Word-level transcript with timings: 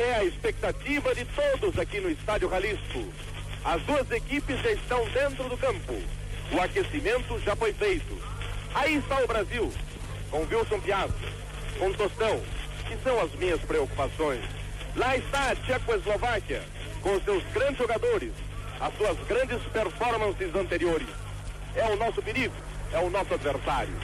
é 0.00 0.16
a 0.16 0.24
expectativa 0.24 1.14
de 1.14 1.24
todos 1.26 1.78
aqui 1.78 2.00
no 2.00 2.10
Estádio 2.10 2.48
Jalisco. 2.48 3.04
As 3.64 3.82
duas 3.82 4.10
equipes 4.10 4.60
já 4.62 4.72
estão 4.72 5.04
dentro 5.10 5.48
do 5.48 5.56
campo. 5.56 5.94
O 6.52 6.60
aquecimento 6.60 7.38
já 7.40 7.54
foi 7.54 7.72
feito. 7.72 8.18
Aí 8.74 8.96
está 8.96 9.22
o 9.22 9.26
Brasil, 9.26 9.72
com 10.30 10.38
Wilson 10.40 10.80
Piazza, 10.80 11.14
com 11.78 11.92
Tostão, 11.92 12.40
que 12.88 12.96
são 13.02 13.20
as 13.20 13.32
minhas 13.32 13.60
preocupações. 13.60 14.40
Lá 14.96 15.16
está 15.16 15.50
a 15.50 15.56
Tchecoslováquia, 15.56 16.62
com 17.02 17.20
seus 17.20 17.44
grandes 17.52 17.78
jogadores, 17.78 18.32
as 18.80 18.96
suas 18.96 19.18
grandes 19.26 19.62
performances 19.72 20.54
anteriores. 20.54 21.08
É 21.76 21.84
o 21.84 21.96
nosso 21.96 22.22
perigo, 22.22 22.54
é 22.92 22.98
o 22.98 23.10
nosso 23.10 23.34
adversário. 23.34 23.94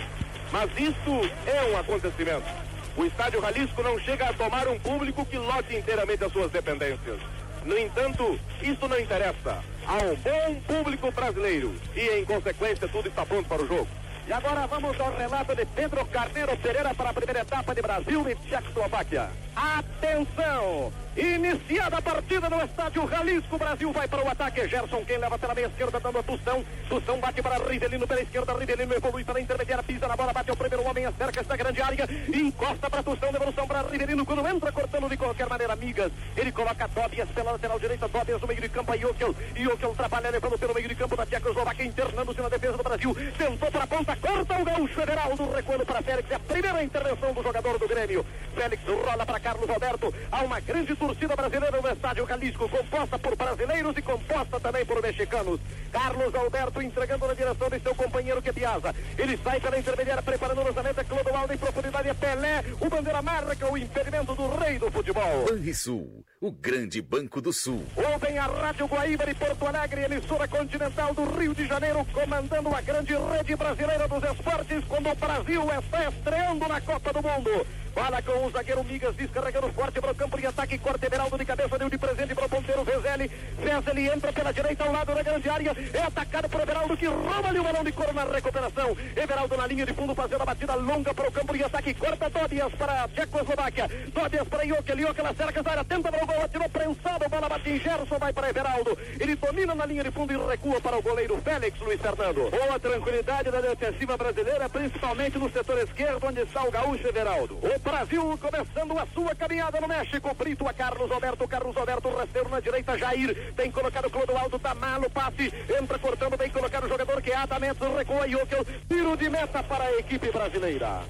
Mas 0.53 0.71
isso 0.79 1.31
é 1.47 1.63
um 1.73 1.79
acontecimento. 1.79 2.66
O 2.97 3.05
estádio 3.05 3.43
Jalisco 3.43 3.83
não 3.83 3.99
chega 3.99 4.31
a 4.31 4.33
tomar 4.33 4.67
um 4.69 4.79
público 4.79 5.25
que 5.27 5.37
lote 5.37 5.77
inteiramente 5.77 6.25
as 6.25 6.33
suas 6.33 6.51
dependências. 6.51 7.21
No 7.65 7.77
entanto, 7.77 8.41
isso 8.62 8.89
não 8.89 8.98
interessa. 8.98 9.62
Há 9.87 9.97
um 9.97 10.15
bom 10.15 10.61
público 10.66 11.11
brasileiro 11.11 11.75
e, 11.95 12.01
em 12.19 12.25
consequência, 12.25 12.89
tudo 12.89 13.09
está 13.09 13.27
pronto 13.27 13.47
para 13.48 13.62
o 13.62 13.67
jogo. 13.67 13.89
E 14.27 14.33
agora 14.33 14.67
vamos 14.67 14.98
ao 14.98 15.15
relato 15.15 15.55
de 15.55 15.67
Pedro 15.67 16.06
Carneiro 16.06 16.56
Pereira 16.56 16.95
para 16.95 17.11
a 17.11 17.15
primeira 17.15 17.41
etapa 17.41 17.75
de 17.75 17.83
Brasil 17.83 18.30
e 18.30 18.34
Tchecoslováquia. 18.34 19.28
Atenção! 19.55 21.05
Iniciada 21.16 21.97
a 21.97 22.02
partida 22.02 22.51
no 22.51 22.62
estádio 22.62 23.09
Jalisco, 23.09 23.56
Brasil 23.56 23.91
vai 23.91 24.06
para 24.06 24.23
o 24.23 24.29
ataque. 24.29 24.69
Gerson, 24.69 25.02
quem 25.02 25.16
leva 25.16 25.39
pela 25.39 25.55
meia 25.55 25.66
esquerda, 25.66 25.98
dando 25.98 26.19
a 26.19 26.23
Tustão. 26.23 26.62
Tustão 26.91 27.19
bate 27.19 27.41
para 27.41 27.56
Rivelino 27.56 28.06
pela 28.06 28.20
esquerda. 28.20 28.52
Rivelino 28.52 28.92
evolui 28.92 29.25
para 29.25 29.39
a 29.39 29.41
intermediária, 29.41 29.83
pisa 29.83 30.06
na 30.06 30.15
bola, 30.15 30.34
bate 30.34 30.51
ao 30.51 30.56
primeiro 30.56 30.84
homem, 30.84 31.06
acerca 31.06 31.41
esta 31.41 31.56
grande 31.56 31.80
área. 31.80 32.06
Encosta 32.29 32.91
para 32.91 33.02
Tustão, 33.02 33.33
devolução 33.33 33.66
para 33.66 33.80
Rivelino. 33.89 34.27
Quando 34.27 34.47
entra, 34.47 34.70
cortando 34.70 35.09
de 35.09 35.16
qualquer 35.16 35.48
maneira, 35.48 35.73
amigas. 35.73 36.12
Ele 36.37 36.52
coloca 36.52 36.87
Tobias 36.87 37.28
pela 37.30 37.53
lateral 37.53 37.78
direita, 37.78 38.09
Tobias 38.11 38.41
no 38.42 38.47
meio 38.47 38.61
de 38.61 38.69
campo. 38.69 38.98
Jokel, 38.98 39.34
Jokel 39.56 39.94
trabalha 39.94 40.28
levando 40.28 40.59
pelo 40.59 40.75
meio 40.75 40.89
de 40.89 40.94
campo 40.94 41.17
da 41.17 41.25
Tchecoslováquia, 41.25 41.87
internando-se 41.87 42.42
na 42.42 42.48
defesa 42.50 42.77
do 42.77 42.83
Brasil. 42.83 43.17
Tentou 43.39 43.70
para 43.70 43.84
a 43.84 43.87
ponta, 43.87 44.17
corta 44.17 44.61
o 44.61 44.64
gaúcho 44.64 45.00
Everaldo, 45.00 45.50
recuando 45.50 45.87
para 45.87 46.03
Félix. 46.03 46.31
É 46.31 46.34
a 46.34 46.41
primeira 46.41 46.83
intervenção 46.83 47.33
do 47.33 47.42
jogador 47.42 47.78
do 47.78 47.89
Grêmio. 47.89 48.27
Félix 48.55 48.83
rola 48.87 49.25
para 49.25 49.41
Carlos 49.41 49.70
Alberto. 49.70 50.14
Há 50.31 50.42
uma 50.42 50.61
grande 50.61 50.94
torcida 51.07 51.37
brasileira 51.37 51.81
no 51.81 51.89
estádio 51.89 52.27
Jalisco, 52.27 52.69
composta 52.69 53.17
por 53.17 53.37
brasileiros 53.37 53.97
e 53.97 54.03
composta 54.03 54.59
também 54.59 54.85
por 54.85 55.01
mexicanos. 55.01 55.61
Carlos 55.93 56.35
Alberto 56.35 56.83
entregando 56.83 57.29
na 57.29 57.35
direção 57.35 57.71
de 57.71 57.81
seu 57.81 57.95
companheiro 57.95 58.43
que 58.43 58.53
Piazza. 58.53 58.93
Ele 59.17 59.39
sai 59.39 59.61
pela 59.61 59.79
intermediária, 59.79 60.23
preparando 60.23 60.61
o 60.62 60.65
lançamento. 60.65 61.01
É 61.01 61.05
Clodoaldo 61.05 61.53
em 61.53 61.59
profundidade. 61.59 62.09
É 62.09 62.15
Pelé. 62.15 62.65
O 62.81 62.89
bandeira 62.89 63.23
marca 63.23 63.71
o 63.71 63.79
impedimento 63.79 64.34
do 64.34 64.49
rei 64.57 64.79
do 64.79 64.91
futebol. 64.91 65.45
Banrisul, 65.49 66.25
o 66.41 66.51
grande 66.51 67.01
banco 67.01 67.41
do 67.41 67.53
sul. 67.53 67.84
Ouvem 67.95 68.37
a 68.39 68.47
Rádio 68.47 68.87
Guaíba 68.87 69.27
de 69.27 69.34
Porto 69.34 69.67
Alegre, 69.67 70.05
emissora 70.05 70.49
continental 70.49 71.15
do 71.15 71.25
Rio 71.39 71.55
de 71.55 71.67
Janeiro, 71.67 72.05
comandando 72.12 72.75
a 72.75 72.81
grande 72.81 73.15
rede 73.15 73.55
brasileira 73.55 74.09
dos 74.09 74.25
esportes, 74.25 74.84
quando 74.87 75.11
o 75.11 75.15
Brasil 75.15 75.62
está 75.71 76.09
estreando 76.09 76.67
na 76.67 76.81
Copa 76.81 77.12
do 77.12 77.23
Mundo. 77.23 77.67
Fala 77.97 78.21
com 78.21 78.45
o 78.45 78.51
zagueiro 78.51 78.84
Migas, 78.84 79.17
descarregando 79.17 79.73
forte 79.73 79.99
para 80.03 80.12
o 80.12 80.15
campo 80.15 80.39
de 80.39 80.47
ataque. 80.47 80.79
Corte 80.97 81.08
Everaldo 81.08 81.36
de 81.36 81.44
cabeça, 81.44 81.78
deu 81.78 81.91
de 81.91 81.98
presente 81.98 82.34
para 82.34 82.47
o 82.47 82.48
ponteiro 82.48 82.83
Vezeli. 82.83 83.30
Vezeli 83.58 84.08
entra 84.08 84.33
pela 84.33 84.50
direita 84.50 84.84
ao 84.84 84.92
lado 84.92 85.14
da 85.14 85.22
grande 85.22 85.47
área. 85.47 85.77
É 85.92 85.98
atacado 86.00 86.48
por 86.48 86.58
Everaldo 86.58 86.97
que 86.97 87.05
rouba 87.05 87.48
ali 87.48 87.58
o 87.58 87.64
balão 87.64 87.84
de 87.84 87.92
cor 87.92 88.14
na 88.14 88.25
recuperação. 88.25 88.97
Everaldo 89.14 89.56
na 89.58 89.66
linha 89.66 89.84
de 89.84 89.92
fundo 89.92 90.14
fazendo 90.14 90.41
a 90.41 90.47
batida 90.47 90.75
longa 90.75 91.12
para 91.12 91.28
o 91.28 91.33
campo 91.33 91.55
de 91.55 91.64
ataque. 91.64 91.92
Corta 91.92 92.30
Tobias 92.30 92.72
para 92.72 93.05
a 93.05 93.08
Tchecoslováquia. 93.08 93.91
Tobias 94.14 94.48
para 94.48 94.66
Jokel. 94.66 94.98
Jokel 94.98 95.27
acerca 95.27 95.61
essa 95.61 95.70
área. 95.70 95.84
Tenta 95.84 96.11
para 96.11 96.25
o 96.25 96.27
gol. 96.27 96.42
Atirou 96.42 96.69
prensado. 96.70 97.28
Bola 97.28 97.48
bate 97.50 97.69
em 97.69 97.78
Gerson. 97.78 98.19
Vai 98.19 98.33
para 98.33 98.48
Everaldo. 98.48 98.98
Ele 99.20 99.36
domina 99.36 99.75
na 99.75 99.84
linha 99.84 100.03
de 100.03 100.10
fundo 100.10 100.33
e 100.33 100.48
recua 100.48 100.81
para 100.81 100.97
o 100.97 101.03
goleiro 101.03 101.38
Félix 101.42 101.78
Luiz 101.78 102.00
Fernando. 102.00 102.50
Boa 102.50 102.81
tranquilidade 102.81 103.50
da 103.50 103.60
defensiva 103.60 104.16
brasileira, 104.16 104.66
principalmente 104.71 105.37
no 105.37 105.50
setor 105.50 105.76
esquerdo, 105.76 106.26
onde 106.26 106.41
está 106.41 106.65
o 106.65 106.71
gaúcho 106.71 107.06
Everaldo. 107.06 107.59
O 107.59 107.78
Brasil 107.81 108.38
começando 108.41 108.98
a 108.98 109.06
sua 109.12 109.34
caminhada 109.34 109.78
no 109.78 109.88
México. 109.88 110.34
Brito 110.34 110.66
a 110.66 110.72
Carlos 110.86 111.10
Alberto. 111.10 111.48
Carlos 111.48 111.76
Alberto 111.76 112.08
rasteiro 112.10 112.48
na 112.48 112.60
direita. 112.60 112.97
Jair 112.97 113.52
tem 113.56 113.72
colocado 113.72 114.06
o 114.06 114.10
Clodoaldo. 114.10 114.56
Tá 114.56 114.72
malo. 114.72 115.10
Passe. 115.10 115.52
Entra 115.80 115.98
cortando. 115.98 116.36
Bem 116.36 116.48
colocado 116.48 116.84
o 116.84 116.88
jogador 116.88 117.20
que 117.20 117.32
é 117.32 117.36
Adamento. 117.36 117.97
Recua 117.97 118.28
Jokel. 118.28 118.64
Tiro 118.88 119.16
de 119.16 119.28
meta 119.28 119.64
para 119.64 119.84
a 119.84 119.98
equipe 119.98 120.30
brasileira. 120.30 121.00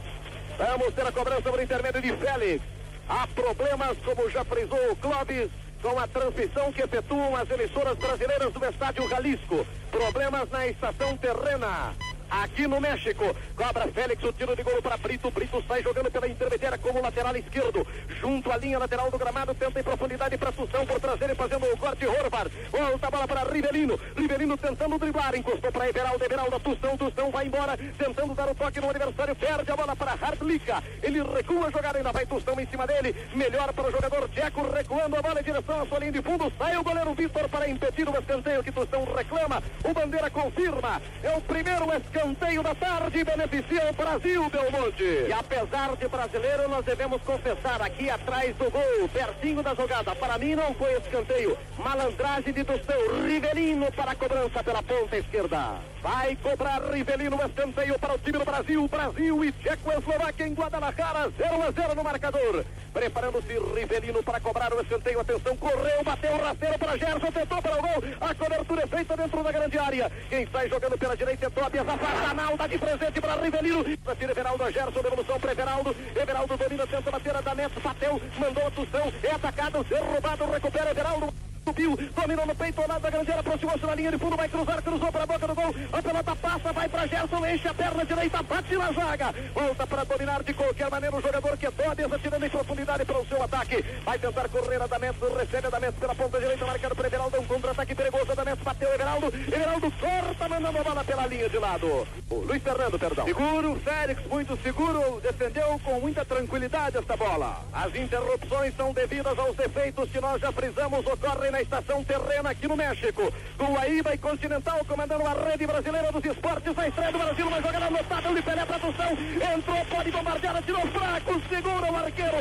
Vamos 0.56 0.94
ter 0.94 1.06
a 1.06 1.12
cobrança 1.12 1.50
por 1.50 1.62
intermédio 1.62 2.00
de 2.00 2.12
Félix. 2.14 2.64
Há 3.06 3.26
problemas, 3.26 3.98
como 4.03 4.31
já 4.31 4.44
frisou 4.44 4.91
o 4.91 4.97
Clóvis, 4.97 5.50
com 5.82 5.98
a 5.98 6.08
transmissão 6.08 6.72
que 6.72 6.82
efetuam 6.82 7.37
as 7.37 7.48
emissoras 7.50 7.98
brasileiras 7.98 8.53
do 8.53 8.64
estádio 8.64 9.08
Jalisco. 9.10 9.66
Problemas 9.91 10.48
na 10.50 10.66
estação 10.66 11.16
terrena 11.19 11.94
aqui 12.31 12.66
no 12.66 12.81
México. 12.81 13.34
Cobra 13.56 13.87
Félix 13.88 14.22
o 14.25 14.32
tiro 14.32 14.54
de 14.56 14.62
gol 14.62 14.82
para 14.82 14.97
Brito. 14.97 15.31
Brito 15.31 15.62
sai 15.66 15.82
jogando 15.82 16.10
pela 16.10 16.28
intermediária 16.28 16.78
como 16.78 17.00
lateral 17.00 17.37
esquerdo. 17.37 17.87
Junto 18.20 18.50
à 18.53 18.56
linha 18.56 18.78
lateral 18.78 19.10
do 19.10 19.19
gramado, 19.19 19.54
tenta 19.54 19.81
em 19.81 19.82
profundidade 19.82 20.37
para 20.37 20.53
Tussão 20.53 20.84
por 20.87 21.00
trazer 21.00 21.31
e 21.31 21.34
fazendo 21.34 21.66
o 21.66 21.76
corte 21.76 22.06
Horvath. 22.06 22.50
Volta 22.70 23.06
a 23.06 23.10
bola 23.10 23.28
para 23.28 23.44
Rivelino. 23.44 23.98
Rivelino 24.16 24.56
tentando 24.56 24.98
driblar. 24.98 25.34
Encostou 25.34 25.70
para 25.70 25.88
Everaldo. 25.88 26.25
Everaldo, 26.25 26.60
Tussão. 26.60 26.97
Tussão 26.97 27.31
vai 27.31 27.47
embora. 27.47 27.76
Tentando 27.76 28.34
dar 28.34 28.48
o 28.50 28.54
toque 28.54 28.81
no 28.81 28.91
adversário. 28.91 29.37
Perde 29.37 29.70
a 29.70 29.76
bola 29.76 29.97
para 29.97 30.12
Hartlika. 30.12 30.82
Ele 31.03 31.22
recua 31.22 31.69
a 31.69 31.70
jogada. 31.70 31.98
Ainda 31.98 32.12
vai 32.12 32.26
Tussão 32.26 32.58
em 32.58 32.66
cima 32.66 32.87
dele. 32.87 33.14
Melhor 33.34 33.72
para 33.72 33.88
o 33.88 33.93
jogador 33.93 34.28
Tcheco. 34.31 34.70
Recuando 34.72 35.16
a 35.16 35.22
bola 35.22 35.41
em 35.41 35.44
direção 35.44 35.82
à 35.82 35.87
sua 35.87 35.98
linha 36.00 36.12
de 36.12 36.22
fundo. 36.22 36.53
Sai 36.58 36.76
o 36.76 36.82
goleiro 36.82 37.14
Vitor 37.14 37.48
para 37.48 37.69
impedir 37.69 38.08
o 38.08 38.19
escanteio 38.19 38.64
que 38.64 38.72
Tussão 38.72 39.04
reclama. 39.16 39.62
O 39.84 39.94
Bandeira 39.94 40.31
confirma. 40.31 41.00
É 41.22 41.31
o 41.31 41.41
primeiro 41.41 41.84
escanteio 41.84 42.16
escanteio 42.16 42.62
da 42.62 42.75
tarde 42.75 43.22
beneficia 43.22 43.91
o 43.91 43.93
Brasil, 43.93 44.49
Belmonte. 44.49 45.04
E 45.28 45.32
apesar 45.32 45.94
de 45.97 46.09
brasileiro, 46.09 46.69
nós 46.69 46.84
devemos 46.84 47.21
confessar 47.22 47.82
aqui 47.82 48.09
atrás 48.09 48.56
do 48.56 48.71
gol, 48.71 49.09
pertinho 49.12 49.62
da 49.62 49.75
jogada. 49.75 50.15
Para 50.15 50.38
mim 50.38 50.55
não 50.55 50.75
foi 50.75 50.94
escanteio. 50.97 51.59
Malandragem 51.78 52.55
de 52.55 52.65
Tostão, 52.65 52.97
Rivelino 53.26 53.93
para 53.93 54.12
a 54.12 54.15
cobrança 54.15 54.65
pela 54.65 54.82
ponta 54.82 55.16
esquerda. 55.16 55.75
Vai 56.03 56.37
cobrar 56.37 56.81
Rivelino 56.91 57.37
escanteio 57.44 57.99
para 57.99 58.15
o 58.15 58.19
time 58.19 58.38
do 58.38 58.44
Brasil. 58.44 58.88
Brasil 58.88 59.44
e 59.44 59.53
Tchecoslováquia 59.53 60.47
em 60.47 60.55
Guadalajara, 60.55 61.31
0 61.37 61.62
a 61.62 61.71
0 61.71 61.94
no 61.94 62.05
marcador. 62.05 62.65
Preparando-se 62.94 63.59
Rivelino 63.75 64.22
para 64.22 64.41
cobrar 64.41 64.72
o 64.72 64.81
escanteio. 64.81 65.21
Atenção, 65.21 65.56
correu, 65.56 66.03
bateu 66.03 66.32
o 66.32 66.43
rasteiro 66.43 66.78
para 66.78 66.97
Gerson, 66.97 67.31
tentou 67.31 67.60
para 67.60 67.78
o 67.78 67.82
gol. 67.82 68.05
A 68.21 68.34
cobertura 68.34 68.82
é 68.84 68.87
feita 68.87 69.16
dentro 69.16 69.43
da 69.43 69.53
grande 69.53 69.78
área. 69.78 70.10
Quem 70.31 70.47
sai 70.50 70.69
jogando 70.69 70.97
pela 70.97 71.16
direita 71.16 71.47
é 71.47 71.50
Tobias, 71.50 71.87
afasta 72.06 72.34
Nalda 72.34 72.69
de 72.69 72.78
presente 72.78 73.21
para 73.21 73.41
Rivelino. 73.41 73.84
Tira 73.84 74.33
Everaldo 74.33 74.65
a 74.65 74.71
Gerson, 74.71 75.03
devolução 75.03 75.41
para 75.41 75.53
Everaldo. 75.53 75.97
Everaldo 76.15 76.56
domina, 76.56 76.87
tenta 76.87 77.11
bater 77.11 77.37
a 77.37 77.41
Danete, 77.41 77.81
bateu, 77.81 78.21
mandou 78.39 78.67
a 78.67 78.71
Tussão, 78.71 79.12
é 79.22 79.31
atacado, 79.31 79.84
derrubado, 79.84 80.50
recupera 80.50 80.91
Everaldo 80.91 81.46
subiu, 81.66 81.99
dominou 82.15 82.47
no 82.47 82.54
peito, 82.54 82.81
ao 82.81 82.87
lado 82.87 83.03
da 83.03 83.10
grande 83.10 83.31
área, 83.31 83.41
aproximou-se 83.41 83.84
na 83.84 83.94
linha 83.97 84.12
de 84.12 84.19
fundo, 84.19 84.37
vai 84.37 84.49
cruzar, 84.49 84.81
cruzou 84.81 85.10
para 85.10 85.25
a 85.25 85.27
boca 85.27 85.49
do 85.49 85.54
gol, 85.54 85.75
a 85.93 86.00
pelota 86.00 86.37
passa, 86.37 86.72
vai 86.72 86.88
para 86.88 87.06
Gerson, 87.09 87.47
enche 87.47 87.66
a 87.66 87.75
perna 87.75 88.04
direita, 88.04 88.43
bate 88.43 88.77
na 88.77 88.93
zaga, 88.93 89.34
volta 89.53 89.87
para 89.87 90.05
dominar 90.05 90.44
de 90.44 90.55
qualquer 90.55 90.88
maneira 90.88 91.16
o 91.16 91.21
jogador 91.21 91.56
que 91.56 91.66
é 91.66 91.71
Tobias, 91.72 92.12
atirando 92.12 92.47
em 92.47 92.50
profundidade 92.50 93.05
para 93.05 93.19
o 93.19 93.26
seu 93.26 93.43
ataque, 93.43 93.84
vai 94.05 94.16
tentar 94.16 94.49
correr 94.49 94.81
Adamento, 94.81 95.26
recebe 95.34 95.66
Adamento 95.66 95.99
pela 95.99 96.15
ponta 96.15 96.38
direita, 96.38 96.66
marcado 96.66 96.94
para 96.94 97.06
Everaldo, 97.09 97.41
um 97.41 97.44
contra-ataque 97.47 97.94
perigoso, 97.97 98.31
Adamento 98.31 98.62
bateu 98.62 98.94
Everaldo, 98.94 99.26
Everaldo 99.26 99.91
corta, 99.91 100.49
mandando 100.49 100.78
a 100.78 100.82
bola 100.84 101.05
pela 101.05 101.26
linha 101.26 101.49
de 101.49 101.59
lado, 101.59 102.06
o 102.31 102.34
Luiz 102.37 102.62
Fernando, 102.62 102.97
perdão. 102.97 103.25
Seguro, 103.25 103.81
Félix, 103.82 104.25
muito 104.28 104.56
seguro, 104.62 105.21
defendeu 105.21 105.81
com 105.82 105.99
muita 105.99 106.25
tranquilidade 106.25 106.97
esta 106.97 107.16
bola. 107.16 107.65
As 107.72 107.93
interrupções 107.97 108.72
são 108.76 108.93
devidas 108.93 109.37
aos 109.37 109.56
defeitos 109.56 110.09
que 110.10 110.21
nós 110.21 110.41
já 110.41 110.53
frisamos, 110.53 111.05
ocorrem 111.05 111.56
na 111.56 111.62
estação 111.62 112.05
terrena 112.05 112.50
aqui 112.50 112.69
no 112.69 112.76
México. 112.76 113.32
Guaíba 113.58 114.14
e 114.14 114.19
Continental 114.19 114.85
comandando 114.85 115.26
a 115.26 115.32
rede 115.32 115.67
brasileira 115.67 116.12
dos 116.12 116.25
esportes. 116.25 116.79
A 116.79 116.88
estreia 116.88 117.12
do 117.12 117.19
Brasil, 117.19 117.47
uma 117.47 117.62
jogada 117.62 117.91
notável 117.91 118.35
de 118.35 118.43
Pelé 118.43 118.64
para 118.67 118.79
Tussão. 118.79 119.12
Entrou, 119.56 119.85
pode 119.87 120.11
bombardear, 120.11 120.62
tirou 120.62 120.87
fraco, 120.88 121.43
segura 121.49 121.93
o 121.93 121.97
arqueiro. 121.97 122.37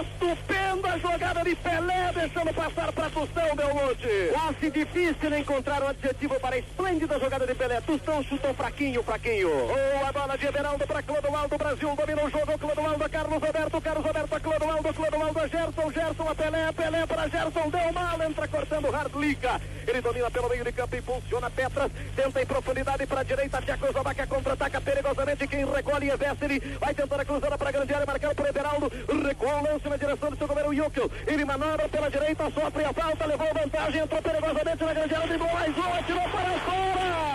Estupenda 0.00 0.98
jogada 0.98 1.44
de 1.44 1.54
Pelé, 1.54 2.12
deixando 2.12 2.54
passar 2.54 2.92
para 2.92 3.10
Tussão, 3.10 3.54
Belmonte. 3.54 4.30
Quase 4.32 4.70
difícil 4.70 5.38
encontrar 5.38 5.82
um 5.84 5.88
adjetivo 5.88 6.40
para 6.40 6.56
a 6.56 6.58
esplêndida 6.58 7.20
jogada 7.20 7.46
de 7.46 7.54
Pelé. 7.54 7.80
Tussão 7.82 8.22
chutou 8.24 8.52
fraquinho, 8.54 9.02
fraquinho. 9.04 9.48
Boa 9.48 10.12
bola 10.12 10.36
de 10.36 10.46
Everaldo 10.46 10.86
para 10.88 11.02
Clodoaldo. 11.02 11.56
Brasil 11.56 11.94
domina 11.94 12.24
o 12.24 12.30
jogo. 12.30 12.58
Clodoaldo 12.58 13.04
a 13.04 13.08
Carlos 13.08 13.40
Roberto. 13.40 13.80
Carlos 13.80 14.04
Roberto 14.04 14.34
a 14.34 14.40
Clodoaldo. 14.40 14.94
Clodoaldo 14.94 15.38
a 15.38 15.46
Gerson. 15.46 15.92
Gerson 15.92 16.28
a 16.28 16.34
Pelé. 16.34 16.72
Pelé 16.72 17.06
para 17.06 17.28
Gerson. 17.28 17.70
Deu 17.70 17.92
mal. 17.92 18.22
Entra 18.22 18.48
cortando 18.56 18.90
Hardlica. 18.90 19.60
Ele 19.86 20.00
domina 20.00 20.30
pelo 20.30 20.48
meio 20.48 20.64
de 20.64 20.72
campo, 20.72 20.96
impulsiona 20.96 21.50
Petras, 21.50 21.92
tenta 22.16 22.42
em 22.42 22.46
profundidade 22.46 23.06
para 23.06 23.20
a 23.20 23.24
direita, 23.24 23.60
Tchecoslováquia 23.60 24.26
contra-ataca 24.26 24.80
perigosamente, 24.80 25.46
quem 25.46 25.64
recolhe 25.64 26.10
é 26.10 26.16
Vessely, 26.16 26.58
vai 26.80 26.94
tentar 26.94 27.20
a 27.20 27.24
cruzada 27.24 27.58
para 27.58 27.68
a 27.68 27.72
grande 27.72 27.94
área, 27.94 28.06
marcado 28.06 28.34
por 28.34 28.46
Everaldo, 28.46 28.92
recua 29.26 29.56
o 29.56 29.62
lance 29.62 29.88
na 29.88 29.96
direção 29.96 30.30
do 30.30 30.38
seu 30.38 30.48
goleiro 30.48 30.74
Jokel, 30.74 31.10
ele 31.26 31.44
manobra 31.44 31.88
pela 31.88 32.10
direita, 32.10 32.50
sofre 32.50 32.84
a 32.84 32.92
falta, 32.92 33.26
levou 33.26 33.46
vantagem, 33.54 34.00
entrou 34.02 34.22
perigosamente 34.22 34.84
na 34.84 34.94
grande 34.94 35.14
área, 35.14 35.28
driblou 35.28 35.52
mais 35.52 35.78
um, 35.78 35.94
atirou 35.94 36.28
para 36.30 36.58
fora! 36.60 37.26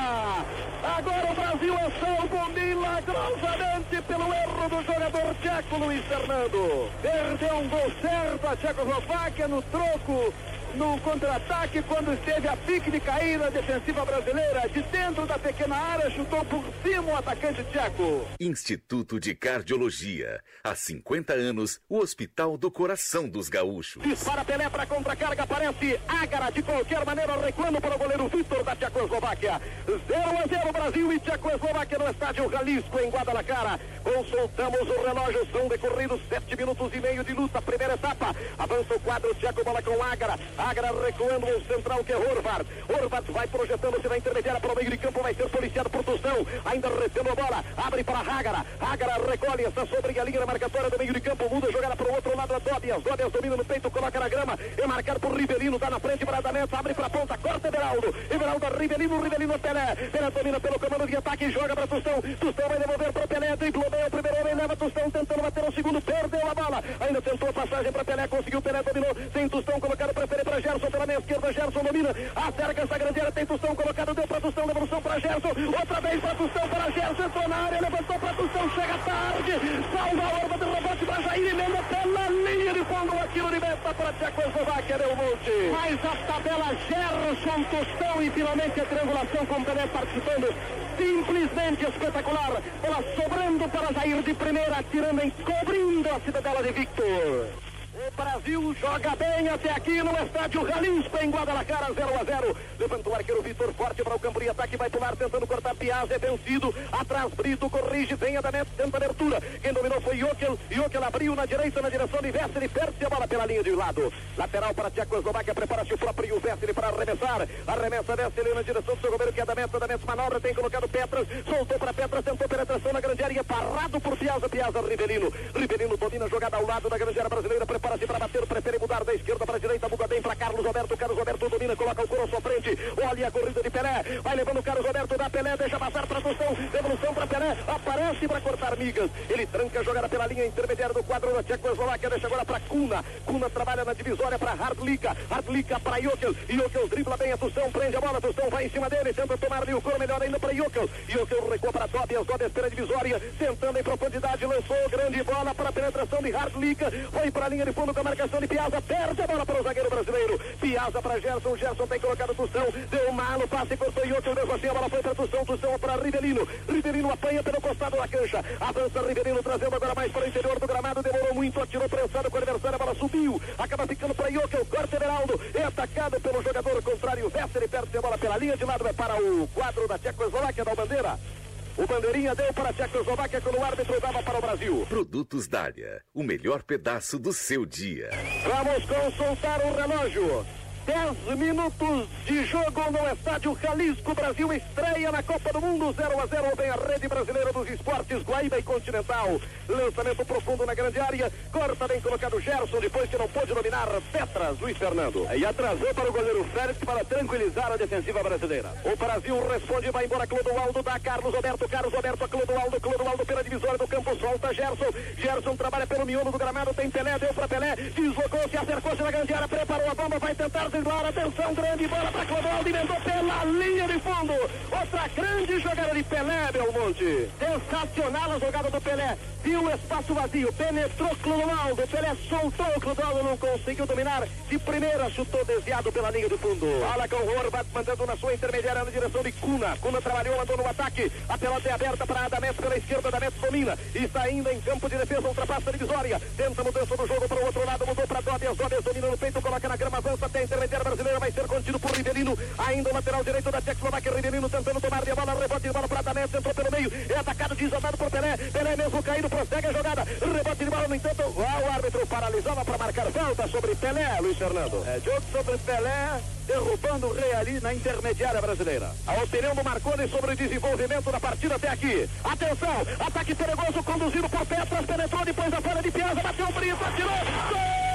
Agora 0.83 1.31
o 1.31 1.35
Brasil 1.35 1.75
é 1.75 1.91
salvo 1.99 2.49
milagrosamente 2.51 4.01
pelo 4.07 4.33
erro 4.33 4.69
do 4.69 4.83
jogador 4.83 5.35
tcheco 5.41 5.77
Luiz 5.77 6.03
Fernando. 6.05 6.91
Perdeu 7.01 7.55
um 7.57 7.69
gol 7.69 7.91
certo 8.01 8.47
a 8.47 8.55
Tchecoslováquia 8.55 9.47
no 9.47 9.61
troco 9.61 10.33
no 10.75 10.99
contra-ataque 11.01 11.81
quando 11.83 12.13
esteve 12.13 12.47
a 12.47 12.55
pique 12.57 12.91
de 12.91 12.99
cair 12.99 13.39
na 13.39 13.49
defensiva 13.49 14.05
brasileira. 14.05 14.67
De 14.69 14.81
dentro 14.83 15.25
da 15.25 15.37
pequena 15.37 15.75
área, 15.75 16.09
chutou 16.11 16.43
por 16.45 16.63
cima 16.83 17.13
o 17.13 17.15
atacante 17.15 17.63
tcheco. 17.65 18.27
Instituto 18.39 19.19
de 19.19 19.35
Cardiologia. 19.35 20.41
Há 20.63 20.75
50 20.75 21.33
anos, 21.33 21.79
o 21.89 21.97
Hospital 21.99 22.57
do 22.57 22.69
Coração 22.71 23.27
dos 23.27 23.49
Gaúchos. 23.49 24.03
Dispara 24.03 24.45
Pelé 24.45 24.69
para 24.69 24.85
contra-carga, 24.85 25.43
aparece 25.43 25.99
Ágara 26.07 26.51
de 26.51 26.61
qualquer 26.61 27.05
maneira, 27.05 27.35
recuando 27.37 27.81
para 27.81 27.95
o 27.95 27.97
goleiro 27.97 28.27
Vitor 28.27 28.63
da 28.63 28.75
Tchecoslováquia. 28.75 29.61
0 29.85 29.99
a 30.43 30.47
0 30.47 30.71
Brasil 30.71 31.13
e 31.13 31.19
Tchecoslováquia 31.19 31.97
no 31.97 32.09
estádio 32.09 32.51
Jalisco, 32.51 32.99
em 32.99 33.09
Guadalajara. 33.09 33.79
Consultamos 34.03 34.81
o 34.81 35.05
relógio, 35.05 35.47
são 35.51 35.67
decorridos 35.67 36.21
7 36.29 36.55
minutos 36.55 36.91
e 36.93 36.99
meio 36.99 37.23
de 37.23 37.33
luta. 37.33 37.61
Primeira 37.61 37.93
etapa, 37.93 38.35
avança 38.57 38.95
o 38.95 38.99
quadro 38.99 39.33
tcheco, 39.35 39.63
bola 39.63 39.81
com 39.81 40.03
Ágara. 40.03 40.39
Agra 40.61 40.91
recuando 41.05 41.47
o 41.47 41.61
central 41.65 42.03
que 42.03 42.13
é 42.13 42.17
Horvath. 42.17 42.65
Horvath 42.87 43.31
vai 43.31 43.47
projetando-se 43.47 44.07
na 44.07 44.17
intermediária 44.17 44.61
para 44.61 44.71
o 44.71 44.75
meio 44.75 44.91
de 44.91 44.97
campo, 44.97 45.23
vai 45.23 45.33
ser 45.33 45.49
policiado 45.49 45.89
por 45.89 46.03
Tostão. 46.03 46.45
Ainda 46.65 46.89
retendo 46.89 47.31
a 47.31 47.35
bola, 47.35 47.65
abre 47.77 48.03
para 48.03 48.19
Hagara. 48.19 48.65
Hagara 48.79 49.13
recolhe, 49.29 49.63
está 49.63 49.85
sobre 49.85 50.19
a 50.19 50.23
linha 50.23 50.45
marcatória 50.45 50.89
do 50.89 50.99
meio 50.99 51.13
de 51.13 51.21
campo, 51.21 51.49
muda 51.49 51.67
a 51.67 51.71
jogada 51.71 51.95
para 51.95 52.07
o 52.07 52.13
outro 52.13 52.37
lado 52.37 52.59
Dobias. 52.59 53.01
Dobias 53.01 53.31
domina 53.31 53.57
no 53.57 53.65
peito, 53.65 53.89
coloca 53.89 54.19
na 54.19 54.29
grama, 54.29 54.59
é 54.77 54.85
marcado 54.85 55.19
por 55.19 55.35
Rivelino, 55.35 55.79
dá 55.79 55.89
na 55.89 55.99
frente 55.99 56.25
para 56.25 56.37
Adamento, 56.37 56.75
abre 56.75 56.93
para 56.93 57.05
a 57.07 57.09
ponta, 57.09 57.37
corta 57.37 57.67
Everaldo. 57.67 58.15
Everaldo, 58.29 58.65
Rivelino, 58.77 59.21
Rivelino, 59.21 59.59
Pelé. 59.59 59.95
Pelé 60.11 60.31
domina 60.31 60.59
pelo 60.59 60.79
comando 60.79 61.07
de 61.07 61.15
ataque, 61.15 61.51
joga 61.51 61.75
para 61.75 61.87
Tostão. 61.87 62.21
Tostão 62.39 62.69
vai 62.69 62.77
devolver 62.77 63.13
para 63.13 63.27
Pelé, 63.27 63.55
driblou 63.55 63.89
bem 63.89 64.05
o 64.05 64.11
primeiro 64.11 64.39
homem, 64.39 64.55
leva 64.55 64.75
Tostão 64.75 65.09
tentando 65.09 65.41
bater 65.41 65.63
o 65.63 65.73
segundo, 65.73 66.01
perdeu 66.01 66.49
a 66.49 66.53
bola. 66.53 66.83
Ainda 66.99 67.21
tentou 67.21 67.49
a 67.49 67.53
passagem 67.53 67.91
para 67.91 68.05
Pelé, 68.05 68.27
conseguiu, 68.27 68.61
Pelé 68.61 68.83
dominou, 68.83 69.15
tem 69.33 69.49
Tostão 69.49 69.79
colocado 69.79 70.13
para 70.13 70.27
Pelé 70.27 70.43
para 70.51 70.59
Gerson 70.59 70.91
pela 70.91 71.05
meia 71.05 71.17
esquerda, 71.17 71.53
Gerson 71.53 71.83
domina, 71.83 72.09
acerca 72.35 72.81
essa 72.81 72.97
grande 72.97 73.19
área, 73.21 73.31
tem 73.31 73.45
Tustão 73.45 73.73
colocado, 73.73 74.13
deu 74.13 74.27
para 74.27 74.41
Tustão, 74.41 74.67
devolução 74.67 75.01
para 75.01 75.19
Gerson, 75.19 75.47
outra 75.47 76.01
vez 76.01 76.19
para 76.19 76.35
Tustão, 76.35 76.67
para 76.67 76.91
Gerson, 76.91 77.23
entrou 77.23 77.47
na 77.47 77.55
área, 77.55 77.81
levantou 77.81 78.19
para 78.19 78.33
Tustão, 78.33 78.69
chega 78.71 78.97
tarde, 78.97 79.53
salva 79.95 80.23
a 80.23 80.43
orba 80.43 80.57
do 80.57 80.73
rebote 80.73 81.05
para 81.05 81.21
Jair, 81.21 81.51
emenda 81.51 81.83
pela 81.83 82.29
linha 82.29 82.73
de 82.73 82.83
fundo, 82.83 83.13
aquilo 83.23 83.49
de 83.49 83.59
meta 83.61 83.93
para 83.93 84.13
Tchecoslováquia, 84.13 84.97
deu 84.97 85.15
monte. 85.15 85.51
Mas 85.71 86.05
a 86.05 86.15
tabela 86.27 86.75
Gerson, 86.89 87.63
Tustão 87.71 88.21
e 88.21 88.29
finalmente 88.31 88.81
a 88.81 88.85
triangulação 88.85 89.45
com 89.45 89.63
Pelé 89.63 89.87
participando, 89.87 90.53
simplesmente 90.97 91.85
espetacular, 91.85 92.61
bola 92.81 93.03
sobrando 93.15 93.69
para 93.69 93.93
Jair 93.93 94.21
de 94.21 94.33
primeira, 94.33 94.75
atirando, 94.75 95.23
encobrindo 95.23 96.09
a 96.09 96.19
cidadela 96.19 96.61
de 96.61 96.71
Victor. 96.73 97.70
O 97.93 98.11
Brasil 98.15 98.75
joga 98.79 99.15
bem 99.17 99.49
até 99.49 99.69
aqui 99.69 100.01
no 100.01 100.11
estádio 100.23 100.65
Jalisco, 100.65 101.17
em 101.21 101.29
Guadalajara, 101.29 101.93
0 101.93 102.19
a 102.19 102.23
0. 102.23 102.57
Levantou 102.79 103.11
o 103.11 103.15
arqueiro 103.17 103.41
Vitor 103.41 103.73
forte 103.73 104.01
para 104.01 104.15
o 104.15 104.19
campo 104.19 104.39
de 104.39 104.47
ataque, 104.47 104.77
vai 104.77 104.89
pular 104.89 105.13
tentando 105.13 105.45
cortar 105.45 105.75
Piazza, 105.75 106.13
é 106.13 106.17
vencido. 106.17 106.73
Atrás, 106.89 107.33
Brito 107.33 107.69
corrige, 107.69 108.15
vem 108.15 108.37
a 108.37 108.41
Danete, 108.41 108.71
tenta 108.77 108.95
abertura. 108.95 109.41
Quem 109.61 109.73
dominou 109.73 109.99
foi 109.99 110.17
Jokel. 110.17 110.57
Jokel 110.69 111.03
abriu 111.03 111.35
na 111.35 111.45
direita, 111.45 111.81
na 111.81 111.89
direção 111.89 112.21
de 112.21 112.31
Vesely, 112.31 112.69
perde 112.69 113.05
a 113.05 113.09
bola 113.09 113.27
pela 113.27 113.45
linha 113.45 113.61
de 113.61 113.71
lado. 113.71 114.13
Lateral 114.37 114.73
para 114.73 114.89
Tchecoslováquia, 114.89 115.53
prepara-se 115.53 115.93
o 115.93 115.97
próprio 115.97 116.39
Vesely 116.39 116.73
para 116.73 116.87
arremessar. 116.87 117.47
Arremessa 117.67 118.15
Vesely 118.15 118.53
na 118.53 118.61
direção 118.61 118.95
do 118.95 119.01
seu 119.01 119.11
goleiro, 119.11 119.33
que 119.33 119.41
é 119.41 119.45
Danete. 119.45 119.79
Danete 119.79 120.07
manobra, 120.07 120.39
tem 120.39 120.53
colocado 120.53 120.87
Petras, 120.87 121.27
soltou 121.45 121.77
para 121.77 121.93
Petras, 121.93 122.23
tentou 122.23 122.47
penetração 122.47 122.93
na 122.93 123.01
grande 123.01 123.23
área, 123.23 123.43
parado 123.43 123.99
por 123.99 124.17
Piazza, 124.17 124.47
Piazza, 124.47 124.81
Rivelino. 124.81 125.31
Rivelino 125.53 125.97
domina 125.97 126.25
a 126.25 126.29
jogada 126.29 126.55
ao 126.55 126.65
lado 126.65 126.89
da 126.89 126.97
grande 126.97 127.19
área 127.19 127.29
brasileira, 127.29 127.65
prepara 127.65 127.90
prepara-se 127.91 128.07
para 128.07 128.19
bater, 128.19 128.45
prefere 128.45 128.79
mudar 128.79 129.03
da 129.03 129.13
esquerda 129.13 129.45
para 129.45 129.55
a 129.55 129.59
direita, 129.59 129.89
muda 129.89 130.07
bem 130.07 130.21
para 130.21 130.35
Carlos 130.35 130.65
Roberto, 130.65 130.97
Carlos 130.97 131.17
Roberto 131.17 131.49
domina, 131.49 131.75
coloca 131.75 132.03
o 132.03 132.07
coro 132.07 132.23
à 132.23 132.27
sua 132.27 132.41
frente, 132.41 132.77
olha 132.97 133.27
a 133.27 133.31
corrida 133.31 133.63
de 133.63 133.69
Pelé, 133.69 134.03
vai 134.23 134.35
levando 134.35 134.59
o 134.59 134.63
Carlos 134.63 134.85
Roberto 134.85 135.17
da 135.17 135.29
Pelé, 135.29 135.57
deixa 135.57 135.79
passar 135.79 136.07
para 136.07 136.21
Tostão, 136.21 136.53
devolução 136.71 137.13
para 137.13 137.27
Pelé, 137.27 137.57
aparece 137.67 138.27
para 138.27 138.41
cortar 138.41 138.77
migas, 138.77 139.09
ele 139.29 139.45
tranca 139.45 139.79
a 139.79 139.83
jogada 139.83 140.09
pela 140.09 140.27
linha 140.27 140.45
intermediária 140.45 140.93
do 140.93 141.03
quadro 141.03 141.33
da 141.33 141.43
Tchecoslováquia, 141.43 142.09
deixa 142.09 142.27
agora 142.27 142.45
para 142.45 142.59
Kuna, 142.61 143.03
Kuna 143.25 143.49
trabalha 143.49 143.83
na 143.83 143.93
divisória 143.93 144.39
para 144.39 144.53
Hardlika, 144.53 145.17
Hardlika 145.29 145.79
para 145.79 146.01
Jokel, 146.01 146.35
Jokel 146.49 146.87
dribla 146.87 147.17
bem 147.17 147.31
a 147.33 147.37
Tostão, 147.37 147.71
prende 147.71 147.95
a 147.95 148.01
bola, 148.01 148.21
Tostão 148.21 148.49
vai 148.49 148.65
em 148.65 148.69
cima 148.69 148.89
dele, 148.89 149.13
tenta 149.13 149.37
tomar 149.37 149.63
ali 149.63 149.73
o 149.73 149.81
coro, 149.81 149.99
melhor 149.99 150.21
ainda 150.21 150.39
para 150.39 150.53
Jokel, 150.53 150.89
Jokel 151.09 151.49
recua 151.49 151.73
para 151.73 151.87
Tobias, 151.87 152.25
Tobias 152.25 152.51
pela 152.51 152.69
divisória, 152.69 153.19
tentando 153.37 153.79
em 153.79 153.83
profundidade, 153.83 154.45
lançou 154.45 154.89
grande 154.89 155.23
bola 155.23 155.53
para 155.53 155.69
a 155.69 155.71
penetração 155.71 156.21
de 156.21 156.31
Hardlika, 156.31 156.91
foi 157.11 157.31
para 157.31 157.45
a 157.45 157.49
linha 157.49 157.65
de 157.65 157.70
fundo 157.73 157.93
com 157.93 157.99
a 157.99 158.03
marcação 158.03 158.39
de 158.39 158.47
Piazza, 158.47 158.81
perde 158.81 159.21
a 159.21 159.27
bola 159.27 159.45
para 159.45 159.61
o 159.61 159.63
zagueiro 159.63 159.89
brasileiro. 159.89 160.39
Piazza 160.59 161.01
para 161.01 161.19
Gerson, 161.19 161.57
Gerson 161.57 161.87
tem 161.87 161.99
colocado 161.99 162.35
Tussão, 162.35 162.67
deu 162.89 163.11
malo, 163.13 163.47
passe, 163.47 163.77
cortou 163.77 164.05
e 164.05 164.13
outro, 164.13 164.35
mesmo 164.35 164.53
assim 164.53 164.67
a 164.67 164.73
bola 164.73 164.89
foi 164.89 165.01
para 165.01 165.15
Tussão, 165.15 165.45
Tussão 165.45 165.79
para 165.79 165.95
Rivelino. 165.95 166.47
Rivelino 166.67 167.11
apanha 167.11 167.43
pelo 167.43 167.61
costado 167.61 167.97
da 167.97 168.07
cancha, 168.07 168.45
avança 168.59 169.07
Rivelino, 169.07 169.43
trazendo 169.43 169.75
agora 169.75 169.95
mais 169.95 170.11
para 170.11 170.23
o 170.23 170.27
interior 170.27 170.59
do 170.59 170.67
gramado, 170.67 171.03
demorou 171.03 171.33
muito, 171.35 171.61
atirou 171.61 171.89
prensado 171.89 172.29
com 172.29 172.37
o 172.37 172.41
adversário, 172.41 172.75
a 172.75 172.79
bola 172.79 172.95
subiu, 172.95 173.41
acaba 173.57 173.87
ficando 173.87 174.15
para 174.15 174.31
Jokel, 174.31 174.65
corta 174.65 174.95
Everaldo, 174.95 175.41
é 175.53 175.63
atacado 175.63 176.19
pelo 176.19 176.43
jogador 176.43 176.83
contrário, 176.83 177.29
Vesser 177.29 177.63
e 177.63 177.67
perde 177.67 177.97
a 177.97 178.01
bola 178.01 178.17
pela 178.17 178.37
linha 178.37 178.57
de 178.57 178.65
lado, 178.65 178.87
é 178.87 178.93
para 178.93 179.15
o 179.21 179.47
quadro 179.53 179.87
da 179.87 179.97
Tchecoslováquia 179.97 180.65
da 180.65 180.75
bandeira. 180.75 181.40
O 181.81 181.87
bandeirinha 181.87 182.35
deu 182.35 182.53
para 182.53 182.69
a 182.69 182.73
Tchecoslováquia 182.73 183.41
quando 183.41 183.57
o 183.57 183.63
árbitro 183.63 183.99
dava 183.99 184.21
para 184.21 184.37
o 184.37 184.41
Brasil. 184.41 184.85
Produtos 184.87 185.47
Dália, 185.47 186.03
o 186.13 186.21
melhor 186.21 186.61
pedaço 186.61 187.17
do 187.17 187.33
seu 187.33 187.65
dia. 187.65 188.11
Vamos 188.45 188.85
consultar 188.85 189.59
o 189.65 189.73
relógio. 189.73 190.45
10 190.85 191.37
minutos 191.37 192.07
de 192.25 192.45
jogo 192.45 192.81
no 192.91 193.13
estádio 193.13 193.57
Jalisco. 193.61 194.15
Brasil 194.15 194.53
estreia 194.53 195.11
na 195.11 195.21
Copa 195.21 195.53
do 195.53 195.61
Mundo 195.61 195.93
0 195.95 196.19
a 196.19 196.25
0 196.25 196.55
vem 196.57 196.69
a 196.69 196.75
rede 196.75 197.07
brasileira 197.07 197.53
dos 197.53 197.69
esportes 197.69 198.23
Guaíba 198.23 198.57
e 198.57 198.63
Continental. 198.63 199.39
Lançamento 199.67 200.25
profundo 200.25 200.65
na 200.65 200.73
grande 200.73 200.99
área. 200.99 201.31
Corta 201.51 201.87
bem 201.87 202.01
colocado 202.01 202.39
Gerson 202.39 202.79
depois 202.79 203.09
que 203.09 203.17
não 203.17 203.27
pôde 203.27 203.53
dominar 203.53 203.87
Petras, 204.11 204.59
Luiz 204.59 204.77
Fernando. 204.77 205.27
E 205.35 205.45
atrasou 205.45 205.93
para 205.93 206.09
o 206.09 206.11
goleiro 206.11 206.43
Félix 206.45 206.79
para 206.79 207.05
tranquilizar 207.05 207.71
a 207.71 207.77
defensiva 207.77 208.23
brasileira. 208.23 208.73
O 208.83 208.95
Brasil 208.95 209.47
responde, 209.47 209.91
vai 209.91 210.05
embora 210.05 210.25
Clodoaldo, 210.25 210.81
dá 210.81 210.99
Carlos 210.99 211.33
Roberto, 211.33 211.69
Carlos 211.69 211.93
Roberto 211.93 212.27
Clodoaldo, 212.27 212.81
Clodoaldo 212.81 213.25
pela 213.25 213.43
divisória 213.43 213.77
do 213.77 213.87
campo, 213.87 214.15
solta 214.19 214.53
Gerson. 214.53 214.91
Gerson 215.17 215.55
trabalha 215.55 215.85
pelo 215.85 216.05
miolo 216.05 216.31
do 216.31 216.37
gramado, 216.37 216.73
tem 216.73 216.89
Pelé, 216.89 217.19
deu 217.19 217.33
para 217.33 217.47
Pelé, 217.47 217.75
deslocou-se, 217.75 218.57
acercou-se 218.57 219.03
na 219.03 219.11
grande 219.11 219.33
área, 219.33 219.47
preparou 219.47 219.91
a 219.91 219.95
bomba, 219.95 220.19
vai 220.19 220.33
tentar 220.33 220.70
atenção, 220.73 221.53
grande 221.53 221.87
bola 221.87 222.11
para 222.11 222.25
Clodoaldo, 222.25 222.69
emendou 222.69 222.95
pela 223.01 223.43
linha 223.43 223.87
de 223.87 223.99
fundo. 223.99 224.33
Outra 224.71 225.07
grande 225.13 225.59
jogada 225.59 225.93
de 225.93 226.03
Pelé, 226.03 226.51
Belmonte. 226.51 227.29
Sensacional 227.37 228.31
a 228.31 228.39
jogada 228.39 228.69
do 228.71 228.81
Pelé. 228.81 229.17
Viu 229.43 229.63
o 229.63 229.71
espaço 229.71 230.13
vazio, 230.13 230.53
penetrou 230.53 231.15
Clodoaldo, 231.17 231.87
Pelé 231.87 232.15
soltou, 232.29 232.79
Clodoaldo 232.79 233.23
não 233.23 233.37
conseguiu 233.37 233.85
dominar. 233.85 234.27
De 234.47 234.59
primeira 234.59 235.09
chutou 235.09 235.43
desviado 235.43 235.91
pela 235.91 236.11
linha 236.11 236.29
de 236.29 236.37
fundo. 236.37 236.67
Fala 236.79 237.07
com 237.07 237.15
o 237.17 237.37
Horvath, 237.37 237.67
mandando 237.73 238.05
na 238.05 238.17
sua 238.17 238.33
intermediária 238.33 238.83
na 238.83 238.91
direção 238.91 239.23
de 239.23 239.31
Cuna. 239.33 239.77
Cuna 239.81 240.01
trabalhou, 240.01 240.37
mandou 240.37 240.57
no 240.57 240.67
ataque. 240.67 241.11
A 241.27 241.37
pelota 241.37 241.69
é 241.69 241.73
aberta 241.73 242.05
para 242.05 242.25
Adamés 242.25 242.55
pela 242.55 242.77
esquerda, 242.77 243.07
Adamés 243.09 243.33
domina. 243.33 243.77
Está 243.93 244.21
ainda 244.21 244.53
em 244.53 244.61
campo 244.61 244.89
de 244.89 244.97
defesa, 244.97 245.27
ultrapassa 245.27 245.69
a 245.69 245.73
divisória. 245.73 246.21
Tenta 246.37 246.63
mudança 246.63 246.95
do 246.95 247.07
jogo 247.07 247.27
para 247.27 247.39
o 247.41 247.45
outro 247.45 247.65
lado, 247.65 247.85
mudou 247.85 248.07
para 248.07 248.21
Dobias, 248.21 248.57
Dobias 248.57 248.83
domina 248.83 249.07
no 249.07 249.17
peito, 249.17 249.41
coloca 249.41 249.67
na 249.67 249.75
grama, 249.75 249.97
avança 249.97 250.25
até 250.25 250.39
a 250.39 250.43
intermediária 250.65 250.83
brasileira, 250.83 251.19
vai 251.19 251.31
ser 251.31 251.47
contido 251.47 251.79
por 251.79 251.91
Rivelino. 251.91 252.37
Ainda 252.57 252.89
o 252.89 252.93
lateral 252.93 253.23
direito 253.23 253.51
da 253.51 253.61
Tchecoslováquia, 253.61 254.11
Rivelino 254.13 254.49
tentando 254.49 254.81
tomar 254.81 255.03
de 255.03 255.13
bola, 255.13 255.33
rebote 255.33 255.61
de 255.61 255.73
bola 255.73 255.87
para 255.87 255.99
Adamés, 255.99 256.33
entrou 256.33 256.53
pelo 256.53 256.71
meio, 256.71 256.91
é 257.09 257.19
atacado, 257.19 257.55
desatado 257.55 257.97
por 257.97 258.11
Pelé. 258.11 258.37
Pelé 258.37 258.75
mesmo 258.75 259.03
caindo, 259.03 259.29
prossegue 259.29 259.67
a 259.67 259.73
jogada. 259.73 260.03
Rebote 260.03 260.63
de 260.63 260.69
bola, 260.69 260.87
no 260.87 260.95
entanto, 260.95 261.23
o 261.23 261.71
árbitro 261.71 262.07
paralisava 262.07 262.65
para 262.65 262.77
marcar 262.77 263.11
falta 263.11 263.47
sobre 263.47 263.75
Pelé, 263.75 264.19
Luiz 264.21 264.37
Fernando. 264.37 264.83
É, 264.87 264.99
jogo 264.99 265.23
sobre 265.31 265.57
Pelé, 265.59 266.21
derrubando 266.47 267.07
o 267.07 267.13
Rei 267.13 267.33
ali 267.33 267.59
na 267.59 267.73
intermediária 267.73 268.41
brasileira. 268.41 268.91
A 269.07 269.23
opinião 269.23 269.55
do 269.55 269.63
Marconi 269.63 270.07
sobre 270.09 270.33
o 270.33 270.35
desenvolvimento 270.35 271.11
da 271.11 271.19
partida 271.19 271.55
até 271.55 271.69
aqui. 271.69 272.09
Atenção, 272.23 272.87
ataque 272.99 273.35
perigoso 273.35 273.83
conduzido 273.83 274.29
por 274.29 274.45
Petras, 274.45 274.85
penetrou 274.85 275.25
depois 275.25 275.51
da 275.51 275.61
falha 275.61 275.81
de 275.81 275.91
Piazza, 275.91 276.21
bateu 276.21 276.47
o 276.47 276.53
Brito, 276.53 276.83
atirou. 276.83 277.11
Gol! 277.49 277.90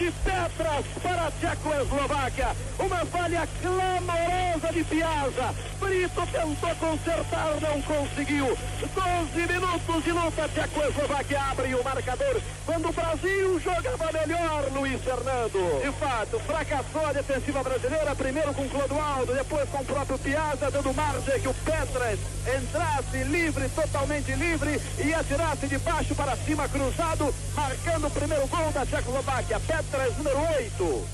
De 0.00 0.30
atrás 0.30 0.86
para 1.02 1.26
a 1.26 1.30
Tchecoslováquia. 1.30 2.56
Uma 2.78 3.04
falha 3.04 3.46
clamorosa 3.60 4.72
de 4.72 4.84
Piazza. 4.84 5.54
Brito 5.78 6.26
tentou 6.32 6.74
consertar, 6.76 7.60
não 7.60 7.82
conseguiu. 7.82 8.46
12 8.46 9.52
minutos 9.52 10.04
de 10.04 10.12
luta. 10.12 10.48
Tchecoslováquia 10.48 11.42
abre 11.50 11.74
o 11.74 11.84
marcador. 11.84 12.40
Quando 12.64 12.88
o 12.88 12.92
Brasil 12.92 13.60
jogava 13.60 14.10
melhor, 14.12 14.70
Luiz 14.72 15.02
Fernando. 15.02 15.82
De 15.82 15.92
fato, 15.98 16.40
fracassou 16.40 17.06
a 17.06 17.12
defensiva 17.12 17.62
brasileira. 17.62 18.14
Primeiro 18.14 18.54
com 18.54 18.68
Clodoaldo, 18.70 19.34
depois 19.34 19.68
com 19.68 19.82
o 19.82 19.84
próprio 19.84 20.18
Piazza, 20.18 20.70
dando 20.70 20.94
margem 20.94 21.40
que 21.40 21.48
o 21.48 21.54
Petras 21.54 22.18
entrasse 22.56 23.24
livre, 23.24 23.68
totalmente 23.68 24.32
livre 24.32 24.80
e 24.98 25.12
atirasse 25.12 25.66
de 25.66 25.78
baixo 25.78 26.14
para 26.14 26.36
cima, 26.36 26.66
cruzado, 26.68 27.34
marcando 27.54 28.06
o 28.06 28.10
primeiro 28.10 28.46
gol 28.46 28.72
da 28.72 28.86
Tchecoslováquia. 28.86 29.60
Petras, 29.60 29.89
número 30.16 30.38
8. 30.56 31.08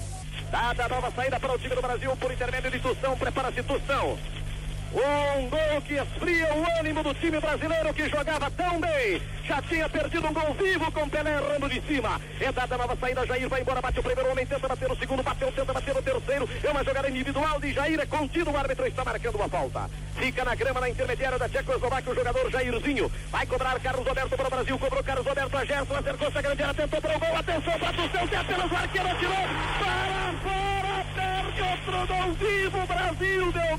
Dada 0.50 0.84
a 0.84 0.88
nova 0.88 1.10
saída 1.10 1.40
para 1.40 1.54
o 1.54 1.58
time 1.58 1.74
do 1.74 1.82
Brasil 1.82 2.14
por 2.16 2.30
intermédio 2.30 2.70
de 2.70 2.78
Tussão. 2.78 3.16
Prepara-se 3.16 3.62
Tussão. 3.62 4.18
Um 4.92 5.48
gol 5.48 5.82
que 5.82 5.94
esfria 5.94 6.54
o 6.54 6.80
ânimo 6.80 7.02
do 7.02 7.14
time 7.14 7.40
brasileiro 7.40 7.92
que 7.92 8.08
jogava 8.08 8.50
tão 8.50 8.80
bem. 8.80 9.20
Já 9.44 9.60
tinha 9.62 9.88
perdido 9.88 10.26
um 10.26 10.32
gol 10.32 10.54
vivo 10.54 10.90
com 10.90 11.08
Pelé 11.08 11.32
errando 11.34 11.68
de 11.68 11.80
cima. 11.82 12.20
É 12.40 12.50
dada 12.50 12.74
a 12.74 12.78
nova 12.78 12.96
saída, 12.96 13.26
Jair 13.26 13.48
vai 13.48 13.60
embora, 13.60 13.80
bate 13.80 14.00
o 14.00 14.02
primeiro 14.02 14.30
homem, 14.30 14.46
tenta 14.46 14.68
bater 14.68 14.90
o 14.90 14.96
segundo, 14.96 15.22
bateu, 15.22 15.52
tenta 15.52 15.72
bater 15.72 15.96
o 15.96 16.02
terceiro. 16.02 16.48
É 16.62 16.70
uma 16.70 16.84
jogada 16.84 17.10
individual 17.10 17.60
de 17.60 17.72
Jair, 17.72 18.00
é 18.00 18.06
contido, 18.06 18.50
o 18.50 18.56
árbitro 18.56 18.86
está 18.86 19.04
marcando 19.04 19.36
uma 19.36 19.48
falta. 19.48 19.90
Fica 20.16 20.44
na 20.44 20.54
grama 20.54 20.80
na 20.80 20.88
intermediária 20.88 21.38
da 21.38 21.48
Tchecoslováquia 21.48 22.12
o 22.12 22.14
jogador 22.14 22.50
Jairzinho. 22.50 23.12
Vai 23.30 23.46
cobrar 23.46 23.78
Carlos 23.80 24.06
Roberto 24.06 24.36
para 24.36 24.46
o 24.46 24.50
Brasil, 24.50 24.78
cobrou 24.78 25.04
Carlos 25.04 25.26
Roberto 25.26 25.56
a 25.56 25.64
Gerson, 25.64 25.94
acercou-se 25.94 26.38
a 26.38 26.42
grande 26.42 26.62
área, 26.62 26.74
tentou 26.74 27.00
para 27.00 27.16
o 27.16 27.20
gol, 27.20 27.36
atenção, 27.36 27.78
bate 27.78 28.00
o 28.00 28.10
seu, 28.10 28.28
tem 28.28 28.38
apenas 28.38 28.72
o 28.72 28.76
arqueiro, 28.76 29.08
atirou, 29.08 29.34
para 29.78 30.32
fora, 30.42 30.75
outro 31.60 32.06
gol 32.06 32.32
vivo, 32.34 32.86
Brasil 32.86 33.52
deu 33.52 33.76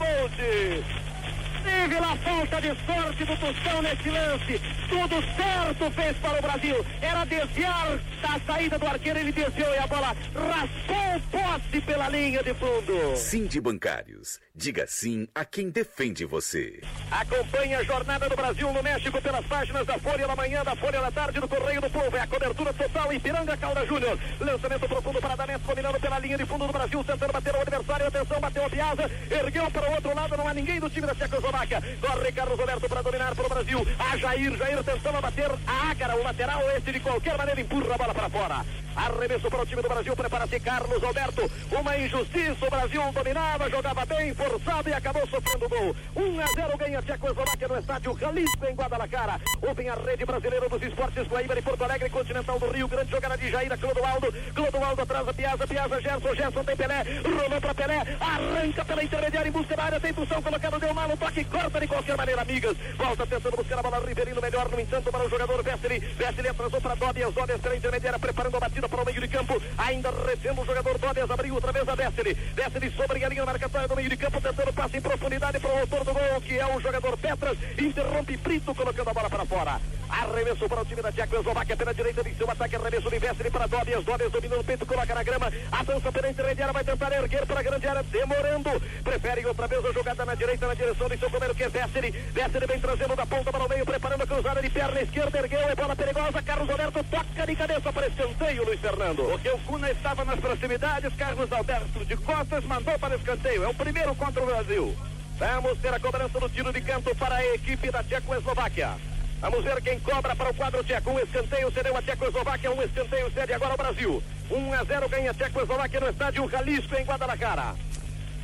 lá 2.00 2.16
falta 2.18 2.62
de 2.62 2.68
sorte 2.86 3.26
do 3.26 3.38
Tostão 3.38 3.82
nesse 3.82 4.10
lance. 4.10 4.62
Tudo 4.90 5.22
certo 5.36 5.92
fez 5.92 6.18
para 6.18 6.40
o 6.40 6.42
Brasil. 6.42 6.86
Era 7.02 7.26
desviar 7.26 8.00
da 8.22 8.40
saída 8.46 8.80
do 8.80 8.88
arqueiro, 8.88 9.20
ele 9.20 9.32
desviou 9.32 9.74
e 9.74 9.78
a 9.78 9.88
bola 9.88 10.16
raspou 10.34 11.16
o 11.16 11.22
poste 11.32 11.82
pela 11.82 12.10
linha 12.10 12.44
de 12.44 12.54
fundo. 12.54 13.16
Sim 13.18 13.46
de 13.46 13.60
Bancários. 13.60 14.40
Diga 14.56 14.86
sim 14.88 15.28
a 15.36 15.46
quem 15.46 15.70
defende 15.70 16.26
você. 16.26 16.82
Acompanhe 17.12 17.76
a 17.76 17.84
jornada 17.84 18.30
do 18.30 18.36
Brasil 18.36 18.72
no 18.72 18.82
México 18.82 19.22
pelas 19.22 19.46
páginas 19.46 19.86
da 19.86 20.00
Folha 20.00 20.28
da 20.28 20.36
Manhã, 20.36 20.64
da 20.64 20.76
Folha 20.76 21.02
da 21.02 21.12
Tarde, 21.12 21.40
do 21.40 21.48
Correio 21.48 21.82
do 21.82 21.90
Povo. 21.90 22.18
É 22.18 22.22
a 22.22 22.28
cobertura 22.28 22.74
total 22.74 23.14
em 23.14 23.20
Piranga 23.20 23.58
Calda 23.58 23.86
Júnior. 23.86 24.18
Lançamento 24.40 24.88
profundo 24.88 25.22
para 25.22 25.36
Danete, 25.36 25.66
dominando 25.66 26.00
pela 26.00 26.20
linha 26.20 26.38
de 26.38 26.46
fundo 26.46 26.66
do 26.66 26.74
Brasil, 26.74 27.04
tentando 27.04 27.34
bater 27.34 27.56
o 27.56 27.62
adversário. 27.62 28.08
Atenção, 28.08 28.40
bateu 28.40 28.66
a 28.66 28.70
Piazza, 28.70 29.12
ergueu 29.30 29.72
para 29.72 29.90
o 29.90 29.94
outro 29.94 30.16
lado, 30.16 30.38
não 30.38 30.48
há 30.48 30.54
ninguém 30.54 30.80
do 30.80 30.90
time 30.90 31.06
da 31.06 31.16
Tchecoslováquia. 31.16 31.57
Tchecoslováquia. 31.58 31.82
Corre 32.02 32.32
Carlos 32.32 32.60
Roberto 32.60 32.90
para 32.90 33.02
dominar 33.02 33.36
para 33.36 33.46
o 33.46 33.50
Brasil. 33.50 33.88
A 33.98 34.18
Jair, 34.18 34.58
Jair 34.58 34.84
tentando 34.84 35.22
bater 35.22 35.52
a 35.66 35.92
Ácara, 35.92 36.16
o 36.16 36.24
lateral. 36.24 36.62
Este 36.76 36.92
de 36.92 37.00
qualquer 37.00 37.38
maneira 37.38 37.62
empurra 37.62 37.96
a 37.96 37.98
bola 37.98 38.14
para 38.14 38.30
fora. 38.30 38.66
Arremesso 38.96 39.50
para 39.50 39.62
o 39.62 39.66
time 39.66 39.82
do 39.82 39.90
Brasil. 39.90 40.16
Prepara-se 40.16 40.60
Carlos 40.60 41.02
Roberto. 41.02 41.52
Uma 41.72 41.98
injustiça. 41.98 42.66
O 42.66 42.70
Brasil 42.70 43.02
dominava, 43.14 43.70
jogava 43.70 44.06
bem, 44.06 44.34
forçado 44.34 44.90
e 44.90 44.94
acabou 44.94 45.28
sofrendo 45.28 45.70
gol. 45.70 45.96
1 46.16 46.42
a 46.42 46.48
0 46.48 46.78
ganha 46.78 47.00
a 47.00 47.02
Tchecoslováquia 47.02 47.68
no 47.68 47.78
estádio 47.78 48.18
Jalisco 48.20 48.66
em 48.66 48.76
Guadalajara. 48.76 49.40
Ontem 49.62 49.90
a 49.90 49.96
rede 49.96 50.26
brasileira 50.26 50.70
dos 50.70 50.82
esportes 50.82 51.28
Guaíba 51.28 51.56
de 51.56 51.62
Porto 51.62 51.84
Alegre, 51.84 52.10
Continental 52.10 52.60
do 52.60 52.72
Rio. 52.72 52.88
Grande 52.88 53.12
jogada 53.12 53.38
de 53.38 53.50
Jair, 53.50 53.78
Clodoaldo. 53.78 54.34
Clodoaldo 54.54 55.02
atrás 55.02 55.28
Piazza, 55.36 55.68
Piazza, 55.68 56.02
Gerson, 56.02 56.36
Gerson 56.36 56.64
tem 56.64 56.76
Pelé. 56.76 57.04
Rolou 57.24 57.62
para 57.62 57.76
Pelé. 57.76 58.18
Arranca 58.20 58.86
pela 58.86 59.04
intermediária 59.04 59.50
em 59.50 59.52
busca 59.52 59.76
da 59.76 59.84
área. 59.84 60.00
Tem 60.00 60.14
função 60.14 60.42
colocado, 60.42 60.80
deu 60.80 60.94
mal. 60.94 61.18
Toque 61.18 61.44
corta 61.48 61.80
de 61.80 61.88
qualquer 61.88 62.18
maneira, 62.18 62.42
amigas. 62.42 62.76
Volta 62.98 63.26
tentando 63.26 63.58
buscar 63.58 63.80
a 63.80 63.82
bola. 63.82 64.06
Riverino 64.06 64.42
melhor, 64.42 64.70
no 64.70 64.80
entanto, 64.80 65.12
para 65.12 65.26
o 65.26 65.30
jogador 65.30 65.64
Vesteli. 65.64 66.00
Vesteli 66.00 66.48
atrasou 66.48 66.82
para 66.82 66.96
Dobias. 66.96 67.34
Dobias 67.34 67.62
pela 67.62 67.76
intermediária, 67.76 68.20
preparando 68.20 68.58
a 68.58 68.60
batida 68.60 68.90
para 68.90 69.02
o 69.02 69.06
meio 69.06 69.22
de 69.22 69.28
campo. 69.28 69.62
Ainda 69.78 70.12
recebe 70.12 70.60
o 70.60 70.66
jogador 70.66 70.98
Dobias. 70.98 71.32
Abriu 71.32 71.56
outra 71.56 71.72
vez 71.72 71.88
a 71.88 71.96
Vesteli. 71.96 72.34
Vesteli 72.34 72.92
sobre 72.92 73.24
a 73.24 73.30
linha 73.30 73.46
marcatória 73.46 73.88
do 73.88 73.96
meio 73.96 74.10
de 74.10 74.18
campo, 74.18 74.42
tentando 74.42 74.74
passe 74.74 74.98
em 74.98 75.02
profundidade 75.02 75.60
para 75.60 75.74
o 75.74 75.80
autor 75.80 76.04
do 76.04 76.14
gol, 76.14 76.42
que 76.42 76.60
é 76.60 76.76
o 76.76 76.80
jogador 76.80 77.18
Petras. 77.18 77.58
Interrompe 77.78 78.38
Brito, 78.38 78.76
colocando 78.76 79.10
a 79.10 79.14
bola 79.14 79.30
para 79.30 79.46
fora. 79.46 79.82
Arremesso 80.10 80.70
para 80.70 80.82
o 80.82 80.86
time 80.86 81.02
da 81.02 81.12
Tchecoslováquia 81.12 81.76
pela 81.76 81.94
direita 81.94 82.24
de 82.24 82.36
seu 82.36 82.50
ataque. 82.50 82.76
Arremesso 82.76 83.10
de 83.10 83.20
Vesteli 83.20 83.52
para 83.52 83.68
Dobias. 83.68 84.04
Dobias 84.04 84.32
dominou 84.32 84.60
o 84.60 84.64
peito, 84.64 84.86
coloca 84.86 85.14
na 85.14 85.24
grama. 85.24 85.52
Avança 85.72 86.12
pela 86.12 86.30
intermediária, 86.30 86.74
vai 86.74 86.84
tentar 86.84 87.12
erguer 87.12 87.46
para 87.46 87.60
a 87.60 87.64
grande 87.64 87.88
área, 87.88 88.04
demorando. 88.04 88.82
Prefere 89.04 89.46
outra 89.46 89.68
vez 89.68 89.86
a 89.86 89.92
jogada 89.92 90.26
na 90.26 90.36
direita, 90.36 90.68
na 90.68 90.74
direção 90.74 91.10
de 91.10 91.18
seu 91.18 91.30
companheiro 91.38 91.56
que 91.56 91.64
é 91.64 91.70
Vesteli. 91.70 92.12
Vesteli 92.12 92.66
vem 92.66 92.80
trazendo 92.80 93.16
da 93.16 93.26
ponta 93.26 93.52
para 93.52 93.66
o 93.66 93.70
meio, 93.70 93.86
preparando 93.86 94.24
a 94.24 94.28
cruzada 94.28 94.62
de 94.62 94.70
perna 94.70 95.02
esquerda. 95.02 95.38
Ergueu, 95.38 95.60
é 95.60 95.76
bola 95.76 95.96
perigosa. 95.96 96.42
Carlos 96.42 96.70
Alberto 96.70 97.04
toca 97.04 97.46
de 97.46 97.56
cabeça 97.56 97.94
para 97.94 98.08
escanteio, 98.08 98.66
Luiz 98.66 98.80
Fernando. 98.80 99.24
Porque 99.24 99.50
o 99.50 99.58
Cuna 99.60 99.92
estava 99.92 100.26
nas 100.26 100.40
proximidades. 100.40 101.14
Carlos 101.16 101.52
Alberto 101.52 102.06
de 102.06 102.18
costas 102.18 102.64
mandou 102.66 102.98
para 102.98 103.16
escanteio. 103.16 103.64
É 103.64 103.68
o 103.68 103.74
primeiro 103.74 104.16
contra 104.16 104.42
o 104.42 104.46
Brasil. 104.46 104.96
Vamos 105.38 105.78
ter 105.80 105.94
a 105.94 106.00
cobrança 106.00 106.40
do 106.40 106.50
tiro 106.50 106.74
de 106.74 106.82
canto 106.82 107.16
para 107.16 107.36
a 107.36 107.54
equipe 107.54 107.92
da 107.92 108.04
Tchecoslováquia. 108.04 108.96
Vamos 109.40 109.64
ver 109.64 109.80
quem 109.84 110.00
cobra 110.00 110.36
para 110.36 110.50
o 110.50 110.54
quadro 110.56 110.84
tcheco. 110.84 111.12
Um 111.12 111.20
escanteio 111.20 111.72
cedeu 111.72 111.96
a 111.96 112.02
Tchecoslováquia, 112.02 112.72
um 112.72 112.82
escanteio 112.82 113.32
cede 113.32 113.54
agora 113.54 113.76
o 113.76 113.78
Brasil. 113.78 114.24
1 114.50 114.74
a 114.74 114.84
0 114.84 115.10
ganha 115.10 115.30
a 115.30 115.34
Tchecoslováquia 115.36 116.00
no 116.00 116.10
estádio 116.10 116.50
Jalisco 116.50 116.96
em 116.96 117.06
Guadalajara. 117.06 117.76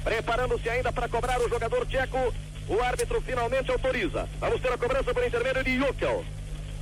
Preparando-se 0.04 0.70
ainda 0.70 0.92
para 0.92 1.08
cobrar 1.08 1.40
o 1.42 1.50
jogador 1.50 1.88
tcheco. 1.88 2.32
O 2.68 2.82
árbitro 2.82 3.22
finalmente 3.22 3.72
autoriza. 3.72 4.28
Vamos 4.40 4.62
ter 4.62 4.72
a 4.72 4.78
cobrança 4.78 5.14
por 5.14 5.26
intermédio 5.26 5.64
de 5.64 5.78
Jokel. 5.78 6.24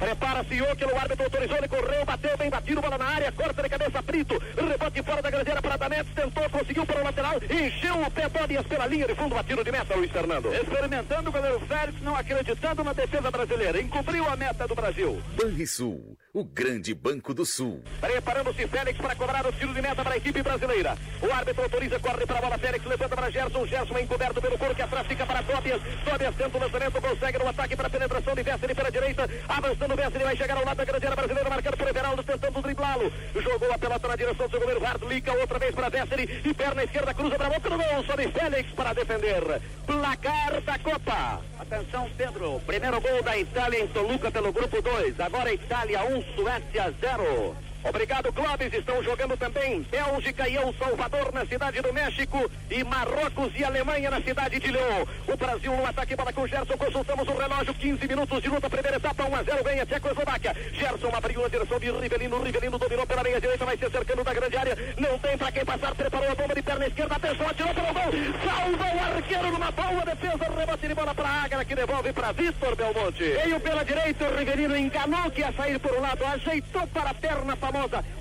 Prepara-se 0.01 0.57
Jokel, 0.57 0.89
o 0.89 0.97
árbitro 0.97 1.25
autorizou, 1.25 1.57
ele 1.57 1.67
correu, 1.67 2.03
bateu, 2.03 2.35
bem 2.35 2.49
batido, 2.49 2.81
bola 2.81 2.97
na 2.97 3.05
área, 3.05 3.31
corta 3.31 3.61
de 3.61 3.69
cabeça, 3.69 4.01
Brito, 4.01 4.41
rebote 4.57 5.03
fora 5.03 5.21
da 5.21 5.29
grandeira 5.29 5.61
para 5.61 5.77
Danetes, 5.77 6.11
tentou, 6.15 6.49
conseguiu 6.49 6.85
para 6.87 7.01
o 7.01 7.03
lateral, 7.03 7.35
encheu 7.43 8.01
o 8.01 8.09
pé 8.09 8.27
Dódias 8.27 8.65
pela 8.65 8.87
linha 8.87 9.05
de 9.05 9.13
fundo, 9.13 9.35
batido 9.35 9.63
de 9.63 9.71
meta, 9.71 9.95
Luiz 9.95 10.11
Fernando. 10.11 10.51
Experimentando 10.55 11.29
o 11.29 11.31
goleiro 11.31 11.59
Félix, 11.59 12.01
não 12.01 12.15
acreditando 12.15 12.83
na 12.83 12.93
defesa 12.93 13.29
brasileira, 13.29 13.79
encobriu 13.79 14.27
a 14.27 14.35
meta 14.35 14.67
do 14.67 14.73
Brasil. 14.73 15.21
Banrisul, 15.35 16.17
o 16.33 16.43
grande 16.43 16.95
banco 16.95 17.31
do 17.31 17.45
Sul. 17.45 17.83
Preparando-se 17.99 18.67
Félix 18.67 18.97
para 18.97 19.15
cobrar 19.15 19.45
o 19.45 19.53
tiro 19.53 19.71
de 19.71 19.83
meta 19.83 20.03
para 20.03 20.15
a 20.15 20.17
equipe 20.17 20.41
brasileira. 20.41 20.97
O 21.21 21.31
árbitro 21.31 21.61
autoriza, 21.61 21.99
corre 21.99 22.25
para 22.25 22.39
a 22.39 22.41
bola, 22.41 22.57
Félix 22.57 22.83
levanta 22.85 23.15
para 23.15 23.29
Gerson, 23.29 23.67
Gerson 23.67 23.97
é 23.99 24.01
encoberto 24.01 24.41
pelo 24.41 24.57
corpo 24.57 24.73
que 24.73 24.81
atrás 24.81 25.05
fica 25.05 25.27
para 25.27 25.41
Dóbias, 25.41 25.79
Dóbias 26.03 26.35
tenta 26.35 26.57
o 26.57 26.61
lançamento, 26.61 27.01
consegue 27.01 27.37
no 27.37 27.47
ataque 27.47 27.75
para 27.75 27.85
a 27.85 27.89
penetração 27.91 28.33
de 28.33 28.41
Vessel 28.41 28.75
pela 28.75 28.91
direita, 28.91 29.29
avançando 29.47 29.90
Vessel, 29.95 30.21
vai 30.21 30.37
chegar 30.37 30.57
ao 30.57 30.65
lado 30.65 30.77
da 30.77 30.85
grandeira 30.85 31.15
brasileira, 31.15 31.49
marcando 31.49 31.77
por 31.77 31.87
Everaldo, 31.87 32.23
tentando 32.23 32.61
driblá-lo. 32.61 33.11
Jogou 33.35 33.71
a 33.71 33.77
pelota 33.77 34.07
na 34.07 34.15
direção 34.15 34.45
do 34.45 34.51
seu 34.51 34.59
goleiro 34.59 34.83
Hardlica, 34.83 35.33
outra 35.33 35.59
vez 35.59 35.75
para 35.75 35.89
Vessel 35.89 36.19
e 36.19 36.53
perna 36.53 36.83
esquerda, 36.83 37.13
cruza 37.13 37.35
para 37.37 37.53
outro 37.53 37.77
gol, 37.77 38.03
sobre 38.05 38.27
Félix 38.29 38.71
para 38.71 38.93
defender. 38.93 39.61
Placar 39.85 40.61
da 40.61 40.79
Copa. 40.79 41.41
Atenção, 41.59 42.09
Pedro. 42.17 42.61
Primeiro 42.65 43.01
gol 43.01 43.23
da 43.23 43.37
Itália 43.37 43.83
em 43.83 43.87
Toluca 43.87 44.31
pelo 44.31 44.51
grupo 44.51 44.81
2. 44.81 45.19
Agora 45.19 45.53
Itália 45.53 46.03
1, 46.03 46.15
um, 46.15 46.23
Suécia 46.35 46.93
0. 46.99 47.70
Obrigado, 47.83 48.31
Clóvis. 48.31 48.73
Estão 48.73 49.03
jogando 49.03 49.35
também 49.37 49.81
Bélgica 49.89 50.47
e 50.47 50.55
El 50.55 50.73
Salvador 50.77 51.33
na 51.33 51.45
cidade 51.45 51.81
do 51.81 51.91
México 51.91 52.49
e 52.69 52.83
Marrocos 52.83 53.51
e 53.55 53.63
Alemanha 53.63 54.11
na 54.11 54.21
cidade 54.21 54.59
de 54.59 54.71
Leão. 54.71 55.07
O 55.27 55.35
Brasil 55.35 55.75
no 55.75 55.85
ataque 55.85 56.15
bola 56.15 56.31
com 56.31 56.45
Gerson. 56.45 56.77
Consultamos 56.77 57.27
o 57.27 57.33
relógio. 57.33 57.73
15 57.73 58.07
minutos 58.07 58.41
de 58.41 58.49
luta. 58.49 58.69
Primeira 58.69 58.97
etapa 58.97 59.25
1 59.25 59.35
a 59.35 59.43
0 59.43 59.63
ganha 59.63 59.85
Tchecoslováquia. 59.85 60.55
Gerson 60.73 61.09
abriu 61.13 61.43
a 61.43 61.49
direção 61.49 61.79
de 61.79 61.91
Rivelino. 61.91 62.43
Rivelino 62.43 62.77
dominou 62.77 63.07
pela 63.07 63.23
meia 63.23 63.41
direita. 63.41 63.65
Vai 63.65 63.77
se 63.77 63.89
cercando 63.89 64.23
da 64.23 64.33
grande 64.33 64.57
área. 64.57 64.77
Não 64.97 65.17
tem 65.17 65.37
para 65.37 65.51
quem 65.51 65.65
passar. 65.65 65.95
Preparou 65.95 66.31
a 66.31 66.35
bomba 66.35 66.53
de 66.53 66.61
perna 66.61 66.85
esquerda. 66.85 67.15
Atenção, 67.15 67.47
atirou 67.47 67.73
para 67.73 67.91
o 67.91 67.93
gol. 67.93 68.11
Salva 68.45 68.95
o 68.95 69.15
arqueiro 69.15 69.51
numa 69.51 69.71
boa 69.71 70.05
defesa. 70.05 70.51
Rebote 70.55 70.87
de 70.87 70.93
bola 70.93 71.15
para 71.15 71.29
Águia 71.29 71.65
que 71.65 71.75
devolve 71.75 72.13
para 72.13 72.31
Vitor 72.31 72.75
Belmonte. 72.75 73.23
Veio 73.23 73.59
pela 73.59 73.83
direita. 73.83 74.25
O 74.25 74.37
Rivelino 74.37 74.77
enganou 74.77 75.31
que 75.31 75.41
ia 75.41 75.51
sair 75.53 75.79
por 75.79 75.93
um 75.93 76.01
lado. 76.01 76.23
Ajeitou 76.25 76.85
para 76.87 77.09
a 77.09 77.13
perna 77.13 77.57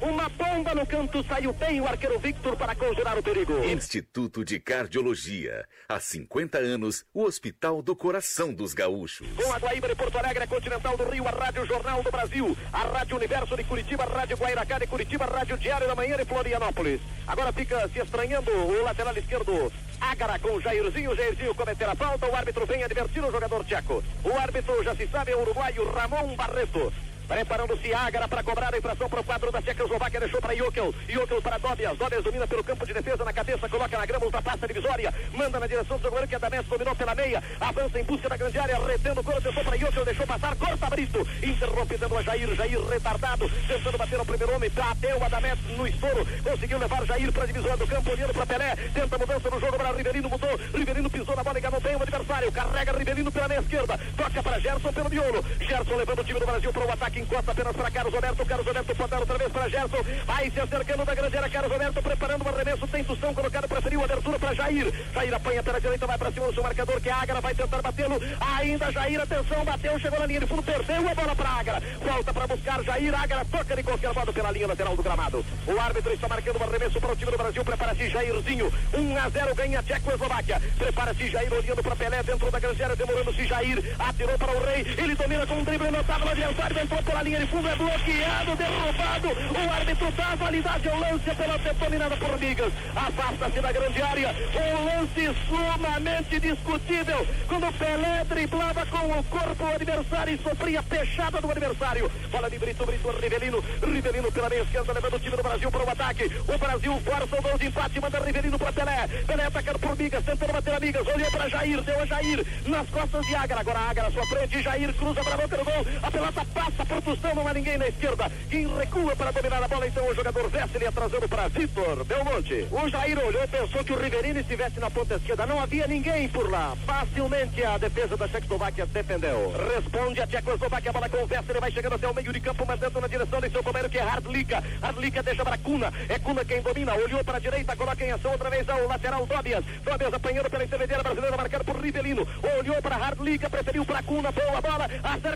Uma 0.01 0.29
bomba 0.29 0.75
no 0.75 0.87
canto 0.87 1.25
saiu 1.25 1.53
bem 1.53 1.81
o 1.81 1.87
arqueiro 1.87 2.19
Victor 2.19 2.57
para 2.57 2.75
conjurar 2.75 3.19
o 3.19 3.23
perigo. 3.23 3.65
Instituto 3.65 4.45
de 4.45 4.61
Cardiologia. 4.61 5.67
Há 5.89 5.99
50 5.99 6.59
anos, 6.59 7.05
o 7.13 7.25
Hospital 7.25 7.83
do 7.83 7.97
Coração 7.97 8.55
dos 8.55 8.73
Gaúchos. 8.73 9.27
Com 9.37 9.53
a 9.53 9.59
Guaíba 9.59 9.89
de 9.89 9.97
Porto 9.97 10.19
Alegre, 10.19 10.45
a 10.45 10.47
Continental 10.47 10.97
do 10.97 11.05
Rio, 11.05 11.27
a 11.27 11.31
Rádio 11.31 11.67
Jornal 11.67 12.03
do 12.03 12.11
Brasil, 12.11 12.57
a 12.73 12.79
Rádio 12.79 13.17
Universo 13.17 13.57
de 13.57 13.65
Curitiba, 13.65 14.05
a 14.05 14.07
Rádio 14.07 14.37
Guairacá 14.37 14.79
de 14.79 14.87
Curitiba, 14.87 15.25
a 15.25 15.39
Rádio 15.39 15.59
Diário 15.59 15.89
da 15.89 15.95
Manhã 15.97 16.17
de 16.17 16.25
Florianópolis. 16.25 17.01
Agora 17.27 17.53
fica 17.53 17.89
se 17.89 17.99
estranhando 17.99 18.51
o 18.53 18.83
lateral 18.85 19.17
esquerdo 19.17 19.73
Ágara 20.01 20.39
com 20.39 20.59
Jairzinho, 20.61 21.15
Jairzinho 21.15 21.55
cometer 21.55 21.89
a 21.89 21.95
falta, 21.95 22.27
o 22.27 22.35
árbitro 22.35 22.65
vem 22.65 22.83
advertir 22.83 23.23
o 23.23 23.31
jogador 23.31 23.65
tcheco. 23.65 24.03
O 24.25 24.33
árbitro 24.39 24.83
já 24.83 24.97
se 24.97 25.07
sabe, 25.09 25.33
é 25.33 25.37
o 25.37 25.43
uruguaio 25.43 25.91
Ramon 25.93 26.35
Barreto. 26.35 26.91
Preparando-se 27.31 27.95
Ágara 27.95 28.27
para 28.27 28.43
cobrar 28.43 28.75
a 28.75 28.77
infração 28.77 29.09
para 29.09 29.21
o 29.21 29.25
quadro 29.25 29.53
da 29.53 29.63
Tchecoslováquia. 29.63 30.19
Deixou 30.19 30.41
para 30.41 30.57
Jokel. 30.57 30.93
Jokel 31.09 31.41
para 31.41 31.59
Dobias. 31.59 31.97
Dobias 31.97 32.25
domina 32.25 32.45
pelo 32.45 32.65
campo 32.65 32.85
de 32.85 32.93
defesa 32.93 33.25
na 33.25 33.33
cabeça. 33.33 33.69
Coloca 33.69 33.97
na 33.97 34.05
grama, 34.05 34.27
usa 34.27 34.43
passa 34.43 34.67
divisória. 34.67 35.15
Manda 35.33 35.61
na 35.61 35.69
direção 35.69 35.97
do 35.97 36.11
goleiro 36.11 36.27
que 36.27 36.35
é 36.35 36.39
da. 36.41 36.51
Dominou 36.51 36.97
pela 36.97 37.15
meia. 37.15 37.41
Avança 37.61 38.01
em 38.01 38.03
busca 38.03 38.29
da 38.29 38.37
grande 38.37 38.59
área. 38.59 38.85
Retendo 38.85 39.21
o 39.21 39.23
gol. 39.23 39.41
Deixou 39.41 39.63
para 39.63 39.77
Jokel. 39.77 40.05
Deixou 40.05 40.27
passar. 40.27 40.57
Corta 40.57 40.91
Brito. 40.91 41.29
Interrompe 41.41 41.97
dando 41.97 42.19
a 42.19 42.23
Jair. 42.23 42.55
Jair 42.57 42.89
retardado. 42.89 43.49
Tentando 43.49 43.99
bater 43.99 44.19
no 44.19 44.27
primeiro 44.27 44.53
homem. 44.57 44.71
Bateu 44.71 45.25
a 45.25 45.29
Damet 45.29 45.63
no 45.77 45.87
estouro. 45.87 46.27
Conseguiu 46.43 46.79
levar 46.79 47.07
Jair 47.07 47.33
para 47.33 47.45
a 47.45 47.47
divisória 47.47 47.77
do 47.77 47.87
campo. 47.87 48.11
Olhando 48.11 48.35
para 48.35 48.47
Pelé. 48.47 48.77
Tenta 48.93 49.19
mudança 49.19 49.51
no 49.51 49.61
jogo 49.61 49.77
para 49.77 49.93
Riverino. 49.93 50.29
Mudou. 50.29 50.61
Riverino 50.75 51.09
pisou 51.09 51.37
na 51.37 51.45
bola 51.45 51.59
e 51.59 51.63
ganhou 51.63 51.81
bem 51.81 51.95
o 51.95 52.03
adversário. 52.03 52.51
Carrega 52.51 52.99
Riverino 52.99 53.31
pela 53.31 53.47
meia 53.47 53.61
esquerda. 53.61 54.01
Toca 54.17 54.43
para 54.43 54.59
Gerson 54.59 54.93
pelo 54.93 55.09
miolo. 55.09 55.45
Gerson 55.61 55.95
levando 55.95 56.19
o 56.19 56.25
time 56.25 56.41
do 56.41 56.47
Brasil 56.47 56.73
para 56.73 56.87
o 56.87 56.91
ataque. 56.91 57.20
Encosta 57.21 57.53
apenas 57.53 57.77
para. 57.77 57.91
Carlos 57.91 58.15
Roberto, 58.15 58.47
Carlos 58.47 58.67
Roberto 58.67 58.97
pode 58.97 59.15
outra 59.15 59.39
vez 59.39 59.53
para 59.53 59.69
Gerson, 59.69 60.03
vai 60.25 60.51
se 60.51 60.61
acercando 60.61 61.05
da 61.05 61.15
grande 61.15 61.37
área, 61.37 61.51
Carlos 61.51 61.73
Roberto 61.73 62.03
preparando 62.03 62.45
o 62.45 62.49
arremesso, 62.49 62.87
tem 62.87 63.05
Tussão 63.05 63.35
colocado, 63.35 63.69
preferiu 63.69 64.05
abertura 64.05 64.39
para 64.39 64.55
Jair, 64.55 64.93
Jair 65.13 65.35
apanha 65.35 65.63
pela 65.63 65.81
direita, 65.81 66.07
vai 66.07 66.17
para 66.17 66.33
cima 66.33 66.47
do 66.47 66.55
seu 66.55 66.63
marcador, 66.63 67.01
que 67.01 67.09
é 67.09 67.13
Ágara, 67.13 67.41
vai 67.41 67.55
tentar 67.55 67.83
batê-lo, 67.83 68.21
ainda 68.41 68.93
Jair, 68.93 69.21
atenção, 69.21 69.65
bateu, 69.65 69.99
chegou 69.99 70.21
na 70.21 70.27
linha 70.27 70.41
de 70.41 70.47
fundo, 70.47 70.63
perdeu 70.63 71.09
a 71.09 71.15
bola 71.15 71.37
para 71.37 71.49
Ágara, 71.51 71.83
volta 72.01 72.33
para 72.33 72.47
buscar 72.47 72.85
Jair, 72.85 73.15
Ágara 73.15 73.45
toca 73.45 73.77
de 73.77 73.83
qualquer 73.83 74.15
modo 74.15 74.33
pela 74.33 74.51
linha 74.51 74.67
lateral 74.69 74.97
do 74.97 75.03
gramado, 75.03 75.45
o 75.67 75.81
árbitro 75.81 76.13
está 76.13 76.29
marcando 76.29 76.59
o 76.59 76.63
arremesso 76.63 77.01
para 77.01 77.13
o 77.13 77.17
time 77.17 77.31
do 77.31 77.39
Brasil, 77.39 77.65
prepara-se 77.65 78.09
Jairzinho, 78.09 78.73
1 78.95 79.19
a 79.19 79.29
0 79.29 79.55
ganha 79.57 79.83
Tchecoslováquia, 79.83 80.63
prepara-se 80.79 81.29
Jair 81.29 81.53
olhando 81.53 81.83
para 81.83 81.97
Pelé 81.97 82.23
dentro 82.23 82.51
da 82.51 82.59
grande 82.59 82.83
área, 82.83 82.97
demorando-se 82.97 83.47
Jair, 83.47 83.97
atirou 83.99 84.39
para 84.39 84.53
o 84.53 84.65
Rei, 84.65 84.95
ele 84.97 85.15
domina 85.15 85.47
com 85.47 85.55
um 85.55 85.65
drible 85.65 85.91
notável, 85.91 86.27
o 86.27 86.31
adversário 86.31 86.79
entrou 86.79 87.03
pela 87.11 87.23
linha 87.23 87.41
de 87.41 87.47
fundo, 87.47 87.69
é 87.69 87.75
bloqueado, 87.75 88.57
derrubado. 88.57 89.29
O 89.29 89.73
árbitro 89.73 90.13
dá 90.13 90.35
validade 90.37 90.89
ao 90.89 90.99
lance 91.01 91.35
pela 91.35 91.59
dominada 91.59 92.17
por 92.17 92.39
Migas. 92.39 92.73
Afasta-se 92.95 93.61
da 93.61 93.73
grande 93.73 94.03
área. 94.03 94.35
Um 94.55 94.85
lance 94.85 95.37
sumamente 95.49 96.41
discutível. 96.41 97.27
Quando 97.49 97.73
Pelé 97.79 98.25
driblava 98.29 98.87
com 98.87 99.19
o 99.19 99.25
corpo 99.25 99.65
o 99.65 99.75
adversário 99.75 100.35
e 100.35 100.39
sofria 100.39 100.83
fechada 100.83 101.41
do 101.41 101.51
adversário. 101.51 102.11
Bola 102.31 102.49
de 102.49 102.59
Brito, 102.59 102.87
Brito, 102.87 103.11
Rivelino. 103.11 103.65
Rivelino 103.83 104.33
pela 104.33 104.49
meia 104.49 104.63
esquerda, 104.63 104.93
levando 104.93 105.15
o 105.15 105.21
time 105.21 105.37
do 105.37 105.43
Brasil 105.43 105.71
para 105.71 105.85
o 105.85 105.91
ataque. 105.91 106.25
O 106.47 106.59
Brasil 106.59 107.03
força 107.05 107.39
o 107.39 107.43
gol 107.43 107.59
de 107.59 107.67
empate, 107.67 108.01
manda 108.01 108.21
Rivelino 108.21 108.59
para 108.59 108.73
Pelé. 108.73 109.09
Pelé 109.27 109.47
atacando 109.47 109.79
por 109.81 109.97
Migas, 109.97 110.25
tentando 110.25 110.53
bater 110.53 110.75
a 110.75 110.81
Migas. 110.81 111.07
Olhou 111.07 111.31
para 111.33 111.49
Jair, 111.49 111.83
deu 111.83 112.01
a 112.01 112.07
Jair 112.07 112.47
nas 112.67 112.89
costas 112.89 113.27
de 113.27 113.35
Ágara. 113.35 113.61
Agora 113.61 113.79
Ágara 113.81 114.09
à 114.09 114.11
sua 114.13 114.27
frente. 114.27 114.63
Jair 114.63 114.95
cruza 114.95 115.25
para 115.25 115.37
bater 115.37 115.61
o 115.61 115.65
gol. 115.65 115.87
A 116.03 116.11
pelota 116.11 116.45
passa 116.55 116.85
Tustão, 117.03 117.35
não 117.35 117.47
há 117.47 117.55
ninguém 117.55 117.79
na 117.79 117.89
esquerda. 117.89 118.31
Quem 118.49 118.67
recua 118.77 119.15
para 119.15 119.31
dominar 119.31 119.63
a 119.63 119.69
bola, 119.69 119.87
então 119.87 120.09
o 120.09 120.15
jogador 120.15 120.49
Vesely 120.49 120.87
atrasando 120.87 121.29
para 121.29 121.49
Vitor 121.49 122.05
Belmonte. 122.05 122.67
O 122.71 122.89
Jair 122.89 123.19
olhou 123.19 123.49
pensou 123.49 123.85
que 123.85 123.93
o 123.93 123.99
Riverino 123.99 124.41
estivesse 124.41 124.81
na 124.81 124.91
ponta 124.91 125.15
esquerda. 125.15 125.47
Não 125.47 125.61
havia 125.61 125.87
ninguém 125.87 126.29
por 126.29 126.51
lá. 126.51 126.77
Facilmente 126.87 127.63
a 127.65 127.79
defesa 127.79 128.17
da 128.17 128.29
Tchecoslováquia 128.29 128.87
defendeu. 128.87 129.53
Responde 129.75 130.21
a 130.21 130.27
Tchecoslováquia, 130.27 130.91
a 130.91 130.93
bola 130.93 131.09
com 131.09 131.23
o 131.23 131.27
Vesely, 131.27 131.61
vai 131.61 131.71
chegando 131.71 131.95
até 131.95 132.09
o 132.09 132.15
meio 132.15 132.33
de 132.33 132.41
campo, 132.41 132.67
mandando 132.67 133.01
na 133.01 133.07
direção 133.07 133.41
de 133.41 133.51
seu 133.51 133.63
companheiro 133.63 133.91
que 133.91 133.99
é 133.99 134.03
Hardlika. 134.03 134.65
Hardlika 134.83 135.23
deixa 135.23 135.45
para 135.45 135.59
Cuna. 135.59 135.93
É 136.09 136.19
Cuna 136.19 136.45
quem 136.45 136.63
domina. 136.63 136.95
Olhou 136.95 137.25
para 137.25 137.37
a 137.37 137.41
direita, 137.41 137.77
coloca 137.77 138.05
em 138.05 138.13
ação 138.13 138.33
outra 138.33 138.51
vez 138.51 138.69
ao 138.69 138.87
lateral 138.87 139.27
Dobias. 139.27 139.65
Dobias 139.85 140.15
apanhando 140.15 140.51
pela 140.51 140.65
intermediária 140.65 141.03
brasileira, 141.03 141.37
marcado 141.37 141.65
por 141.65 141.77
Rivelino. 141.77 142.27
Olhou 142.59 142.83
para 142.83 142.97
Hardlika, 142.97 143.51
preferiu 143.51 143.85
para 143.85 144.03
Cuna. 144.03 144.33
Boa 144.33 144.61
bola. 144.61 144.89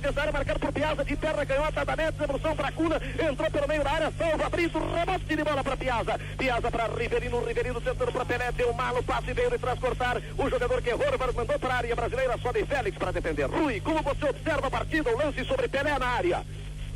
Essa 0.05 0.21
área, 0.21 0.33
marcado 0.33 0.61
por 0.61 0.73
Piazza 0.73 1.05
de 1.05 1.17
perna 1.17 1.44
canhota 1.47 1.85
da 1.85 1.95
devolução 1.95 2.57
para 2.57 2.73
Cuna. 2.73 3.01
Entrou 3.31 3.51
pelo 3.51 3.69
meio 3.69 3.85
da 3.85 3.91
área, 3.93 4.13
salva 4.17 4.49
Brito, 4.49 4.79
rebote 4.79 5.25
de 5.25 5.45
bola 5.45 5.65
para 5.65 5.77
Piazza. 5.77 6.21
Piazza 6.39 6.71
para 6.71 6.87
Riverino, 6.87 7.45
Riverino 7.45 7.81
tentando 7.81 8.13
para 8.13 8.25
Pelé, 8.25 8.53
deu 8.53 8.73
malo, 8.73 9.03
passe 9.03 9.33
veio 9.33 9.51
de 9.51 9.59
trás 9.59 9.79
cortar. 9.79 10.21
O 10.39 10.51
jogador 10.51 10.83
que 10.83 10.91
errou, 10.91 11.05
mandou 11.35 11.59
para 11.59 11.75
a 11.75 11.77
área 11.79 11.97
brasileira, 11.97 12.39
sobe 12.39 12.65
Félix 12.65 12.99
para 12.99 13.13
defender. 13.13 13.47
Rui, 13.47 13.81
como 13.81 14.03
você 14.03 14.29
observa 14.29 14.67
a 14.67 14.71
partida, 14.71 15.11
o 15.11 15.19
lance 15.19 15.45
sobre 15.45 15.69
Pelé 15.69 15.99
na 15.99 16.07
área. 16.07 16.45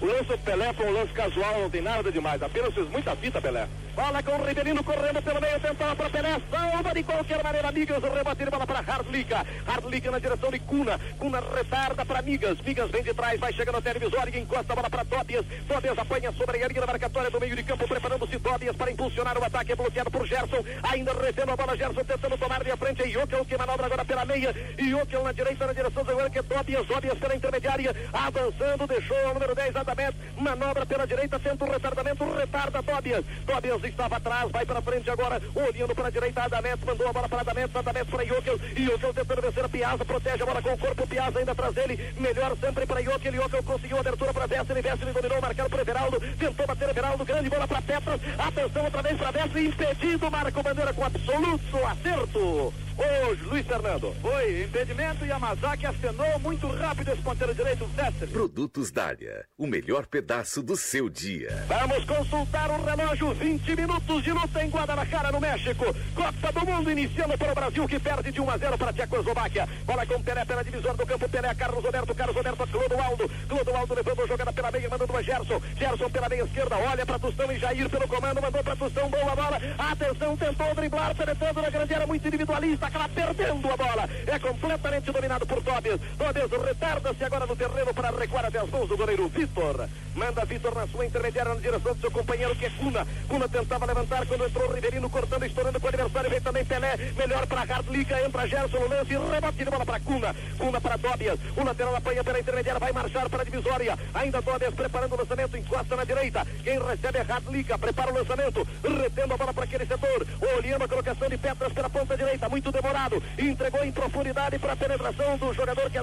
O 0.00 0.06
lance 0.06 0.24
do 0.24 0.38
Pelé 0.38 0.72
foi 0.72 0.86
um 0.86 0.92
lance 0.92 1.12
casual, 1.12 1.60
não 1.60 1.70
tem 1.70 1.82
nada 1.82 2.12
demais. 2.12 2.42
Apenas 2.42 2.72
fez 2.72 2.88
muita 2.88 3.16
fita, 3.16 3.40
Pelé. 3.40 3.68
Bola 3.96 4.22
com 4.22 4.30
o 4.30 4.44
Rivelino 4.44 4.84
correndo 4.84 5.20
pelo 5.20 5.40
meio, 5.40 5.58
tentando 5.58 5.96
para 5.96 6.08
Pelé. 6.08 6.40
Salva 6.48 6.94
de 6.94 7.02
qualquer 7.02 7.42
maneira, 7.42 7.72
Migas. 7.72 8.00
De 8.00 8.50
bola 8.50 8.66
para 8.66 8.80
Hardlica. 8.80 9.44
Hardlica 9.66 10.10
na 10.12 10.18
direção 10.20 10.50
de 10.52 10.60
Cuna. 10.60 11.00
Cuna 11.18 11.40
retarda 11.40 12.06
para 12.06 12.22
Migas. 12.22 12.60
Migas 12.60 12.90
vem 12.92 13.02
de 13.02 13.12
trás, 13.12 13.40
vai 13.40 13.52
chegando 13.52 13.78
até 13.78 13.90
a 13.90 13.94
divisória 13.94 14.38
encosta 14.38 14.72
a 14.72 14.76
bola 14.76 14.88
para 14.88 15.04
Tobias. 15.04 15.44
Tobias 15.66 15.98
apanha 15.98 16.32
sobre 16.32 16.62
a 16.62 16.68
linha 16.68 16.86
marcatória 16.86 17.30
do 17.30 17.40
meio 17.40 17.56
de 17.56 17.62
campo, 17.64 17.88
preparando-se 17.88 18.38
Tobias 18.38 18.76
para 18.76 18.92
impulsionar 18.92 19.36
o 19.36 19.44
ataque. 19.44 19.72
É 19.72 19.76
bloqueado 19.76 20.10
por 20.12 20.26
Gerson. 20.26 20.64
Ainda 20.84 21.12
retendo 21.12 21.50
a 21.50 21.56
bola, 21.56 21.76
Gerson 21.76 22.04
tentando 22.04 22.38
tomar 22.38 22.62
de 22.62 22.76
frente. 22.76 23.02
E 23.02 23.10
Jokel 23.10 23.44
que 23.44 23.58
manobra 23.58 23.86
agora 23.86 24.04
pela 24.04 24.24
meia. 24.24 24.54
Jokel 24.78 25.24
na 25.24 25.32
direita, 25.32 25.66
na 25.66 25.72
direção 25.72 26.04
do 26.04 26.10
goleiro 26.12 26.30
que 26.30 26.38
é 26.38 26.42
Tobias. 26.42 26.86
Tobias 26.86 27.18
pela 27.18 27.34
intermediária. 27.34 27.96
Avançando, 28.12 28.86
deixou 28.86 29.16
o 29.16 29.34
número 29.34 29.54
10, 29.56 29.76
Adamés. 29.88 30.14
Manobra 30.38 30.86
pela 30.86 31.06
direita, 31.06 31.38
tenta 31.38 31.64
o 31.64 31.70
retardamento, 31.70 32.24
retarda 32.34 32.82
Tobias. 32.82 33.24
Tobias 33.46 33.84
estava 33.84 34.16
atrás, 34.16 34.50
vai 34.50 34.64
para 34.64 34.82
frente 34.82 35.10
agora, 35.10 35.40
olhando 35.54 35.94
para 35.94 36.08
a 36.08 36.10
direita, 36.10 36.42
Adamés 36.42 36.76
mandou 36.84 37.08
a 37.08 37.12
bola 37.12 37.28
para 37.28 37.40
Adamés, 37.40 37.70
Adamés 37.74 38.06
para 38.06 38.24
Jokel. 38.24 38.58
Jokel 38.76 39.14
tentando 39.14 39.42
vencer 39.42 39.64
a 39.64 39.68
Piazza, 39.68 40.04
protege 40.04 40.42
a 40.42 40.46
bola 40.46 40.62
com 40.62 40.72
o 40.72 40.78
corpo, 40.78 41.06
Piazza 41.06 41.38
ainda 41.38 41.52
atrás 41.52 41.74
dele. 41.74 42.14
Melhor 42.18 42.56
sempre 42.60 42.86
para 42.86 43.02
Jokel. 43.02 43.32
Jokel 43.32 43.62
conseguiu 43.62 43.98
abertura 43.98 44.32
para 44.32 44.46
Vesely, 44.46 44.82
Vesely 44.82 45.12
dominou, 45.12 45.40
marcado 45.40 45.70
por 45.70 45.80
Everaldo. 45.80 46.20
Tentou 46.38 46.66
bater 46.66 46.88
Everaldo, 46.90 47.24
grande 47.24 47.50
bola 47.50 47.66
para 47.66 47.82
Petras. 47.82 48.20
Atenção 48.38 48.84
outra 48.84 49.02
vez 49.02 49.16
para 49.16 49.30
Vesely, 49.30 49.66
impedido, 49.68 50.30
marca 50.30 50.62
bandeira 50.62 50.92
com 50.92 51.04
absoluto 51.04 51.76
acerto. 51.86 52.87
Hoje, 52.98 53.44
Luiz 53.44 53.64
Fernando. 53.66 54.14
Foi 54.20 54.64
impedimento 54.64 55.24
e 55.24 55.28
Yamazaki 55.28 55.86
acenou 55.86 56.38
muito 56.40 56.66
rápido 56.66 57.12
esse 57.12 57.22
ponteiro 57.22 57.54
direito, 57.54 57.86
Vesely. 57.86 58.32
Produtos 58.32 58.90
Dália, 58.90 59.46
o 59.56 59.66
melhor 59.66 60.06
pedaço 60.06 60.62
do 60.62 60.76
seu 60.76 61.08
dia. 61.08 61.64
Vamos 61.68 62.04
consultar 62.04 62.70
o 62.70 62.84
relógio, 62.84 63.32
20 63.34 63.76
minutos 63.76 64.22
de 64.24 64.32
luta 64.32 64.64
em 64.64 64.68
Guadalajara, 64.68 65.30
no 65.30 65.40
México. 65.40 65.84
Copa 66.14 66.52
do 66.52 66.66
Mundo 66.66 66.90
iniciando 66.90 67.38
para 67.38 67.52
o 67.52 67.54
Brasil, 67.54 67.86
que 67.86 68.00
perde 68.00 68.32
de 68.32 68.40
1 68.40 68.50
a 68.50 68.58
0 68.58 68.78
para 68.78 68.90
a 68.90 68.92
Tchecoslováquia. 68.92 69.68
Bola 69.84 70.04
com 70.04 70.22
Pelé 70.22 70.44
pela 70.44 70.64
divisória 70.64 70.96
do 70.96 71.06
campo, 71.06 71.28
Pelé, 71.28 71.54
Carlos 71.54 71.84
Roberto, 71.84 72.14
Carlos 72.14 72.36
Roberto, 72.36 72.66
Clodoaldo. 72.66 73.30
Clodoaldo 73.48 73.94
levando 73.94 74.22
a 74.22 74.26
jogada 74.26 74.52
pela 74.52 74.70
meia, 74.72 74.88
mandando 74.88 75.12
para 75.12 75.22
Gerson. 75.22 75.62
Gerson 75.78 76.10
pela 76.10 76.28
meia 76.28 76.42
esquerda, 76.42 76.76
olha 76.76 77.06
para 77.06 77.18
Tustão 77.18 77.52
e 77.52 77.58
Jair 77.58 77.88
pelo 77.88 78.08
comando, 78.08 78.42
mandou 78.42 78.64
para 78.64 78.74
Tustão, 78.74 79.08
boa 79.08 79.36
bola. 79.36 79.60
Atenção, 79.78 80.36
tentou 80.36 80.74
driblar, 80.74 81.14
penetrando 81.14 81.62
na 81.62 81.70
grande 81.70 81.94
área, 81.94 82.06
muito 82.06 82.26
individualista, 82.26 82.87
acaba 82.88 83.08
perdendo 83.08 83.70
a 83.70 83.76
bola. 83.76 84.08
É 84.26 84.38
completamente 84.38 85.12
dominado 85.12 85.46
por 85.46 85.62
Tobias. 85.62 86.00
Tobias 86.16 86.50
retarda-se 86.50 87.24
agora 87.24 87.46
no 87.46 87.56
terreno 87.56 87.94
para 87.94 88.10
recuar 88.10 88.46
até 88.46 88.58
as 88.58 88.68
mãos 88.68 88.88
do 88.88 88.96
goleiro 88.96 89.28
Vitor. 89.28 89.88
Manda 90.14 90.44
Vitor 90.44 90.74
na 90.74 90.86
sua 90.88 91.06
intermediária 91.06 91.54
na 91.54 91.60
direção 91.60 91.94
do 91.94 92.00
seu 92.00 92.10
companheiro 92.10 92.56
que 92.56 92.66
é 92.66 92.70
Cuna. 92.70 93.06
Cuna 93.28 93.48
tentava 93.48 93.86
levantar 93.86 94.26
quando 94.26 94.44
entrou 94.44 94.72
Riverino 94.72 95.08
cortando, 95.08 95.44
estourando 95.44 95.78
com 95.78 95.86
o 95.86 95.88
adversário. 95.88 96.30
Vem 96.30 96.40
também 96.40 96.64
Pelé. 96.64 96.96
Melhor 97.16 97.46
para 97.46 97.62
Hardlica. 97.62 98.20
Entra 98.24 98.48
Gerson 98.48 98.78
no 98.78 98.88
lance. 98.88 99.16
Rebate 99.16 99.58
de 99.58 99.64
bola 99.64 99.86
para 99.86 100.00
Cuna. 100.00 100.34
Cuna 100.58 100.80
para 100.80 100.98
Tobias. 100.98 101.38
O 101.56 101.62
lateral 101.62 101.94
apanha 101.94 102.24
pela 102.24 102.40
intermediária. 102.40 102.80
Vai 102.80 102.92
marchar 102.92 103.28
para 103.28 103.42
a 103.42 103.44
divisória. 103.44 103.98
Ainda 104.14 104.42
Tobias 104.42 104.74
preparando 104.74 105.14
o 105.14 105.18
lançamento. 105.18 105.56
Encosta 105.56 105.94
na 105.94 106.04
direita. 106.04 106.46
Quem 106.64 106.78
recebe 106.82 107.18
é 107.18 107.22
Hardlica. 107.22 107.78
Prepara 107.78 108.10
o 108.10 108.14
lançamento. 108.14 108.66
Retendo 108.82 109.34
a 109.34 109.36
bola 109.36 109.54
para 109.54 109.64
aquele 109.64 109.86
setor. 109.86 110.26
Olhando 110.56 110.84
a 110.84 110.88
colocação 110.88 111.28
de 111.28 111.38
Petras 111.38 111.72
pela 111.72 111.90
ponta 111.90 112.16
direita. 112.16 112.48
Muito 112.48 112.72
demorado. 112.80 113.22
Entregou 113.38 113.84
em 113.84 113.92
profundidade 113.92 114.58
para 114.58 114.72
a 114.72 114.76
penetração 114.76 115.36
do 115.36 115.52
jogador 115.52 115.90
que 115.90 115.98
é 115.98 116.02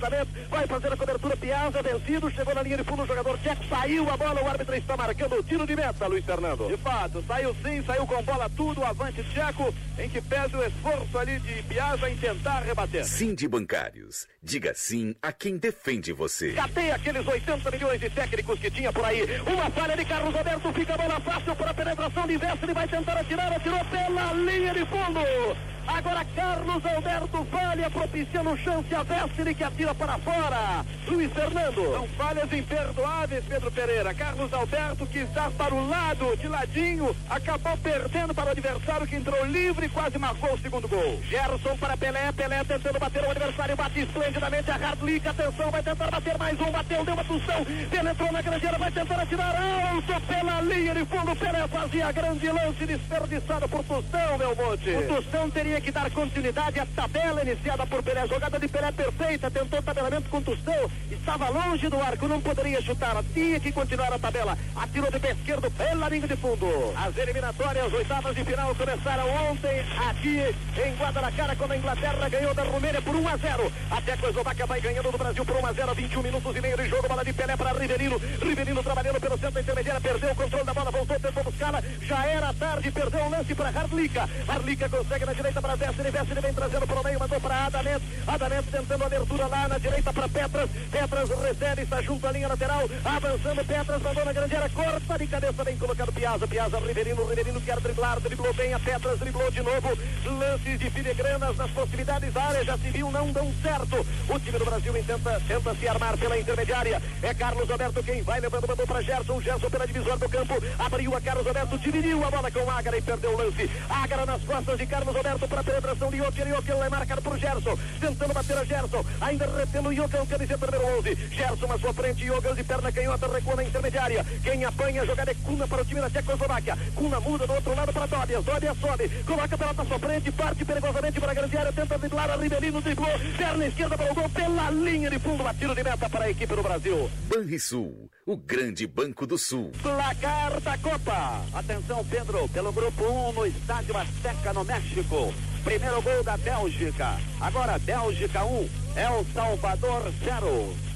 Vai 0.49 0.67
fazer 0.67 0.93
a 0.93 0.97
cobertura. 0.97 1.37
Piazza 1.37 1.81
vencido. 1.81 2.31
Chegou 2.31 2.53
na 2.53 2.61
linha 2.61 2.77
de 2.77 2.83
fundo. 2.83 3.03
O 3.03 3.07
jogador 3.07 3.37
tcheco 3.39 3.65
saiu 3.67 4.09
a 4.09 4.17
bola. 4.17 4.43
O 4.43 4.47
árbitro 4.47 4.75
está 4.75 4.97
marcando 4.97 5.39
o 5.39 5.43
tiro 5.43 5.65
de 5.65 5.75
meta, 5.75 6.07
Luiz 6.07 6.25
Fernando. 6.25 6.67
De 6.67 6.77
fato, 6.77 7.23
saiu 7.27 7.55
sim, 7.63 7.83
saiu 7.83 8.05
com 8.05 8.21
bola 8.23 8.49
tudo, 8.55 8.83
avante 8.83 9.23
Tcheco, 9.23 9.73
em 9.97 10.09
que 10.09 10.21
pese 10.21 10.55
o 10.55 10.63
esforço 10.63 11.17
ali 11.17 11.39
de 11.39 11.63
Piazza 11.63 12.09
em 12.09 12.17
tentar 12.17 12.61
rebater. 12.61 13.05
Sim 13.05 13.33
de 13.33 13.47
bancários. 13.47 14.27
Diga 14.41 14.73
sim 14.75 15.15
a 15.21 15.31
quem 15.31 15.57
defende 15.57 16.13
você. 16.13 16.53
Catei 16.53 16.91
aqueles 16.91 17.25
80 17.25 17.71
milhões 17.71 17.99
de 17.99 18.09
técnicos 18.09 18.59
que 18.59 18.69
tinha 18.69 18.91
por 18.91 19.05
aí. 19.05 19.23
Uma 19.41 19.69
falha 19.71 19.95
de 19.95 20.05
Carlos 20.05 20.33
Roberto, 20.33 20.73
fica 20.73 20.93
a 20.93 20.97
bola 20.97 21.19
fácil 21.19 21.55
para 21.55 21.71
a 21.71 21.73
penetração 21.73 22.27
de 22.27 22.37
Vestre, 22.37 22.73
vai 22.73 22.87
tentar 22.87 23.17
atirar, 23.17 23.53
atirou 23.53 23.85
pela 23.85 24.33
linha 24.33 24.73
de 24.73 24.85
fundo. 24.85 25.74
Agora 25.87 26.25
Carlos 26.35 26.85
Alberto 26.85 27.45
falha, 27.51 27.89
propiciando 27.89 28.57
chance 28.57 28.95
a 28.95 29.03
Vestri 29.03 29.55
que 29.55 29.63
atira 29.63 29.93
para 29.93 30.17
fora. 30.19 30.85
Luiz 31.07 31.31
Fernando. 31.31 31.93
São 31.93 32.07
falhas 32.09 32.51
imperdoáveis, 32.51 33.43
Pedro 33.47 33.71
Pereira. 33.71 34.13
Carlos 34.13 34.51
Alberto, 34.53 35.05
que 35.07 35.19
está 35.19 35.51
para 35.51 35.73
o 35.73 35.87
lado, 35.87 36.35
de 36.37 36.47
ladinho, 36.47 37.15
acabou 37.29 37.77
perdendo 37.77 38.33
para 38.33 38.45
o 38.45 38.51
adversário 38.51 39.07
que 39.07 39.15
entrou 39.15 39.45
livre 39.45 39.85
e 39.85 39.89
quase 39.89 40.17
marcou 40.17 40.53
o 40.53 40.59
segundo 40.59 40.87
gol. 40.87 41.21
Gerson 41.29 41.77
para 41.77 41.95
Pelé, 41.97 42.31
Pelé 42.31 42.63
tentando 42.63 42.99
bater 42.99 43.23
o 43.23 43.31
adversário, 43.31 43.75
bate 43.75 43.99
esplendidamente 44.01 44.71
a 44.71 44.75
Hardlick, 44.75 45.27
atenção, 45.27 45.71
vai 45.71 45.83
tentar 45.83 46.11
bater 46.11 46.37
mais 46.37 46.59
um, 46.59 46.71
bateu, 46.71 47.05
deu 47.05 47.13
uma 47.13 47.23
tustão, 47.23 47.65
penetrou 47.89 48.31
na 48.31 48.41
grande 48.41 48.67
área, 48.67 48.79
vai 48.79 48.91
tentar 48.91 49.21
atirar 49.21 49.55
alto 49.55 50.21
pela 50.21 50.61
linha 50.61 50.93
de 50.93 51.05
fundo, 51.05 51.35
Pelé 51.35 51.67
fazia 51.67 52.11
grande 52.11 52.49
lance 52.49 52.85
desperdiçado 52.85 53.69
por 53.69 53.83
Tostão, 53.83 54.37
meu 54.37 54.55
monte. 54.55 54.89
O 54.89 55.07
Tostão 55.07 55.49
teria 55.49 55.74
que 55.81 55.91
dar 55.91 56.09
continuidade 56.11 56.79
à 56.79 56.85
tabela 56.85 57.41
iniciada 57.41 57.85
por 57.85 58.01
Pelé, 58.01 58.27
jogada 58.27 58.59
de 58.59 58.67
Pelé 58.67 58.91
perfeita, 58.91 59.51
tentou 59.51 59.81
tabelamento 59.81 60.29
com 60.29 60.41
Tostão, 60.41 60.91
estava 61.11 61.49
longe 61.49 61.89
do 61.89 61.99
arco, 61.99 62.27
não 62.27 62.41
poderia 62.41 62.81
chutar, 62.81 63.23
tinha 63.33 63.59
que 63.59 63.71
continuar 63.71 64.13
a 64.13 64.19
tabela, 64.19 64.57
atirou 64.75 65.11
de 65.11 65.19
pé 65.19 65.31
esquerdo 65.31 65.69
pela 65.71 66.09
linha 66.09 66.27
de 66.27 66.35
fundo. 66.37 66.67
As 66.95 67.17
eliminatórias, 67.17 67.93
oitavas 67.93 68.35
de 68.35 68.43
final 68.45 68.73
começaram 68.75 69.29
ontem 69.51 69.85
aqui 70.07 70.55
em 70.85 70.95
Guadalajara, 70.95 71.55
quando 71.55 71.71
a 71.71 71.77
Inglaterra 71.77 72.29
ganhou 72.29 72.53
da 72.53 72.63
Romênia 72.63 73.01
por 73.01 73.15
1 73.15 73.27
a 73.27 73.37
0. 73.37 73.71
A 73.91 74.01
Tecoslováquia 74.01 74.65
vai 74.65 74.81
ganhando 74.81 75.11
do 75.11 75.17
Brasil 75.17 75.45
por 75.45 75.55
1 75.57 75.65
a 75.65 75.73
0, 75.73 75.95
21 75.95 76.21
minutos 76.21 76.55
e 76.55 76.61
meio 76.61 76.77
de 76.77 76.89
jogo, 76.89 77.07
bola 77.07 77.25
de 77.25 77.33
Pelé 77.33 77.57
para 77.57 77.73
Riverino, 77.73 78.17
Riverino 78.41 78.83
trabalhando 78.83 79.19
pelo 79.19 79.37
centro 79.37 79.59
intermediário, 79.61 80.01
perdeu 80.01 80.31
o 80.31 80.35
controle 80.35 80.65
da 80.65 80.73
bola, 80.73 80.91
voltou, 80.91 81.19
tentou 81.19 81.43
buscá-la, 81.43 81.83
já 82.01 82.25
era 82.25 82.53
tarde, 82.53 82.91
perdeu 82.91 83.25
o 83.25 83.29
lance 83.29 83.53
para 83.53 83.69
Harlica. 83.69 84.29
Harlica 84.47 84.89
consegue 84.89 85.25
na 85.25 85.33
direita 85.33 85.61
para 85.65 85.75
Vessel, 85.75 86.11
Vessel 86.11 86.41
vem 86.41 86.53
trazendo 86.53 86.85
para 86.85 86.99
o 86.99 87.03
meio, 87.03 87.19
mandou 87.19 87.41
para 87.41 87.65
Adanet, 87.65 88.01
Adanet 88.27 88.67
tentando 88.69 89.03
abertura 89.03 89.47
lá 89.47 89.67
na 89.67 89.77
direita 89.79 90.13
para 90.13 90.29
Petras, 90.29 90.69
Petras 90.91 91.29
recebe, 91.29 91.81
está 91.81 92.01
junto 92.03 92.27
à 92.27 92.31
linha 92.31 92.47
lateral, 92.47 92.87
avançando 93.03 93.65
Petras, 93.65 94.01
mandou 94.03 94.25
na 94.25 94.33
grande 94.33 94.55
área, 94.55 94.69
corta 94.69 95.17
de 95.17 95.27
cabeça, 95.27 95.63
bem 95.63 95.77
colocado 95.77 96.13
Piazza, 96.13 96.47
Piazza, 96.47 96.79
Riverino, 96.79 97.25
Riverino 97.25 97.61
quer 97.61 97.79
driblar, 97.79 98.19
driblou 98.19 98.53
bem 98.53 98.73
a 98.75 98.79
Petras, 98.79 99.19
driblou 99.19 99.49
de 99.49 99.61
novo, 99.61 99.97
lances 100.25 100.79
de 100.79 100.89
filigranas 100.91 101.57
nas 101.57 101.71
proximidades 101.71 102.31
da 102.31 102.43
área, 102.43 102.63
já 102.63 102.77
se 102.77 102.89
viu, 102.91 103.09
não 103.09 103.31
dão 103.31 103.51
certo. 103.63 104.05
O 104.29 104.39
time 104.39 104.59
do 104.59 104.65
Brasil 104.65 104.93
tenta, 104.93 105.41
tenta 105.47 105.75
se 105.75 105.87
armar 105.87 106.15
pela 106.17 106.37
intermediária, 106.37 107.01
é 107.23 107.33
Carlos 107.33 107.71
Alberto 107.71 108.03
quem 108.03 108.21
vai 108.21 108.39
levando, 108.39 108.67
mandou 108.67 108.85
para 108.85 109.01
Gerson, 109.01 109.41
Gerson 109.41 109.69
pela 109.69 109.87
divisória 109.87 110.17
do 110.17 110.29
campo, 110.29 110.53
abriu 110.77 111.15
a 111.15 111.21
Carlos 111.21 111.47
Alberto, 111.47 111.79
dividiu 111.79 112.23
a 112.23 112.29
bola 112.29 112.51
com 112.51 112.69
Ágara 112.69 112.97
e 112.97 113.01
perdeu 113.01 113.33
o 113.33 113.37
lance. 113.37 113.67
Ágara 113.89 114.27
nas 114.27 114.43
costas 114.43 114.77
de 114.77 114.85
Carlos 114.85 115.15
Alberto 115.15 115.54
para 115.55 115.61
a 115.61 115.63
penetração 115.63 116.11
de 116.11 116.17
Joker, 116.17 116.47
Joker 116.47 116.75
é 116.75 116.89
marcado 116.89 117.21
por 117.21 117.37
Gerson, 117.37 117.77
tentando 118.01 118.33
bater 118.33 118.57
a 118.57 118.65
Gerson, 118.65 119.05
ainda 119.21 119.45
retendo 119.45 119.87
o 119.87 119.95
Joker, 119.95 120.25
camiseta 120.25 120.65
número 120.65 120.97
11. 120.99 121.15
Gerson 121.31 121.71
à 121.71 121.79
sua 121.79 121.93
frente, 121.93 122.25
Joker 122.25 122.53
de 122.53 122.63
perna 122.63 122.91
canhota, 122.91 123.27
recua 123.27 123.55
na 123.55 123.63
intermediária. 123.63 124.25
Quem 124.43 124.65
apanha 124.65 125.03
a 125.03 125.05
jogada 125.05 125.31
é 125.31 125.35
Kuna 125.35 125.65
para 125.65 125.81
o 125.81 125.85
time 125.85 126.01
da 126.01 126.09
Tchecoslováquia. 126.09 126.77
Kuna 126.93 127.19
muda 127.21 127.47
do 127.47 127.53
outro 127.53 127.73
lado 127.73 127.93
para 127.93 128.07
Tobias, 128.07 128.43
Tobias 128.43 128.77
sobe, 128.77 129.09
coloca 129.23 129.55
a 129.55 129.57
pelota 129.57 129.81
à 129.81 129.85
sua 129.85 129.99
frente, 129.99 130.31
parte 130.31 130.65
perigosamente 130.65 131.19
para 131.21 131.31
a 131.31 131.35
grande 131.35 131.57
área, 131.57 131.71
tenta 131.71 131.97
driblar 131.97 132.29
a 132.31 132.35
Rivelino, 132.35 132.81
driblou, 132.81 133.19
perna 133.37 133.65
esquerda 133.65 133.97
para 133.97 134.11
o 134.11 134.15
gol, 134.15 134.29
pela 134.29 134.71
linha 134.71 135.09
de 135.09 135.19
fundo, 135.19 135.43
tiro 135.57 135.73
de 135.73 135.83
meta 135.83 136.09
para 136.09 136.25
a 136.25 136.29
equipe 136.29 136.53
do 136.53 136.63
Brasil. 136.63 137.09
Banrisul, 137.29 138.09
o 138.25 138.35
grande 138.35 138.85
banco 138.85 139.25
do 139.25 139.37
Sul. 139.37 139.71
Placar 139.81 140.59
da 140.59 140.77
Copa. 140.79 141.45
Atenção, 141.53 142.03
Pedro, 142.03 142.49
pelo 142.49 142.73
grupo 142.73 143.05
1 143.05 143.31
no 143.31 143.45
estádio 143.45 143.97
Azteca, 143.97 144.51
no 144.51 144.65
México. 144.65 145.33
Primeiro 145.63 146.01
gol 146.01 146.23
da 146.23 146.37
Bélgica. 146.37 147.17
Agora, 147.39 147.79
Bélgica 147.79 148.45
1, 148.45 148.69
El 148.95 149.25
Salvador 149.33 150.11
0. 150.23 150.94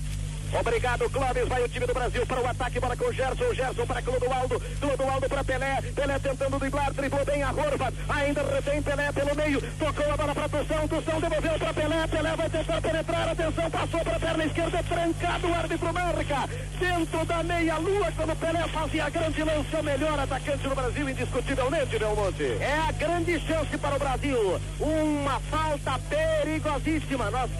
Obrigado, 0.54 1.10
Clóvis. 1.10 1.48
Vai 1.48 1.64
o 1.64 1.70
time 1.70 1.86
do 1.86 1.94
Brasil 1.94 2.26
para 2.26 2.42
o 2.42 2.48
ataque. 2.48 2.80
Bola 2.80 2.96
com 2.96 3.06
o 3.06 3.14
Gerson. 3.14 3.54
Gerson 3.54 3.86
para 3.86 4.02
Clodoaldo. 4.02 4.60
Clodoaldo 4.80 5.30
para 5.30 5.44
Pelé. 5.44 5.82
Pelé 5.96 6.20
tentando 6.20 6.60
driblar. 6.60 6.94
Driblou 6.94 7.26
bem 7.26 7.44
a 7.44 7.52
Horvat. 7.52 7.94
Ainda 8.10 8.44
retém 8.44 8.82
Pelé 8.82 9.12
pelo 9.12 9.36
meio. 9.36 9.62
Tocou 9.78 10.12
a 10.12 10.18
bola 10.18 10.36
para 10.36 10.50
Tussão. 10.50 10.88
Tussão 10.88 11.22
devolveu 11.22 11.60
para 11.60 11.74
Pelé. 11.74 12.08
Pelé 12.08 12.36
vai 12.36 12.50
tentar 12.50 12.82
penetrar. 12.82 13.30
Atenção, 13.30 13.72
passou 13.72 14.00
para 14.00 14.16
a 14.16 14.20
perna 14.20 14.46
esquerda. 14.46 14.84
Trancado. 14.84 15.48
O 15.48 15.54
árbitro 15.54 15.94
marca. 15.94 16.50
Dentro 16.80 17.26
da 17.26 17.44
meia-lua, 17.44 18.12
quando 18.16 18.36
Pelé 18.40 18.68
fazia 18.68 19.06
a 19.06 19.10
grande 19.10 19.44
lance. 19.44 19.76
O 19.76 19.84
melhor 19.84 20.20
atacante 20.20 20.68
do 20.68 20.76
Brasil, 20.76 21.10
indiscutivelmente, 21.10 22.00
Belmonte. 22.00 22.44
É 22.60 22.80
a 22.88 22.92
grande 22.92 23.40
chance 23.42 23.78
para 23.78 23.96
o 23.96 24.00
Brasil. 24.00 24.62
Uma 24.80 25.40
falta 25.42 26.00
perigosíssima. 26.10 27.30
Nós, 27.30 27.52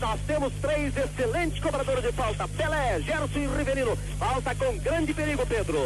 nós 0.00 0.20
temos 0.26 0.52
três 0.60 0.96
excelentes 0.96 1.60
cobradores 1.60 2.02
de 2.02 2.12
falta. 2.12 2.37
Pelé, 2.46 3.00
Gerson 3.00 3.38
e 3.38 3.46
Riverino. 3.46 3.96
Falta 4.18 4.54
com 4.54 4.78
grande 4.78 5.14
perigo, 5.14 5.46
Pedro. 5.46 5.78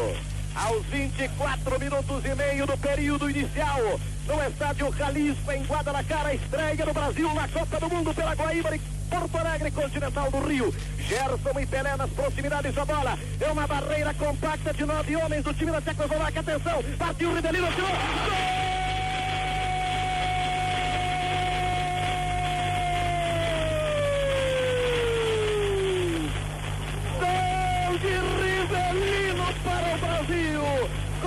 Aos 0.55 0.85
24 0.87 1.81
minutos 1.81 2.25
e 2.25 2.35
meio 2.35 2.67
do 2.67 2.77
período 2.77 3.31
inicial, 3.31 3.81
no 4.27 4.43
estádio 4.43 4.93
Jalisco, 4.95 5.51
em 5.51 5.63
Guadalajara, 5.65 6.35
estreia 6.35 6.85
no 6.85 6.93
Brasil 6.93 7.33
na 7.33 7.49
Copa 7.49 7.81
do 7.81 7.89
Mundo 7.89 8.13
pela 8.13 8.35
Guaíba 8.35 8.71
de 8.73 8.81
Porto 9.09 9.39
Alegre, 9.39 9.71
Continental 9.71 10.31
do 10.31 10.41
Rio. 10.47 10.75
Gerson 10.99 11.61
e 11.61 11.67
Pelé 11.67 11.97
nas 11.97 12.11
proximidades 12.11 12.75
da 12.75 12.85
bola. 12.85 13.19
É 13.41 13.51
uma 13.51 13.67
barreira 13.67 14.13
compacta 14.13 14.75
de 14.75 14.85
nove 14.85 15.17
homens 15.17 15.45
do 15.45 15.55
time 15.55 15.71
da 15.71 15.81
Tchecoslováquia. 15.81 16.41
Atenção, 16.41 16.83
partiu 16.99 17.35
Rivelino, 17.35 17.69
tirou. 17.73 17.89
Gol! 17.89 18.72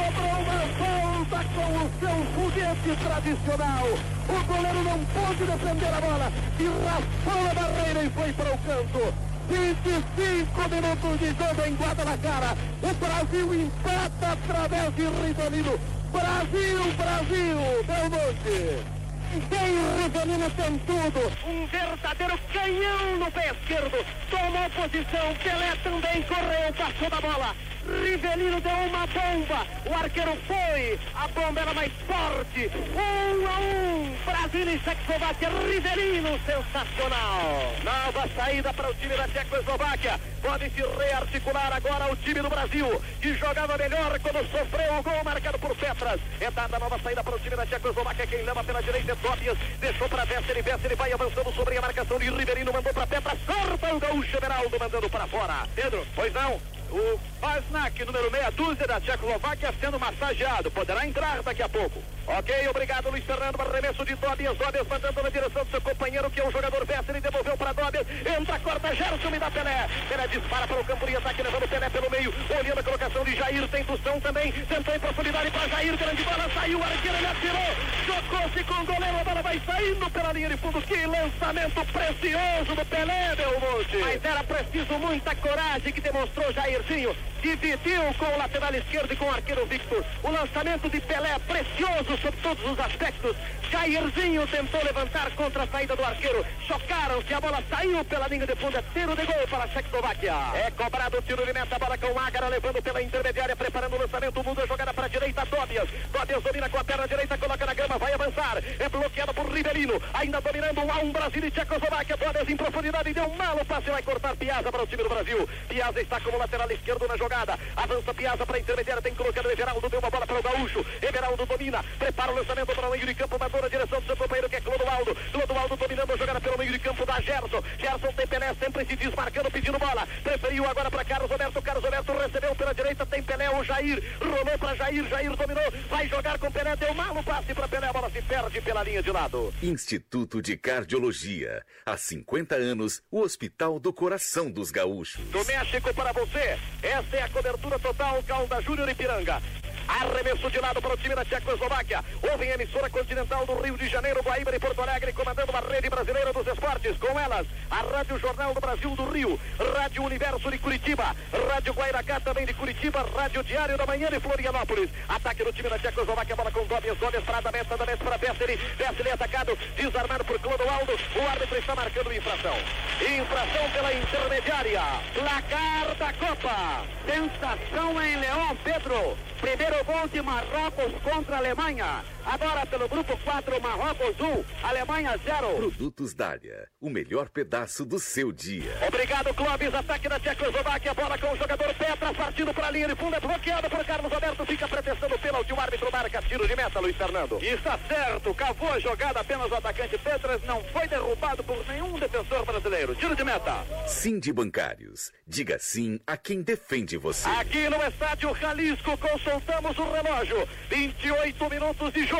Cobrou 0.06 0.40
uma 0.42 0.62
falta 0.78 1.40
com 1.56 1.70
o 1.78 1.90
seu 2.00 2.18
foguete 2.36 2.92
tradicional. 3.04 3.86
O 4.30 4.44
goleiro 4.46 4.84
não 4.84 5.06
pôde 5.06 5.44
defender 5.46 5.88
a 5.88 6.02
bola 6.02 6.32
e 6.60 6.66
raspou 6.86 7.50
a 7.50 7.54
barreira 7.54 8.04
e 8.04 8.10
foi 8.10 8.34
para 8.34 8.54
o 8.54 8.58
canto. 8.60 9.14
25 9.48 10.70
minutos 10.70 11.20
de 11.20 11.28
jogo 11.28 11.62
em 11.68 11.76
Guadalajara. 11.76 12.58
O 12.82 12.94
Brasil 12.94 13.54
empata 13.54 14.32
através 14.34 14.96
de 14.96 15.04
Rivelino. 15.04 15.80
Brasil, 16.12 16.80
Brasil, 16.98 17.84
Belmonte. 17.86 18.96
Vem 19.36 20.04
Rivelino 20.04 20.50
tem 20.52 20.78
tudo. 20.80 21.32
Um 21.48 21.68
verdadeiro 21.68 22.40
canhão 22.54 23.18
no 23.18 23.32
pé 23.32 23.52
esquerdo. 23.52 24.06
Tomou 24.30 24.70
posição. 24.70 25.36
Pelé 25.44 25.76
também 25.84 26.24
correu, 26.24 26.74
passou 26.74 27.10
da 27.10 27.22
bola. 27.22 27.56
Rivelino 27.86 28.60
deu 28.62 28.74
uma 28.74 29.06
bomba. 29.08 29.68
O 29.86 29.94
arqueiro 29.94 30.38
foi. 30.48 31.00
A 31.14 31.28
bomba 31.28 31.62
era 31.62 31.74
mais 31.74 31.92
forte. 32.08 32.72
Um 32.96 33.48
a 33.48 33.60
um. 33.60 34.16
Brasil 34.26 34.74
e 34.74 34.80
Tchecoslováquia. 34.80 35.50
Rivelino, 35.50 36.40
sensacional. 36.46 37.74
Nova 37.84 38.30
saída 38.36 38.74
para 38.74 38.90
o 38.90 38.94
time 38.96 39.16
da 39.16 39.28
Tchecoslováquia. 39.28 40.20
Pode 40.42 40.70
se 40.72 40.82
rearticular 40.82 41.74
agora 41.74 42.12
o 42.12 42.16
time 42.16 42.42
do 42.42 42.50
Brasil, 42.50 43.02
que 43.22 43.34
jogava 43.36 43.78
melhor 43.78 44.20
quando 44.20 44.52
sofreu 44.52 44.94
o 44.94 45.04
gol 45.04 45.24
marcado 45.24 45.60
por 45.60 45.76
Petras. 45.76 46.20
É 46.40 46.52
dada 46.52 46.80
nova 46.80 47.00
saída 47.00 47.24
para 47.24 47.36
o 47.36 47.40
time 47.40 47.56
da 47.56 47.66
Tchecoslováquia. 47.66 48.28
Quem 48.28 48.42
leva 48.44 48.64
pela 48.64 48.82
direita 48.82 49.12
é 49.12 49.16
Tobias. 49.16 49.58
Deixou 49.80 50.10
para 50.10 50.26
Vester 50.26 50.58
e 50.58 50.86
ele 50.86 50.96
vai 50.96 51.14
avançando 51.14 51.54
sobre 51.54 51.78
a 51.78 51.82
marcação 51.82 52.18
de 52.18 52.30
Rivelino. 52.30 52.74
Mandou 52.74 52.94
para 52.94 53.08
Petras. 53.08 53.40
Corta 53.46 53.96
o 53.96 54.00
gaúcho 54.00 54.38
Everaldo 54.38 54.80
mandando 54.80 55.10
para 55.10 55.28
fora. 55.28 55.68
Pedro, 55.76 56.06
pois 56.16 56.34
não. 56.34 56.75
O 56.96 57.20
Pasnak, 57.42 58.06
número 58.06 58.32
meia 58.32 58.50
dúzia 58.52 58.88
da 58.88 59.02
Tchecoslováquia, 59.02 59.74
sendo 59.82 60.00
massageado. 60.00 60.72
Poderá 60.72 61.06
entrar 61.06 61.44
daqui 61.44 61.62
a 61.62 61.68
pouco. 61.68 62.02
Ok, 62.26 62.68
obrigado 62.70 63.10
Luiz 63.10 63.24
Fernando. 63.26 63.60
Arremesso 63.60 64.06
de 64.06 64.16
Tobias. 64.16 64.58
Tobias 64.58 64.88
mandando 64.88 65.22
na 65.22 65.30
direção 65.30 65.66
do 65.66 65.70
seu 65.70 65.82
companheiro, 65.82 66.32
que 66.32 66.40
é 66.40 66.48
o 66.48 66.52
jogador 66.52 66.86
Bessa. 66.86 67.12
Ele 67.12 67.20
devolveu 67.20 67.58
para 67.58 67.74
Tobias. 67.74 68.08
Entra, 68.26 68.60
corta, 68.60 68.96
Gerson 68.96 69.36
e 69.36 69.40
dá 69.40 69.52
Pelé. 69.52 69.90
Pelé 70.08 70.28
dispara 70.30 70.68
para 70.68 70.80
o 70.80 70.86
campo 70.86 71.06
de 71.06 71.18
ataque, 71.18 71.44
levando 71.44 71.70
Pelé 71.70 71.90
pelo 71.90 72.10
meio. 72.10 72.34
Olhando 72.58 72.80
a 72.80 72.84
colocação 72.84 73.24
de 73.26 73.36
Jair. 73.36 73.68
Tem 73.68 73.84
Tustão 73.84 74.20
também. 74.22 74.52
Tentou 74.54 74.96
em 74.96 75.00
profundidade 75.00 75.52
para 75.52 75.68
Jair. 75.68 75.98
Grande 75.98 76.24
bola. 76.24 76.50
Saiu. 76.54 76.82
Arqueiro 76.82 77.18
ele 77.18 77.28
atirou. 77.28 77.76
Chocou-se 78.06 78.64
com 78.64 78.82
o 78.82 78.86
goleiro. 78.86 79.20
A 79.20 79.24
bola 79.24 79.42
vai 79.44 79.62
saindo 79.66 80.10
pela 80.10 80.32
linha 80.32 80.50
de 80.50 80.58
fundo. 80.58 80.82
Que 80.82 81.06
lançamento 81.06 81.86
precioso 81.92 82.74
do 82.74 82.86
Pelé, 82.86 83.36
meu 83.36 83.60
monte. 83.60 83.98
Mas 83.98 84.24
era 84.24 84.44
preciso 84.46 84.98
muita 84.98 85.36
coragem 85.36 85.94
que 85.94 86.02
demonstrou 86.02 86.52
Jair 86.54 86.85
Jairzinho, 86.86 87.16
dividiu 87.42 88.02
com 88.18 88.26
o 88.26 88.38
lateral 88.38 88.74
esquerdo 88.76 89.12
e 89.12 89.16
com 89.16 89.26
o 89.26 89.30
arqueiro 89.30 89.66
Victor. 89.66 90.06
O 90.24 90.30
lançamento 90.30 90.90
de 90.90 91.02
Pelé, 91.02 91.38
precioso 91.40 92.18
sob 92.22 92.38
todos 92.42 92.72
os 92.72 92.80
aspectos. 92.80 93.36
Jairzinho 93.72 94.48
tentou 94.48 94.84
levantar 94.84 95.32
contra 95.32 95.64
a 95.64 95.68
saída 95.68 95.96
do 95.96 96.04
arqueiro. 96.04 96.46
Chocaram-se, 96.68 97.34
a 97.34 97.42
bola 97.42 97.64
saiu 97.70 98.06
pela 98.06 98.28
linha 98.28 98.46
de 98.46 98.56
fundo. 98.56 98.78
É 98.78 98.84
tiro 98.94 99.16
de 99.16 99.26
gol 99.26 99.48
para 99.50 99.64
a 99.64 99.68
Tchecoslováquia. 99.68 100.34
É 100.56 100.72
cobrado 100.72 101.18
o 101.18 101.22
tiro 101.22 101.46
de 101.46 101.54
meta, 101.54 101.76
a 101.76 101.80
bola 101.80 101.98
com 101.98 102.08
o 102.08 102.20
Ágara, 102.20 102.48
levando 102.48 102.82
pela 102.82 103.02
intermediária, 103.02 103.56
preparando 103.56 103.96
o 103.96 104.00
lançamento. 104.00 104.44
Muda 104.44 104.64
a 104.64 104.68
jogada 104.68 104.94
para 104.94 105.06
a 105.06 105.10
direita, 105.10 105.46
Dobias. 105.46 105.90
Dobias 106.12 106.44
domina 106.44 106.70
com 106.70 106.78
a 106.78 106.84
perna 106.84 107.08
direita, 107.08 107.38
coloca 107.38 107.66
na 107.66 107.74
grama, 107.74 107.98
vai 107.98 108.14
avançar. 108.14 108.64
É 108.80 108.88
bloqueado 108.88 109.34
por 109.34 109.52
Rivelino, 109.52 110.02
ainda 110.14 110.40
dominando 110.40 110.80
a 110.80 110.98
um 111.00 111.12
Brasil 111.12 111.46
e 111.46 111.52
Tchecoslováquia. 111.52 112.18
Dobias 112.18 112.50
em 112.50 112.58
profundidade, 112.58 113.14
deu 113.14 113.26
um 113.26 113.36
malo 113.36 113.66
passe, 113.66 113.90
vai 113.90 114.04
cortar 114.04 114.36
Piazza 114.36 114.72
para 114.72 114.84
o 114.84 114.88
time 114.88 115.04
do 115.04 115.10
Brasil. 115.10 115.50
Piazza 115.68 116.02
está 116.02 116.20
como 116.20 116.38
lateral 116.38 116.65
esquerdo 116.74 117.08
na 117.08 117.18
jogada. 117.18 117.58
Avança 117.76 118.14
Piazza 118.14 118.46
para 118.46 118.58
a 118.58 118.60
intermediária, 118.60 119.02
tem 119.02 119.16
colocado 119.16 119.52
Everaldo, 119.52 119.90
deu 119.90 120.00
uma 120.00 120.10
bola 120.10 120.26
para 120.26 120.40
o 120.40 120.44
Gaúcho. 120.44 120.86
Everaldo 121.02 121.46
domina, 121.46 121.84
prepara 121.98 122.32
o 122.32 122.36
lançamento 122.36 122.74
para 122.74 122.88
o 122.88 122.92
meio 122.92 123.06
de 123.06 123.16
campo, 123.16 123.40
mandou 123.40 123.62
na 123.62 123.68
direção 123.68 124.00
do 124.00 124.06
seu 124.06 124.18
companheiro 124.18 124.50
que 124.50 124.56
é 124.56 124.62
Clodoaldo. 124.62 125.16
Clodoaldo 125.32 125.76
dominando 125.76 126.14
a 126.14 126.18
jogada 126.18 126.42
pelo 126.42 126.58
meio 126.58 126.72
de 126.72 126.80
campo 126.80 127.06
da 127.06 127.22
Gerson. 127.22 127.64
Gerson 127.80 128.12
tem 128.14 128.28
Pelé 128.28 128.54
sempre 128.56 128.86
se 128.86 128.96
desmarcando, 128.96 129.52
pedindo 129.52 129.80
bola. 129.80 130.08
Preferiu 130.24 130.66
agora 130.66 130.90
para 130.90 131.06
Carlos 131.06 131.30
Roberto. 131.30 131.62
Carlos 131.62 131.84
Roberto 131.84 132.12
recebeu 132.14 132.56
pela 132.56 132.74
direita, 132.74 133.06
tem 133.06 133.24
Pelé, 133.24 133.50
o 133.50 133.64
Jair. 133.64 134.04
Rolou 134.20 134.58
para 134.60 134.76
Jair, 134.76 135.08
Jair 135.08 135.36
dominou. 135.36 135.72
Vai 135.90 136.08
jogar 136.08 136.38
com 136.40 136.52
Pelé, 136.52 136.76
deu 136.76 136.94
malo 136.94 137.24
passe 137.24 137.54
para 137.54 137.68
Pelé. 137.68 137.88
A 137.88 137.94
bola 137.94 138.10
se 138.10 138.22
perde 138.22 138.62
pela 138.62 138.84
linha 138.84 139.04
de 139.04 139.12
lado. 139.12 139.54
Instituto 139.62 140.42
de 140.42 140.58
Cardiologia. 140.58 141.64
Há 141.86 141.98
50 141.98 142.56
anos, 142.56 143.02
o 143.12 143.22
Hospital 143.22 143.80
do 143.80 143.94
Coração 143.94 144.52
dos 144.52 144.72
Gaúchos. 144.72 145.24
Do 145.28 145.44
México 145.46 145.94
para 145.94 146.12
você. 146.12 146.55
Essa 146.82 147.18
é 147.18 147.24
a 147.24 147.30
cobertura 147.30 147.80
total 147.80 148.24
Calda 148.24 148.62
Júnior 148.62 148.90
e 148.90 148.96
Piranga. 148.96 149.42
Arremesso 149.88 150.50
de 150.50 150.60
lado 150.60 150.82
para 150.82 150.94
o 150.94 150.98
time 150.98 151.16
da 151.16 151.26
Tchecoslováquia. 151.26 152.04
Houve 152.22 152.48
emissora 152.48 152.90
continental 152.90 153.46
do 153.46 153.56
Rio 153.62 153.78
de 153.78 153.88
Janeiro, 153.88 154.22
Guaíba 154.22 154.56
e 154.56 154.60
Porto 154.60 154.82
Alegre, 154.82 155.14
comandando 155.14 155.52
a 155.56 155.62
rede 155.62 155.90
brasileira 155.90 156.34
dos 156.34 156.48
esportes. 156.48 156.98
Com 156.98 157.20
elas, 157.20 157.46
a 157.70 157.82
Rádio 157.82 158.20
Jornal 158.20 158.54
do 158.54 158.62
Brasil 158.62 158.96
do 158.96 159.06
Rio, 159.12 159.40
Rádio 159.76 160.04
Universo 160.04 160.50
de 160.50 160.58
Curitiba, 160.58 161.16
Rádio 161.50 161.74
Guairacá 161.74 162.20
também 162.20 162.46
de 162.46 162.54
Curitiba, 162.54 163.06
Rádio 163.16 163.44
Diário 163.44 163.78
da 163.78 163.86
Manhã 163.86 164.10
de 164.10 164.20
Florianópolis. 164.20 164.90
Ataque 165.08 165.44
do 165.44 165.54
time 165.54 165.70
da 165.70 165.80
Tchecoslováquia, 165.80 166.36
bola 166.36 166.52
com 166.52 166.66
Gomes, 166.66 166.98
Gomes 166.98 167.24
para 167.24 167.38
Adamés, 167.38 167.72
Adamés 167.72 168.00
para 168.00 168.18
Besseli. 168.18 168.58
Besseli 168.78 169.12
atacado, 169.12 169.58
desarmado 169.76 170.26
por 170.26 170.40
Clodoaldo. 170.40 170.94
O 171.16 171.28
árbitro 171.28 171.58
está 171.58 171.76
marcando 171.76 172.14
infração. 172.14 172.56
Infração 173.02 173.70
pela 173.72 173.94
intermediária. 173.94 174.82
Placar 175.14 175.96
da 175.96 176.14
Copa. 176.14 176.86
Sensação 177.06 178.02
em 178.02 178.16
Leão 178.18 178.56
Pedro. 178.64 179.18
Primeiro 179.42 179.75
gol 179.84 180.10
de 180.10 180.22
Marrocos 180.22 180.94
contra 181.04 181.36
a 181.36 181.40
Alemanha. 181.40 182.15
Agora 182.26 182.66
pelo 182.66 182.90
grupo 182.90 183.16
4, 183.24 183.62
Marrocos 183.62 184.20
1, 184.20 184.68
Alemanha 184.68 185.16
0. 185.24 185.56
Produtos 185.58 186.14
Dália, 186.16 186.68
o 186.82 186.90
melhor 186.90 187.30
pedaço 187.30 187.86
do 187.86 188.00
seu 188.00 188.32
dia. 188.32 188.76
Obrigado, 188.88 189.32
Clóvis. 189.34 189.74
Ataque 189.74 190.10
da 190.10 190.20
Tchecoslováquia. 190.20 190.94
Bola 190.96 191.18
com 191.20 191.32
o 191.32 191.38
jogador 191.38 191.74
Petra, 191.76 192.14
partindo 192.14 192.52
para 192.54 192.68
a 192.68 192.72
linha 192.72 192.88
de 192.88 192.96
fundo. 192.96 193.16
É 193.16 193.20
bloqueado 193.20 193.70
por 193.70 193.86
Carlos 193.86 194.12
Alberto. 194.12 194.46
Fica 194.46 194.68
pretextando 194.68 195.16
o 195.16 195.20
pênalti. 195.20 195.54
O 195.54 195.60
árbitro 195.60 195.92
marca 195.92 196.22
tiro 196.24 196.48
de 196.48 196.56
meta, 196.56 196.80
Luiz 196.80 196.96
Fernando. 196.96 197.38
E 197.42 197.48
está 197.50 197.78
certo. 197.88 198.34
Cavou 198.34 198.74
a 198.74 198.80
jogada 198.80 199.20
apenas 199.20 199.52
o 199.52 199.56
atacante 199.56 199.98
Petras. 200.00 200.42
Não 200.44 200.64
foi 200.74 200.88
derrubado 200.88 201.44
por 201.44 201.64
nenhum 201.68 202.00
defensor 202.00 202.44
brasileiro. 202.44 202.96
Tiro 202.96 203.16
de 203.16 203.24
meta. 203.24 203.64
Sim 203.86 204.20
de 204.20 204.34
Bancários. 204.34 205.12
Diga 205.28 205.60
sim 205.60 206.00
a 206.08 206.18
quem 206.18 206.42
defende 206.42 206.98
você. 206.98 207.30
Aqui 207.30 207.70
no 207.70 207.78
estádio 207.84 208.36
Jalisco, 208.36 208.98
consultamos 208.98 209.78
o 209.78 209.92
relógio. 209.92 210.48
28 210.70 211.50
minutos 211.52 211.94
de 211.94 212.08
jogo. 212.08 212.15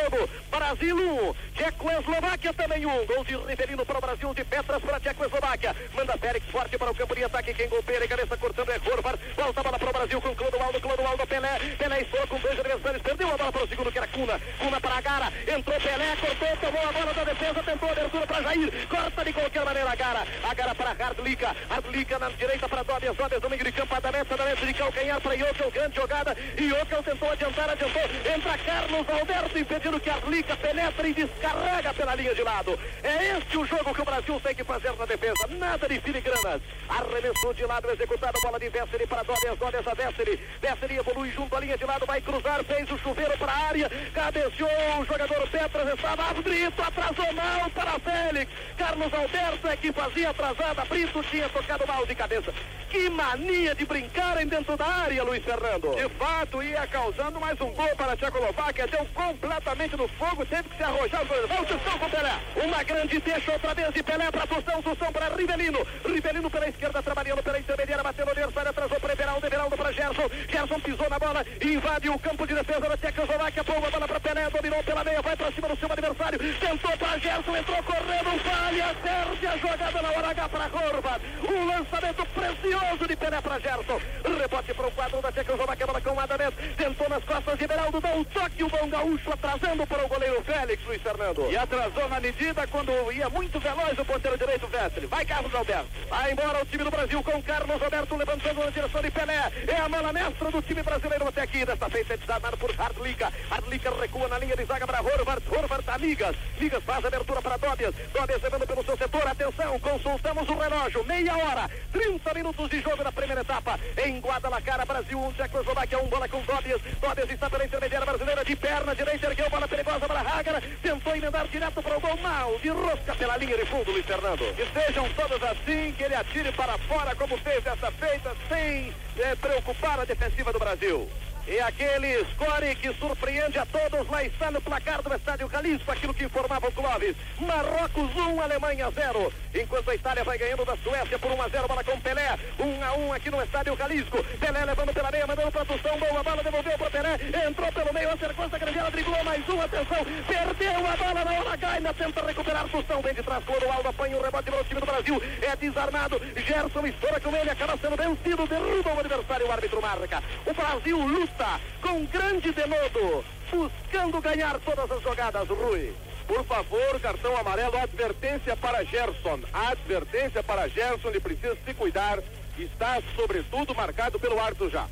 Brasil 0.76 0.96
1, 0.96 1.36
Tchecoslováquia 1.56 2.54
também 2.54 2.86
1. 2.86 3.06
Gol 3.06 3.24
de 3.24 3.36
Rivelino 3.36 3.86
para 3.86 3.98
o 3.98 4.02
Brasil, 4.02 4.34
de 4.34 4.44
Petras 4.44 4.82
para 4.82 4.98
a 4.98 5.00
Tchecoslováquia. 5.00 5.76
Manda 5.94 6.18
Félix 6.18 6.46
forte 6.52 6.78
para 6.78 6.92
o 6.92 6.96
campo 6.96 7.16
de 7.16 7.24
ataque. 7.24 7.54
Quem 7.54 7.70
golpeia 7.70 8.08
cabeça 8.08 8.36
cortando 8.36 8.72
é 8.72 8.76
Horvath. 8.76 9.20
Volta 9.36 9.60
a 9.60 9.64
bola 9.64 9.80
para 9.80 9.90
o 9.90 9.94
Brasil 9.94 10.22
com 10.22 10.36
Clodoaldo. 10.36 10.82
Clodoaldo 10.82 11.28
Pelé. 11.28 11.60
Pelé 11.78 12.02
estourou 12.02 12.28
com 12.28 12.40
dois 12.40 12.60
adversários. 12.60 13.02
Perdeu 13.02 13.28
a 13.28 13.38
bola 13.38 13.52
para 13.52 13.64
o 13.64 13.68
segundo, 13.68 13.92
que 13.92 13.98
era 13.98 14.08
Cuna. 14.08 14.42
Cuna 14.60 14.82
para 14.82 14.96
a 14.96 15.02
Gara. 15.02 15.34
Entrou 15.48 15.80
Pelé, 15.80 16.16
cortou, 16.18 16.58
tomou 16.58 16.90
a 16.90 16.92
bola 16.92 17.14
da 17.14 17.24
defesa. 17.24 17.64
Tentou 17.64 17.90
a 17.90 17.92
abertura 17.92 18.28
para 18.28 18.44
Jair. 18.44 18.88
Corta 18.88 19.24
de 19.26 19.34
qualquer 19.34 19.66
maneira 19.66 19.92
a 19.92 19.96
Gara. 19.96 20.28
A 20.44 20.54
Gara 20.54 20.76
para 20.76 20.92
Hardlica. 20.94 21.56
Hardlica 21.70 22.20
na 22.20 22.30
direita 22.30 22.68
para 22.68 22.84
Dobias. 22.84 23.16
Dobias 23.16 23.42
no 23.42 23.50
meio 23.50 23.64
de 23.64 23.72
campo. 23.72 23.96
Adamés, 23.96 24.26
Adamés 24.30 24.60
de 24.60 24.74
calcanhar 24.74 25.22
para 25.22 25.36
Iokel. 25.36 25.72
Grande 25.72 25.96
jogada. 25.96 26.38
Iokel 26.58 27.04
tentou 27.04 27.30
adiantar, 27.30 27.70
adiantou. 27.70 28.04
Entra 28.36 28.58
Carlos 28.58 29.10
Alberto 29.10 29.58
que 29.86 30.10
Arlica 30.10 30.58
penetra 30.58 31.08
e 31.08 31.14
descarrega 31.14 31.94
pela 31.94 32.16
linha 32.16 32.34
de 32.34 32.42
lado. 32.42 32.78
É 33.04 33.38
este 33.38 33.56
o 33.56 33.66
jogo 33.66 33.94
que 33.94 34.02
o 34.02 34.06
Brasil 34.06 34.42
tem 34.42 34.56
que 34.56 34.64
fazer 34.64 34.92
na 34.94 35.06
defesa. 35.06 35.48
Nada 35.48 35.88
de 35.88 36.02
filigranas. 36.02 36.62
Arremessou 36.90 37.54
de 37.54 37.66
lado, 37.66 37.92
executado, 37.92 38.42
bola 38.42 38.60
de 38.60 38.70
Vesseli 38.70 39.06
para 39.06 39.22
Dórias, 39.22 39.58
Dórias 39.60 39.88
a 39.88 39.94
Vesseli. 39.94 40.40
Vesseli 40.60 40.98
evolui 40.98 41.32
junto 41.32 41.56
à 41.56 41.60
linha 41.60 41.78
de 41.78 41.86
lado, 41.86 42.06
vai 42.06 42.20
cruzar, 42.20 42.64
fez 42.64 42.92
o 42.92 42.98
chuveiro 42.98 43.38
para 43.38 43.52
a 43.52 43.68
área, 43.68 43.92
cabeceou 44.14 44.70
o 45.02 45.06
jogador 45.06 45.48
Petras, 45.50 45.94
estava 45.94 46.34
Brito, 46.42 46.82
atrasou 46.82 47.34
mal 47.34 47.70
para 47.70 48.00
Félix. 48.00 48.52
Carlos 48.78 49.14
Alberto 49.14 49.68
é 49.68 49.78
que 49.78 49.92
fazia 49.94 50.32
atrasada, 50.32 50.84
Brito 50.86 51.24
tinha 51.24 51.48
tocado 51.50 51.86
mal 51.88 52.06
de 52.08 52.16
cabeça. 52.16 52.52
Que 52.90 53.10
mania 53.10 53.76
de 53.76 53.86
brincarem 53.86 54.48
dentro 54.48 54.76
da 54.76 54.86
área, 54.86 55.24
Luiz 55.24 55.44
Fernando. 55.44 55.96
De 55.96 56.10
fato, 56.16 56.64
ia 56.64 56.88
causando 56.88 57.40
mais 57.40 57.60
um 57.62 57.72
gol 57.72 57.96
para 57.96 58.14
a 58.14 58.18
Tchecoslováquia, 58.18 58.88
deu 58.88 59.06
completamente 59.14 59.75
no 59.76 60.08
fogo, 60.08 60.46
teve 60.46 60.70
que 60.70 60.78
se 60.78 60.84
arrojar. 60.84 61.26
Vai 61.26 61.62
o 61.62 61.66
Tostão 61.66 62.00
com 62.00 62.10
Pelé. 62.10 62.40
Uma 62.56 62.84
grande 62.84 63.20
deixa 63.20 63.52
outra 63.52 63.74
vez 63.74 63.94
de 63.94 64.02
Pelé 64.04 64.32
para 64.32 64.48
Tostão, 64.48 64.82
Tostão 64.82 65.12
para 65.12 65.36
Rivelino. 65.36 65.86
Rivelino 66.06 66.50
pela 66.50 66.70
esquerda, 66.70 67.04
trabalhando 67.04 67.44
pela 67.44 67.60
intermediária, 67.60 68.04
bateu 68.04 68.26
no 68.26 68.32
adversário, 68.32 68.70
atrasou 68.70 69.00
para 69.00 69.14
Everaldo, 69.14 69.46
Everaldo 69.46 69.78
para 69.78 69.92
Gerson. 69.92 70.30
Gerson 70.50 70.80
pisou 70.80 71.10
na 71.10 71.20
bola, 71.20 71.46
invade 71.62 72.10
o 72.10 72.18
campo 72.20 72.48
de 72.48 72.56
defesa 72.56 72.80
da 72.80 72.98
Tchecoslováquia, 72.98 73.64
põe 73.64 73.76
a 73.76 73.92
bola 73.92 74.08
para 74.08 74.20
Pelé, 74.20 74.50
dominou 74.50 74.84
pela 74.84 75.04
meia, 75.04 75.22
vai 75.22 75.36
para 75.36 75.52
cima 75.52 75.68
do 75.68 75.78
seu 75.78 75.92
adversário, 75.92 76.40
tentou 76.40 76.98
para 76.98 77.18
Gerson, 77.20 77.58
entrou 77.58 77.84
correndo, 77.84 78.44
falha, 78.44 78.96
perde 79.04 79.48
a 79.48 79.58
jogada 79.58 80.02
na 80.02 80.10
hora 80.10 80.28
H 80.30 80.50
para 80.50 80.66
Horvath. 80.66 81.22
Um 81.50 81.68
lançamento 81.68 82.26
precioso 82.28 83.08
de 83.08 83.16
Pelé 83.18 83.42
para 83.42 83.60
Gerson. 83.60 84.02
Rebote 84.40 84.74
para 84.74 84.88
o 84.88 84.92
quadro 84.92 85.22
da 85.22 85.32
Tchecoslováquia, 85.32 85.86
bola 85.86 86.02
com 86.02 86.12
o 86.12 86.20
Adamés, 86.20 86.54
tentou 86.78 87.10
nas 87.10 87.24
costas 87.24 87.58
de 87.58 87.64
Everaldo, 87.66 88.02
dá 88.02 88.10
um 88.10 88.24
toque, 88.24 88.64
o 88.64 88.70
bom 88.70 88.90
gaúcho 88.90 89.34
atrasando 89.66 89.88
para 89.88 90.06
o 90.06 90.08
goleiro 90.08 90.44
Félix, 90.44 90.84
Luiz 90.86 91.02
Fernando. 91.02 91.52
E 91.52 91.58
atrasou 91.58 92.08
na 92.08 92.20
medida 92.20 92.68
quando 92.68 93.12
ia 93.12 93.30
muito 93.30 93.60
veloz 93.60 93.98
o 93.98 94.06
ponteiro 94.06 94.38
direito 94.38 94.68
Vestre. 94.68 95.08
Vai 95.08 95.26
Carlos 95.26 95.54
Alberto. 95.54 95.90
Vai 96.08 96.32
embora 96.32 96.62
o 96.62 96.66
time 96.66 96.84
do 96.84 96.92
Brasil 96.92 97.24
com 97.24 97.42
Carlos 97.42 97.82
Alberto 97.82 98.16
levantando 98.16 98.60
na 98.60 98.70
direção 98.70 99.02
de 99.02 99.12
Pelé. 99.12 99.52
É 99.68 99.78
a 99.78 99.90
mala 99.90 100.14
mestra 100.14 100.52
do 100.52 100.62
time 100.62 100.84
brasileiro 100.84 101.28
até 101.28 101.42
aqui. 101.42 101.66
Desta 101.66 101.90
feita 101.90 102.14
é 102.14 102.18
desarmado 102.18 102.58
por 102.58 102.72
Hardlica. 102.72 103.34
Hardlica 103.50 103.92
recua 104.00 104.28
na 104.28 104.38
linha 104.38 104.56
de 104.56 104.66
zaga 104.66 104.86
para 104.86 105.02
Horvath. 105.02 105.44
Horvath 105.52 105.90
a 105.90 105.98
Migas. 105.98 106.36
Migas 106.60 106.84
faz 106.84 107.04
abertura 107.04 107.42
para 107.42 107.58
Dobias. 107.58 107.96
Dobias 108.14 108.42
levando 108.42 108.68
pelo 108.68 108.86
seu 108.86 108.98
setor. 108.98 109.28
Atenção, 109.28 109.80
consultamos 109.80 110.48
o 110.48 110.56
relógio. 110.56 111.04
Meia 111.06 111.38
hora, 111.38 111.70
30 111.92 112.34
minutos 112.34 112.70
de 112.70 112.82
jogo 112.82 113.04
na 113.04 113.12
primeira 113.12 113.42
etapa. 113.42 113.80
Em 114.06 114.20
Guadalajara, 114.20 114.86
Brasil 114.86 115.18
1, 115.18 115.26
um, 115.26 115.34
Tchecoslováquia 115.34 116.00
1, 116.00 116.04
um, 116.04 116.08
bola 116.08 116.30
com 116.30 116.42
Dobias. 116.42 116.82
Dobias 117.02 117.30
está 117.32 117.50
pela 117.50 117.66
intermediária 117.66 118.06
brasileira 118.06 118.46
de 118.46 118.56
perna 118.56 118.96
direita. 118.96 119.28
Ergueu 119.28 119.50
bola 119.56 119.68
perigosa 119.68 120.06
para 120.08 120.20
Hagar. 120.20 120.62
Tentou 120.82 121.16
emendar 121.16 121.48
direto 121.48 121.82
para 121.82 121.98
o 121.98 122.02
gol 122.02 122.18
mal. 122.18 122.60
De 122.60 122.70
rosca 122.70 123.16
pela 123.16 123.38
linha 123.38 123.58
de 123.58 123.66
fundo, 123.66 123.92
Luiz 123.92 124.06
Fernando. 124.06 124.44
Que 124.56 124.66
sejam 124.80 125.08
todas 125.16 125.42
assim, 125.44 125.94
que 125.98 126.04
ele 126.04 126.16
atire 126.16 126.52
para 126.52 126.78
fora 126.80 127.16
como 127.16 127.38
fez 127.38 127.64
dessa 127.64 127.90
feita, 127.92 128.36
sem 128.50 128.94
eh, 129.18 129.36
preocupar 129.40 130.00
a 130.00 130.06
defensiva 130.06 130.52
do 130.52 130.60
Brasil. 130.60 131.10
E 131.48 131.60
aquele 131.60 132.26
score 132.34 132.76
que 132.76 132.92
surpreende 132.96 133.60
a 133.60 133.66
todos 133.68 134.10
lá 134.10 134.24
está 134.24 134.50
no 134.50 134.60
placar 134.60 135.04
do 135.04 135.14
Estádio 135.14 135.48
Jalisco, 135.48 135.92
aquilo 135.92 136.14
que 136.14 136.26
informava 136.26 136.68
o 136.68 136.72
Clóvis. 136.72 137.16
Marrocos 137.40 138.16
1, 138.16 138.42
Alemanha 138.42 138.90
0. 138.90 139.32
Enquanto 139.54 139.92
a 139.92 139.96
Itália 139.96 140.24
vai 140.24 140.40
ganhando 140.40 140.66
da 140.66 140.76
Suécia 140.78 141.20
por 141.20 141.32
1 141.32 141.42
a 141.44 141.50
0, 141.50 141.68
bola 141.68 141.84
com 141.84 142.00
Pelé. 142.00 142.40
1 142.60 142.84
a 142.84 142.94
1 142.94 143.14
aqui 143.14 143.30
no 143.30 143.44
Estádio 143.44 143.78
Jalisco. 143.78 144.24
Pelé 144.40 144.66
levando 144.66 144.92
pela 144.92 145.12
meia, 145.12 145.28
mandando 145.28 145.52
para 145.52 145.66
Tostão, 145.66 146.00
boa 146.00 146.24
bola, 146.24 146.44
devolveu 146.44 146.78
para 146.80 146.90
Pelé. 146.90 147.20
Entrou 147.48 147.72
pelo 147.72 147.94
meio, 147.94 148.10
acercou 148.10 148.46
essa 148.46 148.58
grande 148.58 148.92
driblou 148.92 149.24
mais 149.24 149.50
um, 149.50 149.62
atenção. 149.62 150.06
Perdeu 150.28 150.88
a 150.88 150.98
bola 150.98 151.26
na 151.26 151.32
hora 151.40 151.54
H, 151.54 151.70
ainda 151.70 151.94
tenta 151.94 152.26
recuperar 152.26 152.68
Tostão, 152.70 153.02
vem 153.04 153.14
de 153.14 153.22
trás, 153.22 153.44
Clodoaldo 153.46 153.90
apanha 153.90 154.18
o 154.18 154.24
rebote 154.24 154.50
para 154.50 154.62
o 154.62 154.64
time 154.64 154.80
do 154.80 154.86
Brasil. 154.88 155.22
É 155.44 155.56
desarmado, 155.56 156.20
Gerson 156.36 156.88
estoura 156.88 157.20
com 157.20 157.36
ele, 157.36 157.50
acaba 157.52 157.78
sendo 157.78 157.96
vencido, 157.96 158.48
derruba 158.48 158.94
o 158.94 159.00
adversário, 159.00 159.48
o 159.48 159.52
árbitro 159.52 159.82
marca. 159.82 160.24
O 160.46 160.54
Brasil 160.54 160.98
luta 160.98 161.35
com 161.82 162.06
grande 162.06 162.52
denodo, 162.52 163.24
buscando 163.52 164.22
ganhar 164.22 164.60
todas 164.60 164.90
as 164.92 165.02
jogadas, 165.02 165.48
Rui. 165.48 165.94
Por 166.28 166.44
favor, 166.46 167.00
cartão 167.00 167.38
amarelo, 167.38 167.78
advertência 167.78 168.56
para 168.56 168.84
Gerson. 168.84 169.40
Advertência 169.54 170.42
para 170.42 170.68
Gerson, 170.68 171.10
ele 171.10 171.20
precisa 171.20 171.58
se 171.66 171.74
cuidar. 171.74 172.20
está, 172.58 173.02
sobretudo, 173.16 173.76
marcado 173.76 174.20
pelo 174.20 174.40
árbitro 174.40 174.70
já. 174.70 174.88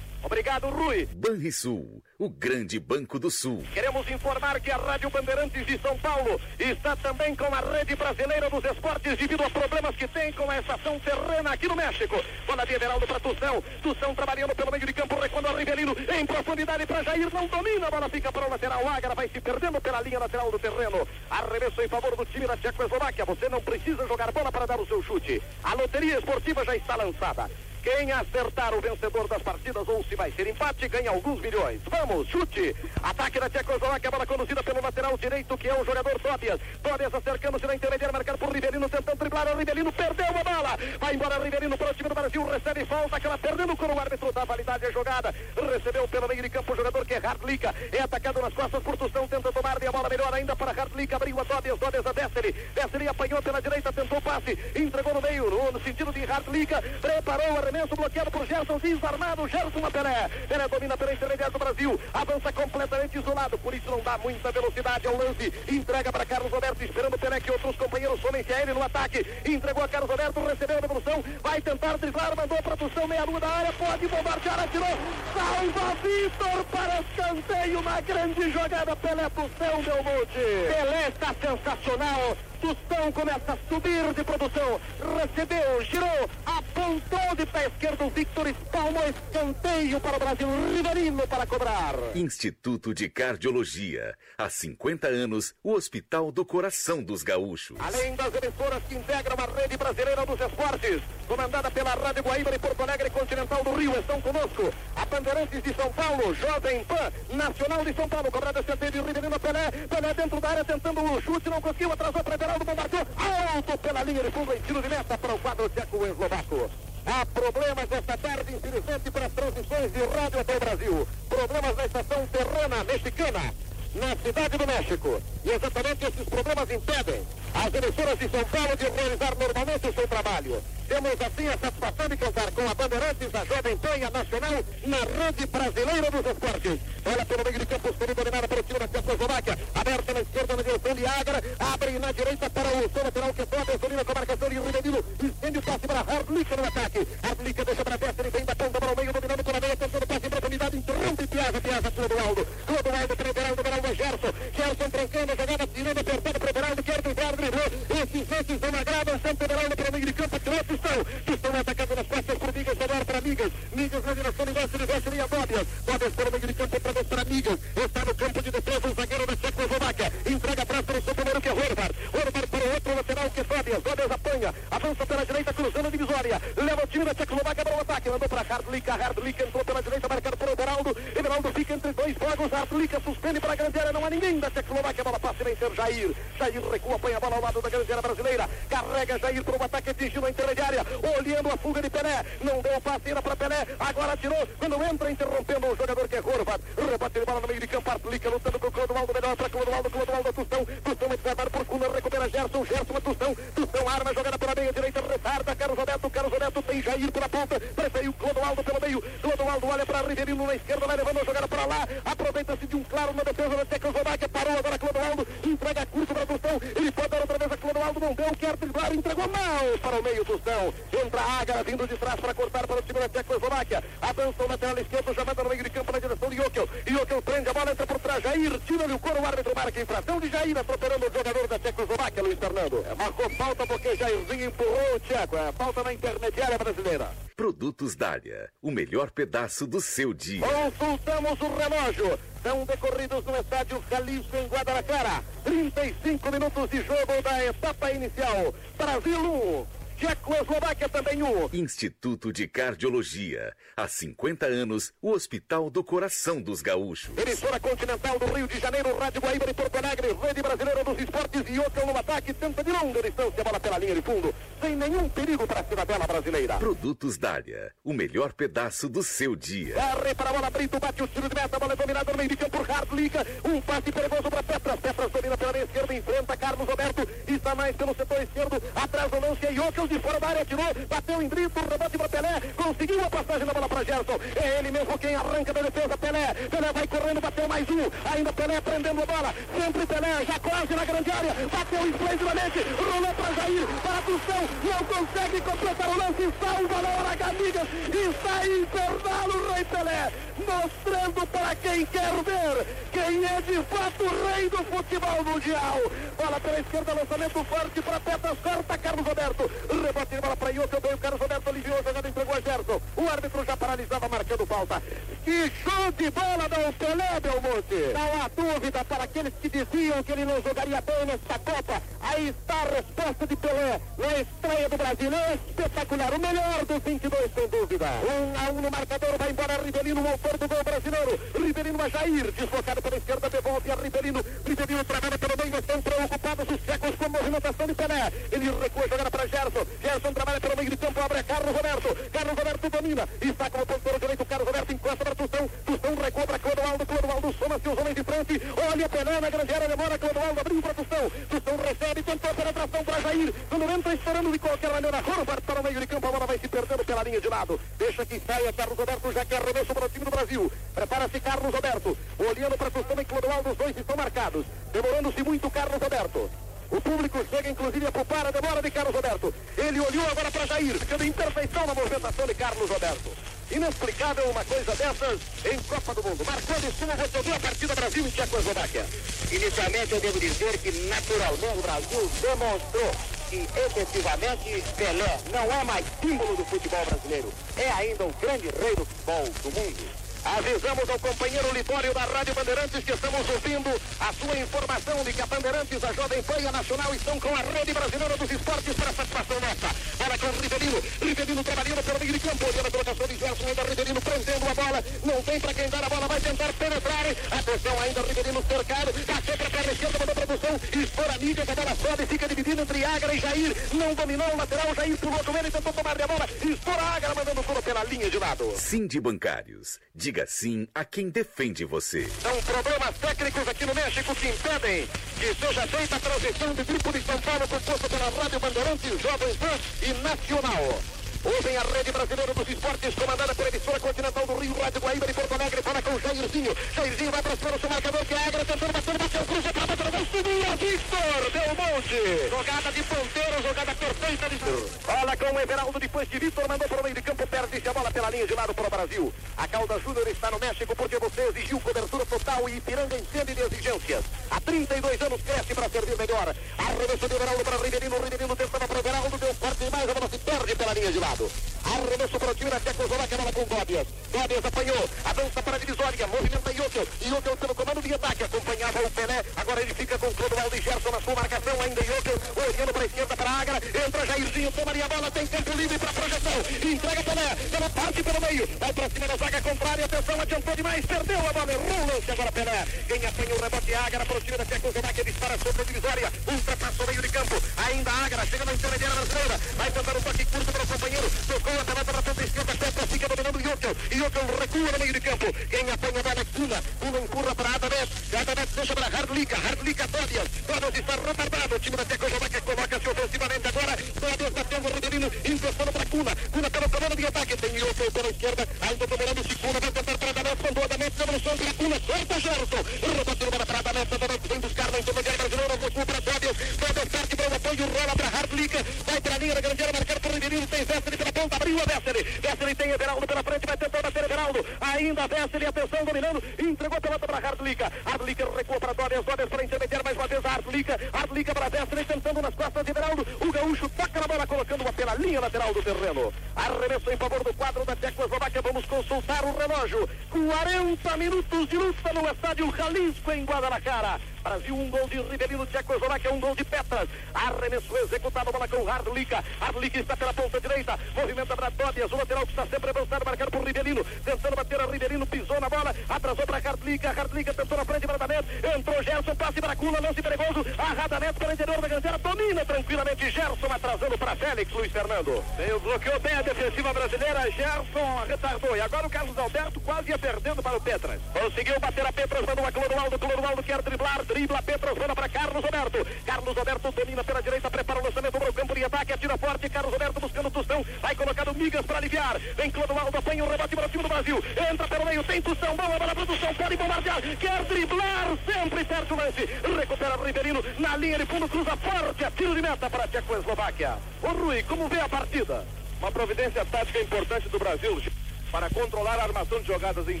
Obrigado, 0.22 0.68
Rui. 0.68 1.08
Banrisul, 1.16 2.02
o 2.18 2.28
grande 2.28 2.78
banco 2.78 3.18
do 3.18 3.30
sul. 3.30 3.64
Queremos 3.74 4.08
informar 4.08 4.60
que 4.60 4.70
a 4.70 4.76
Rádio 4.76 5.10
Bandeirantes 5.10 5.66
de 5.66 5.78
São 5.78 5.98
Paulo 5.98 6.40
está 6.58 6.94
também 6.96 7.34
com 7.34 7.52
a 7.52 7.60
rede 7.60 7.96
brasileira 7.96 8.48
dos 8.48 8.64
esportes 8.64 9.18
devido 9.18 9.42
a 9.42 9.50
problemas 9.50 9.96
que 9.96 10.06
tem 10.06 10.32
com 10.32 10.48
a 10.48 10.60
estação 10.60 10.98
terrena 11.00 11.52
aqui 11.52 11.66
no 11.66 11.74
México. 11.74 12.22
Bola 12.46 12.64
de 12.64 12.74
Everaldo 12.74 13.06
para 13.06 13.18
Tução. 13.20 13.62
Tução 13.82 14.14
trabalhando 14.14 14.54
pelo 14.54 14.70
meio 14.70 14.86
de 14.86 14.92
campo, 14.92 15.18
recuando 15.18 15.48
a 15.48 15.58
Rivelino 15.58 15.96
em 16.16 16.24
profundidade 16.24 16.86
para 16.86 17.02
Jair. 17.02 17.28
Não 17.32 17.46
domina, 17.48 17.88
a 17.88 17.90
bola 17.90 18.08
fica 18.08 18.30
para 18.30 18.46
o 18.46 18.50
lateral. 18.50 18.88
Ágara 18.88 19.14
vai 19.14 19.28
se 19.28 19.40
perdendo 19.40 19.80
pela 19.80 20.00
linha 20.00 20.18
lateral 20.18 20.50
do 20.50 20.58
terreno. 20.58 21.06
Arremesso 21.30 21.82
em 21.82 21.88
favor 21.88 22.16
do 22.16 22.24
time 22.26 22.46
da 22.46 22.56
Tchecoslováquia. 22.56 23.24
Você 23.24 23.48
não 23.48 23.60
precisa 23.60 24.06
jogar 24.06 24.30
bola 24.30 24.52
para 24.52 24.66
dar 24.66 24.80
o 24.80 24.86
seu 24.86 25.02
chute. 25.02 25.42
A 25.64 25.74
loteria 25.74 26.18
esportiva 26.18 26.64
já 26.64 26.76
está 26.76 26.94
lançada. 26.96 27.50
Quem 27.82 28.12
acertar 28.12 28.72
o 28.74 28.80
vencedor 28.80 29.26
das 29.26 29.42
partidas 29.42 29.88
ou 29.88 30.04
se 30.04 30.14
vai 30.14 30.30
ser 30.30 30.46
empate 30.46 30.86
ganha 30.86 31.10
alguns 31.10 31.40
milhões. 31.40 31.80
Vamos, 31.90 32.28
chute. 32.28 32.76
Ataque 33.02 33.40
da 33.40 33.50
Tchecoslováquia, 33.50 34.10
bola 34.10 34.24
conduzida 34.24 34.62
pelo 34.62 34.80
lateral 34.80 35.18
direito, 35.18 35.58
que 35.58 35.68
é 35.68 35.74
o 35.74 35.84
jogador 35.84 36.18
Tobias. 36.20 36.60
Tobias 36.80 37.12
acercando-se 37.12 37.66
na 37.66 37.74
intermediária, 37.74 38.12
marcado 38.12 38.38
por 38.38 38.52
Rivelino, 38.52 38.88
tentando 38.88 39.18
driblar. 39.18 39.48
O 39.52 39.58
Rivelino 39.58 39.92
perdeu 39.92 40.26
a 40.26 40.44
bola. 40.44 40.78
Vai 41.00 41.14
embora 41.14 41.42
Rivelino 41.42 41.76
para 41.76 41.90
o 41.90 41.94
time 41.94 42.08
do 42.08 42.14
Brasil, 42.14 42.46
recebe 42.46 42.84
falta, 42.84 43.16
aquela 43.16 43.36
perdendo 43.36 43.76
com 43.76 43.86
o 43.86 43.98
árbitro 43.98 44.32
da 44.32 44.44
validade 44.44 44.86
a 44.86 44.90
jogada. 44.92 45.34
Recebeu 45.56 46.06
pelo 46.06 46.28
meio 46.28 46.42
de 46.42 46.50
campo 46.50 46.72
o 46.72 46.76
jogador 46.76 47.04
que 47.04 47.14
é 47.14 47.26
Hartlika. 47.26 47.74
É 47.90 48.00
atacado 48.00 48.42
nas 48.42 48.54
costas 48.54 48.82
por 48.82 48.96
Tustão, 48.96 49.26
tenta 49.26 49.52
tomar 49.52 49.82
e 49.82 49.86
a 49.86 49.92
bola 49.92 50.08
melhor 50.08 50.32
ainda 50.32 50.54
para 50.54 50.70
Hartlika. 50.70 51.16
Abriu 51.16 51.40
a 51.40 51.44
Tobias, 51.44 51.78
Tobias 51.80 52.06
a 52.06 52.12
Destiny. 52.12 52.52
Destiny 52.74 53.08
apanhou 53.08 53.42
pela 53.42 53.60
direita, 53.60 53.92
tentou 53.92 54.20
passe, 54.20 54.56
entregou 54.76 55.14
no 55.14 55.20
meio, 55.20 55.50
no, 55.50 55.80
sentido 55.80 56.12
de 56.12 56.24
Hartlika. 56.30 56.80
Preparou 57.00 57.58
a 57.58 57.71
arremesso 57.72 57.96
bloqueado 57.96 58.30
por 58.30 58.46
Gerson, 58.46 58.78
desarmado, 58.78 59.48
Gerson 59.48 59.86
a 59.86 59.90
Pelé. 59.90 60.28
Pelé 60.46 60.68
domina 60.68 60.96
pela 60.96 61.12
intermediária 61.14 61.52
do 61.52 61.58
Brasil, 61.58 62.00
avança 62.12 62.52
completamente 62.52 63.18
isolado, 63.18 63.58
por 63.58 63.74
isso 63.74 63.90
não 63.90 64.00
dá 64.00 64.18
muita 64.18 64.52
velocidade 64.52 65.06
ao 65.06 65.16
lance. 65.16 65.52
Entrega 65.68 66.12
para 66.12 66.26
Carlos 66.26 66.52
Roberto, 66.52 66.84
esperando 66.84 67.18
Pelé 67.18 67.40
que 67.40 67.50
outros 67.50 67.74
companheiros 67.76 68.20
somem-se 68.20 68.52
a 68.52 68.60
ele 68.60 68.74
no 68.74 68.82
ataque. 68.82 69.26
Entregou 69.46 69.82
a 69.82 69.88
Carlos 69.88 70.10
Roberto, 70.10 70.46
recebeu 70.46 70.76
a 70.76 70.80
devolução, 70.80 71.24
vai 71.42 71.60
tentar 71.60 71.96
driblar, 71.96 72.36
mandou 72.36 72.58
a 72.58 73.06
meia 73.06 73.24
lua 73.24 73.40
da 73.40 73.48
área, 73.48 73.72
pode 73.72 74.06
bombardear, 74.06 74.60
atirou. 74.60 74.98
Salva 75.34 75.94
Vitor 76.02 76.64
para 76.70 77.00
escanteio, 77.00 77.80
uma 77.80 78.00
grande 78.02 78.50
jogada, 78.50 78.96
Pelé 78.96 79.28
do 79.30 79.50
céu, 79.58 79.82
meu 79.82 80.02
monte. 80.04 80.34
Pelé 80.34 81.08
está 81.08 81.34
sensacional. 81.40 82.36
Tostão 82.62 83.10
começa 83.10 83.54
a 83.54 83.58
subir 83.68 84.14
de 84.14 84.22
produção. 84.22 84.80
Recebeu, 85.18 85.82
girou, 85.82 86.30
apontou 86.46 87.34
de 87.36 87.44
pé 87.46 87.61
esquerdo. 87.66 88.10
Victor 88.10 88.46
espalmou 88.48 89.02
escanteio 89.08 90.00
para 90.00 90.16
o 90.16 90.20
Brasil. 90.20 90.48
Riverino 90.74 91.26
para 91.28 91.46
cobrar. 91.46 91.94
Instituto 92.14 92.94
de 92.94 93.08
Cardiologia. 93.08 94.16
Há 94.38 94.48
50 94.48 95.08
anos, 95.08 95.54
o 95.62 95.72
Hospital 95.72 96.32
do 96.32 96.44
Coração 96.44 97.02
dos 97.02 97.22
Gaúchos. 97.22 97.76
Além 97.80 98.14
das 98.14 98.32
emissoras 98.34 98.82
que 98.88 98.94
integram 98.94 99.36
a 99.38 99.60
rede 99.60 99.76
brasileira 99.76 100.26
dos 100.26 100.40
esportes, 100.40 101.02
comandada 101.26 101.70
pela 101.70 101.94
Rádio 101.94 102.22
Guaíba 102.22 102.50
de 102.50 102.58
Porto 102.58 102.82
Alegre 102.82 103.10
Continental 103.10 103.64
do 103.64 103.74
Rio, 103.74 103.98
estão 103.98 104.20
conosco. 104.20 104.72
A 104.96 105.04
Bandeirantes 105.06 105.62
de 105.62 105.74
São 105.74 105.92
Paulo, 105.92 106.34
Jovem 106.34 106.84
Pan, 106.84 107.12
Nacional 107.34 107.84
de 107.84 107.94
São 107.94 108.08
Paulo, 108.08 108.30
cobrada 108.30 108.60
escanteio 108.60 108.92
de 108.92 109.00
Riverino 109.00 109.40
Pelé. 109.40 109.70
Pelé 109.88 110.14
dentro 110.14 110.40
da 110.40 110.48
área 110.50 110.64
tentando 110.64 111.02
o 111.02 111.20
chute, 111.22 111.48
não 111.48 111.60
conseguiu, 111.60 111.92
atrasou 111.92 112.24
para 112.24 112.34
Everaldo, 112.34 112.64
bombardeou 112.64 113.06
alto 113.52 113.78
pela 113.78 114.02
linha 114.02 114.22
de 114.22 114.30
fundo 114.30 114.52
em 114.52 114.60
tiro 114.60 114.80
de 114.80 114.88
meta 114.88 115.18
para 115.18 115.34
o 115.34 115.38
quadro 115.38 115.68
tcheco-eslovaco. 115.68 116.91
Há 117.04 117.26
problemas 117.26 117.90
esta 117.90 118.16
tarde, 118.16 118.54
infelizmente, 118.54 119.10
para 119.10 119.26
as 119.26 119.32
transmissões 119.32 119.92
de 119.92 120.04
rádio 120.04 120.40
até 120.40 120.56
o 120.56 120.60
Brasil. 120.60 121.08
Problemas 121.28 121.76
na 121.76 121.86
estação 121.86 122.26
terrena 122.28 122.84
mexicana 122.84 123.54
na 123.94 124.16
cidade 124.16 124.56
do 124.56 124.66
México. 124.66 125.22
E 125.44 125.50
exatamente 125.50 126.04
esses 126.06 126.28
problemas 126.28 126.70
impedem 126.70 127.26
as 127.54 127.74
emissoras 127.74 128.18
de 128.18 128.28
São 128.28 128.44
Paulo 128.44 128.76
de 128.76 128.88
realizar 128.88 129.36
normalmente 129.36 129.88
o 129.88 129.92
seu 129.92 130.08
trabalho. 130.08 130.62
Temos 130.92 131.18
assim 131.22 131.48
a 131.48 131.56
satisfação 131.56 132.06
de 132.06 132.16
contar 132.18 132.52
com 132.52 132.68
a 132.68 132.74
Bandeirantes, 132.74 133.34
a 133.34 133.44
Jovem 133.46 133.76
Pan 133.78 133.96
Nacional 134.12 134.64
na 134.84 135.24
rede 135.24 135.46
brasileira 135.46 136.10
dos 136.10 136.26
esportes. 136.26 136.78
Olha 137.06 137.24
pelo 137.24 137.44
meio 137.44 137.58
de 137.58 137.64
campo, 137.66 137.94
sendo 137.98 138.14
dominada 138.14 138.46
pelo 138.46 138.62
time 138.62 138.78
da 138.78 138.88
Tchecoslováquia. 138.88 139.58
Aberta 139.74 140.12
na 140.12 140.20
esquerda 140.20 140.56
na 140.56 140.62
direção 140.62 140.94
de 140.94 141.06
Agra. 141.06 141.42
Abre 141.58 141.98
na 141.98 142.12
direita 142.12 142.50
para 142.50 142.68
o 142.68 142.90
seu 142.92 143.04
lateral 143.04 143.32
que 143.32 143.46
sobe. 143.48 143.78
Domina 143.78 144.04
com 144.04 144.12
a 144.12 144.14
marcação 144.14 144.48
de 144.50 144.54
Rivelino. 144.60 145.04
Estende 145.24 145.58
o 145.58 145.62
passe 145.62 145.86
para 145.88 146.00
Harlika 146.00 146.56
no 146.56 146.64
ataque. 146.68 147.08
Harlika 147.22 147.64
deixa 147.64 147.84
para 147.84 147.94
a 147.94 147.98
testa. 147.98 148.22
Ele 148.22 148.30
vem 148.30 148.44
da 148.44 148.54
ponta 148.54 148.78
para 148.78 148.92
o 148.92 148.96
meio, 148.96 149.12
dominando 149.14 149.44
por 149.44 149.56
a 149.56 149.60
meia. 149.60 149.76
Tentando 149.76 150.06
passe 150.06 150.26
em 150.26 150.30
profundidade. 150.30 150.76
Interrompe 150.76 151.26
Piazza. 151.26 151.60
Piazza, 151.62 151.90
Clodoaldo. 151.90 152.46
Clodoaldo 152.66 153.16
para 153.16 153.30
o 153.30 153.32
Beraldo. 153.32 153.62
Beraldo 153.62 153.86
é 153.86 153.94
Gerson. 153.94 154.32
Gerson 154.52 154.90
trancando 154.92 155.32
a 155.32 155.36
jogada. 155.40 155.66
Tirando, 155.72 155.98
apertando 155.98 156.38
para 156.38 156.50
o 156.50 156.52
Beraldo. 156.52 156.82
Quer 156.82 157.00
driblar, 157.00 157.36
driblou. 157.36 157.66
Esses 157.96 158.28
lances 158.28 158.60
não 158.60 158.78
agradam. 158.78 159.20
Santo 159.20 159.48
Beraldo 159.48 159.74
para 159.74 159.88
o 159.88 159.92
meio 159.92 160.04
de 160.06 160.12
campo. 160.12 160.36
Pistão. 160.82 161.04
Pistão 161.24 161.60
atacando 161.60 161.94
nas 161.94 162.06
costas 162.06 162.38
por 162.38 162.52
Migas. 162.52 162.80
Agora 162.80 163.04
para 163.04 163.20
Migas. 163.20 163.52
Migas 163.72 164.04
na 164.04 164.14
direção 164.14 164.46
de 164.46 164.52
West. 164.52 164.74
West 164.74 165.06
linha 165.06 165.26
Bobias. 165.28 165.66
Bobias 165.86 166.12
para 166.12 166.28
o 166.28 166.32
meio 166.32 166.46
de 166.46 166.54
campo. 166.54 166.74
Outra 166.74 166.92
vez 166.92 167.06
para 167.06 167.24
Migas. 167.24 167.58
Está 167.76 168.04
no 168.04 168.14
campo 168.14 168.42
de 168.42 168.50
defesa 168.50 168.88
o 168.88 168.94
zagueiro 168.94 169.26
da 169.26 169.36
Tchecoslováquia. 169.36 170.12
Entrega 170.26 170.66
para 170.66 170.80
o 170.80 171.02
seu 171.02 171.14
número 171.14 171.40
que 171.40 171.48
é 171.48 171.52
Horvath. 171.52 171.94
Horvath 172.12 172.48
para 172.50 172.64
o 172.64 172.72
outro 172.74 172.94
lateral 172.96 173.30
que 173.30 173.40
é 173.40 173.44
Bobias. 173.44 173.82
Bobias 173.82 174.10
apanha. 174.10 174.54
Avança 174.70 175.06
pela 175.06 175.26
direita, 175.26 175.52
cruzando 175.54 175.86
a 175.86 175.90
divisória. 175.90 176.42
Leva 176.56 176.82
o 176.82 176.86
time 176.86 177.04
da 177.04 177.14
Tchecoslováquia 177.14 177.64
para 177.64 177.76
o 177.76 177.80
ataque. 177.80 178.10
Mandou 178.10 178.28
para 178.28 178.42
Hardlika. 178.42 178.94
Hardlika 178.94 179.44
entrou 179.44 179.64
pela 179.64 179.82
direita, 179.82 180.08
marcado 180.08 180.36
por 180.36 180.48
Everaldo. 180.48 180.96
Everaldo 181.14 181.52
fica 181.52 181.74
entre 181.74 181.92
dois 181.92 182.16
fogos. 182.18 182.50
Hardlika 182.50 183.00
suspende 183.00 183.40
para 183.40 183.52
a 183.52 183.56
grande 183.56 183.78
área. 183.78 183.92
Não 183.92 184.04
há 184.04 184.10
ninguém 184.10 184.40
da 184.40 184.50
Tchecoslováquia. 184.50 185.04
Bola 185.04 185.20
passa 185.20 185.44
vem 185.44 185.56
ser 185.56 185.72
Jair. 185.74 186.10
Jair 186.38 186.70
recua, 186.70 186.96
apanha 186.96 187.16
a 187.16 187.20
bola 187.20 187.36
ao 187.36 187.42
lado 187.42 187.62
da 187.62 187.70
grande 187.70 187.92
área 187.92 188.02
brasileira. 188.02 188.50
Carrega 188.68 189.18
Jair 189.18 189.44
para 189.44 189.56
o 189.56 189.62
ataque, 189.62 189.90
atingindo 189.90 190.26
a 190.26 190.30
intermediária. 190.30 190.71
Olhando 191.18 191.52
a 191.52 191.56
fuga 191.56 191.82
de 191.82 191.90
Pelé. 191.90 192.24
Não 192.40 192.62
deu 192.62 192.80
passe 192.80 193.08
ainda 193.08 193.22
para 193.22 193.36
Pelé. 193.36 193.66
Agora 193.78 194.16
tirou. 194.16 194.48
Quando 194.58 194.82
entra, 194.84 195.10
interrompendo 195.10 195.66
o 195.66 195.76
jogador 195.76 196.08
que 196.08 196.16
é 196.16 196.20
Horvath. 196.20 196.60
Rebate 196.76 197.20
de 197.20 197.26
bola 197.26 197.40
no 197.40 197.48
meio 197.48 197.60
de 197.60 197.66
campo. 197.66 197.90
Hardlika 197.90 198.28
lutando 198.28 198.58
com 198.58 198.66
o 198.66 198.72
Clodoaldo. 198.72 199.12
Melhor 199.14 199.36
para 199.36 199.48
Clodoaldo. 199.50 199.90
Clodoaldo, 199.90 200.32
Tustão. 200.32 200.64
Tustão 200.64 201.08
é 201.12 201.16
desarmado 201.16 201.50
por 201.50 201.64
Cuna. 201.66 201.88
Recupera 201.88 202.28
Gerson. 202.28 202.64
Gerson 202.64 202.96
é 202.96 203.00
Tustão. 203.00 203.34
Tustão 203.54 203.88
arma, 203.88 204.14
jogada 204.14 204.38
pela 204.38 204.54
meia 204.54 204.72
direita. 204.72 205.00
Retarda. 205.00 205.56
Carlos 205.56 205.78
Roberto. 205.78 206.10
Carlos 206.10 206.32
Roberto 206.32 206.62
tem 206.62 206.82
Jair 206.82 207.12
pela 207.12 207.28
ponta. 207.28 207.60
Preferiu 207.60 208.12
Clodoaldo 208.12 208.64
pelo 208.64 208.80
meio. 208.80 209.02
Clodoaldo 209.20 209.66
olha 209.66 209.86
para 209.86 210.08
Riverino 210.08 210.46
na 210.46 210.54
esquerda. 210.54 210.86
Vai 210.86 210.96
levando 210.96 211.18
a 211.18 211.24
jogada 211.24 211.48
para 211.48 211.66
lá. 211.66 211.88
Aproveita-se 212.04 212.66
de 212.66 212.76
um 212.76 212.84
claro 212.84 213.12
na 213.14 213.22
defesa 213.22 213.56
da 213.56 213.64
Tchecoslováquia. 213.66 214.28
Parou 214.28 214.58
agora 214.58 214.78
Clodoaldo. 214.78 215.26
Entrega 215.44 215.86
curto 215.86 216.14
para 216.14 216.26
Tustão. 216.26 216.60
Ele 216.76 216.92
pode 216.92 217.08
dar 217.08 217.20
outra 217.20 217.38
vez 217.38 217.52
a 217.52 217.56
Clodoaldo. 217.56 218.00
Não 218.00 218.14
deu. 218.14 218.32
Quer 218.38 218.56
driblar. 218.56 218.92
Entregou 218.92 219.28
mal 219.28 219.78
para 219.80 220.00
o 220.00 220.02
meio 220.02 220.24
Tustão. 220.24 220.51
Entra 220.92 221.20
a 221.20 221.40
Ágara 221.40 221.62
vindo 221.62 221.86
de 221.86 221.96
trás 221.96 222.20
para 222.20 222.34
cortar 222.34 222.66
para 222.66 222.78
o 222.78 222.82
time 222.82 223.00
da 223.00 223.08
Tchecoslováquia. 223.08 223.82
Avança 224.00 224.44
o 224.44 224.48
lateral 224.48 224.78
esquerdo. 224.78 225.14
Já 225.14 225.24
manda 225.24 225.42
no 225.42 225.48
meio 225.48 225.64
de 225.64 225.70
campo 225.70 225.92
na 225.92 225.98
direção 225.98 226.28
de 226.28 226.36
Jokel. 226.36 226.68
Jokel 226.86 227.22
prende 227.22 227.48
a 227.48 227.52
bola. 227.52 227.70
Entra 227.72 227.86
por 227.86 227.98
trás. 227.98 228.22
Jair. 228.22 228.60
Tira-lhe 228.60 228.92
o 228.92 228.98
couro. 228.98 229.22
O 229.22 229.26
árbitro 229.26 229.52
marca 229.54 229.78
a 229.78 229.82
infração 229.82 230.20
de 230.20 230.28
Jair. 230.28 230.58
Atropelando 230.58 231.06
o 231.06 231.12
jogador 231.12 231.48
da 231.48 231.58
Tchecoslováquia, 231.58 232.22
Luiz 232.22 232.38
Fernando. 232.38 232.84
É, 232.86 232.94
marcou 232.94 233.30
falta 233.30 233.66
porque 233.66 233.96
Jairzinho 233.96 234.44
empurrou 234.46 234.96
o 234.96 235.00
Tcheco. 235.00 235.36
É 235.36 235.52
falta 235.52 235.82
na 235.82 235.92
intermediária 235.92 236.58
brasileira. 236.58 237.10
Produtos 237.36 237.96
Dália. 237.96 238.50
O 238.60 238.70
melhor 238.70 239.10
pedaço 239.10 239.66
do 239.66 239.80
seu 239.80 240.12
dia. 240.12 240.42
Consultamos 240.46 241.40
o 241.40 241.54
relógio. 241.56 242.18
São 242.42 242.64
decorridos 242.64 243.24
no 243.24 243.36
estádio 243.36 243.82
Jalisco 243.90 244.36
em 244.36 244.46
Guadalajara. 244.46 245.24
35 245.44 246.30
minutos 246.30 246.70
de 246.70 246.82
jogo 246.82 247.22
da 247.22 247.44
etapa 247.44 247.90
inicial. 247.92 248.54
Brasil 248.76 249.66
1. 249.68 249.81
Tchecoslováquia 250.02 250.88
também 250.88 251.22
1. 251.22 251.50
Instituto 251.52 252.32
de 252.32 252.48
Cardiologia. 252.48 253.54
Há 253.76 253.86
50 253.86 254.46
anos, 254.46 254.92
o 255.00 255.12
Hospital 255.12 255.70
do 255.70 255.84
Coração 255.84 256.42
dos 256.42 256.60
Gaúchos. 256.60 257.16
Emissora 257.16 257.60
Continental 257.60 258.18
do 258.18 258.26
Rio 258.26 258.48
de 258.48 258.58
Janeiro, 258.58 258.98
Rádio 258.98 259.20
Guaíba 259.20 259.46
de 259.46 259.54
Porto 259.54 259.76
Alegre, 259.76 260.08
Rede 260.20 260.42
Brasileira 260.42 260.82
dos 260.82 260.98
Esportes 260.98 261.42
e 261.48 261.56
outro 261.60 261.86
no 261.86 261.96
ataque, 261.96 262.34
tenta 262.34 262.64
de 262.64 262.72
longa 262.72 263.00
distância, 263.00 263.44
bola 263.44 263.60
pela 263.60 263.78
linha 263.78 263.94
de 263.94 264.02
fundo, 264.02 264.34
sem 264.60 264.74
nenhum 264.74 265.08
perigo 265.08 265.46
para 265.46 265.60
a 265.60 265.64
cidadela 265.64 266.04
brasileira. 266.04 266.58
Produtos 266.58 267.16
Dália. 267.16 267.72
O 267.84 267.92
melhor 267.92 268.32
pedaço 268.32 268.88
do 268.88 269.04
seu 269.04 269.36
dia. 269.36 269.76
Corre 269.76 270.14
para 270.16 270.30
a 270.30 270.32
bola, 270.32 270.50
Brito, 270.50 270.80
bate 270.80 271.00
o 271.00 271.06
tiro 271.06 271.28
de 271.28 271.34
meta, 271.36 271.60
bola 271.60 271.74
é 271.74 271.76
dominada 271.76 272.10
no 272.10 272.18
meio 272.18 272.28
de 272.28 272.36
campo 272.36 272.58
por 272.58 272.68
Hartliga, 272.68 273.24
um 273.44 273.60
passe 273.60 273.92
perigoso 273.92 274.28
para 274.28 274.42
Petras, 274.42 274.80
Petras 274.80 275.10
domina 275.12 275.38
pela 275.38 275.52
meia 275.52 275.64
esquerda, 275.64 275.94
enfrenta 275.94 276.36
Carlos 276.36 276.68
Roberto, 276.68 277.08
está 277.28 277.54
mais 277.54 277.76
pelo 277.76 277.94
setor 277.94 278.20
esquerdo, 278.20 278.62
atrás 278.74 279.08
do 279.08 279.20
lance, 279.20 279.46
e 279.46 279.54
Jokel 279.54 279.91
de 279.92 279.98
fora 279.98 280.18
da 280.18 280.28
área, 280.28 280.44
tirou, 280.44 280.64
bateu 280.88 281.22
em 281.22 281.28
Brito, 281.28 281.60
rebote 281.60 281.98
para 281.98 282.08
Pelé, 282.08 282.40
conseguiu 282.56 283.04
a 283.04 283.10
passagem 283.10 283.46
da 283.46 283.52
bola 283.52 283.68
para 283.68 283.84
Gerson. 283.84 284.18
É 284.36 284.58
ele 284.58 284.70
mesmo 284.70 284.98
quem 284.98 285.14
arranca 285.14 285.52
da 285.52 285.60
defesa, 285.60 285.98
Pelé. 285.98 286.34
Pelé 286.50 286.72
vai 286.72 286.86
correndo, 286.86 287.20
bateu 287.20 287.48
mais 287.48 287.68
um. 287.68 287.90
Ainda 288.10 288.32
Pelé 288.32 288.60
prendendo 288.62 289.02
a 289.02 289.06
bola. 289.06 289.34
Sempre 289.58 289.86
Pelé, 289.86 290.24
já 290.24 290.38
quase 290.38 290.74
na 290.74 290.84
grande 290.84 291.10
área. 291.10 291.34
Bateu 291.52 291.88
esplendidamente, 291.90 292.58
rolou 292.72 293.14
para 293.14 293.34
Jair, 293.34 293.66
para 293.82 294.02
Tustão, 294.02 294.42
não 294.64 294.84
consegue 294.84 295.40
completar 295.42 295.88
o 295.88 295.98
lance, 295.98 296.34
salva 296.40 296.82
na 296.82 296.88
hora, 296.88 297.16
Gamigas. 297.16 297.68
Está 297.92 298.46
internado 298.46 299.36
o 299.36 299.52
Rei 299.52 299.64
Pelé, 299.64 300.12
mostrando 300.38 301.26
para 301.26 301.54
quem 301.56 301.84
quer 301.86 302.12
ver 302.24 302.66
quem 302.92 303.24
é 303.24 303.40
de 303.40 303.62
fato 303.64 304.04
o 304.04 304.26
rei 304.32 304.48
do 304.48 304.58
futebol 304.58 305.24
mundial. 305.24 305.78
Bola 306.16 306.40
pela 306.40 306.60
esquerda, 306.60 306.94
lançamento 306.94 307.44
forte 307.44 307.82
para 307.82 308.00
Petas, 308.00 308.38
corta 308.42 308.78
Carlos 308.78 309.06
Roberto. 309.06 309.50
Rebote 309.82 310.14
de 310.14 310.20
bola 310.20 310.36
para 310.36 310.50
Ioto, 310.50 310.76
o 310.76 310.98
Carlos 310.98 311.20
Roberto 311.20 311.48
aliviou 311.48 311.78
a 311.78 311.82
jogada, 311.82 312.08
entregou 312.08 312.34
a 312.34 312.40
Gerson. 312.40 312.80
O 312.96 313.08
árbitro 313.08 313.44
já 313.44 313.56
paralisava, 313.56 314.08
marcando 314.08 314.46
falta. 314.46 314.82
Que 315.24 315.50
show 315.62 315.92
de 315.92 316.10
bola 316.10 316.48
do 316.48 316.72
Pelé, 316.78 317.20
Belmonte. 317.20 317.92
Não 317.92 318.22
há 318.22 318.28
dúvida 318.28 318.84
para 318.84 319.04
aqueles 319.04 319.32
que 319.42 319.48
diziam 319.48 320.02
que 320.02 320.12
ele 320.12 320.24
não 320.24 320.40
jogaria 320.40 320.80
bem 320.80 321.06
nesta 321.06 321.38
Copa. 321.38 321.82
Aí 322.00 322.28
está 322.28 322.54
a 322.54 322.74
resposta 322.76 323.26
de 323.26 323.36
Pelé 323.36 323.80
na 323.98 324.20
estreia 324.20 324.68
do 324.68 324.76
Brasil. 324.76 325.10
É 325.12 325.34
espetacular, 325.34 326.14
o 326.14 326.20
melhor 326.20 326.64
dos 326.64 326.82
22, 326.82 327.34
sem 327.34 327.48
dúvida. 327.48 327.86
Um 327.86 328.38
a 328.38 328.50
um 328.52 328.60
no 328.60 328.70
marcador, 328.70 329.18
vai 329.18 329.30
embora 329.30 329.62
Rivelino, 329.62 330.02
o 330.02 330.08
autor 330.08 330.38
do 330.38 330.48
gol 330.48 330.64
brasileiro. 330.64 331.20
Rivelino 331.34 331.82
a 331.82 331.88
Jair, 331.88 332.32
deslocado 332.32 332.82
pela 332.82 332.96
esquerda, 332.96 333.30
devolve 333.30 333.70
a 333.70 333.74
Rivelino. 333.74 334.24
Rivelino 334.46 334.84
travada 334.84 335.18
pelo 335.18 335.36
meio, 335.36 335.58
estão 335.58 335.82
preocupados 335.82 336.46
os 336.48 336.60
secos 336.64 336.94
com 336.94 337.04
a 337.04 337.08
movimentação 337.08 337.66
de 337.66 337.74
Pelé. 337.74 338.12
Ele 338.30 338.50
recua, 338.62 338.88
jogada 338.88 339.10
para 339.10 339.26
Gerson. 339.26 339.61
Gerson 339.82 340.12
trabalha 340.12 340.40
pelo 340.40 340.56
meio 340.56 340.70
de 340.70 340.76
campo, 340.76 341.00
abre 341.00 341.18
a 341.18 341.22
Carlos 341.22 341.56
Roberto. 341.56 342.10
Carlos 342.10 342.38
Roberto 342.38 342.70
domina, 342.70 343.08
está 343.20 343.50
com 343.50 343.60
o 343.62 343.66
ponteiro 343.66 344.00
direito, 344.00 344.24
Carlos 344.24 344.46
Roberto 344.46 344.72
encosta 344.72 345.04
para 345.04 345.14
Tustão. 345.14 345.48
Tustão 345.64 345.94
recua 345.94 346.26
para 346.26 346.38
Clodoaldo, 346.38 346.86
Clodoaldo 346.86 347.34
soma-se 347.38 347.68
os 347.68 347.78
homens 347.78 347.94
de 347.94 348.04
frente. 348.04 348.42
Olha 348.70 348.88
Pelé 348.88 349.20
na 349.20 349.30
grande 349.30 349.54
área, 349.54 349.68
demora 349.68 349.98
Clodoaldo, 349.98 350.40
abriu 350.40 350.62
para 350.62 350.74
Tustão. 350.74 351.10
Tustão 351.28 351.56
recebe, 351.56 352.02
tentou 352.02 352.34
penetração 352.34 352.84
para 352.84 353.00
Jair. 353.00 353.34
No 353.50 353.58
momento, 353.58 353.92
esperando 353.92 354.32
de 354.32 354.38
qualquer 354.38 354.70
maneira, 354.72 354.98
Horvath 354.98 355.40
para 355.40 355.60
o 355.60 355.64
meio 355.64 355.80
de 355.80 355.86
campo, 355.86 356.06
a 356.06 356.12
bola 356.12 356.26
vai 356.26 356.38
se 356.38 356.48
perdendo 356.48 356.84
pela 356.84 357.02
linha 357.02 357.20
de 357.20 357.28
lado. 357.28 357.60
Deixa 357.78 358.06
que 358.06 358.20
saia 358.20 358.52
Carlos 358.52 358.78
Roberto, 358.78 359.12
já 359.12 359.24
que 359.24 359.34
arremesso 359.34 359.74
para 359.74 359.86
o 359.86 359.88
time 359.88 360.04
do 360.04 360.10
Brasil. 360.10 360.52
Prepara-se 360.74 361.20
Carlos 361.20 361.54
Roberto, 361.54 361.98
olhando 362.18 362.56
para 362.56 362.70
Tustão 362.70 363.00
e 363.00 363.04
Clodoaldo, 363.04 363.50
os 363.50 363.56
dois 363.56 363.76
estão 363.76 363.96
marcados. 363.96 364.46
Demorando-se 364.72 365.22
muito 365.22 365.50
Carlos 365.50 365.80
Roberto. 365.80 366.30
O 366.72 366.80
público 366.80 367.18
chega 367.28 367.50
inclusive 367.50 367.86
a 367.86 367.92
culpar 367.92 368.26
a 368.26 368.30
demora 368.30 368.62
de 368.62 368.70
Carlos 368.70 368.94
Roberto. 368.94 369.34
Ele 369.58 369.78
olhou 369.78 370.06
agora 370.10 370.30
para 370.30 370.46
Jair, 370.46 370.78
ficando 370.78 371.04
em 371.04 371.12
perfeição 371.12 371.66
na 371.66 371.74
movimentação 371.74 372.26
de 372.26 372.34
Carlos 372.34 372.70
Roberto. 372.70 373.10
Inexplicável 373.50 374.30
uma 374.30 374.42
coisa 374.42 374.74
dessas 374.74 375.20
em 375.44 375.58
Copa 375.64 375.94
do 375.94 376.02
Mundo. 376.02 376.24
Marcou 376.24 376.56
de 376.56 376.66
você 376.72 377.22
viu 377.22 377.34
a 377.34 377.40
partida 377.40 377.74
Brasil 377.74 378.06
e 378.06 378.10
Tchecoslováquia. 378.10 378.86
Inicialmente 379.30 379.92
eu 379.92 380.00
devo 380.00 380.18
dizer 380.18 380.58
que 380.58 380.72
naturalmente 380.88 381.58
o 381.58 381.62
Brasil 381.62 382.10
demonstrou 382.22 382.90
que 383.28 383.48
efetivamente 383.66 384.64
Pelé 384.74 385.20
não 385.30 385.52
é 385.52 385.64
mais 385.64 385.84
símbolo 386.00 386.36
do 386.36 386.44
futebol 386.46 386.86
brasileiro. 386.86 387.30
É 387.58 387.70
ainda 387.72 388.04
o 388.04 388.12
grande 388.18 388.48
rei 388.48 388.74
do 388.74 388.86
futebol 388.86 389.24
do 389.24 389.60
mundo. 389.60 390.01
Avisamos 390.24 390.88
ao 390.88 390.98
companheiro 391.00 391.52
Libório 391.52 391.92
da 391.92 392.04
Rádio 392.04 392.34
Bandeirantes 392.34 392.84
que 392.84 392.92
estamos 392.92 393.28
ouvindo 393.28 393.70
a 393.98 394.12
sua 394.12 394.38
informação 394.38 395.02
de 395.02 395.12
que 395.12 395.20
a 395.20 395.26
Bandeirantes, 395.26 395.82
a 395.82 395.92
Jovem 395.92 396.22
Pan 396.22 396.38
e 396.40 396.46
a 396.46 396.52
Nacional 396.52 396.94
estão 396.94 397.18
com 397.18 397.34
a 397.34 397.40
Rede 397.42 397.72
Brasileira 397.72 398.16
dos 398.16 398.30
Esportes 398.30 398.74
para 398.74 398.92
satisfação 398.92 399.40
nossa. 399.40 399.74
Bola 399.98 400.18
com 400.18 400.26
o 400.26 400.40
Rivelino, 400.40 400.82
Rivelino 401.02 401.44
trabalhando 401.44 401.84
pelo 401.84 401.98
meio 401.98 402.12
de 402.12 402.20
campo, 402.20 402.46
olhando 402.46 402.66
a 402.66 402.70
colocação 402.70 403.06
de 403.08 403.16
Gerson, 403.18 403.46
ainda 403.48 403.62
Rivelino 403.62 404.00
prendendo 404.00 404.46
a 404.48 404.54
bola, 404.54 404.84
não 405.04 405.22
tem 405.22 405.40
para 405.40 405.54
quem 405.54 405.68
dar 405.68 405.84
a 405.84 405.88
bola, 405.88 406.06
vai 406.06 406.20
tentar 406.20 406.52
penetrar, 406.52 407.06
atenção 407.30 407.80
ainda 407.80 408.02
Rivelino 408.02 408.44
cercado, 408.46 408.92
passou 408.92 409.36
para 409.36 409.46
a 409.46 409.50
perna 409.50 409.72
esquerda, 409.72 409.98
mandou 409.98 410.14
produção, 410.14 410.60
estoura 410.82 411.12
a 411.14 411.18
mídia, 411.18 411.42
a 411.42 411.54
bola 411.54 411.76
sobe, 411.76 412.06
fica 412.06 412.28
dividido 412.28 412.62
entre 412.62 412.84
Agra 412.84 413.14
e 413.14 413.18
Jair, 413.18 413.56
não 413.72 413.94
dominou 413.94 414.32
o 414.32 414.36
lateral, 414.36 414.74
Jair 414.74 414.96
pulou 414.98 415.24
com 415.24 415.36
ele, 415.36 415.50
tentou 415.50 415.72
tomar 415.72 416.00
a 416.00 416.06
bola, 416.06 416.28
estoura 416.42 416.82
a 416.82 416.94
Agra, 416.94 417.14
mandando 417.14 417.42
tudo 417.42 417.62
pela 417.62 417.84
linha 417.84 418.08
de 418.08 418.18
lado. 418.18 418.54
Sim 418.56 418.86
de 418.86 419.00
Bancários. 419.00 419.80
Diga 420.12 420.26
sim 420.26 420.68
a 420.74 420.84
quem 420.84 421.08
defende 421.08 421.64
você. 421.64 422.06
São 422.20 422.36
problemas 422.42 422.94
técnicos 422.98 423.48
aqui 423.48 423.64
no 423.64 423.74
México 423.74 424.14
que 424.14 424.28
impedem 424.28 424.86
que 425.18 425.34
seja 425.34 425.66
feita 425.66 425.96
a 425.96 426.00
transição 426.00 426.54
do 426.54 426.64
grupo 426.66 426.92
de 426.92 427.00
São 427.00 427.18
Paulo 427.22 427.48
composto 427.48 427.88
pela 427.88 428.22
Rádio 428.22 428.38
Bandeirantes, 428.38 429.00
Jovem 429.00 429.34
Pan 429.36 429.58
e 429.80 429.94
Nacional. 430.02 431.01
Ouvem 431.24 431.56
a 431.56 431.62
Rede 431.62 431.92
Brasileira 431.92 432.34
dos 432.34 432.48
Esportes, 432.48 432.94
comandada 432.96 433.32
pela 433.32 433.48
emissora 433.48 433.78
continental 433.78 434.26
do 434.26 434.34
Rio, 434.38 434.58
Rádio 434.60 434.80
Guaíba 434.80 435.06
de 435.06 435.14
Porto 435.14 435.34
Alegre, 435.34 435.62
fala 435.62 435.80
com 435.80 435.94
o 435.94 436.00
Jairzinho. 436.00 436.56
Jairzinho 436.74 437.10
vai 437.12 437.22
para 437.22 437.36
do 437.36 437.60
seu 437.60 437.70
marcador, 437.70 438.04
que 438.04 438.14
é 438.14 438.26
Agra, 438.26 438.44
tentando 438.44 438.72
bater, 438.72 438.98
bateu, 438.98 439.24
cruza, 439.24 439.52
para 439.52 439.76
para 439.76 440.02
o 440.02 440.06
subia, 440.06 440.56
Victor, 440.56 441.30
deu 441.30 441.54
monte. 441.54 442.28
Jogada 442.28 442.72
de 442.72 442.82
ponteiro, 442.82 443.42
jogada 443.42 443.74
perfeita 443.74 444.28
de... 444.30 444.36
Bola 444.82 445.16
com 445.16 445.36
o 445.36 445.40
Everaldo, 445.40 445.78
depois 445.78 446.08
de 446.10 446.18
Victor, 446.18 446.48
mandou 446.48 446.68
para 446.68 446.80
o 446.80 446.82
meio 446.82 446.94
de 446.96 447.02
campo, 447.02 447.26
perde-se 447.28 447.68
a 447.68 447.72
bola 447.72 447.90
pela 447.92 448.10
linha 448.10 448.26
de 448.26 448.34
lado 448.34 448.52
para 448.52 448.66
o 448.66 448.70
Brasil. 448.70 449.14
A 449.36 449.46
Calda 449.46 449.78
Júnior 449.78 450.08
está 450.08 450.28
no 450.28 450.40
México 450.40 450.74
porque 450.74 450.98
você 450.98 451.22
exigiu 451.28 451.60
cobertura 451.60 452.04
total 452.04 452.48
e 452.48 452.56
Ipiranga 452.56 452.98
entende 452.98 453.32
de 453.32 453.42
exigências. 453.42 454.04
Há 454.28 454.40
32 454.40 455.00
anos 455.02 455.22
cresce 455.22 455.54
para 455.54 455.68
servir 455.68 455.96
melhor. 455.96 456.34
Arremesso 456.58 457.08
de 457.08 457.14
Everaldo 457.14 457.44
para 457.44 457.56
Riverino, 457.58 457.96
Riverino 458.02 458.34
tentando 458.34 458.66
para 458.66 458.76
o 458.76 458.80
Everaldo, 458.80 459.18
deu 459.18 459.34
forte 459.34 459.64
demais, 459.64 459.88
a 459.88 459.94
bola 459.94 460.08
se 460.10 460.18
perde 460.18 460.56
pela 460.56 460.74
linha 460.74 460.90
de 460.90 460.98
lado. 460.98 461.11
Arremesso 461.12 462.18
para 462.18 462.30
o 462.30 462.34
time 462.34 462.50
da 462.50 462.58
Tchecoslováquia, 462.58 463.18
bola 463.18 463.32
com 463.32 463.44
Góbias. 463.44 463.86
Góbias 464.10 464.44
apanhou, 464.44 464.90
avança 465.04 465.42
para 465.42 465.56
a 465.56 465.58
divisória, 465.58 466.06
movimenta 466.06 466.52
Iotel. 466.52 466.86
Iotel 467.02 467.36
pelo 467.36 467.54
comando 467.54 467.82
de 467.82 467.94
ataque, 467.94 468.24
acompanhava 468.24 468.80
o 468.80 468.90
Pelé. 468.90 469.24
Agora 469.36 469.60
ele 469.60 469.74
fica 469.74 469.98
com 469.98 470.12
Clodoaldo 470.14 470.56
e 470.56 470.62
Gerson 470.62 470.90
na 470.90 471.00
sua 471.02 471.14
marcação, 471.14 471.60
ainda 471.60 471.84
Iotel, 471.84 472.18
olhando 472.34 472.72
para 472.72 472.82
a 472.82 472.86
esquerda, 472.86 473.16
para 473.16 473.30
a 473.30 473.40
Agra. 473.40 473.56
Entra 473.56 474.06
Jairzinho, 474.06 474.52
tomaria 474.52 474.84
a 474.84 474.88
bola, 474.88 475.10
tem 475.10 475.26
tempo 475.26 475.52
livre 475.52 475.78
para 475.78 475.92
projeção. 475.92 476.32
Entrega 476.72 477.02
Pelé, 477.02 477.36
pela 477.50 477.70
parte 477.70 478.02
pelo 478.02 478.20
meio, 478.20 478.48
vai 478.58 478.72
para 478.72 478.90
cima 478.90 479.08
da 479.08 479.16
zaga 479.16 479.42
contrária, 479.42 479.84
atenção, 479.84 480.20
adiantou 480.20 480.56
demais, 480.56 480.86
perdeu 480.86 481.18
a 481.18 481.32
bola, 481.32 481.52
errou 481.52 481.84
o 481.84 481.86
lance 481.92 482.10
agora 482.10 482.32
Pelé. 482.32 482.66
Quem 482.88 483.06
apanha 483.06 483.34
o 483.34 483.42
rebote 483.42 483.74
Agra 483.74 484.06
para 484.06 484.16
o 484.16 484.20
time 484.20 484.38
da 484.38 484.44
Tchecoslováquia, 484.44 485.04
dispara 485.04 485.38
sobre 485.38 485.62
a 485.62 485.64
divisória, 485.64 486.12
ultrapassou 486.26 486.86
meio 486.86 487.02
de 487.02 487.08
campo, 487.08 487.42
ainda 487.56 487.90
Agra, 487.92 488.26
chega 488.26 488.44
na 488.44 488.54
intermediária 488.54 488.96
brasileira, 488.96 489.40
vai 489.56 489.70
tentar 489.70 489.96
um 489.96 490.00
toque 490.00 490.24
curto 490.24 490.52
para 490.52 490.62
o 490.62 490.66
companheiro, 490.66 491.01
tocou 491.26 491.60
a 491.60 491.64
pelota 491.64 491.92
para 491.92 492.22
a 492.22 492.24
esquerda, 492.24 492.54
Petra 492.54 492.86
fica 492.86 493.08
dominando 493.08 493.36
o 493.36 493.40
Iotel, 493.40 493.76
Iotel 493.90 494.26
recua 494.38 494.72
no 494.72 494.78
meio 494.78 494.92
de 494.92 495.00
campo, 495.00 495.26
quem 495.50 495.70
apanha 495.70 496.00
a 496.00 496.02
bola 496.02 496.20
é 496.20 496.24
Kuna, 496.24 496.62
Kuna 496.80 496.98
empurra 496.98 497.34
para 497.34 497.48
Adamet, 497.54 497.88
Adamet 498.12 498.48
deixa 498.54 498.74
para 498.74 498.88
Hardlika, 498.88 499.36
Hardlika 499.36 499.88
Tóbias, 499.88 500.28
Tóbias 500.46 500.74
está 500.74 500.94
retardado, 500.94 501.54
o 501.54 501.58
time 501.58 501.76
da 501.76 501.84
Tchecoslováquia 501.84 502.40
coloca-se 502.40 502.88
ofensivamente 502.88 503.48
agora, 503.48 503.76
Tóbias 503.76 504.32
batendo 504.32 504.68
o 504.68 504.72
Riverino, 504.72 505.10
encostando 505.24 505.72
para 505.72 505.86
Kuna, 505.86 506.16
Kuna 506.32 506.50
pelo 506.50 506.70
comando 506.70 506.96
de 506.96 507.06
ataque, 507.06 507.36
tem 507.36 507.56
Iotel 507.56 507.92
pela 507.92 508.08
esquerda, 508.08 508.48
ainda 508.60 508.86
dominando-se 508.86 509.34
Kuna, 509.36 509.60
vai 509.60 509.72
tentar 509.72 509.98
para 509.98 510.10
Adamet, 510.10 510.42
mandou 510.42 510.64
Adamet, 510.64 510.92
devolução 510.96 511.36
para 511.36 511.54
Kuna, 511.54 511.80
corta 511.80 512.20
Gerson, 512.20 512.62
rebate 512.82 513.24
bola 513.24 513.46
para 513.46 513.58
Adamet, 513.58 513.94
Adamet 513.94 514.28
vem 514.28 514.40
buscar 514.40 514.70
na 514.70 514.78
intermediária 514.78 515.18
brasileira, 515.18 515.54
recua 515.62 515.86
para 515.86 516.00
Tóbias, 516.02 516.36
Tóbias 516.60 516.88
parte 516.88 517.16
para 517.16 517.30
o 517.30 517.34
apoio, 517.34 517.66
rola 517.66 517.94
para 517.96 518.08
Hardlika, 518.08 518.64
vai 518.86 519.00
para 519.00 519.14
a 519.14 519.18
linha 519.18 519.34
da 519.34 519.40
grande 519.40 519.62
área, 519.62 519.72
marcado 519.72 520.00
por 520.00 520.12
Riverino, 520.12 520.46
tem 520.46 520.64
Vésseli 520.92 520.96
pela 520.96 521.12
ponta, 521.12 521.36
abriu 521.36 521.58
a 521.58 521.64
Vésseli, 521.64 522.02
Vésseli 522.20 522.54
tem 522.54 522.70
Everaldo 522.70 523.06
pela 523.06 523.22
frente, 523.22 523.46
vai 523.46 523.56
tentar 523.56 523.82
bater 523.82 524.04
Everaldo, 524.04 524.46
ainda 524.60 525.08
Vésseli, 525.08 525.46
atenção, 525.46 525.84
dominando, 525.84 526.22
entregou 526.38 526.76
a 526.76 526.80
pelota 526.80 527.06
para 527.06 527.18
Hardlika, 527.18 527.72
Hardlika 527.84 528.28
recuou 528.36 528.60
para 528.60 528.72
Dórias, 528.74 529.04
Dórias 529.04 529.28
para 529.28 529.44
intermediária, 529.44 529.84
mais 529.84 529.96
uma 529.96 530.06
vez 530.06 530.22
Hardlika, 530.22 530.80
Hardlika 530.92 531.34
para 531.34 531.48
Vésseli, 531.48 531.84
tentando 531.84 532.22
nas 532.22 532.34
costas 532.34 532.64
de 532.64 532.70
Everaldo, 532.70 533.06
o 533.20 533.32
gaúcho 533.32 533.68
toca 533.70 534.00
na 534.00 534.06
bola, 534.06 534.26
colocando-a 534.26 534.71
pela 534.82 534.94
linha 534.96 535.20
lateral 535.20 535.54
do 535.54 535.62
terreno, 535.62 536.12
arremesso 536.34 536.90
em 536.90 536.96
favor 536.96 537.22
do 537.22 537.32
quadro 537.34 537.64
da 537.64 537.76
Tchecoslováquia, 537.76 538.42
vamos 538.42 538.66
consultar 538.66 539.24
o 539.24 539.38
relógio, 539.38 539.88
40 540.10 540.96
minutos 540.96 541.48
de 541.48 541.56
luta 541.56 541.92
no 541.92 542.10
estádio 542.10 542.52
Jalisco 542.56 543.12
em 543.12 543.24
Guadalajara, 543.24 544.00
Brasil, 544.22 544.54
um 544.54 544.70
gol 544.70 544.88
de 544.88 545.00
Rivelino, 545.00 545.46
Tchecoslováquia, 545.46 546.12
um 546.12 546.20
gol 546.20 546.34
de 546.34 546.44
Petras. 546.44 546.88
Arremesso 547.12 547.76
executado, 547.76 548.32
bola 548.32 548.46
com 548.46 548.64
Hardlika. 548.64 549.24
Hardlika 549.40 549.80
está 549.80 549.96
pela 549.96 550.14
ponta 550.14 550.40
direita. 550.40 550.78
Movimenta 550.94 551.36
para 551.36 551.50
Tóbias, 551.50 551.90
o 551.90 551.96
lateral 551.96 552.24
que 552.24 552.32
está 552.32 552.46
sempre 552.46 552.70
avançado, 552.70 553.04
marcado 553.04 553.30
por 553.30 553.44
Rivelino. 553.44 553.84
Tentando 554.04 554.36
bater 554.36 554.60
a 554.60 554.66
Rivelino, 554.66 555.06
pisou 555.06 555.40
na 555.40 555.48
bola, 555.48 555.74
atrasou 555.88 556.26
para 556.26 556.38
Hardlika. 556.38 556.92
Hardlika 556.92 557.34
tentou 557.34 557.58
na 557.58 557.64
frente 557.64 557.86
para 557.86 557.98
Damet. 557.98 558.24
Entrou 558.56 558.82
Gerson, 558.82 559.14
passe 559.16 559.40
para 559.40 559.56
Cula, 559.56 559.80
lance 559.80 560.02
perigoso. 560.02 560.46
Arradamento 560.56 561.14
para 561.14 561.28
o 561.28 561.32
interior 561.32 561.60
da 561.60 561.68
canteira, 561.68 561.98
domina 561.98 562.44
tranquilamente 562.44 563.10
Gerson, 563.10 563.52
atrasando 563.52 563.98
para 563.98 564.16
Félix, 564.16 564.52
Luiz 564.52 564.71
Fernando. 564.72 565.22
Veio, 565.36 565.60
bloqueou 565.60 566.00
bem 566.00 566.14
a 566.14 566.22
defensiva 566.22 566.72
brasileira. 566.72 567.30
Gerson 567.30 568.04
retardou. 568.08 568.56
E 568.56 568.60
agora 568.60 568.86
o 568.86 568.90
Carlos 568.90 569.18
Alberto 569.18 569.60
quase 569.60 569.90
ia 569.90 569.98
perdendo 569.98 570.42
para 570.42 570.56
o 570.56 570.60
Petras. 570.60 571.00
Conseguiu 571.12 571.60
bater 571.60 571.86
a 571.86 571.92
Petras, 571.92 572.26
mandou 572.26 572.46
a 572.46 572.52
Clodoaldo. 572.52 572.98
Clodoaldo 572.98 573.42
quer 573.42 573.62
driblar. 573.62 574.04
dribla 574.04 574.42
Petrosona 574.42 574.94
para 574.94 575.08
Carlos 575.08 575.44
Roberto. 575.44 575.86
Carlos 576.04 576.36
Roberto 576.36 576.72
domina 576.72 577.04
pela 577.04 577.22
direita, 577.22 577.50
prepara 577.50 577.80
o 577.80 577.84
lançamento 577.84 578.18
para 578.18 578.30
o 578.30 578.32
campo 578.32 578.54
de 578.54 578.64
ataque, 578.64 578.92
atira 578.92 579.18
forte. 579.18 579.48
Carlos 579.48 579.72
Roberto 579.72 580.00
buscando 580.00 580.28
o 580.28 580.30
Tostão, 580.30 580.64
vai 580.80 580.94
colocando 580.94 581.34
migas 581.34 581.66
para 581.66 581.78
aliviar. 581.78 582.18
Vem 582.18 582.50
Clodoaldo, 582.50 582.96
apanha 582.96 583.24
o 583.24 583.26
um 583.26 583.30
rebote 583.30 583.54
para 583.54 583.66
o 583.66 583.82
do 583.82 583.88
Brasil. 583.88 584.24
Entra 584.50 584.68
pelo 584.68 584.84
meio, 584.86 585.04
tem 585.04 585.22
Tostão, 585.22 585.54
boa 585.54 585.68
bola 585.68 585.94
para 585.94 586.06
Tostão, 586.06 586.34
pode 586.34 586.56
bombardear, 586.56 587.02
quer 587.18 587.44
driblar, 587.44 588.08
sempre 588.26 588.64
perde 588.64 588.92
o 588.92 588.96
lance. 588.96 589.28
Recupera 589.60 589.96
Riverino 590.04 590.44
na 590.58 590.76
linha 590.76 590.98
de 590.98 591.06
fundo, 591.06 591.28
cruza 591.28 591.56
forte, 591.56 592.04
atiro 592.04 592.34
de 592.34 592.42
meta 592.42 592.70
para 592.70 592.84
a 592.84 592.88
Tchecoslováquia. 592.88 593.78
O 594.02 594.08
Rui, 594.08 594.42
como 594.42 594.61
vê 594.68 594.80
a 594.80 594.88
partida? 594.88 595.44
Uma 595.80 595.90
providência 595.90 596.44
tática 596.44 596.80
importante 596.80 597.28
do 597.28 597.38
Brasil 597.38 597.82
para 598.30 598.48
controlar 598.50 598.98
a 598.98 599.04
armação 599.04 599.40
de 599.40 599.46
jogadas 599.46 599.88
em 599.88 600.00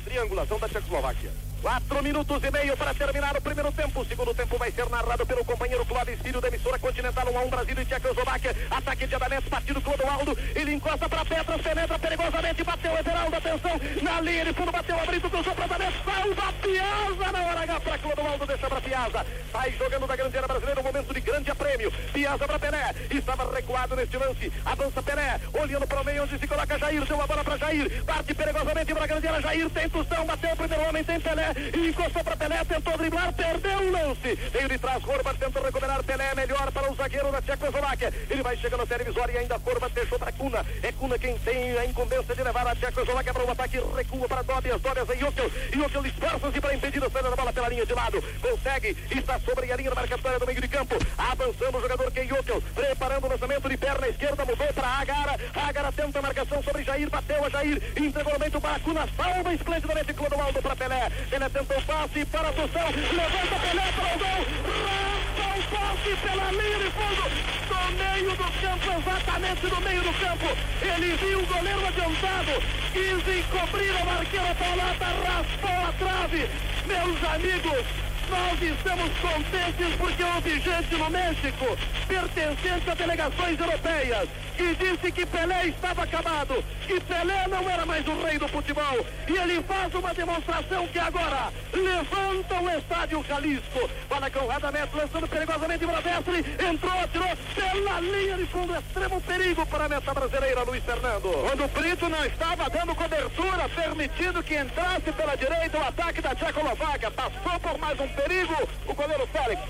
triangulação 0.00 0.58
da 0.58 0.68
Tchecoslováquia. 0.68 1.30
Quatro 1.62 2.02
minutos 2.02 2.42
e 2.42 2.50
meio 2.50 2.76
para 2.76 2.92
terminar 2.92 3.36
o 3.36 3.40
primeiro 3.40 3.70
tempo. 3.70 4.00
O 4.00 4.04
segundo 4.04 4.34
tempo 4.34 4.58
vai 4.58 4.72
ser 4.72 4.90
narrado 4.90 5.24
pelo 5.24 5.44
companheiro 5.44 5.86
Clóvis 5.86 6.18
Filho 6.20 6.40
da 6.40 6.48
emissora 6.48 6.76
Continental 6.76 7.24
1 7.32 7.38
a 7.38 7.42
1 7.42 7.50
Brasil 7.50 7.76
e 7.80 7.84
Tchecoslováquia. 7.84 8.56
Ataque 8.68 9.06
de 9.06 9.14
Adamés, 9.14 9.44
partido 9.44 9.80
Clodoaldo. 9.80 10.36
Ele 10.56 10.74
encosta 10.74 11.08
para 11.08 11.24
Petras, 11.24 11.62
penetra 11.62 11.98
perigosamente. 12.00 12.64
Bateu 12.64 12.98
Everaldo, 12.98 13.36
atenção. 13.36 13.80
Na 14.02 14.20
linha 14.20 14.44
de 14.44 14.52
fundo, 14.54 14.72
bateu 14.72 14.98
abrindo, 14.98 15.30
cruzou 15.30 15.54
para 15.54 15.64
Adamés. 15.66 15.94
Salva 16.04 16.52
Piazza 16.54 17.32
na 17.32 17.46
hora 17.46 17.60
H 17.60 17.80
para 17.80 17.98
Clodoaldo, 17.98 18.46
deixa 18.46 18.68
para 18.68 18.80
Piazza. 18.80 19.26
Sai 19.52 19.72
jogando 19.78 20.06
da 20.08 20.16
grande 20.16 20.36
área 20.36 20.48
brasileira, 20.48 20.80
um 20.80 20.84
momento 20.84 21.14
de 21.14 21.20
grande 21.20 21.50
aprêmio. 21.52 21.92
Piazza 22.12 22.44
para 22.44 22.58
Pelé. 22.58 22.94
Estava 23.08 23.54
recuado 23.54 23.94
neste 23.94 24.16
lance. 24.16 24.52
Avança 24.64 25.00
Pelé, 25.00 25.40
olhando 25.52 25.86
para 25.86 26.00
o 26.00 26.04
meio 26.04 26.24
onde 26.24 26.36
se 26.36 26.46
coloca 26.48 26.76
Jair. 26.76 27.04
Deu 27.04 27.22
a 27.22 27.26
bola 27.28 27.44
para 27.44 27.56
Jair. 27.56 28.04
Parte 28.04 28.34
perigosamente 28.34 28.92
para 28.92 29.04
a 29.04 29.06
grande 29.06 29.28
área. 29.28 29.40
Jair 29.42 29.70
tem 29.70 29.88
Tostão, 29.88 30.26
bateu 30.26 30.50
o 30.50 30.56
primeiro 30.56 30.88
homem, 30.88 31.04
tem 31.04 31.20
Pelé 31.20 31.51
e 31.56 31.88
encostou 31.88 32.24
para 32.24 32.36
Pelé, 32.36 32.64
tentou 32.64 32.96
driblar, 32.98 33.32
perdeu 33.32 33.78
o 33.78 33.90
lance. 33.90 34.34
Veio 34.52 34.68
de 34.68 34.78
trás, 34.78 35.02
Corba 35.02 35.34
tentou 35.34 35.62
recuperar 35.62 36.02
Pelé, 36.02 36.34
melhor 36.34 36.70
para 36.72 36.92
o 36.92 36.94
zagueiro 36.94 37.30
da 37.30 37.42
Tchecoslováquia. 37.42 38.12
Ele 38.30 38.42
vai 38.42 38.56
chegando 38.56 38.82
até 38.82 38.94
a 38.94 38.98
divisória 38.98 39.32
e 39.32 39.38
ainda 39.38 39.58
Corba 39.58 39.88
deixou 39.88 40.18
para 40.18 40.32
Cuna. 40.32 40.64
É 40.82 40.92
Cuna 40.92 41.18
quem 41.18 41.38
tem 41.38 41.78
a 41.78 41.84
incumbência 41.84 42.34
de 42.34 42.42
levar 42.42 42.66
a 42.66 42.74
Tchecoslováquia 42.74 43.32
para 43.32 43.44
o 43.44 43.50
ataque, 43.50 43.78
recua 43.96 44.28
para 44.28 44.42
Dobias, 44.42 44.80
Dobias 44.80 45.08
e 45.10 45.18
Jokel. 45.18 45.50
Jokel 45.72 46.06
esforça-se 46.06 46.60
para 46.60 46.74
impedir 46.74 47.04
a 47.04 47.10
saída 47.10 47.30
da 47.30 47.36
bola 47.36 47.52
pela 47.52 47.68
linha 47.68 47.86
de 47.86 47.94
lado. 47.94 48.22
Consegue, 48.40 48.96
está 49.10 49.38
sobre 49.40 49.72
a 49.72 49.76
linha 49.76 49.90
da 49.90 49.96
marcatória 49.96 50.38
do 50.38 50.46
meio 50.46 50.60
de 50.60 50.68
campo. 50.68 50.96
Avançando 51.18 51.78
o 51.78 51.80
jogador 51.80 52.10
Ken 52.10 52.26
Jokel, 52.26 52.62
preparando 52.74 53.26
o 53.26 53.28
lançamento 53.28 53.68
de 53.68 53.76
perna 53.76 54.08
esquerda, 54.08 54.44
mudou 54.44 54.72
para 54.72 54.88
Agara. 54.88 55.38
Agara 55.54 55.92
tenta 55.92 56.18
a 56.18 56.22
marcação 56.22 56.62
sobre 56.62 56.84
Jair, 56.84 57.10
bateu 57.10 57.44
a 57.44 57.50
Jair, 57.50 57.82
entregou 57.96 58.32
no 58.32 58.38
meio 58.38 58.60
para 58.60 58.78
Cuna, 58.80 59.08
salva 59.16 59.54
esplendidamente 59.54 60.14
Clodoaldo 60.14 60.62
para 60.62 60.76
Pelé. 60.76 61.10
Pelé 61.30 61.41
tentou 61.50 61.82
passe 61.82 62.24
para 62.26 62.48
a 62.48 62.52
Tussão, 62.52 62.88
levanta 62.90 63.56
Pelé 63.60 63.92
para 63.96 64.14
o 64.14 64.18
gol, 64.18 64.42
raspa 64.82 65.46
o 65.58 65.62
passe 65.72 66.16
pela 66.22 66.50
linha 66.52 66.78
de 66.78 66.90
fundo, 66.90 67.24
do 67.68 67.80
meio 67.98 68.30
do 68.30 68.48
campo, 68.60 68.86
exatamente 68.98 69.66
do 69.66 69.80
meio 69.80 70.02
do 70.02 70.12
campo. 70.20 70.56
Ele 70.82 71.16
viu 71.16 71.40
o 71.40 71.46
goleiro 71.46 71.86
adiantado, 71.86 72.52
quis 72.92 73.38
encobrir 73.38 73.96
a 74.00 74.04
marqueira 74.04 74.54
Paulata, 74.54 75.06
raspou 75.26 75.88
a 75.88 75.92
trave. 75.98 76.48
Meus 76.86 77.24
amigos, 77.34 78.11
nós 78.32 78.62
estamos 78.62 79.10
contentes 79.18 79.96
porque 79.98 80.24
houve 80.24 80.60
gente 80.60 80.94
no 80.96 81.10
México, 81.10 81.78
pertencente 82.08 82.90
a 82.90 82.94
delegações 82.94 83.60
europeias, 83.60 84.28
que 84.56 84.74
disse 84.74 85.12
que 85.12 85.26
Pelé 85.26 85.66
estava 85.66 86.02
acabado, 86.04 86.64
que 86.86 87.00
Pelé 87.00 87.46
não 87.48 87.68
era 87.68 87.84
mais 87.84 88.06
o 88.06 88.22
rei 88.22 88.38
do 88.38 88.48
futebol. 88.48 89.06
E 89.28 89.32
ele 89.32 89.62
faz 89.62 89.94
uma 89.94 90.14
demonstração 90.14 90.86
que 90.88 90.98
agora 90.98 91.52
levanta 91.72 92.60
o 92.60 92.70
estádio 92.70 93.24
Jalisco. 93.28 93.90
Bola 94.08 94.30
com 94.30 94.46
Radamés 94.46 94.88
lançando 94.94 95.28
perigosamente 95.28 95.86
para 95.86 96.00
Mestre, 96.00 96.66
entrou, 96.70 97.00
atirou 97.00 97.36
pela 97.54 98.00
linha 98.00 98.36
de 98.36 98.46
fundo, 98.46 98.74
extremo 98.74 99.20
perigo 99.20 99.66
para 99.66 99.84
a 99.84 99.88
meta 99.88 100.14
brasileira, 100.14 100.62
Luiz 100.62 100.84
Fernando. 100.84 101.28
Quando 101.48 101.64
o 101.64 101.68
Brito 101.68 102.08
não 102.08 102.24
estava 102.24 102.70
dando 102.70 102.94
cobertura, 102.94 103.68
permitindo 103.68 104.42
que 104.42 104.56
entrasse 104.56 105.12
pela 105.12 105.36
direita 105.36 105.78
o 105.78 105.84
ataque 105.84 106.20
da 106.20 106.34
Tchecoslováquia, 106.34 107.10
passou 107.10 107.60
por 107.60 107.78
mais 107.78 107.98
um 108.00 108.08
perigo 108.22 108.68
o 108.86 108.94
goleiro 108.94 109.26
Félix. 109.26 109.60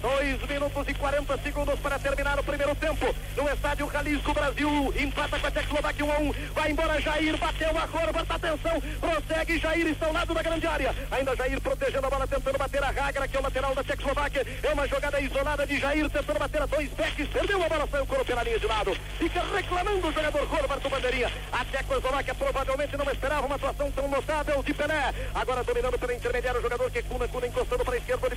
2 0.00 0.48
minutos 0.48 0.88
e 0.88 0.94
40 0.94 1.38
segundos 1.38 1.78
para 1.80 1.98
terminar 1.98 2.38
o 2.38 2.42
primeiro 2.42 2.74
tempo. 2.74 3.14
No 3.36 3.48
estádio 3.48 3.90
Jalisco, 3.92 4.32
Brasil 4.32 4.94
empata 4.98 5.38
com 5.38 5.46
a 5.46 5.50
Tchecoslováquia 5.50 6.04
1 6.04 6.12
a 6.12 6.18
1. 6.18 6.32
Vai 6.54 6.70
embora 6.70 7.00
Jair, 7.00 7.36
bateu 7.36 7.78
a 7.78 7.86
corva, 7.86 8.26
atenção, 8.28 8.82
prossegue 8.98 9.58
Jair, 9.58 9.86
está 9.88 10.06
ao 10.06 10.12
lado 10.12 10.34
da 10.34 10.42
grande 10.42 10.66
área. 10.66 10.94
Ainda 11.10 11.36
Jair 11.36 11.60
protegendo 11.60 12.06
a 12.06 12.10
bola, 12.10 12.26
tentando 12.26 12.58
bater 12.58 12.82
a 12.82 12.90
Ragra, 12.90 13.28
que 13.28 13.36
é 13.36 13.40
o 13.40 13.42
lateral 13.42 13.74
da 13.74 13.84
Tchecoslováquia. 13.84 14.46
É 14.62 14.72
uma 14.72 14.88
jogada 14.88 15.20
isolada 15.20 15.66
de 15.66 15.78
Jair, 15.78 16.08
tentando 16.08 16.38
bater 16.38 16.62
a 16.62 16.66
dois 16.66 16.90
backs, 16.90 17.28
perdeu 17.28 17.62
a 17.62 17.68
bola, 17.68 17.88
saiu 17.90 18.04
o 18.04 18.24
pela 18.24 18.42
linha 18.42 18.58
de 18.58 18.66
lado. 18.66 18.96
Fica 19.18 19.42
reclamando 19.54 20.08
o 20.08 20.12
jogador 20.12 20.44
Roberto 20.46 20.88
Bandeirinha. 20.88 21.32
A 21.52 21.64
Tchecoslováquia 21.64 22.34
provavelmente 22.34 22.96
não 22.96 23.10
esperava 23.10 23.46
uma 23.46 23.56
atuação 23.56 23.90
tão 23.90 24.08
notável 24.08 24.62
de 24.62 24.72
Pelé. 24.72 25.14
Agora 25.34 25.62
dominando 25.62 25.98
pela 25.98 26.14
intermediária 26.14 26.58
o 26.58 26.62
jogador 26.62 26.90
que 26.90 27.02
Cuna, 27.02 27.28
Cuna 27.28 27.46
encostando 27.46 27.84
para 27.84 27.94
a 27.94 27.98
esquerda, 27.98 28.28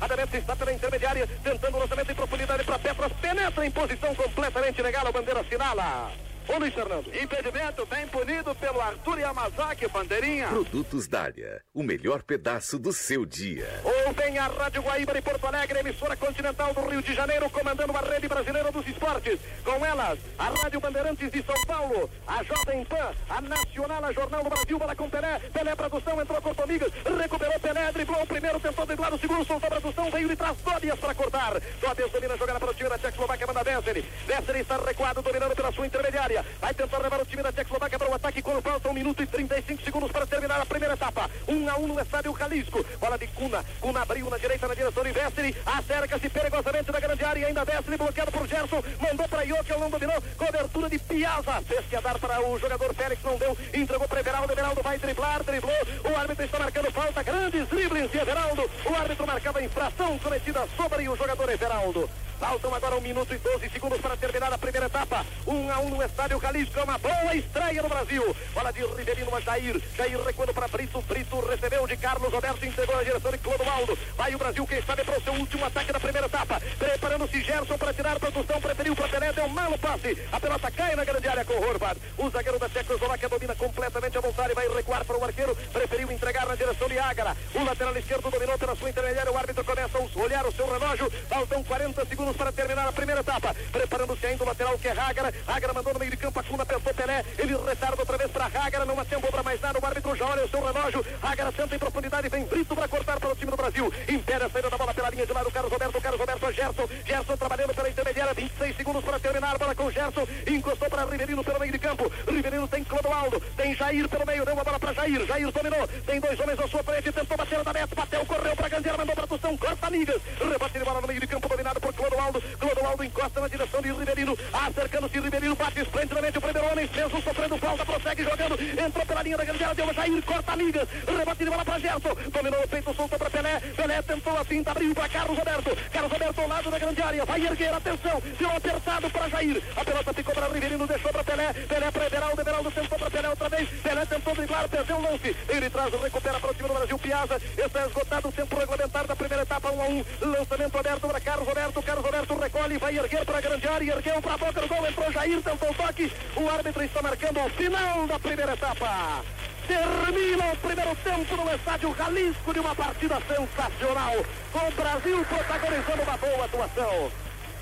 A 0.00 0.08
Damet 0.08 0.36
está 0.36 0.56
pela 0.56 0.72
intermediária, 0.72 1.28
tentando 1.44 1.76
o 1.76 1.80
lançamento 1.80 2.10
em 2.10 2.14
profundidade 2.14 2.64
para 2.64 2.78
Petras, 2.78 3.12
penetra 3.20 3.64
em 3.64 3.70
posição 3.70 4.12
completamente 4.14 4.82
legal, 4.82 5.06
a 5.06 5.12
bandeira 5.12 5.40
assinala. 5.40 6.12
Ô 6.46 6.58
Luiz 6.58 6.74
Fernando. 6.74 7.08
Impedimento 7.08 7.86
bem 7.86 8.06
punido 8.08 8.54
pelo 8.54 8.80
Arthur 8.80 9.18
Yamazaki, 9.18 9.88
bandeirinha. 9.88 10.48
Produtos 10.48 11.08
Dália, 11.08 11.62
o 11.72 11.82
melhor 11.82 12.22
pedaço 12.22 12.78
do 12.78 12.92
seu 12.92 13.24
dia. 13.24 13.68
Ouvem 14.06 14.38
a 14.38 14.46
Rádio 14.46 14.82
Guaíba 14.82 15.14
de 15.14 15.22
Porto 15.22 15.46
Alegre, 15.46 15.80
emissora 15.80 16.16
continental 16.16 16.74
do 16.74 16.82
Rio 16.82 17.02
de 17.02 17.14
Janeiro, 17.14 17.48
comandando 17.48 17.96
a 17.96 18.00
rede 18.00 18.28
brasileira 18.28 18.70
dos 18.70 18.86
esportes. 18.86 19.38
Com 19.64 19.84
elas, 19.84 20.18
a 20.38 20.50
Rádio 20.50 20.80
Bandeirantes 20.80 21.30
de 21.30 21.42
São 21.42 21.60
Paulo, 21.66 22.10
a 22.26 22.42
Jovem 22.44 22.84
Pan, 22.84 23.12
a 23.28 23.40
Nacional, 23.40 24.04
a 24.04 24.12
Jornal 24.12 24.44
do 24.44 24.50
Brasil, 24.50 24.78
bola 24.78 24.94
com 24.94 25.08
Pelé. 25.08 25.38
Pelé, 25.52 25.74
produção, 25.74 26.20
entrou 26.20 26.42
com 26.42 26.54
Tomigas, 26.54 26.92
recuperou 27.18 27.58
Pelé, 27.60 27.92
driblou 27.92 28.22
o 28.22 28.26
primeiro, 28.26 28.60
tentou 28.60 28.86
driblar 28.86 29.14
o 29.14 29.18
segundo, 29.18 29.46
soltou 29.46 29.66
a 29.66 29.80
produção, 29.80 30.10
veio 30.10 30.28
de 30.28 30.36
trás, 30.36 30.56
Dóbias 30.58 30.98
para 30.98 31.14
cortar. 31.14 31.60
Dóbias 31.80 32.10
domina 32.10 32.36
jogada 32.36 32.60
para 32.60 32.70
o 32.70 32.74
time 32.74 32.88
da 32.90 32.98
Tchecoslováquia, 32.98 33.46
manda 33.46 33.64
Desseri. 33.64 34.04
Desseri 34.26 34.60
está 34.60 34.76
recuado, 34.76 35.22
dominando 35.22 35.54
pela 35.54 35.72
sua 35.72 35.86
intermediária. 35.86 36.33
Vai 36.60 36.74
tentar 36.74 36.98
levar 36.98 37.20
o 37.20 37.26
time 37.26 37.42
da 37.42 37.52
Tchecoslováquia 37.52 37.98
para 37.98 38.10
o 38.10 38.14
ataque 38.14 38.42
quando 38.42 38.62
falta 38.62 38.88
1 38.88 38.92
minuto 38.92 39.22
e 39.22 39.26
35 39.26 39.82
segundos 39.82 40.10
para 40.10 40.26
terminar 40.26 40.60
a 40.60 40.66
primeira 40.66 40.94
etapa. 40.94 41.30
1 41.46 41.68
a 41.68 41.76
1 41.76 41.86
no 41.86 42.00
estádio 42.00 42.36
Jalisco. 42.36 42.84
Bola 42.98 43.18
de 43.18 43.26
Cuna. 43.28 43.64
Cuna 43.80 44.02
abriu 44.02 44.30
na 44.30 44.38
direita 44.38 44.66
na 44.66 44.74
direção 44.74 45.02
de 45.02 45.12
Vestri. 45.12 45.56
Acerca-se 45.66 46.28
perigosamente 46.28 46.90
da 46.90 47.00
grande 47.00 47.24
área. 47.24 47.46
Ainda 47.46 47.64
Vestri 47.64 47.96
bloqueado 47.96 48.32
por 48.32 48.46
Gerson. 48.46 48.82
Mandou 49.00 49.28
para 49.28 49.42
Iokel, 49.42 49.78
não 49.78 49.90
dominou. 49.90 50.22
Cobertura 50.36 50.88
de 50.88 50.98
Piazza. 50.98 51.62
Fez 51.66 51.86
que 51.86 52.00
dar 52.00 52.18
para 52.18 52.40
o 52.46 52.58
jogador 52.58 52.94
Félix, 52.94 53.22
não 53.22 53.36
deu. 53.36 53.56
Entregou 53.72 54.08
para 54.08 54.20
Everaldo. 54.20 54.52
Everaldo 54.52 54.82
vai 54.82 54.98
driblar, 54.98 55.42
driblou. 55.42 55.74
O 56.04 56.16
árbitro 56.16 56.44
está 56.44 56.58
marcando 56.58 56.92
falta. 56.92 57.22
Grandes 57.22 57.68
dribles 57.68 58.10
de 58.10 58.18
Everaldo. 58.18 58.70
O 58.84 58.94
árbitro 58.94 59.26
marcava 59.26 59.62
infração 59.62 60.18
cometida 60.18 60.66
sobre 60.76 61.08
o 61.08 61.16
jogador 61.16 61.50
Everaldo. 61.50 62.08
Faltam 62.38 62.74
agora 62.74 62.96
1 62.96 63.00
minuto 63.00 63.34
e 63.34 63.38
12 63.38 63.68
segundos 63.70 64.00
para 64.00 64.16
terminar 64.16 64.52
a 64.52 64.58
primeira 64.58 64.86
etapa. 64.86 65.24
1 65.46 65.70
a 65.70 65.78
1 65.80 65.90
no 65.90 66.02
estádio 66.02 66.40
Jalisco. 66.40 66.78
É 66.78 66.82
uma 66.82 66.98
boa 66.98 67.34
estreia 67.34 67.82
no 67.82 67.88
Brasil. 67.88 68.36
Bola 68.52 68.72
de 68.72 68.80
Riverino 68.80 69.34
a 69.34 69.40
Jair. 69.40 69.80
Jair 69.96 70.20
recuando 70.22 70.52
para 70.52 70.68
Brito. 70.68 71.00
Brito 71.02 71.40
recebeu 71.40 71.86
de 71.86 71.96
Carlos 71.96 72.32
Roberto. 72.32 72.64
Entregou 72.64 72.96
na 72.96 73.02
direção 73.02 73.30
de 73.30 73.38
Clodoaldo. 73.38 73.98
Vai 74.16 74.34
o 74.34 74.38
Brasil, 74.38 74.66
quem 74.66 74.82
sabe, 74.82 75.04
para 75.04 75.18
o 75.18 75.22
seu 75.22 75.32
último 75.34 75.64
ataque 75.64 75.92
da 75.92 76.00
primeira 76.00 76.26
etapa. 76.26 76.60
Preparando-se 76.78 77.42
Gerson 77.42 77.78
para 77.78 77.94
tirar 77.94 78.18
produção. 78.18 78.60
Preferiu 78.60 78.96
para 78.96 79.08
Pelé. 79.08 79.32
Deu 79.32 79.44
um 79.44 79.48
malo 79.48 79.78
passe. 79.78 80.18
A 80.32 80.40
pelota 80.40 80.70
cai 80.70 80.96
na 80.96 81.04
grande 81.04 81.28
área 81.28 81.44
com 81.44 81.54
Horvath. 81.54 81.98
O 82.18 82.30
zagueiro 82.30 82.58
da 82.58 82.68
Tchecoslováquia 82.68 83.28
domina 83.28 83.54
completamente 83.54 84.18
a 84.18 84.20
vontade. 84.20 84.54
Vai 84.54 84.68
recuar 84.68 85.04
para 85.04 85.16
o 85.16 85.24
arqueiro. 85.24 85.56
Preferiu 85.72 86.10
entregar 86.10 86.46
na 86.46 86.54
direção 86.54 86.88
de 86.88 86.98
Ágara. 86.98 87.36
O 87.54 87.64
lateral 87.64 87.96
esquerdo 87.96 88.30
dominou 88.30 88.58
pela 88.58 88.74
sua 88.74 88.90
intermediária. 88.90 89.32
O 89.32 89.38
árbitro 89.38 89.64
começa 89.64 89.98
a 89.98 90.20
olhar 90.20 90.46
o 90.46 90.52
seu 90.52 90.70
relógio. 90.70 91.10
Faltam 91.28 91.62
40 91.62 92.04
segundos 92.06 92.23
para 92.32 92.52
terminar 92.52 92.88
a 92.88 92.92
primeira 92.92 93.20
etapa. 93.20 93.54
Preparando-se 93.70 94.26
ainda 94.26 94.44
o 94.44 94.46
lateral 94.46 94.78
que 94.78 94.88
é 94.88 94.92
Hágara. 94.92 95.34
Hágara 95.46 95.72
mandou 95.74 95.92
no 95.92 95.98
meio 95.98 96.10
de 96.10 96.16
campo. 96.16 96.40
A 96.40 96.42
Cuna 96.42 96.64
pensou 96.64 96.94
Pelé. 96.94 97.24
Ele 97.38 97.56
retarda 97.56 98.00
outra 98.00 98.16
vez 98.16 98.30
para 98.30 98.46
Hágara. 98.46 98.84
Não 98.84 99.04
tempo 99.04 99.30
para 99.30 99.42
mais 99.42 99.60
nada. 99.60 99.78
O 99.78 99.86
árbitro 99.86 100.16
já 100.16 100.26
olha 100.26 100.44
o 100.44 100.48
seu 100.48 100.64
relógio. 100.64 101.06
Hágara 101.22 101.52
senta 101.52 101.76
em 101.76 101.78
profundidade. 101.78 102.28
Vem 102.28 102.44
Brito 102.44 102.74
para 102.74 102.88
cortar 102.88 103.20
para 103.20 103.32
o 103.32 103.36
time 103.36 103.50
do 103.50 103.56
Brasil. 103.56 103.92
Impera 104.08 104.46
a 104.46 104.50
saída 104.50 104.70
da 104.70 104.78
bola 104.78 104.94
pela 104.94 105.10
linha 105.10 105.26
de 105.26 105.32
lado. 105.32 105.50
Carlos 105.50 105.72
Roberto. 105.72 106.00
Carlos 106.00 106.20
Roberto 106.20 106.52
Gerson. 106.52 106.88
Gerson 107.04 107.36
trabalhando 107.36 107.74
pela 107.74 107.88
intermediária. 107.88 108.34
26 108.34 108.76
segundos 108.76 109.04
para 109.04 109.18
terminar. 109.18 109.58
Bola 109.58 109.74
com 109.74 109.90
Gerson. 109.90 110.26
Encostou 110.46 110.88
para 110.88 111.04
Riverino 111.04 111.44
pelo 111.44 111.60
meio 111.60 111.72
de 111.72 111.78
campo. 111.78 112.10
Riverino 112.26 112.68
tem 112.68 112.84
Clodoaldo. 112.84 113.40
Tem 113.56 113.74
Jair 113.74 114.08
pelo 114.08 114.26
meio. 114.26 114.44
Deu 114.44 114.58
a 114.58 114.64
bola 114.64 114.78
para 114.78 114.94
Jair. 114.94 115.26
Jair 115.26 115.50
dominou. 115.50 115.88
Tem 116.06 116.20
dois 116.20 116.40
homens 116.40 116.60
à 116.60 116.68
sua 116.68 116.82
frente. 116.82 117.12
Tentou 117.12 117.36
bater 117.36 117.62
da 117.62 117.72
meta. 117.72 117.94
Bateu. 117.94 118.24
Correu 118.26 118.56
para 118.56 118.68
Gandeira. 118.68 118.98
Mandou 118.98 119.14
para 119.14 119.26
Tostão. 119.26 119.56
Corta 119.56 119.86
amigas. 119.86 120.22
Rebate 120.38 120.78
de 120.78 120.84
bola 120.84 121.00
no 121.00 121.08
meio 121.08 121.20
de 121.20 121.26
campo. 121.26 121.48
Dominado 121.48 121.80
por 121.80 121.92
Clodoaldo. 121.92 122.13
Clodoaldo 122.58 123.04
encosta 123.04 123.40
na 123.40 123.48
direção 123.48 123.82
de 123.82 123.92
Riverino. 123.92 124.38
Acercando-se 124.52 125.20
Riverino. 125.20 125.56
Bate 125.56 125.80
esplendidamente 125.80 126.38
o 126.38 126.40
primeiro 126.40 126.68
homem. 126.70 126.88
Penso 126.88 127.22
sofrendo 127.22 127.58
falta. 127.58 127.84
Prossegue 127.84 128.24
jogando. 128.24 128.58
entrou 128.78 129.06
pela 129.06 129.22
linha 129.22 129.36
da 129.36 129.44
grande 129.44 129.64
área, 129.64 129.74
deu 129.74 129.94
Jair, 129.94 130.22
corta 130.22 130.56
ligas, 130.56 130.88
rebate 131.06 131.44
de 131.44 131.50
bola 131.50 131.64
para 131.64 131.78
Gerson, 131.78 132.14
dominou 132.32 132.62
o 132.62 132.68
peito, 132.68 132.94
soltou 132.94 133.18
para 133.18 133.30
Pelé, 133.30 133.60
Pelé 133.60 134.02
tentou 134.02 134.36
a 134.36 134.44
finta, 134.44 134.70
abriu 134.70 134.94
para 134.94 135.08
Carlos 135.08 135.38
Roberto, 135.38 135.76
Carlos 135.90 136.12
Roberto 136.12 136.40
ao 136.40 136.48
lado 136.48 136.70
da 136.70 136.78
grande 136.78 137.02
área, 137.02 137.24
vai 137.24 137.46
erguer, 137.46 137.74
atenção, 137.74 138.22
deu 138.38 138.50
apertado 138.50 139.10
para 139.10 139.28
Jair, 139.28 139.62
a 139.76 139.84
pelota 139.84 140.12
ficou 140.12 140.34
para 140.34 140.48
Riverino, 140.48 140.86
deixou 140.86 141.12
para 141.12 141.24
Pelé, 141.24 141.52
Pelé 141.52 141.90
para 141.90 142.06
Everaldo, 142.06 142.40
Everaldo 142.40 142.70
tentou 142.70 142.98
para 142.98 143.10
Pelé 143.10 143.28
outra 143.28 143.48
vez, 143.48 143.68
Pelé 143.82 144.06
tentou 144.06 144.34
driblar, 144.34 144.68
perdeu 144.68 144.96
o 144.96 145.02
lance, 145.02 145.36
ele 145.48 145.70
traz, 145.70 145.94
recupera 146.02 146.40
para 146.40 146.50
o 146.50 146.54
time 146.54 146.68
do 146.68 146.74
Brasil, 146.74 146.98
Piazza, 146.98 147.40
está 147.56 147.86
esgotado 147.86 148.28
o 148.28 148.32
tempo 148.32 148.56
regulamentar 148.58 149.06
da 149.06 149.16
primeira 149.16 149.42
etapa, 149.42 149.70
1 149.70 149.76
um 149.76 149.82
a 149.82 149.86
1, 149.86 149.90
um, 149.90 150.30
lançamento 150.30 150.78
aberto 150.78 151.08
para 151.08 151.20
Carlos 151.20 151.48
Roberto, 151.48 151.82
Carlos 151.82 152.03
Roberto 152.04 152.34
recolhe, 152.38 152.76
vai 152.76 152.98
erguer 152.98 153.24
para 153.24 153.38
a 153.38 153.40
grande 153.40 153.66
área, 153.66 153.92
ergueu 153.94 154.20
para 154.20 154.34
a 154.34 154.36
boca 154.36 154.60
do 154.60 154.68
gol, 154.68 154.86
entrou 154.86 155.10
Jair, 155.10 155.40
tentou 155.40 155.70
o 155.70 155.74
toque, 155.74 156.12
o 156.36 156.50
árbitro 156.50 156.82
está 156.84 157.00
marcando 157.00 157.40
o 157.40 157.48
final 157.48 158.06
da 158.06 158.18
primeira 158.18 158.52
etapa. 158.52 159.24
Termina 159.66 160.52
o 160.52 160.56
primeiro 160.58 160.94
tempo 160.96 161.34
no 161.34 161.54
estádio 161.54 161.94
Jalisco 161.96 162.52
de 162.52 162.60
uma 162.60 162.74
partida 162.74 163.16
sensacional, 163.26 164.12
com 164.52 164.68
o 164.68 164.72
Brasil 164.72 165.24
protagonizando 165.24 166.02
uma 166.02 166.16
boa 166.18 166.44
atuação. 166.44 167.10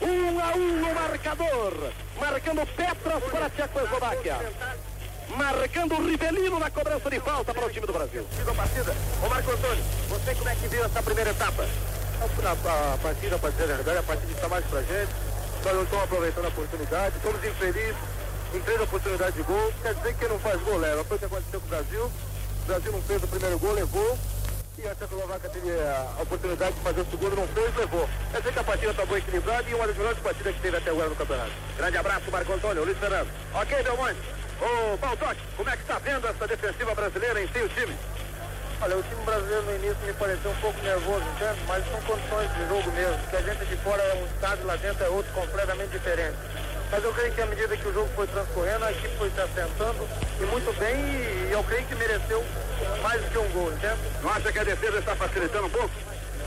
Um 0.02 0.40
a 0.40 0.56
um 0.56 0.80
no 0.80 0.92
marcador, 0.92 1.92
marcando 2.18 2.66
Petras 2.74 3.22
para 3.22 3.46
a 3.46 3.50
Tchecoslováquia. 3.50 4.38
Marcando 5.36 5.94
o 5.94 6.04
Rivelino 6.04 6.58
na 6.58 6.68
cobrança 6.68 7.08
de 7.08 7.20
falta 7.20 7.54
para 7.54 7.66
o 7.66 7.70
time 7.70 7.86
do 7.86 7.92
Brasil. 7.92 8.26
A 8.40 8.54
partida. 8.54 8.92
Ô 9.24 9.28
Marco 9.28 9.52
Antônio, 9.52 9.84
você 10.08 10.34
como 10.34 10.48
é 10.48 10.54
que 10.56 10.66
viu 10.66 10.84
essa 10.84 11.00
primeira 11.00 11.30
etapa? 11.30 11.64
A, 12.22 12.94
a 12.94 12.98
partida, 12.98 13.36
para 13.36 13.50
dizer 13.50 13.64
a 13.64 13.76
verdade, 13.76 13.98
a 13.98 14.02
partida 14.04 14.32
está 14.32 14.48
mais 14.48 14.64
pra 14.66 14.80
gente. 14.82 15.10
Nós 15.64 15.74
não 15.74 15.82
estamos 15.82 16.04
aproveitando 16.04 16.44
a 16.44 16.48
oportunidade, 16.48 17.16
estamos 17.16 17.44
infelizes 17.44 17.96
em 18.54 18.60
três 18.60 18.80
oportunidades 18.80 19.34
de 19.34 19.42
gol. 19.42 19.72
Quer 19.82 19.94
dizer 19.94 20.12
que 20.12 20.18
quem 20.20 20.28
não 20.28 20.38
faz 20.38 20.62
gol 20.62 20.78
leva. 20.78 21.02
Foi 21.02 21.16
o 21.16 21.18
que 21.18 21.24
aconteceu 21.24 21.60
com 21.60 21.66
o 21.66 21.68
Brasil. 21.68 22.04
O 22.04 22.66
Brasil 22.66 22.92
não 22.92 23.02
fez 23.02 23.22
o 23.24 23.26
primeiro 23.26 23.58
gol, 23.58 23.72
levou. 23.72 24.18
E 24.78 24.86
a 24.86 24.94
Tchecoslováquia 24.94 25.50
teve 25.50 25.70
a 25.72 26.22
oportunidade 26.22 26.74
de 26.76 26.80
fazer 26.80 27.00
o 27.00 27.10
segundo, 27.10 27.36
não 27.36 27.48
fez, 27.48 27.76
levou. 27.76 28.08
Quer 28.30 28.38
dizer 28.38 28.52
que 28.52 28.58
a 28.58 28.64
partida 28.64 28.90
está 28.92 29.04
boa 29.04 29.18
equilibrada 29.18 29.68
e 29.68 29.74
uma 29.74 29.86
das 29.88 29.96
melhores 29.96 30.18
partidas 30.20 30.54
que 30.54 30.60
teve 30.62 30.76
até 30.76 30.90
agora 30.90 31.08
no 31.08 31.16
campeonato. 31.16 31.52
Grande 31.76 31.96
abraço, 31.96 32.30
Marco 32.30 32.52
Antônio. 32.52 32.84
Luiz 32.84 32.98
Fernando. 32.98 33.28
Ok, 33.52 33.82
Belmonte. 33.82 34.20
Ô, 34.60 34.96
Baldock, 34.96 35.36
como 35.56 35.68
é 35.70 35.76
que 35.76 35.82
está 35.82 35.98
vendo 35.98 36.24
essa 36.28 36.46
defensiva 36.46 36.94
brasileira 36.94 37.42
em 37.42 37.48
si, 37.48 37.58
o 37.58 37.68
time? 37.68 37.96
Olha, 38.82 38.96
o 38.96 39.02
time 39.04 39.22
brasileiro 39.24 39.62
no 39.62 39.76
início 39.76 39.96
me 40.04 40.12
pareceu 40.14 40.50
um 40.50 40.56
pouco 40.56 40.82
nervoso, 40.82 41.24
entende? 41.36 41.60
Mas 41.68 41.84
são 41.88 42.00
condições 42.02 42.52
de 42.52 42.68
jogo 42.68 42.90
mesmo. 42.90 43.18
Que 43.30 43.36
a 43.36 43.40
gente 43.40 43.64
de 43.64 43.76
fora 43.76 44.02
é 44.02 44.14
um 44.14 44.26
estado, 44.26 44.66
lá 44.66 44.74
dentro 44.74 45.04
é 45.04 45.08
outro 45.08 45.32
completamente 45.32 45.90
diferente. 45.90 46.36
Mas 46.90 47.04
eu 47.04 47.12
creio 47.14 47.32
que 47.32 47.40
à 47.40 47.46
medida 47.46 47.76
que 47.76 47.88
o 47.88 47.92
jogo 47.94 48.10
foi 48.16 48.26
transcorrendo, 48.26 48.84
a 48.84 48.90
equipe 48.90 49.16
foi 49.16 49.30
se 49.30 49.40
assentando 49.40 50.08
e 50.40 50.44
muito 50.46 50.78
bem, 50.80 50.96
e 50.96 51.50
eu 51.52 51.62
creio 51.62 51.86
que 51.86 51.94
mereceu 51.94 52.44
mais 53.00 53.22
do 53.22 53.30
que 53.30 53.38
um 53.38 53.48
gol, 53.50 53.72
entende? 53.72 53.98
Não 54.20 54.30
acha 54.30 54.52
que 54.52 54.58
a 54.58 54.64
defesa 54.64 54.98
está 54.98 55.14
facilitando 55.14 55.66
um 55.66 55.70
pouco? 55.70 55.90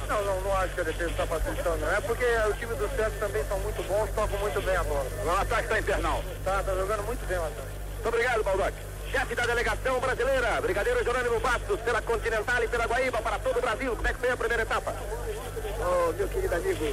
Não, 0.10 0.22
não, 0.22 0.42
não 0.42 0.58
acho 0.58 0.74
que 0.74 0.82
a 0.82 0.84
defesa 0.84 1.10
está 1.10 1.26
facilitando, 1.26 1.78
não. 1.78 1.92
É 1.96 2.02
porque 2.02 2.26
o 2.26 2.54
time 2.54 2.76
do 2.76 2.90
Santos 2.98 3.18
também 3.18 3.46
são 3.48 3.60
muito 3.60 3.82
bons, 3.88 4.10
tocam 4.14 4.38
muito 4.40 4.62
bem 4.62 4.76
a 4.76 4.84
bola. 4.84 5.08
O 5.24 5.30
ataque 5.32 5.64
está 5.64 5.80
infernal. 5.80 6.22
Tá, 6.44 6.62
tá 6.62 6.76
jogando 6.76 7.04
muito 7.06 7.26
bem 7.26 7.38
o 7.38 7.46
ataque. 7.46 7.70
Muito 7.94 8.08
obrigado, 8.10 8.44
Baldock. 8.44 8.74
Chefe 9.16 9.34
da 9.34 9.46
delegação 9.46 9.98
brasileira, 10.02 10.60
Brigadeiro 10.60 11.02
Jerônimo 11.02 11.40
Bastos, 11.40 11.80
pela 11.80 12.02
Continental 12.02 12.62
e 12.62 12.68
pela 12.68 12.86
Guaíba, 12.86 13.22
para 13.22 13.40
todo 13.40 13.60
o 13.60 13.62
Brasil. 13.62 13.96
Como 13.96 14.06
é 14.06 14.14
que 14.14 14.20
foi 14.20 14.30
a 14.30 14.36
primeira 14.36 14.64
etapa? 14.64 14.92
Ô, 14.92 16.10
oh, 16.10 16.12
meu 16.12 16.28
querido 16.28 16.54
amigo, 16.54 16.84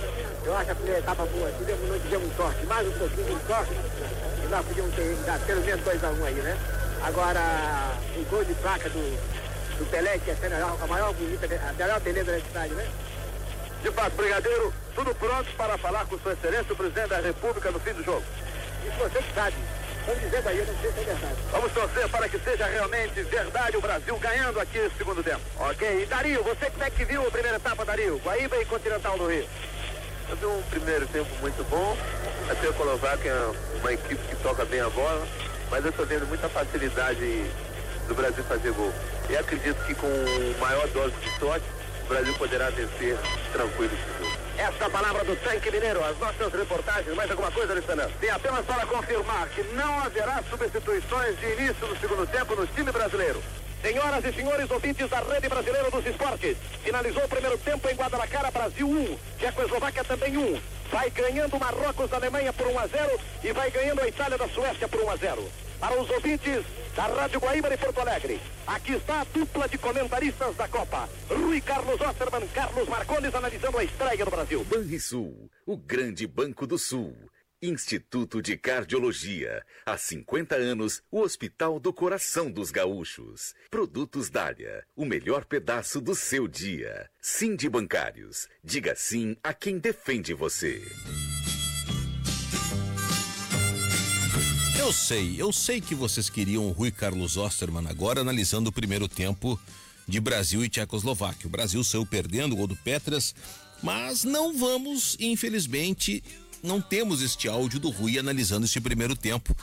eu 0.45 0.57
acho 0.57 0.70
a 0.70 0.75
primeira 0.77 1.01
etapa 1.01 1.27
boa. 1.27 1.51
Tivemos, 1.59 1.89
não 1.89 1.99
tivemos 1.99 2.37
sorte, 2.37 2.64
mais 2.66 2.87
um 2.87 2.93
pouquinho 2.93 3.37
de 3.37 3.45
sorte, 3.45 3.73
e 3.73 4.47
nós 4.49 4.64
podíamos 4.64 4.95
ter 4.95 5.16
dado 5.27 5.47
pelo 5.47 5.61
menos 5.62 5.85
2 5.85 6.05
a 6.05 6.09
1 6.11 6.20
um 6.20 6.25
aí, 6.25 6.35
né? 6.35 6.59
Agora, 7.03 7.41
o 8.16 8.25
gol 8.31 8.45
de 8.45 8.55
placa 8.55 8.89
do, 8.89 9.79
do 9.79 9.91
Pelé, 9.91 10.18
que 10.18 10.31
é 10.31 10.37
a 10.81 10.87
maior 10.87 11.12
bonita, 11.14 11.47
a 11.68 11.73
melhor 11.73 11.99
beleza 11.99 12.31
da 12.31 12.39
cidade, 12.41 12.75
né? 12.75 12.89
De 13.83 13.91
fato, 13.91 14.14
Brigadeiro, 14.14 14.73
tudo 14.95 15.12
pronto 15.16 15.51
para 15.57 15.77
falar 15.77 16.07
com 16.07 16.16
Sua 16.20 16.35
Excelência, 16.35 16.73
o 16.73 16.77
Presidente 16.77 17.09
da 17.09 17.18
República, 17.18 17.73
no 17.73 17.81
fim 17.81 17.95
do 17.95 18.05
jogo. 18.05 18.23
Isso 18.87 18.97
você 18.97 19.18
que 19.20 19.35
sabe. 19.35 19.57
Vamos 20.07 20.20
dizer 20.20 20.42
daí, 20.42 20.59
eu 20.59 20.66
não 20.66 20.74
sei 20.80 20.92
se 20.92 21.00
é 21.00 21.05
verdade. 21.05 21.36
Vamos 21.53 21.72
torcer 21.72 22.09
para 22.09 22.28
que 22.28 22.38
seja 22.40 22.66
realmente 22.66 23.22
verdade 23.22 23.76
o 23.76 23.80
Brasil 23.80 24.18
ganhando 24.18 24.61
aqui 24.61 24.78
esse 24.78 24.96
segundo 24.96 25.22
tempo. 25.22 25.40
Ok. 25.59 26.03
E 26.03 26.07
Dario, 26.07 26.42
você 26.42 26.70
como 26.70 26.82
é 26.82 26.90
que 26.90 27.05
viu 27.05 27.26
a 27.26 27.30
primeira 27.30 27.57
etapa, 27.57 27.84
Dario? 27.84 28.20
Guaíba 28.24 28.57
e 28.61 28.64
Continental 28.64 29.16
do 29.16 29.28
Rio. 29.28 29.46
Eu 30.28 30.36
vi 30.36 30.46
um 30.46 30.62
primeiro 30.62 31.07
tempo 31.07 31.28
muito 31.40 31.62
bom. 31.68 31.96
A 32.50 32.55
Tchecoslováquia 32.57 33.30
é 33.30 33.53
uma 33.78 33.92
equipe 33.92 34.22
que 34.28 34.36
toca 34.42 34.64
bem 34.64 34.80
a 34.80 34.88
bola, 34.90 35.26
mas 35.70 35.84
eu 35.84 35.90
estou 35.90 36.05
vendo 36.05 36.26
muita 36.26 36.48
facilidade 36.48 37.44
do 38.09 38.14
Brasil 38.14 38.42
fazer 38.44 38.72
gol. 38.72 38.92
E 39.30 39.36
acredito 39.36 39.84
que 39.86 39.94
com 39.94 40.09
maior 40.59 40.88
dose 40.88 41.14
de 41.16 41.38
sorte, 41.38 41.66
o 42.05 42.09
Brasil 42.09 42.34
poderá 42.34 42.70
vencer 42.70 43.16
tranquilo 43.53 43.92
esse 43.92 44.24
jogo. 44.24 44.32
Essa 44.59 44.90
palavra 44.90 45.24
do 45.24 45.34
tanque 45.36 45.70
mineiro, 45.70 46.05
as 46.05 46.18
nossas 46.18 46.53
reportagens, 46.53 47.16
mais 47.16 47.30
alguma 47.30 47.50
coisa, 47.50 47.72
Luiz? 47.72 47.84
Tem 48.20 48.30
apenas 48.30 48.64
para 48.66 48.86
confirmar 48.86 49.48
que 49.48 49.62
não 49.74 49.98
haverá 50.00 50.42
substituições 50.48 51.38
de 51.38 51.46
início 51.46 51.86
do 51.86 51.98
segundo 51.98 52.26
tempo 52.26 52.55
no 52.55 52.66
time 52.66 52.92
brasileiro. 52.92 53.42
Senhoras 53.82 54.24
e 54.24 54.32
senhores 54.32 54.70
ouvintes 54.70 55.09
da 55.09 55.18
Rede 55.20 55.48
Brasileira 55.48 55.90
dos 55.90 56.07
Esportes, 56.07 56.57
finalizou 56.84 57.24
o 57.24 57.28
primeiro 57.28 57.59
tempo 57.59 57.88
em 57.88 57.94
Guadalajara, 57.94 58.50
Brasil 58.50 58.86
1, 58.86 59.18
Tchecoslováquia 59.38 60.05
também 60.05 60.36
1. 60.36 60.61
Vai 60.92 61.11
ganhando 61.11 61.59
Marrocos 61.59 62.11
da 62.11 62.18
Alemanha 62.18 62.53
por 62.53 62.66
1 62.66 62.78
a 62.78 62.86
0 62.86 63.20
e 63.42 63.53
vai 63.53 63.70
ganhando 63.70 64.03
a 64.03 64.09
Itália 64.09 64.38
da 64.38 64.48
Suécia 64.48 64.86
por 64.86 65.03
1 65.03 65.11
a 65.11 65.16
0. 65.16 65.50
Para 65.80 66.00
os 66.00 66.09
ouvintes 66.11 66.64
da 66.95 67.07
Rádio 67.07 67.40
Guaíba 67.40 67.70
de 67.70 67.76
Porto 67.76 68.01
Alegre, 68.01 68.40
aqui 68.66 68.93
está 68.93 69.22
a 69.22 69.24
dupla 69.24 69.68
de 69.68 69.78
comentaristas 69.78 70.55
da 70.57 70.68
Copa. 70.68 71.09
Rui 71.28 71.61
Carlos 71.61 72.01
Osterman, 72.01 72.47
Carlos 72.49 72.88
Marcones 72.88 73.34
analisando 73.34 73.78
a 73.78 73.84
estreia 73.84 74.24
do 74.24 74.30
Brasil. 74.30 74.64
Banrisul, 74.64 75.51
o 75.66 75.76
grande 75.76 76.26
banco 76.26 76.66
do 76.66 76.78
Sul. 76.78 77.16
Instituto 77.64 78.43
de 78.43 78.57
Cardiologia. 78.57 79.64
Há 79.86 79.97
50 79.97 80.57
anos, 80.57 81.01
o 81.09 81.20
Hospital 81.20 81.78
do 81.78 81.93
Coração 81.93 82.51
dos 82.51 82.72
Gaúchos. 82.72 83.55
Produtos 83.70 84.28
Dália, 84.28 84.84
o 84.97 85.05
melhor 85.05 85.45
pedaço 85.45 86.01
do 86.01 86.12
seu 86.12 86.49
dia. 86.49 87.09
Sim 87.20 87.55
de 87.55 87.68
Bancários. 87.68 88.49
Diga 88.64 88.97
sim 88.97 89.36
a 89.45 89.55
quem 89.55 89.78
defende 89.78 90.34
você. 90.34 90.82
Eu 94.83 94.93
sei, 94.93 95.37
eu 95.39 95.53
sei 95.53 95.80
que 95.80 95.95
vocês 95.95 96.28
queriam 96.28 96.66
o 96.66 96.72
Rui 96.72 96.91
Carlos 96.91 97.37
Osterman 97.37 97.87
agora 97.87 98.20
analisando 98.20 98.68
o 98.68 98.72
primeiro 98.72 99.07
tempo 99.07 99.59
de 100.09 100.18
Brasil 100.18 100.64
e 100.64 100.68
Tchecoslováquia. 100.68 101.47
O 101.47 101.51
Brasil 101.51 101.85
saiu 101.85 102.05
perdendo 102.05 102.55
o 102.55 102.57
gol 102.57 102.66
do 102.66 102.74
Petras, 102.74 103.33
mas 103.80 104.24
não 104.24 104.59
vamos, 104.59 105.16
infelizmente, 105.20 106.20
não 106.64 106.80
temos 106.80 107.22
este 107.22 107.47
áudio 107.47 107.78
do 107.78 107.91
Rui 107.91 108.18
analisando 108.18 108.66
este 108.66 108.80
primeiro 108.80 109.14
tempo 109.14 109.57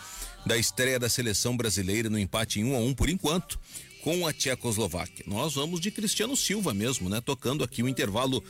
da 0.45 0.57
estreia 0.57 0.97
da 0.97 1.09
seleção 1.09 1.57
brasileira 1.57 2.09
no 2.09 2.17
empate 2.17 2.61
em 2.61 2.63
1 2.63 2.71
um 2.71 2.75
a 2.77 2.79
1 2.79 2.87
um, 2.87 2.93
por 2.93 3.09
enquanto 3.09 3.59
com 4.01 4.25
a 4.25 4.31
Tchecoslováquia. 4.31 5.25
Nós 5.27 5.53
vamos 5.53 5.81
de 5.81 5.91
Cristiano 5.91 6.37
Silva 6.37 6.73
mesmo, 6.73 7.09
né? 7.09 7.19
Tocando 7.19 7.61
aqui 7.61 7.83
o 7.83 7.89
intervalo 7.89 8.41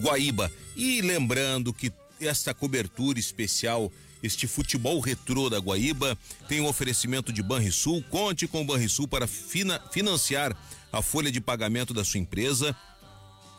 Guaíba. 0.00 0.50
E 0.74 1.00
lembrando 1.02 1.72
que 1.72 1.92
esta 2.20 2.52
cobertura 2.52 3.20
especial, 3.20 3.92
este 4.22 4.46
futebol 4.46 5.00
retrô 5.00 5.48
da 5.48 5.58
Guaíba, 5.58 6.18
tem 6.48 6.60
um 6.60 6.66
oferecimento 6.66 7.32
de 7.32 7.42
Banrisul. 7.42 8.02
Conte 8.10 8.46
com 8.46 8.62
o 8.62 8.64
Banrisul 8.64 9.06
para 9.06 9.26
fina, 9.26 9.80
financiar 9.90 10.56
a 10.92 11.02
folha 11.02 11.30
de 11.30 11.40
pagamento 11.40 11.92
da 11.92 12.04
sua 12.04 12.20
empresa 12.20 12.76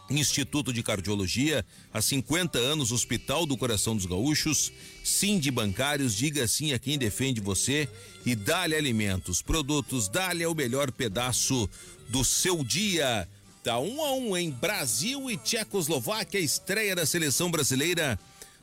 Instituto 0.10 0.72
de 0.72 0.82
Cardiologia, 0.82 1.66
há 1.93 2.01
50 2.01 2.58
anos, 2.58 2.91
Hospital 2.91 3.45
do 3.45 3.58
Coração 3.58 3.95
dos 3.95 4.05
Gaúchos, 4.05 4.72
Sim 5.03 5.39
de 5.39 5.51
Bancários, 5.51 6.16
diga 6.16 6.47
sim 6.47 6.74
a 6.74 6.80
quem 6.80 6.97
defende 6.97 7.41
você 7.41 7.89
e 8.26 8.36
Dale 8.36 8.76
Alimentos. 8.76 9.41
Produtos 9.41 10.10
é 10.39 10.47
o 10.47 10.55
melhor 10.55 10.91
pedaço 10.91 11.70
do 12.10 12.24
seu 12.24 12.64
dia. 12.64 13.28
Tá 13.64 13.80
um 13.80 14.01
a 14.01 14.14
um 14.14 14.38
em 14.38 14.49
Brasil 14.49 15.30
e 15.30 15.38
Tchecoslováquia, 15.38 16.39
estreia 16.39 16.95
da 16.95 17.05
seleção 17.05 17.51
brasileira 17.51 18.18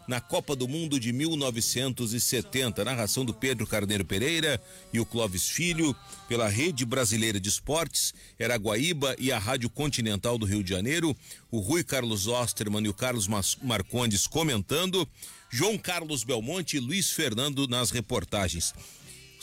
na 0.06 0.20
Copa 0.20 0.54
do 0.54 0.68
Mundo 0.68 1.00
de 1.00 1.12
1970. 1.12 2.84
Narração 2.84 3.24
do 3.24 3.32
Pedro 3.32 3.66
Carneiro 3.66 4.04
Pereira 4.04 4.60
e 4.92 5.00
o 5.00 5.06
Clóvis 5.06 5.48
Filho, 5.48 5.94
pela 6.28 6.48
Rede 6.48 6.84
Brasileira 6.84 7.40
de 7.40 7.48
Esportes, 7.48 8.14
era 8.38 8.54
a 8.54 8.58
Guaíba 8.58 9.16
e 9.18 9.32
a 9.32 9.38
Rádio 9.38 9.70
Continental 9.70 10.38
do 10.38 10.46
Rio 10.46 10.62
de 10.62 10.70
Janeiro, 10.70 11.16
o 11.50 11.58
Rui 11.58 11.82
Carlos 11.82 12.26
Osterman 12.26 12.84
e 12.84 12.88
o 12.88 12.94
Carlos 12.94 13.28
Marcondes 13.62 14.26
comentando, 14.26 15.08
João 15.50 15.78
Carlos 15.78 16.24
Belmonte 16.24 16.76
e 16.76 16.80
Luiz 16.80 17.10
Fernando 17.10 17.66
nas 17.68 17.90
reportagens. 17.90 18.74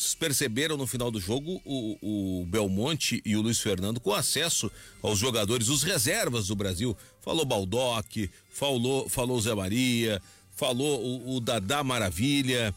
Vocês 0.02 0.16
perceberam 0.16 0.78
no 0.78 0.88
final 0.88 1.12
do 1.12 1.20
jogo 1.20 1.62
o, 1.64 2.42
o, 2.42 2.46
Belmonte 2.48 3.22
e 3.24 3.36
o 3.36 3.42
Luiz 3.42 3.60
Fernando 3.60 4.00
com 4.00 4.12
acesso 4.12 4.72
aos 5.00 5.20
jogadores, 5.20 5.70
os 5.70 5.84
reservas 5.84 6.48
do 6.48 6.56
Brasil. 6.56 6.98
Falou 7.22 7.46
Baldock, 7.46 8.28
falou, 8.52 9.08
falou 9.08 9.40
Zé 9.40 9.54
Maria, 9.54 10.20
falou 10.62 11.04
o, 11.04 11.38
o 11.38 11.40
Dadá 11.40 11.84
Maravilha, 11.84 12.72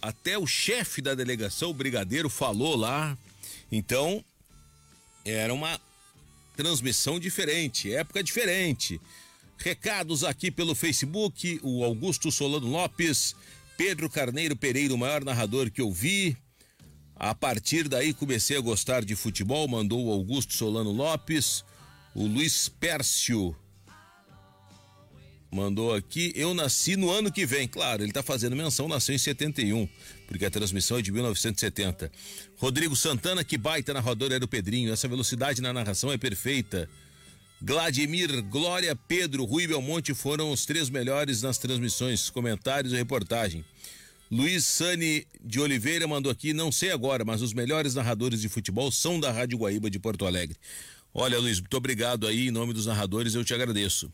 até 0.00 0.38
o 0.38 0.46
chefe 0.46 1.02
da 1.02 1.12
delegação, 1.12 1.70
o 1.70 1.74
brigadeiro, 1.74 2.30
falou 2.30 2.76
lá. 2.76 3.18
Então, 3.70 4.24
era 5.24 5.52
uma 5.52 5.80
transmissão 6.56 7.18
diferente, 7.18 7.92
época 7.92 8.22
diferente. 8.22 9.00
Recados 9.58 10.22
aqui 10.22 10.52
pelo 10.52 10.72
Facebook, 10.72 11.58
o 11.64 11.82
Augusto 11.82 12.30
Solano 12.30 12.68
Lopes, 12.68 13.34
Pedro 13.76 14.08
Carneiro 14.08 14.54
Pereira, 14.54 14.94
o 14.94 14.98
maior 14.98 15.24
narrador 15.24 15.68
que 15.68 15.80
eu 15.80 15.90
vi. 15.90 16.36
A 17.16 17.34
partir 17.34 17.88
daí 17.88 18.14
comecei 18.14 18.56
a 18.56 18.60
gostar 18.60 19.04
de 19.04 19.16
futebol, 19.16 19.66
mandou 19.66 20.06
o 20.06 20.12
Augusto 20.12 20.54
Solano 20.54 20.92
Lopes, 20.92 21.64
o 22.14 22.24
Luiz 22.24 22.68
Pércio 22.68 23.56
mandou 25.56 25.94
aqui, 25.94 26.32
eu 26.36 26.52
nasci 26.52 26.94
no 26.94 27.10
ano 27.10 27.32
que 27.32 27.46
vem. 27.46 27.66
Claro, 27.66 28.02
ele 28.02 28.10
está 28.10 28.22
fazendo 28.22 28.54
menção, 28.54 28.86
nasceu 28.86 29.14
em 29.14 29.18
71, 29.18 29.88
porque 30.28 30.44
a 30.44 30.50
transmissão 30.50 30.98
é 30.98 31.02
de 31.02 31.10
1970. 31.10 32.12
Rodrigo 32.58 32.94
Santana, 32.94 33.42
que 33.42 33.56
baita 33.56 33.94
narrador 33.94 34.30
era 34.30 34.44
o 34.44 34.48
Pedrinho, 34.48 34.92
essa 34.92 35.08
velocidade 35.08 35.62
na 35.62 35.72
narração 35.72 36.12
é 36.12 36.18
perfeita. 36.18 36.88
Vladimir, 37.60 38.42
Glória, 38.42 38.94
Pedro, 38.94 39.44
Rui 39.44 39.66
Belmonte 39.66 40.12
foram 40.12 40.52
os 40.52 40.66
três 40.66 40.90
melhores 40.90 41.40
nas 41.40 41.56
transmissões, 41.56 42.28
comentários 42.28 42.92
e 42.92 42.96
reportagem. 42.96 43.64
Luiz 44.30 44.66
Sani 44.66 45.26
de 45.42 45.60
Oliveira 45.60 46.06
mandou 46.06 46.30
aqui, 46.30 46.52
não 46.52 46.70
sei 46.70 46.90
agora, 46.90 47.24
mas 47.24 47.42
os 47.42 47.54
melhores 47.54 47.94
narradores 47.94 48.40
de 48.40 48.48
futebol 48.48 48.92
são 48.92 49.18
da 49.18 49.32
Rádio 49.32 49.58
Guaíba 49.58 49.88
de 49.88 49.98
Porto 49.98 50.26
Alegre. 50.26 50.56
Olha, 51.14 51.38
Luiz, 51.38 51.60
muito 51.60 51.76
obrigado 51.76 52.26
aí, 52.26 52.48
em 52.48 52.50
nome 52.50 52.74
dos 52.74 52.84
narradores, 52.84 53.34
eu 53.34 53.44
te 53.44 53.54
agradeço. 53.54 54.12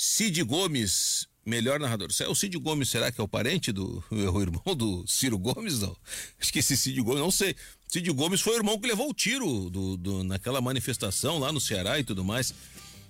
Cid 0.00 0.44
Gomes, 0.44 1.26
melhor 1.44 1.80
narrador. 1.80 2.06
O 2.28 2.34
Cid 2.36 2.56
Gomes, 2.56 2.88
será 2.88 3.10
que 3.10 3.20
é 3.20 3.24
o 3.24 3.26
parente 3.26 3.72
do 3.72 4.00
o 4.08 4.40
irmão 4.40 4.76
do 4.76 5.04
Ciro 5.08 5.36
Gomes? 5.36 5.80
Não. 5.80 5.96
Esse 6.40 6.76
Cid 6.76 7.00
Gomes, 7.02 7.18
não 7.18 7.32
sei. 7.32 7.56
Cid 7.88 8.08
Gomes 8.12 8.40
foi 8.40 8.52
o 8.54 8.58
irmão 8.58 8.78
que 8.78 8.86
levou 8.86 9.10
o 9.10 9.12
tiro 9.14 9.68
do, 9.68 9.96
do, 9.96 10.22
naquela 10.22 10.60
manifestação 10.60 11.40
lá 11.40 11.50
no 11.50 11.60
Ceará 11.60 11.98
e 11.98 12.04
tudo 12.04 12.24
mais. 12.24 12.54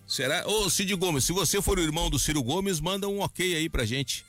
Será? 0.06 0.48
Ô, 0.48 0.70
Cid 0.70 0.94
Gomes, 0.94 1.24
se 1.24 1.32
você 1.32 1.60
for 1.60 1.78
o 1.78 1.82
irmão 1.82 2.08
do 2.08 2.18
Ciro 2.18 2.42
Gomes, 2.42 2.80
manda 2.80 3.06
um 3.06 3.20
ok 3.20 3.54
aí 3.54 3.68
pra 3.68 3.84
gente. 3.84 4.24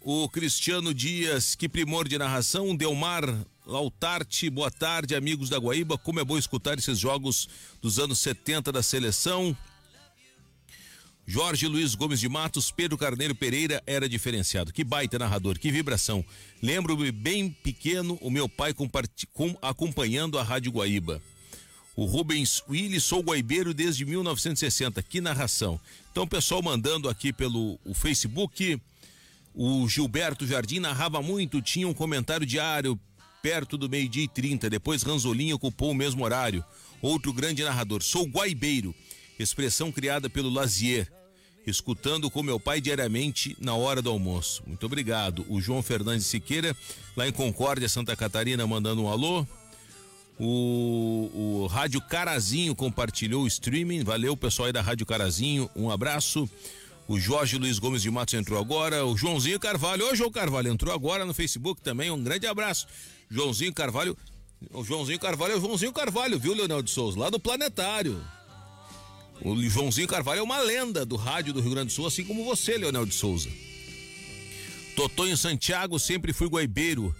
O 0.00 0.28
Cristiano 0.28 0.92
Dias, 0.92 1.54
que 1.54 1.68
primor 1.68 2.08
de 2.08 2.18
narração. 2.18 2.74
Delmar 2.74 3.22
Lautarte, 3.64 4.50
boa 4.50 4.70
tarde, 4.70 5.14
amigos 5.14 5.48
da 5.48 5.58
Guaíba. 5.58 5.96
Como 5.96 6.18
é 6.18 6.24
bom 6.24 6.36
escutar 6.36 6.76
esses 6.76 6.98
jogos 6.98 7.48
dos 7.80 8.00
anos 8.00 8.18
70 8.18 8.72
da 8.72 8.82
seleção. 8.82 9.56
Jorge 11.30 11.66
Luiz 11.66 11.94
Gomes 11.94 12.20
de 12.20 12.26
Matos, 12.26 12.70
Pedro 12.70 12.96
Carneiro 12.96 13.34
Pereira 13.34 13.82
era 13.86 14.08
diferenciado. 14.08 14.72
Que 14.72 14.82
baita 14.82 15.18
narrador, 15.18 15.58
que 15.58 15.70
vibração. 15.70 16.24
Lembro-me 16.62 17.12
bem 17.12 17.50
pequeno 17.50 18.18
o 18.22 18.30
meu 18.30 18.48
pai 18.48 18.72
com, 18.72 18.88
acompanhando 19.60 20.38
a 20.38 20.42
Rádio 20.42 20.72
Guaíba. 20.72 21.20
O 21.94 22.06
Rubens 22.06 22.64
Willis, 22.66 23.04
sou 23.04 23.22
guaibeiro 23.22 23.74
desde 23.74 24.06
1960. 24.06 25.02
Que 25.02 25.20
narração. 25.20 25.78
Então, 26.10 26.26
pessoal 26.26 26.62
mandando 26.62 27.10
aqui 27.10 27.30
pelo 27.30 27.78
o 27.84 27.92
Facebook. 27.92 28.80
O 29.54 29.86
Gilberto 29.86 30.46
Jardim 30.46 30.78
narrava 30.78 31.20
muito, 31.20 31.60
tinha 31.60 31.86
um 31.86 31.92
comentário 31.92 32.46
diário 32.46 32.98
perto 33.42 33.76
do 33.76 33.86
meio-dia 33.86 34.24
e 34.24 34.28
30. 34.28 34.70
Depois 34.70 35.02
Ranzolin 35.02 35.52
ocupou 35.52 35.90
o 35.90 35.94
mesmo 35.94 36.24
horário. 36.24 36.64
Outro 37.02 37.34
grande 37.34 37.62
narrador. 37.62 38.02
Sou 38.02 38.24
guaibeiro 38.24 38.94
expressão 39.38 39.92
criada 39.92 40.28
pelo 40.28 40.50
Lazier 40.50 41.17
escutando 41.68 42.30
com 42.30 42.42
meu 42.42 42.58
pai 42.58 42.80
diariamente 42.80 43.56
na 43.60 43.74
hora 43.74 44.00
do 44.02 44.10
almoço. 44.10 44.62
Muito 44.66 44.84
obrigado. 44.86 45.44
O 45.48 45.60
João 45.60 45.82
Fernandes 45.82 46.26
Siqueira, 46.26 46.76
lá 47.16 47.28
em 47.28 47.32
Concórdia, 47.32 47.88
Santa 47.88 48.16
Catarina, 48.16 48.66
mandando 48.66 49.02
um 49.02 49.08
alô. 49.08 49.46
O, 50.38 51.30
o 51.34 51.66
Rádio 51.66 52.00
Carazinho 52.00 52.74
compartilhou 52.74 53.42
o 53.42 53.46
streaming. 53.46 54.04
Valeu, 54.04 54.36
pessoal 54.36 54.66
aí 54.66 54.72
da 54.72 54.80
Rádio 54.80 55.04
Carazinho. 55.04 55.68
Um 55.74 55.90
abraço. 55.90 56.48
O 57.08 57.18
Jorge 57.18 57.56
Luiz 57.56 57.78
Gomes 57.78 58.02
de 58.02 58.10
Matos 58.10 58.34
entrou 58.34 58.60
agora. 58.60 59.04
O 59.04 59.16
Joãozinho 59.16 59.58
Carvalho. 59.58 60.10
Ô, 60.10 60.14
João 60.14 60.30
Carvalho, 60.30 60.70
entrou 60.70 60.94
agora 60.94 61.24
no 61.24 61.34
Facebook 61.34 61.80
também. 61.80 62.10
Um 62.10 62.22
grande 62.22 62.46
abraço. 62.46 62.86
Joãozinho 63.30 63.72
Carvalho. 63.72 64.16
O 64.72 64.84
Joãozinho 64.84 65.18
Carvalho 65.18 65.54
é 65.54 65.56
o 65.56 65.60
Joãozinho 65.60 65.92
Carvalho, 65.92 66.38
viu, 66.38 66.52
Leonel 66.52 66.82
de 66.82 66.90
Souza? 66.90 67.18
Lá 67.18 67.30
do 67.30 67.38
Planetário. 67.38 68.20
O 69.42 69.60
Joãozinho 69.68 70.08
Carvalho 70.08 70.40
é 70.40 70.42
uma 70.42 70.60
lenda 70.60 71.06
do 71.06 71.16
rádio 71.16 71.52
do 71.52 71.60
Rio 71.60 71.70
Grande 71.70 71.88
do 71.88 71.92
Sul, 71.92 72.06
assim 72.06 72.24
como 72.24 72.44
você, 72.44 72.76
Leonel 72.76 73.06
de 73.06 73.14
Souza. 73.14 73.48
Totonho 74.96 75.36
Santiago, 75.36 75.98
sempre 75.98 76.32
fui 76.32 76.48
guaibeiro. 76.48 77.14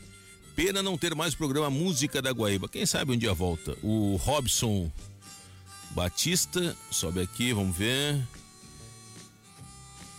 Pena 0.56 0.82
não 0.82 0.98
ter 0.98 1.14
mais 1.14 1.34
o 1.34 1.36
programa 1.36 1.70
Música 1.70 2.20
da 2.20 2.32
Guaíba. 2.32 2.68
Quem 2.68 2.84
sabe 2.84 3.12
um 3.12 3.16
dia 3.16 3.32
volta. 3.32 3.76
O 3.82 4.16
Robson 4.16 4.90
Batista, 5.90 6.76
sobe 6.90 7.20
aqui, 7.20 7.52
vamos 7.52 7.76
ver. 7.76 8.20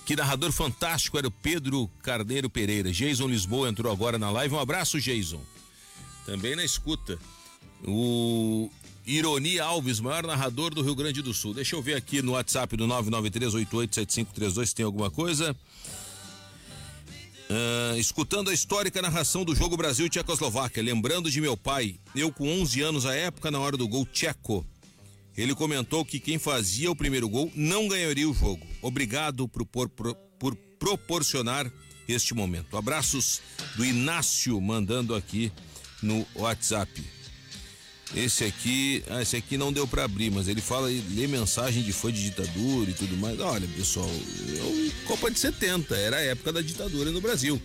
Que 0.06 0.16
narrador 0.16 0.52
fantástico 0.54 1.18
era 1.18 1.28
o 1.28 1.32
Pedro 1.32 1.89
Carneiro 2.02 2.50
Pereira. 2.50 2.91
Jason 2.91 3.28
Lisboa 3.28 3.68
entrou 3.70 3.91
agora 3.91 4.18
na 4.18 4.32
live. 4.32 4.56
Um 4.56 4.60
abraço, 4.60 5.00
Jason. 5.00 5.41
Também 6.26 6.56
na 6.56 6.64
escuta. 6.64 7.20
O 7.86 8.72
Ironi 9.10 9.60
Alves, 9.60 9.99
maior 9.99 10.28
narrador 10.28 10.72
do 10.72 10.84
Rio 10.84 10.93
Grande 10.93 11.24
do 11.24 11.34
Sul. 11.34 11.55
Deixa 11.55 11.76
eu 11.76 11.82
ver 11.82 11.95
aqui 11.95 12.22
no 12.22 12.34
WhatsApp 12.34 12.78
do 12.78 12.86
993887532 12.88 14.66
se 14.68 14.76
tem 14.76 14.86
alguma 14.86 15.10
coisa. 15.10 15.55
Uh, 17.49 17.97
escutando 17.97 18.51
a 18.51 18.53
histórica 18.53 19.01
narração 19.01 19.43
do 19.43 19.55
jogo 19.55 19.76
Brasil 19.76 20.05
e 20.05 20.10
Tchecoslováquia, 20.10 20.84
lembrando 20.84 21.32
de 21.32 21.41
meu 21.41 21.57
pai, 21.57 21.95
eu 22.16 22.32
com 22.32 22.47
11 22.62 22.82
anos 22.84 23.05
à 23.07 23.16
época, 23.16 23.49
na 23.49 23.60
hora 23.60 23.76
do 23.76 23.88
gol 23.88 24.05
tcheco. 24.05 24.64
Ele 25.36 25.55
comentou 25.55 26.05
que 26.05 26.20
quem 26.20 26.38
fazia 26.38 26.91
o 26.91 26.95
primeiro 26.95 27.28
gol 27.28 27.51
não 27.55 27.88
ganharia 27.88 28.30
o 28.30 28.34
jogo. 28.34 28.64
Obrigado 28.80 29.47
por, 29.47 29.66
por, 29.66 29.89
por 29.89 30.55
proporcionar 30.78 31.72
este 32.07 32.36
momento. 32.36 32.78
Abraços 32.78 33.41
do 33.76 33.84
Inácio 33.84 34.62
mandando 34.62 35.16
aqui 35.16 35.51
no 36.03 36.28
WhatsApp. 36.36 37.18
Esse 38.16 38.43
aqui, 38.43 39.03
ah, 39.10 39.22
esse 39.22 39.36
aqui 39.36 39.55
não 39.57 39.72
deu 39.72 39.88
para 39.88 40.03
abrir, 40.03 40.32
mas 40.32 40.47
ele 40.47 40.62
fala 40.62 40.91
e 40.91 40.99
lê 41.12 41.28
mensagem 41.28 41.84
de 41.84 41.93
fã 41.93 42.12
de 42.12 42.24
ditadura 42.24 42.89
e 42.89 42.93
tudo 42.93 43.16
mais. 43.18 43.39
Olha, 43.39 43.68
pessoal, 43.76 44.10
eu, 44.47 44.91
Copa 45.05 45.30
de 45.30 45.38
70, 45.38 45.95
era 45.95 46.18
a 46.18 46.22
época 46.22 46.51
da 46.51 46.62
ditadura 46.62 47.12
no 47.12 47.22
Brasil. 47.22 47.62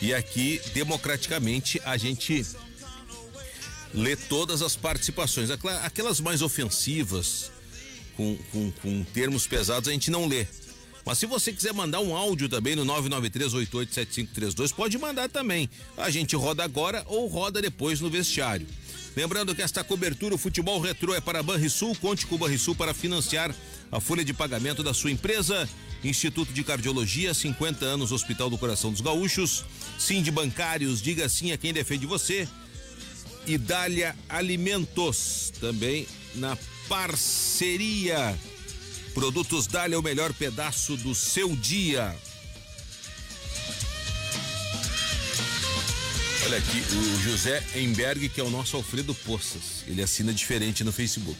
E 0.00 0.14
aqui, 0.14 0.60
democraticamente, 0.72 1.80
a 1.84 1.96
gente 1.98 2.46
lê 3.92 4.16
todas 4.16 4.62
as 4.62 4.76
participações. 4.76 5.50
Aquelas 5.82 6.20
mais 6.20 6.40
ofensivas, 6.40 7.50
com, 8.16 8.36
com, 8.50 8.70
com 8.70 9.04
termos 9.04 9.46
pesados, 9.46 9.88
a 9.88 9.92
gente 9.92 10.10
não 10.10 10.26
lê. 10.26 10.46
Mas 11.04 11.18
se 11.18 11.26
você 11.26 11.52
quiser 11.52 11.72
mandar 11.72 12.00
um 12.00 12.16
áudio 12.16 12.48
também 12.48 12.76
no 12.76 12.84
993887532, 12.84 14.72
pode 14.72 14.98
mandar 14.98 15.28
também. 15.28 15.68
A 15.96 16.10
gente 16.10 16.36
roda 16.36 16.62
agora 16.62 17.02
ou 17.06 17.26
roda 17.26 17.60
depois 17.60 18.00
no 18.00 18.10
vestiário. 18.10 18.66
Lembrando 19.16 19.54
que 19.54 19.62
esta 19.62 19.82
cobertura, 19.82 20.34
o 20.34 20.38
futebol 20.38 20.80
retrô 20.80 21.14
é 21.14 21.20
para 21.20 21.42
Banrisul, 21.42 21.96
conte 21.96 22.26
com 22.26 22.36
o 22.36 22.38
Banrisul 22.38 22.74
para 22.74 22.94
financiar 22.94 23.54
a 23.90 24.00
folha 24.00 24.24
de 24.24 24.32
pagamento 24.32 24.82
da 24.82 24.94
sua 24.94 25.10
empresa. 25.10 25.68
Instituto 26.02 26.52
de 26.52 26.64
Cardiologia, 26.64 27.34
50 27.34 27.84
anos, 27.84 28.12
Hospital 28.12 28.48
do 28.48 28.56
Coração 28.56 28.90
dos 28.90 29.00
Gaúchos. 29.00 29.64
Sim 29.98 30.22
de 30.22 30.30
Bancários, 30.30 31.02
diga 31.02 31.28
sim 31.28 31.52
a 31.52 31.58
quem 31.58 31.72
defende 31.72 32.06
você. 32.06 32.48
Idália 33.46 34.16
Alimentos, 34.28 35.52
também 35.60 36.06
na 36.34 36.56
parceria. 36.88 38.38
Produtos 39.14 39.66
Dália, 39.66 39.98
o 39.98 40.02
melhor 40.02 40.32
pedaço 40.32 40.96
do 40.96 41.14
seu 41.14 41.54
dia. 41.56 42.14
Olha 46.44 46.58
aqui, 46.58 46.82
o 46.96 47.22
José 47.22 47.62
Emberg, 47.76 48.28
que 48.28 48.40
é 48.40 48.44
o 48.44 48.50
nosso 48.50 48.76
Alfredo 48.76 49.14
Poças. 49.14 49.84
Ele 49.86 50.02
assina 50.02 50.32
diferente 50.32 50.82
no 50.82 50.92
Facebook. 50.92 51.38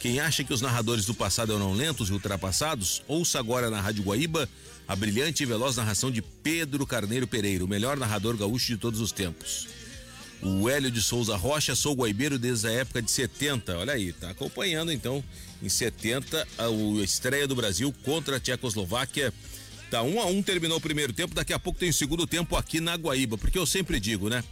Quem 0.00 0.20
acha 0.20 0.44
que 0.44 0.54
os 0.54 0.60
narradores 0.60 1.06
do 1.06 1.14
passado 1.14 1.52
eram 1.52 1.72
lentos 1.72 2.08
e 2.08 2.12
ultrapassados, 2.12 3.02
ouça 3.08 3.38
agora 3.38 3.68
na 3.68 3.80
Rádio 3.80 4.04
Guaíba 4.04 4.48
a 4.86 4.94
brilhante 4.94 5.42
e 5.42 5.46
veloz 5.46 5.76
narração 5.76 6.10
de 6.10 6.22
Pedro 6.22 6.86
Carneiro 6.86 7.26
Pereira, 7.26 7.64
o 7.64 7.68
melhor 7.68 7.96
narrador 7.96 8.36
gaúcho 8.36 8.68
de 8.68 8.78
todos 8.78 9.00
os 9.00 9.12
tempos. 9.12 9.68
O 10.40 10.68
Hélio 10.68 10.90
de 10.90 11.02
Souza 11.02 11.36
Rocha, 11.36 11.74
sou 11.74 11.94
guaibeiro 11.94 12.38
desde 12.38 12.68
a 12.68 12.70
época 12.70 13.02
de 13.02 13.10
70. 13.10 13.76
Olha 13.76 13.92
aí, 13.92 14.12
tá 14.12 14.30
acompanhando 14.30 14.92
então 14.92 15.22
em 15.62 15.68
70 15.68 16.46
a, 16.58 16.64
a 16.66 17.04
estreia 17.04 17.46
do 17.46 17.56
Brasil 17.56 17.94
contra 18.04 18.36
a 18.36 18.40
Tchecoslováquia 18.40 19.32
Tá, 19.90 20.02
um 20.02 20.20
a 20.20 20.26
um 20.26 20.42
terminou 20.42 20.76
o 20.76 20.80
primeiro 20.80 21.14
tempo, 21.14 21.34
daqui 21.34 21.52
a 21.52 21.58
pouco 21.58 21.78
tem 21.78 21.88
o 21.88 21.94
segundo 21.94 22.26
tempo 22.26 22.56
aqui 22.56 22.78
na 22.78 22.94
Guaíba, 22.94 23.38
porque 23.38 23.58
eu 23.58 23.64
sempre 23.64 23.98
digo, 23.98 24.28
né? 24.28 24.44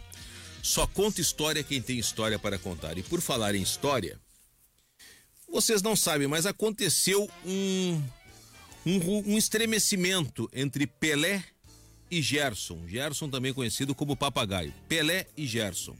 Só 0.63 0.87
conta 0.87 1.21
história 1.21 1.63
quem 1.63 1.79
tem 1.79 1.99
história 1.99 2.39
para 2.39 2.57
contar. 2.57 2.97
E 2.97 3.03
por 3.03 3.21
falar 3.21 3.53
em 3.53 3.61
história, 3.61 4.19
vocês 5.47 5.83
não 5.83 5.95
sabem, 5.95 6.27
mas 6.27 6.47
aconteceu 6.47 7.29
um, 7.45 8.03
um, 8.83 9.33
um 9.33 9.37
estremecimento 9.37 10.49
entre 10.51 10.87
Pelé 10.87 11.43
e 12.09 12.19
Gerson. 12.19 12.87
Gerson 12.87 13.29
também 13.29 13.53
conhecido 13.53 13.93
como 13.93 14.17
Papagaio. 14.17 14.73
Pelé 14.89 15.27
e 15.37 15.45
Gerson. 15.45 15.95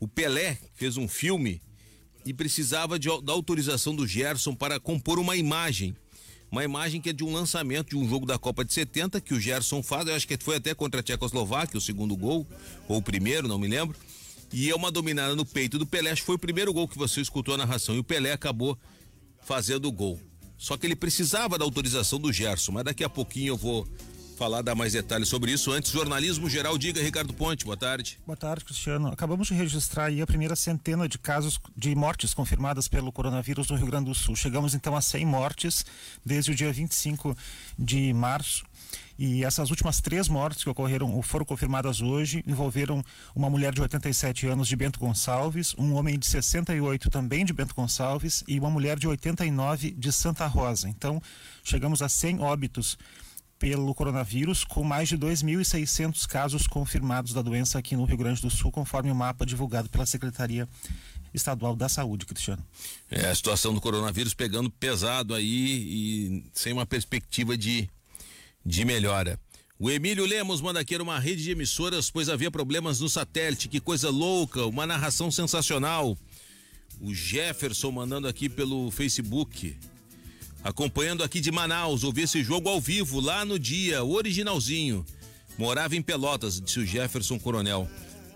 O 0.00 0.08
Pelé 0.08 0.58
fez 0.74 0.96
um 0.96 1.06
filme 1.06 1.62
e 2.24 2.32
precisava 2.32 2.98
de, 2.98 3.08
da 3.22 3.32
autorização 3.32 3.94
do 3.94 4.06
Gerson 4.06 4.54
para 4.54 4.78
compor 4.78 5.18
uma 5.18 5.36
imagem. 5.36 5.96
Uma 6.50 6.64
imagem 6.64 7.00
que 7.00 7.10
é 7.10 7.12
de 7.12 7.24
um 7.24 7.32
lançamento 7.32 7.90
de 7.90 7.96
um 7.96 8.06
jogo 8.08 8.26
da 8.26 8.38
Copa 8.38 8.64
de 8.64 8.72
70 8.72 9.20
que 9.20 9.32
o 9.32 9.40
Gerson 9.40 9.82
faz, 9.82 10.06
eu 10.06 10.14
acho 10.14 10.28
que 10.28 10.36
foi 10.38 10.56
até 10.56 10.74
contra 10.74 11.00
a 11.00 11.02
Tchecoslováquia, 11.02 11.78
o 11.78 11.80
segundo 11.80 12.14
gol, 12.14 12.46
ou 12.86 12.98
o 12.98 13.02
primeiro, 13.02 13.48
não 13.48 13.58
me 13.58 13.66
lembro. 13.66 13.98
E 14.52 14.68
é 14.68 14.74
uma 14.74 14.90
dominada 14.90 15.34
no 15.34 15.46
peito 15.46 15.78
do 15.78 15.86
Pelé, 15.86 16.10
acho 16.10 16.20
que 16.20 16.26
foi 16.26 16.34
o 16.34 16.38
primeiro 16.38 16.72
gol 16.72 16.86
que 16.86 16.98
você 16.98 17.22
escutou 17.22 17.54
a 17.54 17.56
narração. 17.56 17.94
E 17.94 17.98
o 17.98 18.04
Pelé 18.04 18.32
acabou 18.32 18.78
fazendo 19.40 19.88
o 19.88 19.92
gol. 19.92 20.20
Só 20.58 20.76
que 20.76 20.86
ele 20.86 20.94
precisava 20.94 21.56
da 21.56 21.64
autorização 21.64 22.18
do 22.18 22.30
Gerson, 22.30 22.72
mas 22.72 22.84
daqui 22.84 23.02
a 23.02 23.08
pouquinho 23.08 23.48
eu 23.48 23.56
vou 23.56 23.88
falar, 24.32 24.62
dar 24.62 24.74
mais 24.74 24.92
detalhes 24.92 25.28
sobre 25.28 25.52
isso. 25.52 25.70
Antes, 25.70 25.92
jornalismo 25.92 26.48
geral, 26.48 26.76
diga 26.76 27.00
Ricardo 27.02 27.32
Ponte, 27.32 27.64
boa 27.64 27.76
tarde. 27.76 28.18
Boa 28.26 28.36
tarde, 28.36 28.64
Cristiano. 28.64 29.08
Acabamos 29.08 29.48
de 29.48 29.54
registrar 29.54 30.06
aí 30.06 30.20
a 30.20 30.26
primeira 30.26 30.56
centena 30.56 31.08
de 31.08 31.18
casos 31.18 31.60
de 31.76 31.94
mortes 31.94 32.34
confirmadas 32.34 32.88
pelo 32.88 33.12
coronavírus 33.12 33.68
no 33.68 33.76
Rio 33.76 33.86
Grande 33.86 34.06
do 34.06 34.14
Sul. 34.14 34.34
Chegamos 34.34 34.74
então 34.74 34.96
a 34.96 35.00
100 35.00 35.26
mortes 35.26 35.84
desde 36.24 36.50
o 36.50 36.54
dia 36.54 36.72
25 36.72 37.36
de 37.78 38.12
março. 38.12 38.64
E 39.18 39.44
essas 39.44 39.70
últimas 39.70 40.00
três 40.00 40.28
mortes 40.28 40.64
que 40.64 40.70
ocorreram 40.70 41.12
ou 41.12 41.22
foram 41.22 41.44
confirmadas 41.44 42.00
hoje 42.00 42.42
envolveram 42.46 43.04
uma 43.34 43.48
mulher 43.48 43.72
de 43.72 43.80
87 43.80 44.46
anos 44.46 44.66
de 44.66 44.74
Bento 44.74 44.98
Gonçalves, 44.98 45.74
um 45.78 45.94
homem 45.94 46.18
de 46.18 46.26
68 46.26 47.10
também 47.10 47.44
de 47.44 47.52
Bento 47.52 47.74
Gonçalves 47.74 48.42
e 48.48 48.58
uma 48.58 48.70
mulher 48.70 48.98
de 48.98 49.06
89 49.06 49.92
de 49.92 50.12
Santa 50.12 50.46
Rosa. 50.46 50.88
Então, 50.88 51.22
chegamos 51.62 52.02
a 52.02 52.08
100 52.08 52.40
óbitos 52.40 52.98
pelo 53.62 53.94
coronavírus, 53.94 54.64
com 54.64 54.82
mais 54.82 55.08
de 55.08 55.16
2.600 55.16 56.26
casos 56.26 56.66
confirmados 56.66 57.32
da 57.32 57.40
doença 57.40 57.78
aqui 57.78 57.94
no 57.94 58.04
Rio 58.04 58.16
Grande 58.16 58.42
do 58.42 58.50
Sul, 58.50 58.72
conforme 58.72 59.08
o 59.08 59.14
mapa 59.14 59.46
divulgado 59.46 59.88
pela 59.88 60.04
Secretaria 60.04 60.68
Estadual 61.32 61.76
da 61.76 61.88
Saúde, 61.88 62.26
Cristiano. 62.26 62.60
É, 63.08 63.26
a 63.26 63.34
situação 63.36 63.72
do 63.72 63.80
coronavírus 63.80 64.34
pegando 64.34 64.68
pesado 64.68 65.32
aí 65.32 65.46
e 65.46 66.44
sem 66.52 66.72
uma 66.72 66.84
perspectiva 66.84 67.56
de, 67.56 67.88
de 68.66 68.84
melhora. 68.84 69.38
O 69.78 69.88
Emílio 69.88 70.26
Lemos 70.26 70.60
manda 70.60 70.80
aqui 70.80 70.96
uma 70.96 71.20
rede 71.20 71.44
de 71.44 71.52
emissoras, 71.52 72.10
pois 72.10 72.28
havia 72.28 72.50
problemas 72.50 72.98
no 72.98 73.08
satélite. 73.08 73.68
Que 73.68 73.78
coisa 73.78 74.10
louca, 74.10 74.66
uma 74.66 74.88
narração 74.88 75.30
sensacional. 75.30 76.18
O 77.00 77.14
Jefferson 77.14 77.92
mandando 77.92 78.26
aqui 78.26 78.48
pelo 78.48 78.90
Facebook 78.90 79.76
acompanhando 80.62 81.22
aqui 81.22 81.40
de 81.40 81.50
Manaus, 81.50 82.04
ouvi 82.04 82.22
esse 82.22 82.42
jogo 82.42 82.68
ao 82.68 82.80
vivo, 82.80 83.20
lá 83.20 83.44
no 83.44 83.58
dia, 83.58 84.04
originalzinho. 84.04 85.04
Morava 85.58 85.96
em 85.96 86.02
Pelotas, 86.02 86.60
disse 86.60 86.80
o 86.80 86.86
Jefferson 86.86 87.38
Coronel. 87.38 87.88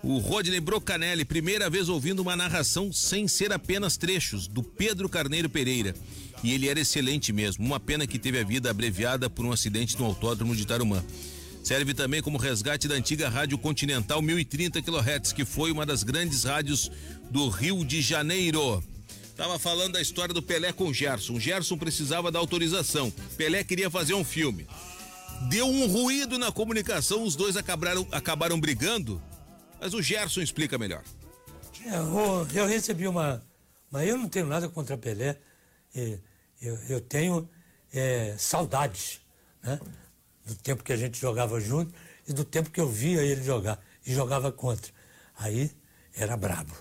O 0.03 0.19
Rodney 0.19 0.59
Brocanelli, 0.59 1.25
primeira 1.25 1.69
vez 1.69 1.89
ouvindo 1.89 2.19
uma 2.19 2.35
narração 2.35 2.93
sem 2.93 3.27
ser 3.27 3.51
apenas 3.51 3.97
trechos, 3.97 4.47
do 4.47 4.61
Pedro 4.61 5.09
Carneiro 5.09 5.49
Pereira. 5.49 5.95
E 6.43 6.53
ele 6.53 6.69
era 6.69 6.79
excelente 6.79 7.33
mesmo. 7.33 7.65
Uma 7.65 7.79
pena 7.79 8.05
que 8.05 8.19
teve 8.19 8.39
a 8.39 8.43
vida 8.43 8.69
abreviada 8.69 9.29
por 9.29 9.45
um 9.45 9.51
acidente 9.51 9.97
no 9.97 10.05
autódromo 10.05 10.55
de 10.55 10.65
Tarumã. 10.65 11.03
Serve 11.63 11.93
também 11.93 12.21
como 12.21 12.37
resgate 12.37 12.87
da 12.87 12.95
antiga 12.95 13.27
Rádio 13.27 13.57
Continental 13.57 14.21
1030 14.21 14.81
kHz, 14.81 15.33
que 15.33 15.43
foi 15.43 15.71
uma 15.71 15.85
das 15.85 16.03
grandes 16.03 16.43
rádios 16.43 16.89
do 17.29 17.49
Rio 17.49 17.83
de 17.83 18.01
Janeiro. 18.01 18.81
Tava 19.37 19.59
falando 19.59 19.93
da 19.93 20.01
história 20.01 20.33
do 20.33 20.41
Pelé 20.41 20.73
com 20.73 20.85
o 20.85 20.93
Gerson. 20.93 21.33
O 21.33 21.39
Gerson 21.39 21.77
precisava 21.77 22.31
da 22.31 22.39
autorização. 22.39 23.11
Pelé 23.37 23.63
queria 23.63 23.87
fazer 23.87 24.15
um 24.15 24.23
filme. 24.23 24.67
Deu 25.47 25.67
um 25.67 25.85
ruído 25.85 26.39
na 26.39 26.51
comunicação, 26.51 27.23
os 27.23 27.35
dois 27.35 27.55
acabaram, 27.55 28.07
acabaram 28.11 28.59
brigando. 28.59 29.21
Mas 29.79 29.93
o 29.93 30.01
Gerson 30.01 30.41
explica 30.41 30.79
melhor. 30.79 31.03
É, 31.85 31.97
eu, 31.97 32.47
eu, 32.51 32.65
recebi 32.65 33.07
uma. 33.07 33.45
Mas 33.91 34.09
eu 34.09 34.17
não 34.17 34.27
tenho 34.27 34.47
nada 34.47 34.67
contra 34.69 34.97
Pelé. 34.97 35.37
Eu, 35.93 36.75
eu 36.89 36.99
tenho 36.99 37.47
é, 37.93 38.35
saudades 38.39 39.21
né? 39.61 39.79
do 40.47 40.55
tempo 40.55 40.83
que 40.83 40.91
a 40.91 40.97
gente 40.97 41.19
jogava 41.19 41.59
junto 41.59 41.93
e 42.27 42.33
do 42.33 42.43
tempo 42.43 42.71
que 42.71 42.81
eu 42.81 42.89
via 42.89 43.21
ele 43.21 43.43
jogar 43.43 43.79
e 44.03 44.11
jogava 44.11 44.51
contra. 44.51 44.91
Aí 45.37 45.69
era 46.15 46.35
brabo. 46.35 46.73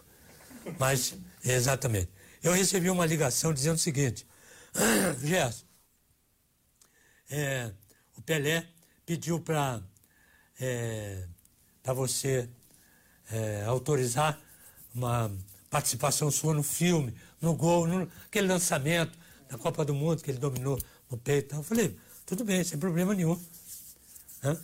Mas, 0.78 1.14
exatamente 1.44 2.15
eu 2.48 2.52
recebi 2.52 2.88
uma 2.90 3.04
ligação 3.04 3.52
dizendo 3.52 3.76
o 3.76 3.78
seguinte: 3.78 4.26
Gerson, 5.22 5.64
é, 7.30 7.72
o 8.16 8.22
Pelé 8.22 8.66
pediu 9.04 9.40
para 9.40 9.82
é, 10.60 11.26
você 11.84 12.48
é, 13.30 13.64
autorizar 13.64 14.38
uma 14.94 15.30
participação 15.68 16.30
sua 16.30 16.54
no 16.54 16.62
filme, 16.62 17.14
no 17.40 17.54
gol, 17.54 17.86
no, 17.86 18.10
aquele 18.26 18.46
lançamento 18.46 19.18
da 19.48 19.58
Copa 19.58 19.84
do 19.84 19.94
Mundo 19.94 20.22
que 20.22 20.30
ele 20.30 20.38
dominou 20.38 20.78
no 21.10 21.18
peito. 21.18 21.54
Eu 21.54 21.62
falei, 21.62 21.98
tudo 22.24 22.44
bem, 22.44 22.62
sem 22.62 22.78
problema 22.78 23.14
nenhum. 23.14 23.40
Hã? 24.42 24.56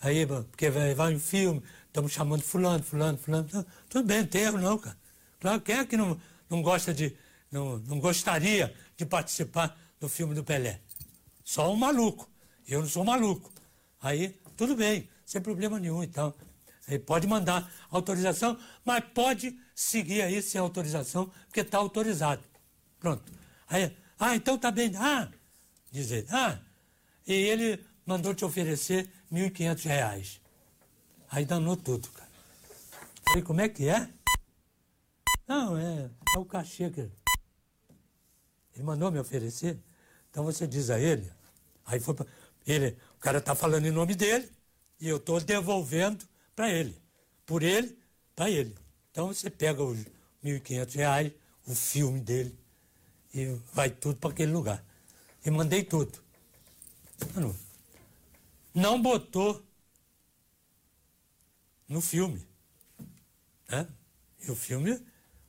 Aí, 0.00 0.26
porque 0.26 0.68
vai, 0.68 0.94
vai 0.94 1.12
em 1.12 1.18
filme, 1.18 1.62
estamos 1.86 2.12
chamando 2.12 2.42
fulano, 2.42 2.82
fulano, 2.82 3.16
fulano. 3.18 3.48
Tudo 3.88 4.06
bem, 4.06 4.20
não 4.20 4.26
tem 4.26 4.42
erro 4.42 4.58
não, 4.58 4.78
cara. 4.78 4.96
Claro, 5.40 5.60
quem 5.60 5.76
é 5.76 5.84
que 5.84 5.96
não 5.96 6.20
não 6.56 6.62
gosta 6.62 6.92
de. 6.92 7.16
Não, 7.50 7.78
não 7.78 8.00
gostaria 8.00 8.74
de 8.96 9.06
participar 9.06 9.78
do 10.00 10.08
filme 10.08 10.34
do 10.34 10.44
Pelé. 10.44 10.80
Só 11.44 11.72
um 11.72 11.76
maluco. 11.76 12.28
Eu 12.66 12.80
não 12.80 12.88
sou 12.88 13.04
maluco. 13.04 13.52
Aí, 14.00 14.40
tudo 14.56 14.74
bem, 14.74 15.08
sem 15.24 15.40
problema 15.40 15.78
nenhum, 15.78 16.02
então. 16.02 16.34
Aí 16.86 16.98
pode 16.98 17.26
mandar 17.26 17.70
autorização, 17.90 18.58
mas 18.84 19.02
pode 19.14 19.58
seguir 19.74 20.22
aí 20.22 20.42
sem 20.42 20.60
autorização, 20.60 21.30
porque 21.46 21.60
está 21.60 21.78
autorizado. 21.78 22.42
Pronto. 22.98 23.32
Aí, 23.68 23.96
ah, 24.18 24.36
então 24.36 24.58
tá 24.58 24.70
bem. 24.70 24.92
Ah, 24.96 25.28
diz 25.90 26.10
ele. 26.10 26.26
Ah, 26.30 26.58
e 27.26 27.32
ele 27.32 27.84
mandou 28.04 28.34
te 28.34 28.44
oferecer 28.44 29.10
R$ 29.30 29.50
1.500. 29.50 30.40
Aí 31.30 31.44
danou 31.44 31.76
tudo, 31.76 32.08
cara. 32.10 32.30
Falei, 33.26 33.42
como 33.42 33.60
é 33.60 33.68
que 33.68 33.88
é? 33.88 34.08
Não, 35.46 35.76
é, 35.76 36.10
é 36.34 36.38
o 36.38 36.44
cachê 36.44 36.90
que 36.90 37.00
ele 37.00 38.82
mandou 38.82 39.10
me 39.10 39.18
oferecer. 39.18 39.78
Então 40.30 40.44
você 40.44 40.66
diz 40.66 40.90
a 40.90 40.98
ele, 40.98 41.30
aí 41.86 42.00
foi 42.00 42.14
pra, 42.14 42.26
ele, 42.66 42.96
o 43.16 43.20
cara 43.20 43.38
está 43.38 43.54
falando 43.54 43.86
em 43.86 43.90
nome 43.90 44.14
dele 44.14 44.50
e 45.00 45.08
eu 45.08 45.18
estou 45.18 45.40
devolvendo 45.40 46.24
para 46.56 46.70
ele, 46.70 46.96
por 47.46 47.62
ele, 47.62 47.96
para 48.34 48.50
ele. 48.50 48.74
Então 49.10 49.28
você 49.28 49.48
pega 49.48 49.82
os 49.82 49.98
R$ 50.42 50.60
1.500, 50.60 51.32
o 51.66 51.74
filme 51.74 52.20
dele 52.20 52.58
e 53.32 53.46
vai 53.72 53.90
tudo 53.90 54.16
para 54.18 54.30
aquele 54.30 54.52
lugar. 54.52 54.84
E 55.44 55.50
mandei 55.50 55.84
tudo. 55.84 56.22
Mano, 57.34 57.56
não 58.72 59.00
botou 59.00 59.62
no 61.88 62.00
filme. 62.00 62.46
Né? 63.68 63.88
E 64.46 64.50
o 64.50 64.56
filme 64.56 65.00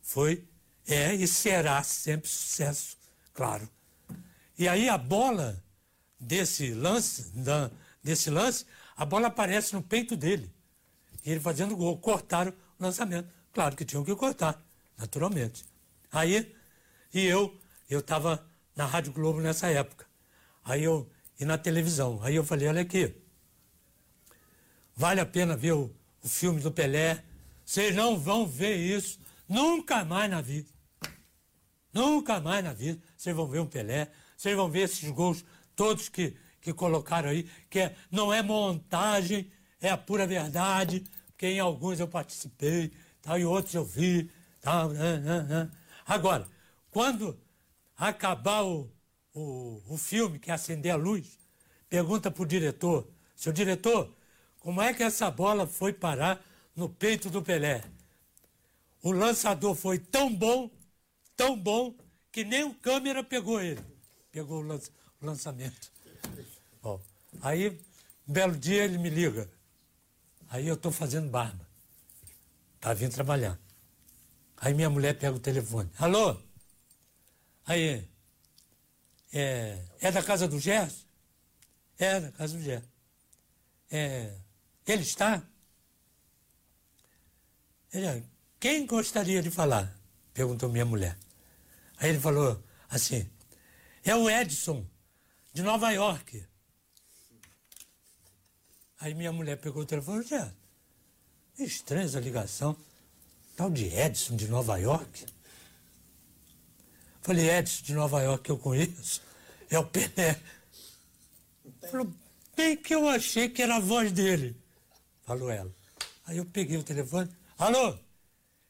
foi, 0.01 0.47
é 0.87 1.13
e 1.13 1.27
será 1.27 1.81
sempre 1.83 2.29
sucesso, 2.29 2.97
claro. 3.33 3.67
E 4.57 4.67
aí 4.67 4.87
a 4.87 4.97
bola 4.97 5.61
desse 6.19 6.73
lance, 6.73 7.29
da, 7.35 7.69
desse 8.03 8.29
lance, 8.29 8.65
a 8.95 9.05
bola 9.05 9.27
aparece 9.27 9.73
no 9.73 9.81
peito 9.81 10.15
dele. 10.15 10.51
E 11.23 11.31
ele 11.31 11.39
fazendo 11.39 11.75
gol, 11.75 11.97
cortaram 11.97 12.51
o 12.79 12.83
lançamento. 12.83 13.29
Claro 13.51 13.75
que 13.75 13.83
tinham 13.83 14.03
que 14.03 14.15
cortar, 14.15 14.63
naturalmente. 14.97 15.65
Aí, 16.11 16.55
e 17.13 17.25
eu, 17.25 17.59
eu 17.89 17.99
estava 17.99 18.45
na 18.75 18.85
Rádio 18.85 19.11
Globo 19.11 19.41
nessa 19.41 19.67
época. 19.67 20.05
Aí 20.63 20.83
eu, 20.83 21.09
e 21.39 21.45
na 21.45 21.57
televisão. 21.57 22.19
Aí 22.21 22.35
eu 22.35 22.43
falei, 22.43 22.67
olha 22.67 22.81
aqui, 22.81 23.15
vale 24.95 25.19
a 25.19 25.25
pena 25.25 25.57
ver 25.57 25.73
o, 25.73 25.93
o 26.21 26.27
filme 26.27 26.61
do 26.61 26.71
Pelé. 26.71 27.23
Vocês 27.65 27.95
não 27.95 28.17
vão 28.17 28.45
ver 28.45 28.75
isso 28.77 29.19
Nunca 29.47 30.03
mais 30.03 30.29
na 30.29 30.41
vida. 30.41 30.69
Nunca 31.95 32.41
mais 32.41 32.61
na 32.61 32.73
vida. 32.73 33.01
Vocês 33.15 33.33
vão 33.33 33.47
ver 33.47 33.61
um 33.61 33.65
Pelé, 33.65 34.11
vocês 34.35 34.53
vão 34.53 34.69
ver 34.69 34.81
esses 34.81 35.09
gols 35.09 35.45
todos 35.77 36.09
que, 36.09 36.35
que 36.59 36.73
colocaram 36.73 37.29
aí, 37.29 37.49
que 37.69 37.79
é, 37.79 37.95
não 38.11 38.33
é 38.33 38.41
montagem, 38.41 39.49
é 39.79 39.89
a 39.89 39.97
pura 39.97 40.27
verdade, 40.27 41.05
porque 41.27 41.47
em 41.47 41.59
alguns 41.59 42.01
eu 42.01 42.07
participei, 42.07 42.91
tal, 43.21 43.39
e 43.39 43.45
outros 43.45 43.73
eu 43.73 43.85
vi. 43.85 44.29
Tal, 44.59 44.89
né, 44.89 45.17
né, 45.19 45.43
né. 45.43 45.71
Agora, 46.05 46.45
quando 46.91 47.39
acabar 47.97 48.63
o, 48.65 48.91
o, 49.33 49.81
o 49.87 49.97
filme, 49.97 50.37
que 50.37 50.51
é 50.51 50.53
acender 50.53 50.91
a 50.91 50.97
luz, 50.97 51.39
pergunta 51.89 52.29
para 52.29 52.43
o 52.43 52.45
diretor, 52.45 53.07
seu 53.37 53.53
diretor, 53.53 54.13
como 54.59 54.81
é 54.81 54.93
que 54.93 55.03
essa 55.03 55.31
bola 55.31 55.65
foi 55.65 55.93
parar 55.93 56.43
no 56.75 56.89
peito 56.89 57.29
do 57.29 57.41
Pelé? 57.41 57.83
O 59.01 59.11
lançador 59.11 59.75
foi 59.75 59.97
tão 59.99 60.33
bom, 60.33 60.69
tão 61.35 61.57
bom, 61.57 61.95
que 62.31 62.43
nem 62.43 62.63
o 62.63 62.73
câmera 62.73 63.23
pegou 63.23 63.61
ele. 63.61 63.81
Pegou 64.31 64.59
o, 64.59 64.61
lança, 64.61 64.91
o 65.21 65.25
lançamento. 65.25 65.91
Bom, 66.81 67.01
aí, 67.41 67.69
um 68.27 68.33
belo 68.33 68.55
dia 68.55 68.83
ele 68.83 68.97
me 68.97 69.09
liga. 69.09 69.49
Aí 70.49 70.67
eu 70.67 70.75
estou 70.75 70.91
fazendo 70.91 71.29
barba. 71.29 71.67
Tá 72.79 72.93
vindo 72.93 73.13
trabalhar. 73.13 73.59
Aí 74.57 74.73
minha 74.73 74.89
mulher 74.89 75.17
pega 75.17 75.35
o 75.35 75.39
telefone. 75.39 75.89
Alô? 75.97 76.37
Aí, 77.65 78.07
é, 79.33 79.83
é 79.99 80.11
da 80.11 80.21
casa 80.21 80.47
do 80.47 80.59
Gerson? 80.59 81.03
É, 81.97 82.19
da 82.19 82.31
casa 82.31 82.57
do 82.57 82.63
Gerson. 82.63 82.87
É, 83.91 84.33
ele 84.85 85.01
está? 85.01 85.41
Ele, 87.91 88.25
quem 88.59 88.85
gostaria 88.85 89.41
de 89.41 89.49
falar? 89.49 89.97
Perguntou 90.33 90.69
minha 90.69 90.85
mulher. 90.85 91.17
Aí 91.97 92.09
ele 92.09 92.19
falou 92.19 92.61
assim, 92.89 93.29
é 94.03 94.15
o 94.15 94.29
Edson, 94.29 94.85
de 95.53 95.61
Nova 95.61 95.91
York. 95.91 96.45
Aí 98.99 99.13
minha 99.13 99.31
mulher 99.31 99.57
pegou 99.57 99.83
o 99.83 99.85
telefone 99.85 100.21
e 100.21 100.23
disse, 100.23 100.53
estranha 101.57 102.05
essa 102.05 102.19
ligação. 102.19 102.75
Tal 103.55 103.69
de 103.69 103.85
Edson 103.85 104.35
de 104.35 104.47
Nova 104.47 104.77
York. 104.77 105.25
Falei, 107.21 107.49
Edson 107.49 107.83
de 107.83 107.93
Nova 107.93 108.21
York 108.21 108.43
que 108.43 108.51
eu 108.51 108.57
conheço, 108.57 109.21
é 109.69 109.79
o 109.79 109.85
Pelé. 109.85 110.39
Falou, 111.89 112.13
bem 112.55 112.75
que 112.75 112.93
eu 112.93 113.07
achei 113.07 113.49
que 113.49 113.61
era 113.61 113.77
a 113.77 113.79
voz 113.79 114.11
dele. 114.11 114.55
Falou 115.23 115.49
ela. 115.49 115.73
Aí 116.25 116.37
eu 116.37 116.45
peguei 116.45 116.77
o 116.77 116.83
telefone, 116.83 117.29
alô? 117.57 117.97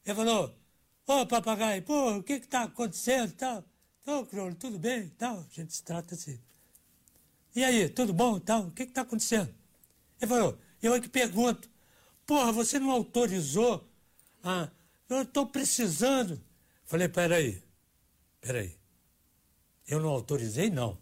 Ele 0.06 0.16
falou, 0.16 0.56
ô 1.08 1.22
oh, 1.22 1.26
papagaio, 1.28 1.84
pô, 1.84 2.18
o 2.18 2.24
que 2.24 2.40
que 2.40 2.48
tá 2.48 2.64
acontecendo 2.64 3.32
tal? 3.34 3.64
Ô, 4.06 4.26
Crolo, 4.26 4.56
tudo 4.56 4.78
bem 4.78 5.10
tal? 5.10 5.40
A 5.40 5.54
gente 5.54 5.74
se 5.74 5.84
trata 5.84 6.16
assim. 6.16 6.40
E 7.56 7.64
aí, 7.64 7.88
tudo 7.90 8.14
bom 8.14 8.40
tal? 8.40 8.68
O 8.68 8.72
que 8.72 8.86
que 8.86 8.92
tá 8.92 9.02
acontecendo? 9.02 9.54
Ele 10.20 10.30
falou, 10.30 10.60
eu 10.82 10.94
é 10.94 11.00
que 11.00 11.10
pergunto, 11.10 11.70
porra, 12.26 12.52
você 12.52 12.80
não 12.80 12.92
autorizou? 12.92 13.90
Ah, 14.44 14.70
eu 15.10 15.22
estou 15.22 15.48
precisando. 15.48 16.42
Falei, 16.86 17.08
peraí, 17.08 17.64
peraí. 18.42 18.78
Eu 19.88 20.00
não 20.00 20.10
autorizei, 20.10 20.70
não. 20.70 20.98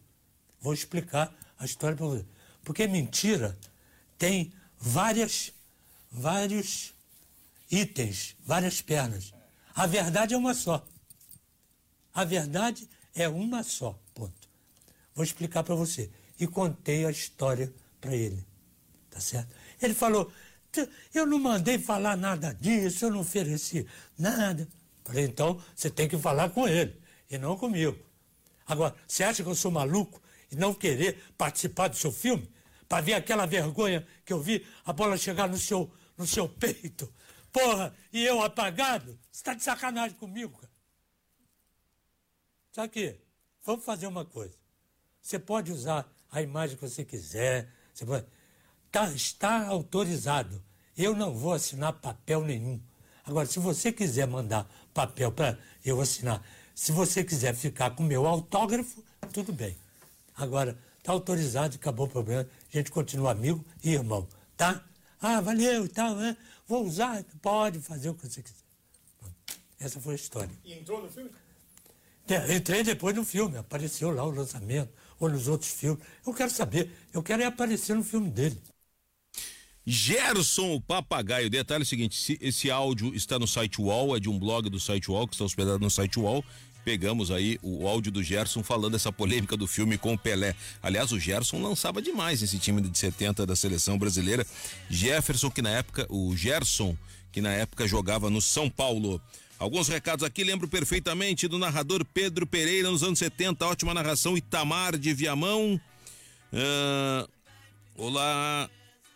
Vou 0.59 0.73
explicar 0.73 1.33
a 1.57 1.65
história 1.65 1.95
para 1.95 2.05
você. 2.05 2.25
Porque 2.63 2.87
mentira 2.87 3.57
tem 4.17 4.53
várias, 4.77 5.51
vários 6.11 6.93
itens, 7.69 8.35
várias 8.45 8.81
pernas. 8.81 9.33
A 9.75 9.87
verdade 9.87 10.33
é 10.33 10.37
uma 10.37 10.53
só. 10.53 10.85
A 12.13 12.23
verdade 12.23 12.87
é 13.15 13.27
uma 13.27 13.63
só, 13.63 13.99
ponto. 14.13 14.49
Vou 15.15 15.23
explicar 15.23 15.63
para 15.63 15.75
você. 15.75 16.11
E 16.39 16.47
contei 16.47 17.05
a 17.05 17.11
história 17.11 17.73
para 17.99 18.15
ele. 18.15 18.45
Tá 19.09 19.19
certo? 19.19 19.53
Ele 19.81 19.93
falou: 19.93 20.31
eu 21.13 21.25
não 21.25 21.39
mandei 21.39 21.77
falar 21.77 22.17
nada 22.17 22.53
disso, 22.53 23.05
eu 23.05 23.11
não 23.11 23.19
ofereci 23.19 23.87
nada. 24.17 24.67
Falei: 25.03 25.25
então 25.25 25.61
você 25.75 25.89
tem 25.89 26.07
que 26.07 26.17
falar 26.17 26.49
com 26.49 26.67
ele 26.67 26.99
e 27.29 27.37
não 27.37 27.57
comigo. 27.57 27.97
Agora, 28.65 28.95
você 29.07 29.23
acha 29.23 29.43
que 29.43 29.49
eu 29.49 29.55
sou 29.55 29.71
maluco 29.71 30.21
e 30.51 30.55
não 30.55 30.73
querer 30.73 31.21
participar 31.37 31.89
do 31.89 31.95
seu 31.95 32.11
filme? 32.11 32.49
Para 32.87 33.01
ver 33.01 33.13
aquela 33.13 33.45
vergonha 33.45 34.05
que 34.25 34.33
eu 34.33 34.41
vi 34.41 34.65
a 34.85 34.93
bola 34.93 35.17
chegar 35.17 35.47
no 35.47 35.57
seu, 35.57 35.91
no 36.17 36.25
seu 36.25 36.47
peito. 36.49 37.11
Porra, 37.53 37.95
e 38.11 38.25
eu 38.25 38.41
apagado? 38.41 39.17
Você 39.31 39.39
está 39.39 39.53
de 39.53 39.63
sacanagem 39.63 40.17
comigo, 40.17 40.57
cara. 40.57 40.73
Sabe 42.71 42.89
que? 42.89 43.19
Vamos 43.63 43.85
fazer 43.85 44.07
uma 44.07 44.25
coisa. 44.25 44.55
Você 45.21 45.37
pode 45.37 45.71
usar 45.71 46.11
a 46.31 46.41
imagem 46.41 46.75
que 46.75 46.81
você 46.81 47.05
quiser. 47.05 47.71
Você 47.93 48.05
pode 48.05 48.25
tá, 48.93 49.09
está 49.11 49.67
autorizado. 49.67 50.61
Eu 50.97 51.15
não 51.15 51.33
vou 51.33 51.53
assinar 51.53 51.93
papel 51.93 52.43
nenhum. 52.43 52.81
Agora, 53.25 53.47
se 53.47 53.59
você 53.59 53.91
quiser 53.91 54.27
mandar 54.27 54.69
papel 54.93 55.31
para 55.31 55.57
eu 55.85 56.01
assinar, 56.01 56.43
se 56.75 56.91
você 56.91 57.23
quiser 57.23 57.55
ficar 57.55 57.91
com 57.91 58.03
meu 58.03 58.27
autógrafo, 58.27 59.03
tudo 59.31 59.53
bem. 59.53 59.75
Agora, 60.35 60.77
está 60.97 61.11
autorizado, 61.11 61.75
acabou 61.75 62.05
o 62.07 62.09
problema. 62.09 62.47
A 62.71 62.77
gente 62.77 62.91
continua 62.91 63.31
amigo 63.31 63.63
e 63.83 63.93
irmão, 63.93 64.27
tá? 64.57 64.83
Ah, 65.21 65.39
valeu 65.39 65.85
e 65.85 65.89
tal, 65.89 66.15
né? 66.15 66.35
Vou 66.67 66.85
usar, 66.85 67.23
pode 67.41 67.79
fazer 67.79 68.09
o 68.09 68.15
que 68.15 68.27
você 68.27 68.41
quiser. 68.41 68.63
Essa 69.79 69.99
foi 69.99 70.13
a 70.13 70.15
história. 70.15 70.51
E 70.63 70.73
entrou 70.73 71.01
no 71.01 71.09
filme? 71.09 71.29
É, 72.27 72.55
entrei 72.55 72.83
depois 72.83 73.13
no 73.15 73.25
filme, 73.25 73.57
apareceu 73.57 74.09
lá 74.09 74.23
o 74.23 74.31
lançamento, 74.31 74.93
ou 75.19 75.29
nos 75.29 75.47
outros 75.47 75.71
filmes. 75.71 76.01
Eu 76.25 76.33
quero 76.33 76.49
saber, 76.49 76.89
eu 77.11 77.21
quero 77.21 77.43
é 77.43 77.45
aparecer 77.45 77.95
no 77.95 78.03
filme 78.03 78.29
dele. 78.29 78.61
Gerson, 79.85 80.75
o 80.75 80.81
papagaio. 80.81 81.49
Detalhe 81.49 81.81
é 81.81 81.85
o 81.85 81.87
seguinte: 81.87 82.37
esse 82.39 82.71
áudio 82.71 83.13
está 83.13 83.37
no 83.37 83.47
site 83.47 83.81
UOL, 83.81 84.15
é 84.15 84.19
de 84.19 84.29
um 84.29 84.39
blog 84.39 84.69
do 84.69 84.79
site 84.79 85.11
UOL, 85.11 85.27
que 85.27 85.35
está 85.35 85.43
hospedado 85.43 85.79
no 85.79 85.89
site 85.89 86.17
UOL. 86.17 86.43
Pegamos 86.83 87.31
aí 87.31 87.57
o 87.61 87.87
áudio 87.87 88.11
do 88.11 88.21
Gerson 88.21 88.61
falando 88.61 88.95
essa 88.95 89.11
polêmica 89.11 89.55
do 89.55 89.67
filme 89.67 89.97
com 89.97 90.13
o 90.13 90.17
Pelé. 90.17 90.55
Aliás, 90.81 91.11
o 91.11 91.19
Gerson 91.19 91.61
lançava 91.61 92.01
demais 92.01 92.41
esse 92.41 92.59
time 92.59 92.81
de 92.81 92.97
70 92.97 93.45
da 93.45 93.55
seleção 93.55 93.97
brasileira. 93.97 94.45
Jefferson, 94.89 95.49
que 95.49 95.61
na 95.61 95.69
época, 95.69 96.05
o 96.09 96.35
Gerson, 96.35 96.97
que 97.31 97.41
na 97.41 97.51
época 97.51 97.87
jogava 97.87 98.29
no 98.29 98.41
São 98.41 98.69
Paulo. 98.69 99.21
Alguns 99.57 99.87
recados 99.87 100.25
aqui, 100.25 100.43
lembro 100.43 100.67
perfeitamente 100.67 101.47
do 101.47 101.57
narrador 101.57 102.03
Pedro 102.03 102.45
Pereira 102.45 102.91
nos 102.91 103.01
anos 103.01 103.19
70, 103.19 103.65
ótima 103.65 103.93
narração, 103.93 104.37
Itamar 104.37 104.97
de 104.97 105.13
Viamão. 105.13 105.79
Uh, 106.51 107.29
olá, 107.95 108.69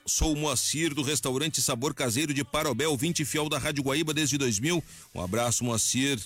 Sou 0.08 0.32
o 0.32 0.38
Moacir 0.38 0.94
do 0.94 1.02
restaurante 1.02 1.62
Sabor 1.62 1.94
Caseiro 1.94 2.34
de 2.34 2.42
Parobel, 2.42 2.96
20 2.96 3.26
fiel 3.26 3.50
da 3.50 3.58
Rádio 3.58 3.84
Guaíba 3.84 4.14
desde 4.14 4.38
2000. 4.38 4.82
Um 5.14 5.22
abraço, 5.22 5.66
Moacir. 5.66 6.18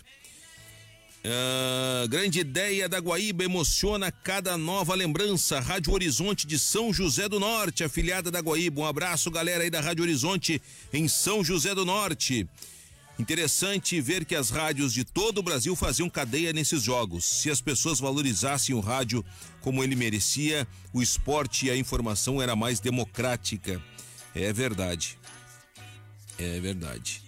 Uh, 1.23 2.07
grande 2.07 2.39
ideia 2.39 2.89
da 2.89 2.97
Guaíba 2.97 3.43
emociona 3.43 4.11
cada 4.11 4.57
nova 4.57 4.95
lembrança. 4.95 5.59
Rádio 5.59 5.93
Horizonte 5.93 6.47
de 6.47 6.57
São 6.57 6.91
José 6.91 7.29
do 7.29 7.39
Norte, 7.39 7.83
afiliada 7.83 8.31
da 8.31 8.39
Guaíba. 8.39 8.81
Um 8.81 8.85
abraço, 8.85 9.29
galera 9.29 9.63
aí 9.63 9.69
da 9.69 9.79
Rádio 9.79 10.03
Horizonte 10.03 10.59
em 10.91 11.07
São 11.07 11.43
José 11.43 11.75
do 11.75 11.85
Norte. 11.85 12.47
Interessante 13.19 14.01
ver 14.01 14.25
que 14.25 14.33
as 14.33 14.49
rádios 14.49 14.91
de 14.91 15.03
todo 15.03 15.37
o 15.37 15.43
Brasil 15.43 15.75
faziam 15.75 16.09
cadeia 16.09 16.51
nesses 16.51 16.81
jogos. 16.81 17.23
Se 17.23 17.51
as 17.51 17.61
pessoas 17.61 17.99
valorizassem 17.99 18.73
o 18.73 18.79
rádio 18.79 19.23
como 19.59 19.83
ele 19.83 19.95
merecia, 19.95 20.67
o 20.91 21.03
esporte 21.03 21.67
e 21.67 21.69
a 21.69 21.77
informação 21.77 22.41
era 22.41 22.55
mais 22.55 22.79
democrática. 22.79 23.79
É 24.33 24.51
verdade. 24.51 25.19
É 26.39 26.59
verdade. 26.59 27.21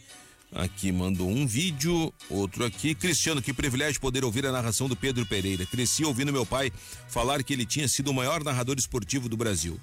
Aqui 0.55 0.91
mandou 0.91 1.29
um 1.29 1.47
vídeo, 1.47 2.13
outro 2.29 2.63
aqui. 2.63 2.93
Cristiano, 2.93 3.41
que 3.41 3.51
privilégio 3.51 3.99
poder 3.99 4.23
ouvir 4.23 4.45
a 4.45 4.51
narração 4.51 4.87
do 4.87 4.95
Pedro 4.95 5.25
Pereira. 5.25 5.65
Cresci 5.65 6.05
ouvindo 6.05 6.31
meu 6.31 6.45
pai 6.45 6.71
falar 7.07 7.43
que 7.43 7.53
ele 7.53 7.65
tinha 7.65 7.87
sido 7.87 8.11
o 8.11 8.13
maior 8.13 8.43
narrador 8.43 8.77
esportivo 8.77 9.27
do 9.27 9.35
Brasil. 9.35 9.79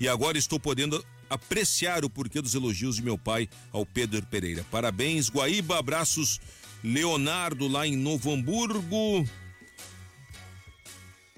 E 0.00 0.08
agora 0.08 0.38
estou 0.38 0.58
podendo 0.58 1.04
apreciar 1.28 2.04
o 2.04 2.10
porquê 2.10 2.40
dos 2.40 2.54
elogios 2.54 2.96
de 2.96 3.02
meu 3.02 3.18
pai 3.18 3.48
ao 3.70 3.84
Pedro 3.84 4.22
Pereira. 4.26 4.64
Parabéns, 4.70 5.28
Guaíba, 5.28 5.78
abraços, 5.78 6.40
Leonardo 6.82 7.68
lá 7.68 7.86
em 7.86 7.94
Novo 7.94 8.32
Hamburgo. 8.32 9.28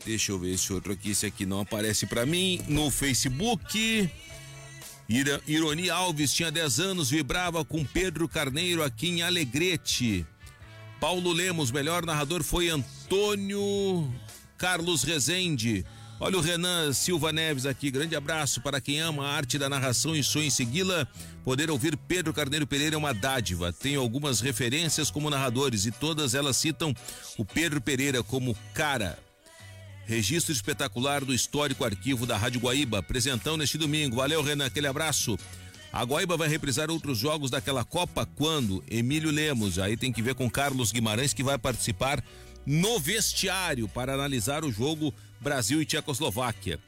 Deixa 0.04 0.30
eu 0.30 0.38
ver 0.38 0.54
esse 0.54 0.72
outro 0.72 0.92
aqui, 0.92 1.10
esse 1.10 1.26
aqui 1.26 1.44
não 1.44 1.60
aparece 1.60 2.06
para 2.06 2.24
mim 2.24 2.60
no 2.68 2.88
Facebook. 2.90 4.08
Ironi 5.08 5.88
Alves 5.88 6.32
tinha 6.32 6.50
10 6.50 6.80
anos, 6.80 7.10
vibrava 7.10 7.64
com 7.64 7.84
Pedro 7.84 8.28
Carneiro 8.28 8.82
aqui 8.82 9.08
em 9.08 9.22
Alegrete. 9.22 10.26
Paulo 11.00 11.32
Lemos, 11.32 11.70
melhor 11.70 12.04
narrador 12.04 12.42
foi 12.42 12.68
Antônio 12.68 14.12
Carlos 14.58 15.04
Rezende. 15.04 15.84
Olha 16.18 16.38
o 16.38 16.40
Renan 16.40 16.94
Silva 16.94 17.30
Neves 17.30 17.66
aqui, 17.66 17.90
grande 17.90 18.16
abraço 18.16 18.62
para 18.62 18.80
quem 18.80 19.00
ama 19.00 19.26
a 19.26 19.34
arte 19.34 19.58
da 19.58 19.68
narração 19.68 20.16
e 20.16 20.24
sonha 20.24 20.46
em 20.46 20.50
segui-la. 20.50 21.06
Poder 21.44 21.70
ouvir 21.70 21.96
Pedro 21.96 22.32
Carneiro 22.32 22.66
Pereira 22.66 22.96
é 22.96 22.98
uma 22.98 23.12
dádiva. 23.12 23.72
Tenho 23.72 24.00
algumas 24.00 24.40
referências 24.40 25.10
como 25.10 25.28
narradores 25.28 25.84
e 25.84 25.92
todas 25.92 26.34
elas 26.34 26.56
citam 26.56 26.94
o 27.36 27.44
Pedro 27.44 27.82
Pereira 27.82 28.22
como 28.22 28.56
cara. 28.72 29.25
Registro 30.06 30.52
espetacular 30.52 31.24
do 31.24 31.34
histórico 31.34 31.84
arquivo 31.84 32.24
da 32.26 32.36
Rádio 32.36 32.60
Guaíba. 32.60 33.02
Presentão 33.02 33.56
neste 33.56 33.76
domingo. 33.76 34.16
Valeu, 34.16 34.40
Renan, 34.40 34.66
aquele 34.66 34.86
abraço. 34.86 35.36
A 35.92 36.04
Guaíba 36.04 36.36
vai 36.36 36.48
reprisar 36.48 36.90
outros 36.90 37.18
jogos 37.18 37.50
daquela 37.50 37.84
Copa 37.84 38.24
quando? 38.24 38.84
Emílio 38.88 39.32
Lemos. 39.32 39.80
Aí 39.80 39.96
tem 39.96 40.12
que 40.12 40.22
ver 40.22 40.36
com 40.36 40.48
Carlos 40.48 40.92
Guimarães 40.92 41.34
que 41.34 41.42
vai 41.42 41.58
participar 41.58 42.22
no 42.64 43.00
vestiário 43.00 43.88
para 43.88 44.14
analisar 44.14 44.64
o 44.64 44.70
jogo 44.70 45.12
Brasil 45.40 45.82
e 45.82 45.84
Tchecoslováquia. 45.84 46.78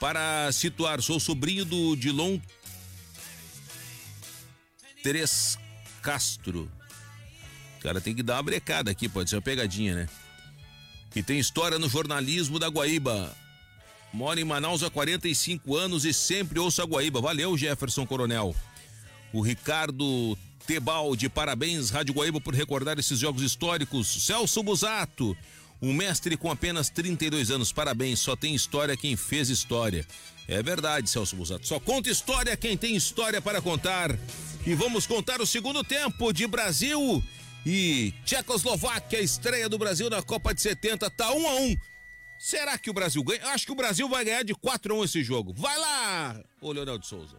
Para 0.00 0.50
situar, 0.50 1.02
sou 1.02 1.20
sobrinho 1.20 1.64
do 1.64 1.94
Dilon 1.94 2.38
Teres 5.02 5.58
Castro. 6.00 6.70
O 7.78 7.82
cara 7.82 8.00
tem 8.00 8.14
que 8.14 8.22
dar 8.22 8.36
uma 8.36 8.42
brecada 8.42 8.90
aqui, 8.90 9.08
pode 9.08 9.28
ser 9.28 9.36
uma 9.36 9.42
pegadinha, 9.42 9.94
né? 9.94 10.08
Que 11.16 11.22
tem 11.22 11.38
história 11.38 11.78
no 11.78 11.88
jornalismo 11.88 12.58
da 12.58 12.68
Guaíba. 12.68 13.34
Mora 14.12 14.38
em 14.38 14.44
Manaus 14.44 14.82
há 14.82 14.90
45 14.90 15.74
anos 15.74 16.04
e 16.04 16.12
sempre 16.12 16.58
ouço 16.58 16.82
a 16.82 16.84
Guaíba. 16.84 17.22
Valeu, 17.22 17.56
Jefferson 17.56 18.04
Coronel. 18.04 18.54
O 19.32 19.40
Ricardo 19.40 20.36
Tebaldi, 20.66 21.30
parabéns, 21.30 21.88
Rádio 21.88 22.12
Guaíba, 22.12 22.38
por 22.38 22.54
recordar 22.54 22.98
esses 22.98 23.18
jogos 23.18 23.40
históricos. 23.40 24.26
Celso 24.26 24.62
Busato, 24.62 25.34
um 25.80 25.94
mestre 25.94 26.36
com 26.36 26.50
apenas 26.50 26.90
32 26.90 27.50
anos, 27.50 27.72
parabéns, 27.72 28.20
só 28.20 28.36
tem 28.36 28.54
história 28.54 28.94
quem 28.94 29.16
fez 29.16 29.48
história. 29.48 30.06
É 30.46 30.62
verdade, 30.62 31.08
Celso 31.08 31.34
Busato, 31.34 31.66
só 31.66 31.80
conta 31.80 32.10
história 32.10 32.54
quem 32.58 32.76
tem 32.76 32.94
história 32.94 33.40
para 33.40 33.62
contar. 33.62 34.14
E 34.66 34.74
vamos 34.74 35.06
contar 35.06 35.40
o 35.40 35.46
segundo 35.46 35.82
tempo 35.82 36.30
de 36.30 36.46
Brasil 36.46 37.24
e 37.68 38.12
Tchecoslováquia, 38.24 39.20
estreia 39.20 39.68
do 39.68 39.76
Brasil 39.76 40.08
na 40.08 40.22
Copa 40.22 40.54
de 40.54 40.62
70, 40.62 41.10
tá 41.10 41.32
um 41.32 41.48
a 41.48 41.54
um. 41.56 41.76
Será 42.38 42.78
que 42.78 42.88
o 42.88 42.92
Brasil 42.92 43.24
ganha? 43.24 43.40
Eu 43.40 43.48
acho 43.48 43.66
que 43.66 43.72
o 43.72 43.76
Brasil 43.76 44.08
vai 44.08 44.24
ganhar 44.24 44.44
de 44.44 44.54
4 44.54 44.94
a 44.94 44.98
1 44.98 45.04
esse 45.04 45.24
jogo. 45.24 45.52
Vai 45.52 45.76
lá, 45.76 46.44
ô 46.60 46.70
Leonel 46.70 46.96
de 46.96 47.08
Souza. 47.08 47.36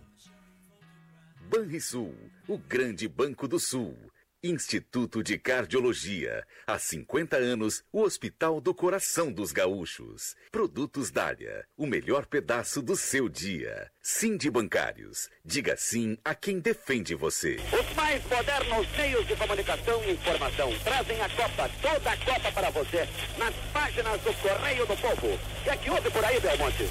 Banrisul, 1.50 2.14
o 2.46 2.58
grande 2.58 3.08
banco 3.08 3.48
do 3.48 3.58
Sul. 3.58 3.98
Instituto 4.44 5.24
de 5.24 5.40
Cardiologia. 5.40 6.46
Há 6.68 6.78
50 6.78 7.38
anos, 7.38 7.84
o 7.92 8.04
Hospital 8.04 8.62
do 8.62 8.72
Coração 8.72 9.32
dos 9.32 9.52
Gaúchos. 9.52 10.36
Produtos 10.52 11.10
Dália, 11.10 11.66
o 11.76 11.88
melhor 11.88 12.28
pedaço 12.28 12.80
do 12.80 12.96
seu 12.96 13.28
dia. 13.28 13.90
Sim 14.00 14.38
de 14.38 14.52
Bancários. 14.52 15.28
Diga 15.44 15.76
sim 15.76 16.20
a 16.24 16.36
quem 16.36 16.60
defende 16.60 17.16
você. 17.16 17.58
Os 17.74 17.96
mais 17.96 18.24
modernos 18.26 18.88
meios 18.96 19.26
de 19.26 19.36
comunicação 19.36 20.04
e 20.04 20.12
informação 20.12 20.72
trazem 20.84 21.20
a 21.20 21.30
Copa, 21.30 21.70
toda 21.82 22.12
a 22.12 22.18
Copa 22.18 22.52
para 22.52 22.70
você, 22.70 23.10
nas 23.40 23.56
páginas 23.74 24.22
do 24.22 24.34
Correio 24.36 24.86
do 24.86 24.98
Povo. 24.98 25.34
O 25.34 25.64
que 25.64 25.70
é 25.72 25.78
que 25.78 25.90
houve 25.90 26.12
por 26.12 26.24
aí, 26.24 26.40
Belmonte? 26.40 26.88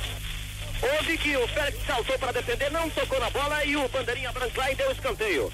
Houve 0.83 1.17
que 1.17 1.37
o 1.37 1.47
Félix 1.49 1.87
saltou 1.87 2.19
para 2.19 2.33
defender, 2.33 2.73
não 2.73 2.91
tocou 2.91 3.21
na 3.21 3.31
bola 3.31 3.65
e 3.65 3.77
o 3.77 3.89
bandeirinha 3.89 4.33
branco 4.33 4.59
lá 4.59 4.73
e 4.73 4.75
deu 4.75 4.91
escanteio. 4.91 5.53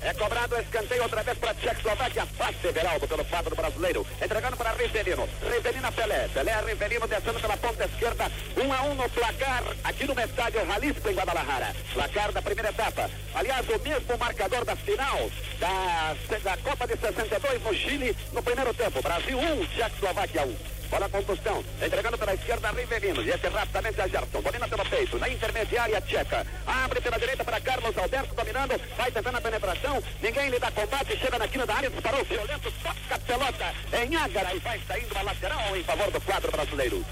É 0.00 0.14
cobrado 0.14 0.54
o 0.54 0.60
escanteio 0.60 1.02
outra 1.02 1.22
vez 1.22 1.38
para 1.38 1.50
a 1.50 1.54
Tchecoslováquia. 1.54 2.26
Passe 2.38 2.72
Beraldo 2.72 3.08
pelo 3.08 3.24
quadro 3.24 3.56
brasileiro. 3.56 4.06
Entregando 4.22 4.56
para 4.56 4.72
Rivelino. 4.72 5.28
Rivelino 5.42 5.92
Pelé. 5.92 6.28
Pelé 6.28 6.60
Rivelino 6.60 7.08
descendo 7.08 7.40
pela 7.40 7.56
ponta 7.56 7.84
esquerda. 7.84 8.30
1 8.56 8.62
um 8.62 8.72
a 8.72 8.82
1 8.82 8.90
um 8.90 8.94
no 8.94 9.08
placar 9.10 9.64
aqui 9.82 10.06
no 10.06 10.20
estádio 10.20 10.66
Jalisco 10.66 11.08
em 11.08 11.14
Guadalajara. 11.14 11.74
Placar 11.92 12.32
da 12.32 12.42
primeira 12.42 12.70
etapa. 12.70 13.10
Aliás, 13.34 13.66
o 13.68 13.78
mesmo 13.80 14.18
marcador 14.18 14.64
da 14.64 14.76
final 14.76 15.30
da, 15.58 16.14
da 16.44 16.56
Copa 16.58 16.86
de 16.86 16.96
62 16.96 17.62
no 17.62 17.74
Chile 17.74 18.16
no 18.32 18.42
primeiro 18.42 18.72
tempo. 18.74 19.02
Brasil 19.02 19.38
1, 19.38 19.52
um, 19.52 19.66
Tchecoslováquia 19.66 20.44
1. 20.44 20.77
Bola 20.90 21.08
com 21.08 21.22
Tostão, 21.22 21.64
entregando 21.84 22.16
pela 22.16 22.34
esquerda 22.34 22.70
Rivelino, 22.70 23.22
e 23.22 23.30
esse 23.30 23.48
rapidamente 23.48 24.00
a 24.00 24.08
Gerson, 24.08 24.40
domina 24.40 24.68
pelo 24.68 24.84
peito, 24.86 25.18
na 25.18 25.28
intermediária 25.28 26.00
tcheca, 26.00 26.46
abre 26.66 27.00
pela 27.00 27.18
direita 27.18 27.44
para 27.44 27.60
Carlos 27.60 27.96
Alberto, 27.96 28.34
dominando, 28.34 28.80
vai 28.96 29.10
tentando 29.10 29.36
a 29.36 29.40
penetração, 29.40 30.02
ninguém 30.22 30.48
lhe 30.48 30.58
dá 30.58 30.70
combate, 30.70 31.18
chega 31.18 31.38
na 31.38 31.48
quina 31.48 31.66
da 31.66 31.74
área, 31.74 31.90
disparou. 31.90 32.24
Violento, 32.24 32.72
toca 32.82 33.14
a 33.14 33.18
pelota 33.18 33.74
em 33.92 34.16
Ágara. 34.16 34.54
E 34.54 34.58
vai 34.58 34.80
saindo 34.86 35.12
uma 35.12 35.22
lateral 35.22 35.76
em 35.76 35.84
favor 35.84 36.10
do 36.10 36.20
quadro 36.20 36.50
brasileiro. 36.50 37.04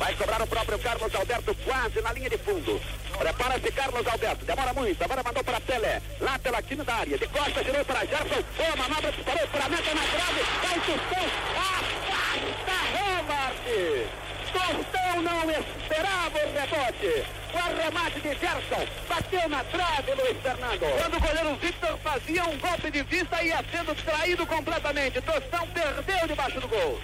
Vai 0.00 0.14
cobrar 0.14 0.40
o 0.40 0.46
próprio 0.46 0.78
Carlos 0.78 1.14
Alberto 1.14 1.54
quase 1.56 2.00
na 2.00 2.10
linha 2.14 2.30
de 2.30 2.38
fundo. 2.38 2.80
Prepara-se 3.18 3.70
Carlos 3.70 4.06
Alberto. 4.06 4.46
Demora 4.46 4.72
muito. 4.72 5.04
Agora 5.04 5.22
mandou 5.22 5.44
para 5.44 5.60
Pelé. 5.60 6.00
Lá 6.18 6.38
pela 6.38 6.62
quina 6.62 6.82
da 6.82 6.94
área. 6.94 7.18
De 7.18 7.28
costa 7.28 7.62
girou 7.62 7.84
para 7.84 8.06
Gerson. 8.06 8.42
Boa 8.56 8.76
manobra. 8.76 9.12
Disparou 9.12 9.46
para 9.48 9.64
a 9.66 9.68
meta 9.68 9.94
na 9.94 10.00
trave. 10.00 10.42
Vai 10.62 10.80
Tostão. 10.80 11.26
Afasta 11.54 12.78
remate. 12.96 14.08
Tostão 14.50 15.22
não 15.22 15.50
esperava 15.50 16.38
o 16.38 16.52
rebote. 16.54 17.26
O 17.52 17.58
arremate 17.58 18.20
de 18.20 18.28
Gerson 18.38 18.86
bateu 19.06 19.48
na 19.50 19.64
trave, 19.64 20.14
Luiz 20.14 20.42
Fernando. 20.42 20.98
Quando 20.98 21.16
o 21.16 21.20
goleiro 21.20 21.56
Victor 21.56 21.98
fazia 21.98 22.44
um 22.46 22.58
golpe 22.58 22.90
de 22.90 23.02
vista, 23.02 23.42
ia 23.42 23.62
sendo 23.70 23.94
traído 24.02 24.46
completamente. 24.46 25.20
Tostão 25.20 25.68
perdeu 25.68 26.26
debaixo 26.26 26.58
do 26.58 26.68
gol. 26.68 26.98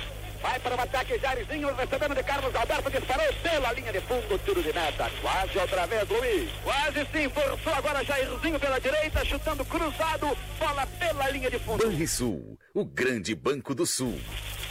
Vai 0.47 0.61
para 0.61 0.77
o 0.77 0.81
ataque 0.81 1.19
Jairzinho, 1.19 1.75
recebendo 1.75 2.15
de 2.15 2.23
Carlos 2.23 2.55
Alberto, 2.55 2.89
disparou 2.89 3.35
pela 3.43 3.73
linha 3.73 3.93
de 3.93 4.01
fundo, 4.03 4.39
tiro 4.45 4.63
de 4.63 4.73
meta. 4.73 5.11
Quase 5.21 5.59
outra 5.59 5.87
vez, 5.89 6.09
Luiz. 6.09 6.51
Quase 6.63 7.05
sim, 7.13 7.29
forçou 7.31 7.75
agora 7.75 8.05
Jairzinho 8.05 8.61
pela 8.61 8.79
direita, 8.79 9.25
chutando 9.25 9.65
cruzado, 9.65 10.39
bola 10.57 10.87
pela 11.01 11.29
linha 11.31 11.51
de 11.51 11.59
fundo. 11.59 11.85
Banrisul, 11.85 12.57
o 12.73 12.85
grande 12.85 13.35
banco 13.35 13.75
do 13.75 13.85
sul. 13.85 14.17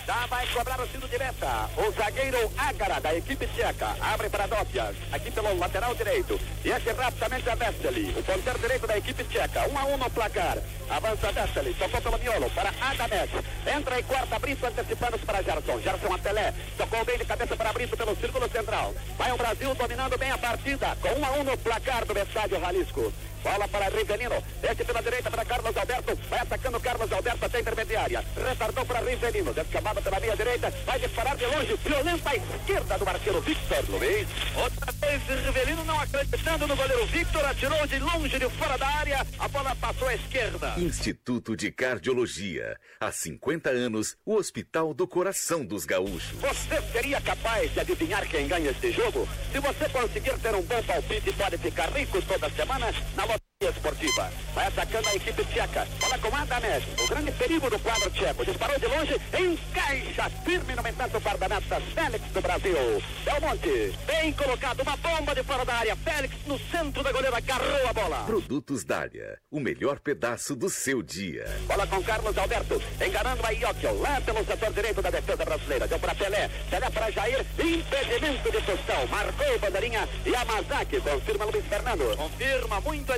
Já 0.07 0.25
vai 0.27 0.47
cobrar 0.47 0.79
o 0.79 0.87
tiro 0.87 1.09
de 1.09 1.17
meta. 1.17 1.69
O 1.75 1.91
zagueiro 1.91 2.51
Ágara, 2.57 3.01
da 3.01 3.13
equipe 3.13 3.45
tcheca, 3.47 3.97
abre 3.99 4.29
para 4.29 4.47
Dócias, 4.47 4.95
aqui 5.11 5.29
pelo 5.29 5.57
lateral 5.57 5.93
direito. 5.93 6.39
E 6.65 6.73
aqui 6.73 6.89
rapidamente 6.93 7.47
a 7.47 7.53
Vesely, 7.53 8.09
o 8.17 8.23
ponteiro 8.23 8.57
direito 8.57 8.87
da 8.87 8.97
equipe 8.97 9.23
tcheca. 9.25 9.69
1 9.69 9.71
um 9.71 9.77
a 9.77 9.85
1 9.85 9.93
um 9.93 9.97
no 9.97 10.09
placar. 10.09 10.57
Avança 10.89 11.31
Vesely, 11.31 11.75
tocou 11.75 12.01
pelo 12.01 12.17
miolo 12.17 12.49
para 12.49 12.69
Adames. 12.81 13.29
Entra 13.77 13.99
e 13.99 14.03
corta 14.03 14.39
Brito, 14.39 14.65
antecipando-se 14.65 15.25
para 15.27 15.43
Gerson. 15.43 15.79
Gerson 15.79 16.11
a 16.11 16.17
Pelé, 16.17 16.55
tocou 16.75 17.05
bem 17.05 17.19
de 17.19 17.25
cabeça 17.25 17.55
para 17.55 17.71
Brito 17.71 17.95
pelo 17.95 18.15
círculo 18.15 18.49
central. 18.49 18.95
Vai 19.15 19.31
o 19.31 19.37
Brasil 19.37 19.75
dominando 19.75 20.17
bem 20.17 20.31
a 20.31 20.39
partida, 20.39 20.97
com 20.99 21.09
1 21.09 21.19
um 21.19 21.25
a 21.25 21.31
1 21.33 21.43
no 21.43 21.57
placar 21.59 22.03
do 22.03 22.17
estádio 22.17 22.59
Jalisco. 22.59 23.13
Bola 23.45 23.67
para 23.67 23.89
Rivelino. 23.89 24.43
Desce 24.59 24.83
pela 24.83 25.03
direita 25.03 25.29
para 25.29 25.45
Carlos 25.45 25.77
Alberto. 25.77 26.17
Vai 26.31 26.39
atacando 26.39 26.79
Carlos 26.79 27.11
Alberto 27.11 27.45
até 27.45 27.57
a 27.59 27.61
intermediária. 27.61 28.25
Retardou 28.35 28.83
para 28.87 28.99
Rivelino. 29.01 29.53
Descamada 29.53 30.01
pela 30.01 30.17
linha 30.17 30.35
direita. 30.35 30.73
Vai 30.83 30.99
disparar 30.99 31.37
de 31.37 31.45
longe. 31.45 31.77
Violenta 31.85 32.31
à 32.31 32.35
esquerda 32.35 32.97
do 32.97 33.07
arqueiro 33.07 33.41
Victor 33.41 33.85
Luiz. 33.87 34.27
Outra 34.55 34.91
vez 34.93 35.45
Rivelino 35.45 35.85
não 35.85 35.99
acreditando 35.99 36.54
no 36.57 36.75
goleiro 36.75 37.05
Victor. 37.07 37.43
Atirou 37.45 37.85
de 37.85 37.99
longe 37.99 38.39
de 38.39 38.49
fora 38.51 38.77
da 38.77 38.87
área. 38.87 39.27
A 39.37 39.47
bola 39.47 39.75
passou 39.75 40.07
à 40.07 40.15
esquerda. 40.15 40.73
Instituto 40.77 41.55
de 41.55 41.71
Cardiologia. 41.71 42.77
Há 42.99 43.11
50 43.11 43.69
anos, 43.69 44.15
o 44.25 44.35
Hospital 44.35 44.93
do 44.93 45.05
Coração 45.07 45.65
dos 45.65 45.85
Gaúchos. 45.85 46.39
Você 46.39 46.81
seria 46.93 47.19
capaz 47.19 47.73
de 47.73 47.79
adivinhar 47.81 48.25
quem 48.27 48.47
ganha 48.47 48.71
este 48.71 48.91
jogo? 48.91 49.27
Se 49.51 49.59
você 49.59 49.89
conseguir 49.89 50.37
ter 50.39 50.55
um 50.55 50.61
bom 50.61 50.81
palpite, 50.83 51.33
pode 51.33 51.57
ficar 51.57 51.89
rico 51.89 52.21
toda 52.21 52.49
semana 52.51 52.87
na 53.15 53.25
esportiva. 53.69 54.29
Vai 54.53 54.67
atacando 54.67 55.07
a 55.07 55.15
equipe 55.15 55.45
tcheca. 55.45 55.87
Bola 55.99 56.17
com 56.19 56.35
Adames. 56.35 56.83
O 56.99 57.07
grande 57.07 57.31
perigo 57.31 57.69
do 57.69 57.79
quadro 57.79 58.09
tcheco. 58.11 58.45
Disparou 58.45 58.79
de 58.79 58.85
longe. 58.85 59.15
Encaixa 59.33 60.29
firme 60.43 60.75
no 60.75 60.83
mentanto 60.83 61.19
guarda-meta. 61.19 61.81
Félix 61.93 62.25
do 62.31 62.41
Brasil. 62.41 62.75
Belmonte. 63.23 63.97
Bem 64.05 64.33
colocado. 64.33 64.81
Uma 64.81 64.97
bomba 64.97 65.33
de 65.33 65.43
fora 65.43 65.65
da 65.65 65.73
área. 65.75 65.95
Félix 65.95 66.35
no 66.45 66.59
centro 66.59 67.01
da 67.01 67.11
goleira. 67.11 67.37
Agarrou 67.37 67.87
a 67.87 67.93
bola. 67.93 68.23
Produtos 68.25 68.83
Dália. 68.83 69.39
O 69.49 69.59
melhor 69.59 69.99
pedaço 69.99 70.55
do 70.55 70.69
seu 70.69 71.01
dia. 71.01 71.45
Bola 71.67 71.87
com 71.87 72.03
Carlos 72.03 72.37
Alberto. 72.37 72.81
Enganando 73.05 73.45
a 73.45 73.51
Iocchio. 73.51 74.01
Lá 74.01 74.19
pelo 74.21 74.45
setor 74.45 74.73
direito 74.73 75.01
da 75.01 75.09
defesa 75.09 75.45
brasileira. 75.45 75.87
Deu 75.87 75.99
para 75.99 76.15
Pelé. 76.15 76.49
Pelé 76.69 76.89
para 76.89 77.11
Jair. 77.11 77.45
Impedimento 77.57 78.51
de 78.51 78.61
Tostão. 78.61 79.07
Marcou 79.07 79.59
bandeirinha. 79.59 80.07
Yamazaki. 80.25 80.99
Confirma 80.99 81.45
Luiz 81.45 81.65
Fernando. 81.65 82.17
Confirma 82.17 82.81
muito 82.81 83.13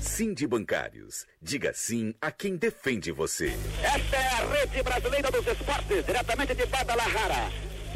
Sim 0.00 0.34
de 0.34 0.46
Bancários. 0.46 1.26
Diga 1.40 1.72
sim 1.74 2.14
a 2.20 2.30
quem 2.30 2.56
defende 2.56 3.10
você. 3.12 3.56
Esta 3.82 4.16
é 4.16 4.28
a 4.28 4.46
rede 4.52 4.82
brasileira 4.82 5.30
dos 5.30 5.46
esportes, 5.46 6.04
diretamente 6.04 6.54
de 6.54 6.64
Guadalajara. 6.64 7.50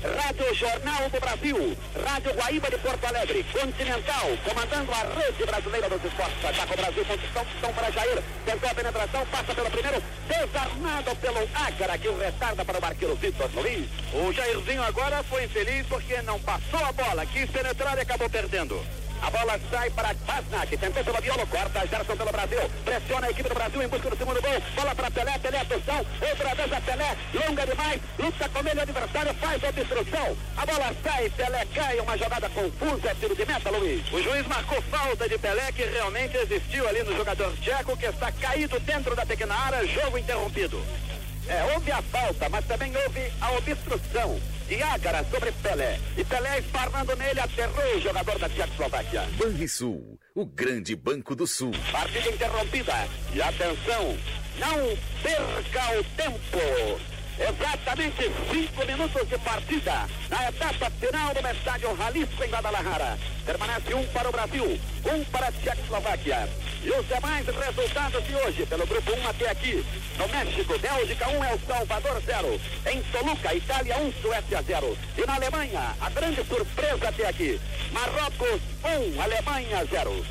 Rádio 0.05 0.55
Jornal 0.55 1.09
do 1.09 1.19
Brasil, 1.19 1.77
Rádio 2.07 2.35
Guaíba 2.35 2.69
de 2.69 2.77
Porto 2.77 3.05
Alegre, 3.07 3.43
Continental, 3.45 4.29
comandando 4.45 4.93
a 4.93 5.03
rede 5.19 5.47
brasileira 5.47 5.89
dos 5.89 6.05
esportes. 6.05 6.45
Ataca 6.45 6.75
o 6.75 6.77
Brasil, 6.77 7.05
condição, 7.07 7.47
estão 7.55 7.73
para 7.73 7.91
Jair, 7.91 8.23
tentou 8.45 8.69
a 8.69 8.75
penetração, 8.75 9.27
passa 9.27 9.55
pelo 9.55 9.71
primeiro, 9.71 10.03
desarmado 10.29 11.17
pelo 11.17 11.49
Ágara, 11.55 11.99
que 11.99 12.09
o 12.09 12.19
retarda 12.19 12.65
para 12.65 12.79
o 12.79 12.83
marqueiro 12.83 13.15
Vitor 13.17 13.51
Luiz. 13.55 13.89
O 14.13 14.31
Jairzinho 14.31 14.83
agora 14.83 15.23
foi 15.23 15.45
infeliz 15.45 15.87
porque 15.87 16.21
não 16.21 16.39
passou 16.41 16.85
a 16.85 16.93
bola, 16.93 17.25
quis 17.25 17.49
penetrar 17.51 17.97
e 17.97 18.03
acabou 18.03 18.29
perdendo. 18.29 18.79
A 19.23 19.31
bola 19.31 19.59
sai 19.71 19.91
para 19.91 20.15
Basnak, 20.27 20.77
tentou 20.77 21.05
pelo 21.05 21.21
Violo, 21.21 21.47
corta 21.47 21.87
Gerson 21.87 22.17
pelo 22.17 22.33
Brasil, 22.33 22.71
pressiona 22.85 23.27
a 23.27 23.31
equipe 23.31 23.49
do 23.49 23.55
Brasil 23.55 23.83
em 23.83 23.89
busca 23.89 24.11
do 24.11 24.17
segundo 24.17 24.43
gol, 24.43 24.63
bola 24.77 24.95
para 24.95 25.11
Pelé, 25.11 25.39
Pelé 25.39 25.59
atenção, 25.61 26.07
outra 26.21 26.55
vez 26.55 26.73
a 26.73 26.81
Pelé, 26.81 27.17
longa 27.33 27.67
demais, 27.67 28.01
luta 28.19 28.49
com 28.49 28.59
ele, 28.61 28.79
o 28.79 28.83
adversário 28.83 29.35
faz 29.35 29.65
a 29.65 29.69
obstrução, 29.69 30.37
a 30.57 30.67
bola 30.67 30.95
sai, 31.03 31.31
Pelé 31.31 31.67
cai, 31.75 32.01
uma 32.01 32.19
jogada 32.19 32.49
confusa, 32.51 33.11
é 33.11 33.15
tiro 33.15 33.35
de 33.35 33.47
meta, 33.47 33.71
Luiz. 33.71 34.13
O 34.13 34.23
juiz 34.23 34.47
marcou 34.47 34.83
falta 34.83 35.29
de 35.29 35.39
Pelé, 35.39 35.73
que 35.73 35.85
realmente 35.85 36.37
existiu 36.37 36.89
ali 36.89 37.03
no 37.03 37.17
jogador 37.17 37.53
tcheco, 37.57 37.97
que 37.97 38.07
está 38.07 38.31
caído 38.33 38.79
dentro 38.81 39.17
da 39.17 39.25
pequena 39.25 39.55
área, 39.55 39.87
jogo 39.87 40.19
interrompido. 40.19 40.85
É, 41.47 41.75
houve 41.75 41.93
a 41.93 42.01
falta, 42.03 42.49
mas 42.49 42.65
também 42.67 42.93
houve 42.97 43.33
a 43.41 43.53
obstrução 43.53 44.41
de 44.67 44.83
Ágara 44.83 45.25
sobre 45.31 45.53
Pelé. 45.53 45.99
E 46.17 46.25
Pelé 46.25 46.59
esparnando 46.59 47.15
nele, 47.17 47.41
aterrou 47.41 47.97
o 47.97 48.01
jogador 48.01 48.39
da 48.39 48.49
Tchecoslováquia. 48.49 49.23
Banrisul, 49.37 50.19
o 50.35 50.47
grande 50.47 50.97
banco 50.97 51.35
do 51.35 51.47
sul. 51.47 51.73
Partida 51.93 52.31
interrompida. 52.31 52.95
E 53.35 53.43
atenção, 53.43 54.17
não 54.59 54.97
perca 55.23 56.01
o 56.01 56.05
tempo. 56.17 57.14
Exatamente 57.39 58.31
cinco 58.49 58.87
minutos 58.87 59.29
de 59.29 59.39
partida 59.39 60.07
na 60.31 60.49
etapa 60.49 60.89
final 60.91 61.35
do 61.35 61.49
estádio 61.49 61.97
Jalisco 61.97 62.45
em 62.45 62.49
Guadalajara. 62.49 63.19
Permanece 63.45 63.95
um 63.95 64.07
para 64.07 64.29
o 64.29 64.33
Brasil, 64.33 64.81
um 65.05 65.25
para 65.25 65.49
a 65.49 65.53
Tchecoslováquia. 65.53 66.49
E 66.85 66.91
os 66.91 67.09
demais 67.09 67.47
resultados 67.47 68.25
de 68.25 68.37
hoje, 68.37 68.67
pelo 68.67 68.87
grupo 68.87 69.13
1 69.13 69.29
até 69.29 69.51
aqui. 69.51 69.85
No 70.17 70.29
México, 70.29 70.79
Bélgica 70.79 71.29
1, 71.29 71.45
El 71.45 71.61
Salvador 71.67 72.23
0. 72.25 72.61
Em 72.93 73.03
Toluca, 73.03 73.55
Itália 73.55 73.99
1, 73.99 74.13
Suécia 74.23 74.63
0. 74.63 74.99
E 75.19 75.27
na 75.27 75.35
Alemanha, 75.35 75.97
a 76.01 76.11
grande 76.11 76.45
surpresa 76.45 77.09
até 77.09 77.27
aqui. 77.27 77.61
Marrocos 77.91 78.61
1, 78.85 79.21
Alemanha 79.21 79.85
0. 79.91 80.25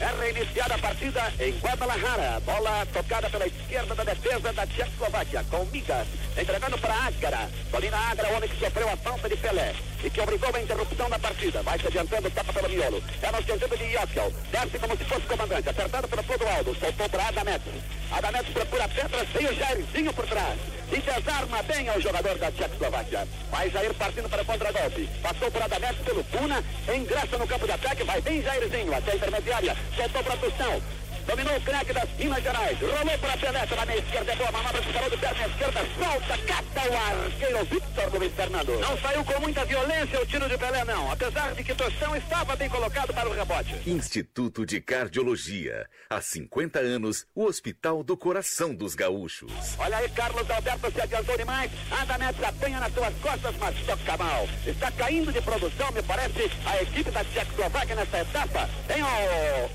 É 0.00 0.06
reiniciada 0.18 0.74
a 0.74 0.78
partida 0.78 1.30
em 1.38 1.52
Guadalajara. 1.58 2.40
Bola 2.40 2.86
tocada 2.90 3.28
pela 3.28 3.46
esquerda 3.46 3.94
da 3.94 4.02
defesa 4.02 4.50
da 4.50 4.66
Tchecoslováquia, 4.66 5.44
com 5.50 5.62
Migas, 5.66 6.06
entregando 6.38 6.78
para 6.78 6.94
Ágara. 6.94 7.50
Domina 7.70 7.98
Ágara, 7.98 8.30
o 8.30 8.36
homem 8.36 8.48
que 8.48 8.58
sofreu 8.58 8.88
a 8.88 8.96
falta 8.96 9.28
de 9.28 9.36
Pelé 9.36 9.74
e 10.02 10.08
que 10.08 10.20
obrigou 10.22 10.50
a 10.56 10.62
interrupção 10.62 11.10
da 11.10 11.18
partida. 11.18 11.62
Vai 11.62 11.78
se 11.78 11.86
adiantando, 11.86 12.30
tapa 12.30 12.50
pelo 12.50 12.70
miolo. 12.70 13.02
É 13.20 13.30
no 13.30 13.44
sentido 13.44 13.76
de 13.76 13.84
Yokel. 13.92 14.32
Desce 14.50 14.78
como 14.78 14.96
se 14.96 15.04
fosse 15.04 15.26
comandante, 15.26 15.68
acertado 15.68 16.08
pelo 16.08 16.24
Clodoaldo. 16.24 16.74
Soltou 16.76 17.08
para 17.10 17.28
Adametes. 17.28 17.82
Adametes 18.10 18.52
procura 18.54 18.88
Petras, 18.88 19.28
vem 19.28 19.46
o 19.48 19.54
Jairzinho 19.54 20.12
por 20.14 20.26
trás. 20.26 20.58
E 20.92 21.00
desarma 21.00 21.62
bem 21.62 21.88
ao 21.88 22.00
jogador 22.00 22.36
da 22.36 22.50
Tchecoslováquia. 22.50 23.28
Vai 23.50 23.70
Jair 23.70 23.94
partindo 23.94 24.28
para 24.28 24.44
contra-golpe. 24.44 25.08
Passou 25.22 25.50
por 25.50 25.62
Adametes 25.62 26.04
pelo 26.04 26.24
Puna, 26.24 26.64
ingressa 26.92 27.38
no 27.38 27.46
campo 27.46 27.66
de 27.66 27.72
ataque, 27.72 28.02
vai 28.02 28.20
bem 28.20 28.42
Jairzinho 28.42 28.94
até 28.94 29.12
a 29.12 29.16
intermediária. 29.16 29.76
Soltou 29.94 30.24
para 30.24 30.36
Tostão. 30.36 30.82
Dominou 31.26 31.56
o 31.56 31.60
craque 31.60 31.92
das 31.92 32.08
Minas 32.18 32.42
Gerais. 32.42 32.78
Rolou 32.80 33.18
para 33.18 33.36
Pelé 33.36 33.66
pela 33.66 33.86
meia 33.86 33.98
esquerda. 33.98 34.32
É 34.32 34.36
boa 34.36 34.52
manobra. 34.52 34.80
Disparou 34.80 35.10
de 35.10 35.16
perna 35.16 35.46
esquerda. 35.46 35.80
Solta. 35.98 36.38
Cata 36.46 36.90
o 36.90 36.96
arqueiro 36.96 37.64
Victor 37.64 38.14
Luiz 38.14 38.32
Fernando. 38.34 38.80
Não 38.80 38.98
saiu 38.98 39.24
com 39.24 39.40
muita 39.40 39.64
violência 39.64 40.20
o 40.20 40.26
tiro 40.26 40.48
de 40.48 40.58
Pelé, 40.58 40.84
não. 40.84 41.10
Apesar 41.10 41.54
de 41.54 41.64
que 41.64 41.74
Tostão 41.74 42.16
estava 42.16 42.56
bem 42.56 42.68
colocado 42.68 43.12
para 43.12 43.28
o 43.28 43.32
rebote. 43.32 43.74
Instituto 43.86 44.66
de 44.66 44.80
Cardiologia. 44.80 45.88
Há 46.08 46.20
50 46.20 46.78
anos, 46.80 47.26
o 47.34 47.44
Hospital 47.44 48.02
do 48.02 48.16
Coração 48.16 48.74
dos 48.74 48.94
Gaúchos. 48.94 49.52
Olha 49.78 49.98
aí, 49.98 50.08
Carlos 50.10 50.50
Alberto 50.50 50.90
se 50.90 51.00
adiantou 51.00 51.36
demais. 51.36 51.70
Adamet 51.90 52.44
apanha 52.44 52.80
nas 52.80 52.92
suas 52.92 53.14
costas, 53.16 53.54
mas 53.58 53.76
toca 53.86 54.16
mal. 54.16 54.48
Está 54.66 54.90
caindo 54.92 55.32
de 55.32 55.40
produção, 55.40 55.90
me 55.92 56.02
parece, 56.02 56.50
a 56.66 56.82
equipe 56.82 57.10
da 57.10 57.24
Tchecoslováquia 57.24 57.94
nessa 57.94 58.20
etapa. 58.20 58.68
Tem 58.86 59.02
o 59.02 59.70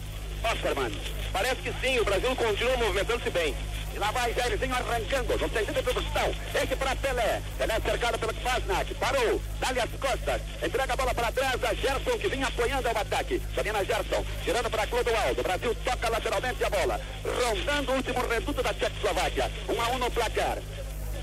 Oscarman. 0.52 0.92
Parece 1.32 1.62
que 1.62 1.74
sim, 1.82 2.00
o 2.00 2.06
Brasil 2.06 2.36
continua 2.36 2.78
movimentando-se 2.78 3.30
bem. 3.30 3.56
E 3.96 3.98
lá 3.98 4.12
vai 4.12 4.34
Jairzinho 4.34 4.76
arrancando, 4.76 5.38
no 5.38 5.50
sentido 5.50 5.74
de 5.74 5.82
produção. 5.82 6.36
Esse 6.54 6.76
para 6.76 6.96
Pelé. 6.98 7.42
Pelé 7.58 7.80
cercado 7.80 8.20
pelo 8.20 8.34
Fasnac. 8.34 8.94
Parou. 8.96 9.42
Dá-lhe 9.60 9.80
as 9.80 9.90
costas. 9.92 10.42
Entrega 10.62 10.94
a 10.94 10.96
bola 10.98 11.14
para 11.14 11.32
trás 11.32 11.64
a 11.64 11.74
Gerson, 11.74 12.18
que 12.20 12.28
vinha 12.28 12.48
apoiando 12.48 12.90
ao 12.90 12.98
ataque. 12.98 13.42
Domina 13.56 13.86
Gerson. 13.86 14.26
Tirando 14.44 14.70
para 14.70 14.88
Clodoaldo. 14.88 15.40
O 15.40 15.44
Brasil 15.44 15.76
toca 15.86 16.10
lateralmente 16.10 16.64
a 16.66 16.70
bola. 16.70 17.00
Rondando 17.24 17.92
o 17.94 17.96
último 17.96 18.28
reduto 18.28 18.62
da 18.62 18.74
Tchecoslováquia. 18.74 19.52
Um 19.70 19.82
a 19.82 19.88
um 19.88 19.98
no 19.98 20.12
placar. 20.12 20.58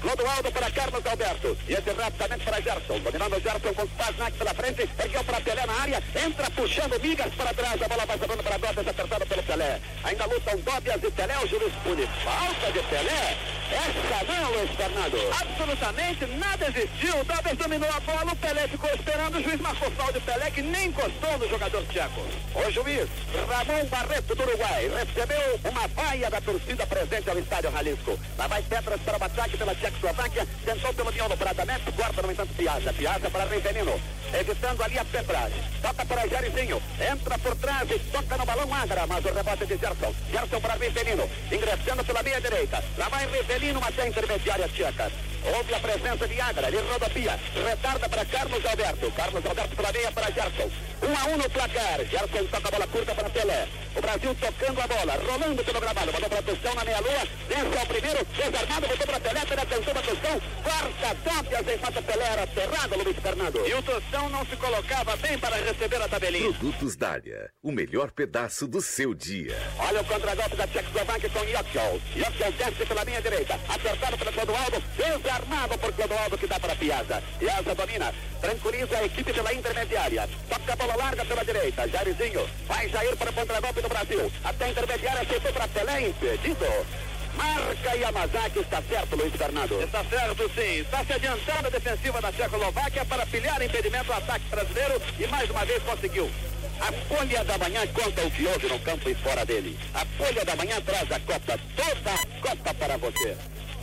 Clodoaldo 0.02 0.50
para 0.50 0.70
Carlos 0.70 1.06
Alberto. 1.06 1.56
E 1.68 1.72
esse 1.74 1.90
rapidamente 1.90 2.44
para 2.44 2.60
Gerson. 2.60 2.98
Dominando 2.98 3.40
Gerson 3.40 3.72
com 3.72 3.86
Spaznak 3.86 4.36
pela 4.36 4.52
frente. 4.52 4.90
Ergueu 4.98 5.24
para 5.24 5.40
Pelé 5.40 5.64
na 5.64 5.80
área. 5.80 6.02
Entra 6.26 6.50
puxando 6.50 7.00
Migas 7.00 7.32
para 7.34 7.54
trás. 7.54 7.80
A 7.80 7.88
bola 7.88 8.04
vai 8.04 8.18
sobrando 8.18 8.42
para 8.42 8.58
Dóbias, 8.58 8.88
apertada 8.88 9.24
pelo 9.24 9.42
Pelé. 9.44 9.80
Ainda 10.02 10.26
lutam 10.26 10.58
Dóbias 10.58 11.02
e 11.04 11.10
Pelé. 11.10 11.38
O 11.38 11.46
juiz 11.46 11.72
pune. 11.84 12.06
Falta 12.24 12.72
de 12.72 12.80
Pelé. 12.80 13.36
Essa 13.72 14.24
não, 14.24 14.50
Luiz 14.50 14.70
Fernando. 14.76 15.18
Absolutamente 15.40 16.26
nada 16.26 16.66
existiu. 16.66 17.20
O 17.20 17.24
Dóbias 17.24 17.56
dominou 17.56 17.88
a 17.88 18.00
bola. 18.00 18.32
O 18.32 18.36
Pelé 18.36 18.68
ficou 18.68 18.90
esperando. 18.90 19.38
O 19.38 19.42
juiz 19.42 19.60
marcou 19.60 19.90
falta 19.92 20.12
de 20.14 20.20
Pelé, 20.20 20.50
que 20.50 20.62
nem 20.62 20.88
encostou 20.88 21.38
no 21.38 21.48
jogador 21.48 21.82
tcheco. 21.86 22.20
O 22.54 22.70
juiz 22.72 23.08
Ramon 23.48 23.84
Barreto 23.86 24.34
do 24.34 24.42
Uruguai 24.42 24.90
recebeu 24.98 25.60
uma 25.64 25.86
vaia 25.88 26.28
da 26.28 26.40
torcida 26.40 26.86
presente 26.86 27.30
ao 27.30 27.38
estádio 27.38 27.70
Jalisco. 27.70 28.18
Lá 28.36 28.46
vai 28.48 28.62
Petras 28.62 29.00
para 29.00 29.18
o 29.18 29.24
ataque 29.24 29.56
pela 29.56 29.74
Tchecoslováquia. 29.92 30.46
Tentou 30.64 30.94
pelo 30.94 31.12
miolo 31.12 31.36
para 31.36 31.50
Adamet. 31.50 31.90
Guarda, 31.92 32.22
no 32.22 32.30
entanto, 32.30 32.54
Piazza. 32.54 32.92
Piazza 32.92 33.30
para 33.30 33.44
Rivelino. 33.44 34.00
Evitando 34.32 34.82
ali 34.82 34.98
a 34.98 35.04
Petras. 35.04 35.52
Toca 35.82 36.04
para 36.06 36.28
Jairzinho. 36.28 36.82
Entra 37.00 37.38
por 37.38 37.54
trás 37.56 37.90
e 37.90 37.98
toca 38.10 38.36
no 38.36 38.46
balão 38.46 38.74
Agra. 38.74 39.06
Mas 39.06 39.24
o 39.24 39.32
rebote 39.32 39.66
de 39.66 39.76
Gerson. 39.76 40.14
Gerson 40.30 40.60
para 40.60 40.74
Rivelino. 40.74 41.28
Ingressando 41.50 42.04
pela 42.04 42.22
meia 42.22 42.40
direita. 42.40 42.82
Lá 42.96 43.08
vai 43.08 43.26
Rivelino 43.26 43.80
até 43.84 44.02
a 44.02 44.08
intermediária 44.08 44.68
tcheca. 44.68 45.10
Houve 45.44 45.74
a 45.74 45.80
presença 45.80 46.28
de 46.28 46.40
Agra, 46.40 46.68
ele 46.68 46.78
rodopia, 46.78 47.38
retarda 47.66 48.08
para 48.08 48.24
Carlos 48.24 48.64
Alberto. 48.64 49.10
Carlos 49.12 49.44
Alberto 49.44 49.76
pela 49.76 49.92
meia 49.92 50.12
para 50.12 50.30
Gerson. 50.30 50.70
Um 51.02 51.16
a 51.16 51.34
um 51.34 51.36
no 51.36 51.50
placar. 51.50 51.98
Gerson 52.04 52.46
toca 52.46 52.68
a 52.68 52.70
bola 52.70 52.86
curta 52.86 53.14
para 53.14 53.30
Pelé. 53.30 53.68
O 53.96 54.00
Brasil 54.00 54.34
tocando 54.36 54.80
a 54.80 54.86
bola, 54.86 55.14
rolando 55.26 55.64
pelo 55.64 55.80
gramado. 55.80 56.12
Mandou 56.12 56.28
para 56.28 56.38
a 56.38 56.42
Tostão 56.42 56.74
na 56.74 56.84
meia-lua. 56.84 57.28
Vence 57.48 57.78
ao 57.78 57.86
primeiro, 57.86 58.24
desarmado, 58.24 58.86
botou 58.86 59.06
para 59.06 59.20
Pelé. 59.20 59.40
Pelé 59.44 59.64
tentou 59.66 59.92
a 59.92 60.02
Tostão. 60.02 60.40
Quarta 60.62 61.16
Tópias, 61.24 61.74
empata 61.74 62.02
Pelé. 62.02 62.24
Era 62.24 62.46
cerrado, 62.46 63.02
Luiz 63.02 63.16
Fernando. 63.16 63.66
E 63.66 63.74
o 63.74 63.82
Tostão 63.82 64.28
não 64.30 64.46
se 64.46 64.56
colocava 64.56 65.16
bem 65.16 65.38
para 65.38 65.56
receber 65.56 66.00
a 66.00 66.08
tabelinha. 66.08 66.52
Produtos 66.52 66.96
Dália, 66.96 67.50
o 67.62 67.72
melhor 67.72 68.12
pedaço 68.12 68.68
do 68.68 68.80
seu 68.80 69.12
dia. 69.12 69.58
Olha 69.78 70.00
o 70.00 70.04
contra-golpe 70.04 70.56
da 70.56 70.66
Tchecoslováquia 70.68 71.30
com 71.30 71.40
Yokel. 71.40 72.00
Yokel 72.14 72.52
desce 72.52 72.86
pela 72.86 73.04
minha 73.04 73.20
direita. 73.20 73.58
Acertado 73.68 74.16
pelo 74.16 74.32
Clodoaldo. 74.32 74.82
Desarmado 75.32 75.78
por 75.78 75.90
Clodoaldo 75.94 76.36
que 76.36 76.46
dá 76.46 76.60
para 76.60 76.76
Piazza. 76.76 77.22
Piazza 77.38 77.74
domina. 77.74 78.12
Tranquiliza 78.38 78.98
a 78.98 79.04
equipe 79.04 79.32
pela 79.32 79.54
intermediária. 79.54 80.28
Toca 80.46 80.72
a 80.74 80.76
bola 80.76 80.96
larga 80.96 81.24
pela 81.24 81.42
direita. 81.42 81.88
Jairzinho. 81.88 82.46
Vai 82.68 82.86
Jair 82.90 83.16
para 83.16 83.30
o 83.30 83.32
contra-golpe 83.32 83.80
do 83.80 83.88
Brasil. 83.88 84.30
Até 84.44 84.66
a 84.66 84.68
intermediária. 84.68 85.22
Aceitou 85.22 85.52
para 85.54 85.68
Pelé. 85.68 86.08
Impedido. 86.08 86.66
Marca 87.34 87.96
Yamazaki, 87.96 88.58
está 88.58 88.82
certo, 88.82 89.16
Luiz 89.16 89.34
Fernando? 89.34 89.80
Está 89.82 90.04
certo, 90.04 90.50
sim. 90.54 90.80
Está 90.80 91.02
se 91.02 91.14
adiantando 91.14 91.66
a 91.66 91.70
defensiva 91.70 92.20
da 92.20 92.30
Tchecoslováquia 92.30 93.04
para 93.06 93.24
pilhar 93.24 93.62
impedimento 93.62 94.12
ao 94.12 94.18
ataque 94.18 94.44
brasileiro 94.50 95.00
e 95.18 95.26
mais 95.28 95.48
uma 95.48 95.64
vez 95.64 95.82
conseguiu. 95.82 96.30
A 96.78 96.92
Folha 97.08 97.42
da 97.42 97.56
Manhã 97.56 97.86
conta 97.86 98.20
o 98.20 98.30
que 98.30 98.44
houve 98.44 98.68
no 98.68 98.78
campo 98.80 99.08
e 99.08 99.14
fora 99.14 99.46
dele. 99.46 99.78
A 99.94 100.04
Folha 100.18 100.44
da 100.44 100.56
Manhã 100.56 100.78
traz 100.82 101.10
a 101.10 101.20
Copa, 101.20 101.58
toda 101.74 102.10
a 102.10 102.48
Copa 102.48 102.74
para 102.74 102.98
você. 102.98 103.34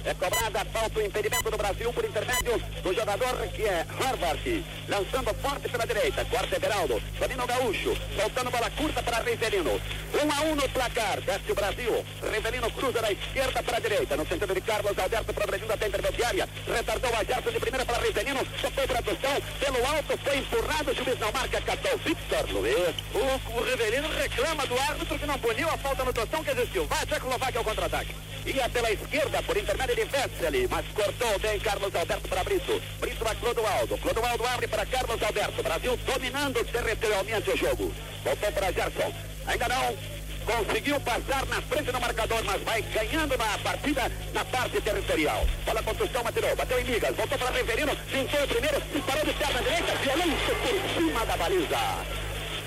É 0.06 0.14
cobrada 0.14 0.62
a 0.62 0.66
falta 0.66 1.00
o 1.00 1.06
impedimento 1.06 1.52
do 1.52 1.58
Brasil 1.58 1.92
por 1.92 2.06
intermédio 2.06 2.58
do 2.82 2.94
jogador 2.94 3.36
que 3.50 3.64
é 3.64 3.86
Harvard. 4.00 4.66
Lançando 4.88 5.34
forte 5.36 5.70
pela 5.70 5.86
direita. 5.86 6.26
Corta 6.26 6.56
Everaldo. 6.56 7.02
Domina 7.20 7.44
o 7.44 7.48
Gaúcho. 7.48 7.98
Soltando 8.16 8.50
bola 8.50 8.70
curta 8.72 9.04
para 9.04 9.20
Rivelino. 9.20 9.80
Um 10.16 10.32
a 10.32 10.42
um 10.50 10.56
no 10.56 10.70
placar. 10.70 11.20
Desce 11.22 11.52
o 11.52 11.56
Brasil. 11.56 12.06
Rivelino 12.32 12.72
cruza 12.72 13.02
da 13.02 13.12
esquerda 13.12 13.62
para 13.62 13.78
a 13.78 13.80
direita. 13.80 14.18
No 14.18 14.26
sentido 14.26 14.54
de 14.54 14.62
Carlos 14.62 14.98
Alberto 14.98 15.34
progredindo 15.34 15.74
até 15.74 15.86
a 15.86 15.88
intermediária. 15.90 16.50
Retardou 16.66 17.12
a 17.16 17.24
Gerson 17.24 17.52
de 17.52 17.60
primeira 17.60 17.86
para 17.86 18.00
Rivelino. 18.00 18.40
Tocou 18.62 18.88
para 18.88 19.00
a 19.00 19.04
Tostão. 19.04 19.42
Pelo 19.60 19.86
alto 19.86 20.18
foi 20.24 20.38
empurrado. 20.38 20.92
O 20.92 20.96
juiz 20.96 21.20
não 21.20 21.32
marca. 21.32 21.62
Catou 21.62 21.98
Victor 21.98 22.50
Luiz. 22.52 22.96
O, 23.14 23.58
o 23.58 23.64
Rivelino 23.64 24.08
reclama 24.10 24.66
do 24.66 24.80
árbitro 24.80 25.20
que 25.20 25.26
não 25.26 25.38
puniu 25.40 25.70
a 25.70 25.78
falta 25.78 26.06
no 26.06 26.14
Tostão 26.14 26.44
que 26.44 26.52
existiu. 26.52 26.88
Vai 26.88 27.04
a 27.04 27.06
Tchecoslováquia 27.06 27.60
ao 27.60 27.66
contra-ataque. 27.66 28.16
Ia 28.46 28.70
pela 28.70 28.92
esquerda 28.92 29.44
por 29.44 29.58
intermédio 29.58 29.89
de 29.95 30.06
Vesely, 30.06 30.68
mas 30.70 30.86
cortou 30.94 31.40
bem 31.40 31.60
Carlos 31.60 31.94
Alberto 31.95 32.28
para 32.28 32.44
Brito. 32.44 32.82
Brito 32.99 33.28
a 33.28 33.36
Clodoaldo. 33.36 33.98
Clodoaldo 33.98 34.45
abre 34.45 34.68
para 34.68 34.86
Carlos 34.86 35.22
Alberto. 35.22 35.64
Brasil 35.64 35.98
dominando 36.06 36.64
territorialmente 36.66 37.49
o 37.49 37.57
jogo. 37.57 37.94
Voltou 38.24 38.52
para 38.52 38.72
Gerson. 38.72 39.14
Ainda 39.48 39.68
não. 39.68 39.98
Conseguiu 40.45 40.99
passar 41.02 41.45
na 41.48 41.61
frente 41.61 41.91
do 41.91 41.99
marcador, 41.99 42.44
mas 42.44 42.61
vai 42.64 42.82
ganhando 42.82 43.38
na 43.38 43.57
partida 43.60 44.11
na 44.34 44.45
parte 44.45 44.82
territorial. 44.82 45.45
Bola 45.66 45.84
construção, 45.84 46.22
atirou, 46.26 46.56
bateu 46.56 46.80
em 46.80 46.86
migas, 46.86 47.16
voltou 47.16 47.38
para 47.38 47.52
Reverino, 47.52 47.95
pintou 48.11 48.44
o 48.44 48.48
primeiro, 48.48 48.82
disparou 48.94 49.26
de 49.26 49.34
perna 49.34 49.61
direita, 49.61 49.95
violência 49.95 50.56
por 50.56 50.95
cima 50.95 51.26
da 51.26 51.38
baliza. 51.38 52.19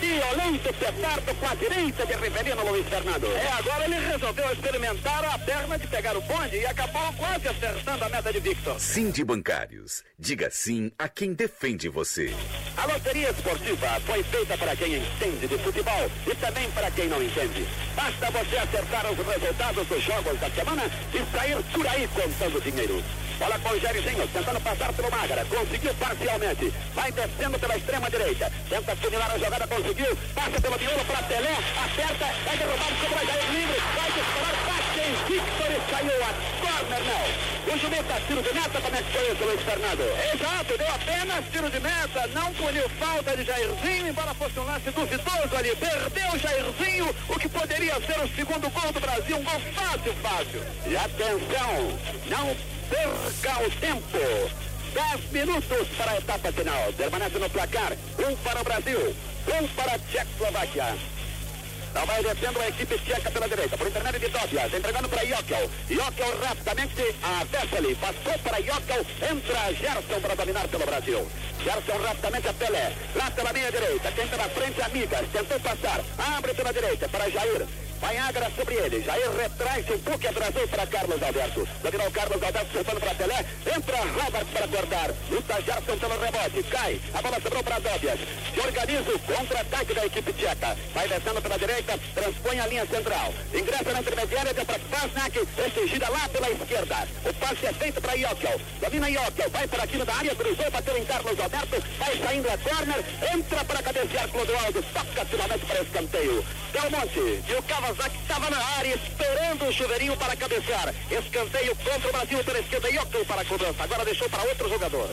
Violento 0.03 0.75
petardo 0.75 1.33
com 1.37 1.47
a 1.47 1.55
direita 1.55 2.05
de 2.05 2.13
Rivelino 2.15 2.69
Luiz 2.69 2.85
Fernando. 2.89 3.25
É, 3.37 3.53
agora 3.53 3.85
ele 3.85 3.95
resolveu 4.01 4.53
experimentar 4.53 5.25
a 5.25 5.39
perna 5.39 5.79
de 5.79 5.87
pegar 5.87 6.17
o 6.17 6.21
bonde 6.23 6.57
e 6.57 6.67
acabou 6.67 7.13
quase 7.13 7.47
acertando 7.47 8.05
a 8.05 8.09
meta 8.09 8.33
de 8.33 8.41
Victor. 8.41 8.81
Sim 8.81 9.13
de 9.13 9.25
Bancários. 9.25 10.03
Diga 10.19 10.51
sim 10.51 10.91
a 10.99 11.09
quem 11.09 11.35
defende 11.35 11.89
você. 11.89 12.35
A 12.77 12.87
loteria 12.87 13.31
esportiva 13.31 14.01
foi 14.05 14.25
feita 14.25 14.59
para 14.59 14.75
quem 14.75 14.97
entende 14.97 15.47
de 15.47 15.59
futebol 15.59 16.11
e 16.27 16.35
também 16.35 16.69
para 16.73 16.91
quem 16.91 17.07
não 17.07 17.23
entende. 17.23 17.65
Basta 17.95 18.29
você 18.33 18.57
acertar 18.57 19.07
os 19.09 19.19
resultados 19.25 19.87
dos 19.87 20.03
jogos 20.03 20.41
da 20.41 20.51
semana 20.51 20.83
e 21.15 21.37
sair 21.37 21.63
por 21.73 21.87
aí 21.87 22.09
contando 22.09 22.61
dinheiro. 22.61 23.01
Bola 23.39 23.59
com 23.59 23.71
o 23.71 23.81
Jairzinho, 23.81 24.29
tentando 24.29 24.61
passar 24.61 24.93
pelo 24.93 25.11
Magara. 25.11 25.45
Conseguiu 25.45 25.95
parcialmente. 25.95 26.73
Vai 26.95 27.13
descendo 27.13 27.59
pela 27.59 27.77
extrema 27.77 28.11
direita. 28.11 28.53
Tenta 28.69 28.97
funilar 28.97 29.31
a 29.31 29.39
jogada, 29.39 29.67
conseguiu. 29.67 30.17
Passa 30.35 30.61
pelo 30.61 30.79
miolo 30.79 31.05
para 31.05 31.23
Pelé. 31.23 31.57
Acerta. 31.85 32.25
É 32.25 32.57
derrubado 32.57 32.97
sobre 33.01 33.25
o 33.25 33.27
Jair 33.27 33.51
livre. 33.53 33.81
Vai 33.97 34.13
disparar. 34.13 34.63
Bate 34.63 35.01
em 35.01 35.15
Victor 35.27 35.71
e 35.73 35.91
saiu 35.91 36.25
a 36.25 36.33
corner, 36.63 37.01
não. 37.05 37.53
O 37.63 38.05
tá 38.05 38.21
tiro 38.27 38.43
de 38.43 38.53
meta. 38.53 38.81
Como 38.81 38.97
é 38.97 39.03
que 39.03 39.13
foi 39.13 39.33
isso, 39.33 39.45
Luiz 39.45 39.63
Fernando? 39.63 40.03
Exato, 40.35 40.79
deu 40.79 40.95
apenas 40.95 41.45
tiro 41.51 41.71
de 41.71 41.81
meta. 41.81 42.27
Não 42.35 42.53
puniu 42.55 42.89
falta 42.91 43.37
de 43.37 43.45
Jairzinho, 43.45 44.09
embora 44.09 44.35
fosse 44.35 44.59
um 44.59 44.65
lance 44.65 44.91
duvidoso 44.91 45.57
ali. 45.57 45.77
Perdeu 45.77 46.39
Jairzinho, 46.39 47.15
o 47.29 47.39
que 47.39 47.49
poderia 47.49 47.95
ser 47.95 48.19
o 48.21 48.29
segundo 48.35 48.69
gol 48.71 48.93
do 48.93 49.01
Brasil. 49.01 49.37
Um 49.37 49.45
gol 49.45 49.61
fácil, 49.75 50.15
fácil. 50.23 50.63
E 50.87 50.97
atenção, 50.97 51.99
não 52.27 52.72
perca 52.93 53.63
o 53.65 53.71
tempo. 53.81 54.51
10 54.93 55.33
minutos 55.33 55.89
para 55.97 56.13
a 56.13 56.19
etapa 56.19 56.53
final. 56.53 56.93
Permanece 56.93 57.39
no 57.39 57.49
placar. 57.49 57.93
Um 58.19 58.37
para 58.37 58.61
o 58.61 58.65
Brasil, 58.65 59.17
um 59.49 59.69
para 59.69 59.95
a 59.95 59.99
Tchecoslováquia. 59.99 60.97
Não 61.95 62.07
vai 62.07 62.23
descendo 62.23 62.59
a 62.59 62.69
equipe 62.69 62.99
tcheca 63.01 63.31
pela 63.31 63.47
direita, 63.47 63.77
por 63.77 63.87
intermédio 63.87 64.21
de 64.21 64.29
Dobias, 64.29 64.73
entregando 64.73 65.09
para 65.11 65.27
Jokel. 65.27 65.71
Jokel 65.91 66.39
rapidamente 66.41 67.15
a 67.23 67.45
Vesely, 67.45 67.95
passou 67.97 68.39
para 68.39 68.63
Jokel, 68.63 69.07
entra 69.31 69.75
Gerson 69.75 70.21
para 70.23 70.35
dominar 70.35 70.69
pelo 70.69 70.87
Brasil. 70.87 71.29
Gerson 71.63 72.03
rapidamente 72.03 72.49
a 72.49 72.53
Pelé, 72.55 72.93
lá 73.15 73.31
pela 73.31 73.53
meia 73.53 73.71
direita, 73.71 74.11
tenta 74.11 74.37
na 74.39 74.49
frente 74.49 74.81
Amigas, 74.81 75.27
tentou 75.33 75.61
passar, 75.61 76.01
abre 76.17 76.55
pela 76.55 76.73
direita 76.73 77.09
para 77.11 77.29
Jair. 77.29 77.67
Vai 78.03 78.19
Agra 78.19 78.51
sobre 78.57 78.75
ele. 78.75 79.01
Jair 79.01 79.31
retrai-se 79.31 79.93
um 79.93 79.99
pouco 80.01 80.25
e 80.25 80.27
atrasou 80.27 80.67
para 80.67 80.87
Carlos 80.89 81.23
Alberto. 81.23 81.69
Dominou 81.85 82.11
Carlos 82.11 82.43
Alberto, 82.43 82.73
soltando 82.73 83.01
para 83.01 83.15
Pelé. 83.15 83.47
Entra 83.77 83.97
Robert 83.97 84.47
para 84.53 84.69
cortar. 84.69 85.11
Luta 85.31 85.63
Gerson 85.63 85.99
pelo 85.99 86.21
rebote. 86.21 86.63
Cai. 86.65 87.01
A 87.15 87.23
bola 87.23 87.41
sobrou 87.41 87.63
para 87.63 87.79
Dobias. 87.79 88.19
Se 88.53 88.61
organiza 88.61 89.09
o 89.09 89.19
contra-ataque 89.21 89.95
da 89.95 90.07
equipe 90.07 90.33
tcheca. 90.33 90.77
Vai 90.93 91.07
descendo 91.07 91.41
pela 91.41 91.57
direita, 91.57 91.99
transpõe 92.13 92.59
a 92.59 92.67
linha 92.67 92.87
central. 92.87 93.35
Ingressa 93.55 93.93
na 93.93 94.01
intermediária, 94.01 94.53
deu 94.53 94.67
para 94.67 94.79
Pasnak. 94.81 95.39
Este 95.39 95.87
gira 95.87 96.09
lá 96.11 96.29
pela 96.29 96.51
esquerda. 96.51 97.09
O 97.25 97.35
passe 97.35 97.67
é 97.67 97.73
feito 97.73 98.01
para 98.01 98.17
Jokel. 98.19 98.61
Domina 98.81 99.13
Jokel. 99.13 99.51
Vai 99.51 99.69
para 99.69 99.85
aqui 99.85 99.99
da 99.99 100.15
área, 100.15 100.35
cruzou, 100.35 100.71
bateu 100.73 100.99
em 100.99 101.05
Carlos 101.05 101.39
Alberto. 101.39 101.83
Vai 102.01 102.19
saindo 102.19 102.51
a 102.51 102.59
corner. 102.59 103.05
Entra 103.33 103.65
para 103.65 103.83
cabecear 103.83 104.29
Clodoaldo. 104.29 104.83
Toca 104.93 105.25
finalmente 105.25 105.67
para 105.67 105.83
escanteio. 105.83 106.45
Del 106.73 106.91
Monte. 106.91 107.45
E 107.49 107.55
o 107.55 107.63
Kawasaki 107.93 108.17
estava 108.23 108.51
na 108.51 108.65
área 108.79 108.95
esperando 108.95 109.67
o 109.67 109.73
chuveirinho 109.73 110.17
para 110.17 110.35
cabecear. 110.37 110.95
Escanteio 111.11 111.77
contra 111.77 112.09
o 112.09 112.13
Brasil 112.13 112.45
pela 112.45 112.59
esquerda. 112.59 112.93
Jokel 112.93 113.25
para 113.27 113.43
a 113.43 113.45
cobrança. 113.45 113.83
Agora 113.83 114.05
deixou 114.05 114.29
para 114.31 114.43
outro 114.45 114.69
jogador. 114.69 115.11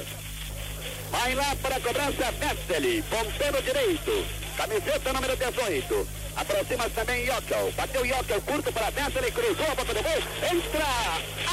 Vai 1.12 1.36
lá 1.36 1.56
para 1.62 1.76
a 1.76 1.80
cobrança 1.80 2.32
Vesely, 2.32 3.02
ponteiro 3.04 3.62
direito, 3.64 4.26
camiseta 4.56 5.12
número 5.12 5.36
18. 5.36 6.08
Aproxima 6.40 6.90
também 6.92 7.26
Jokel, 7.26 7.72
bateu 7.76 8.06
Jokel 8.06 8.42
curto 8.42 8.72
para 8.72 8.90
Vesely, 8.92 9.32
cruzou 9.32 9.66
a 9.66 9.76
boca 9.76 9.94
do 9.94 10.02
gol, 10.02 10.24
entra 10.52 10.86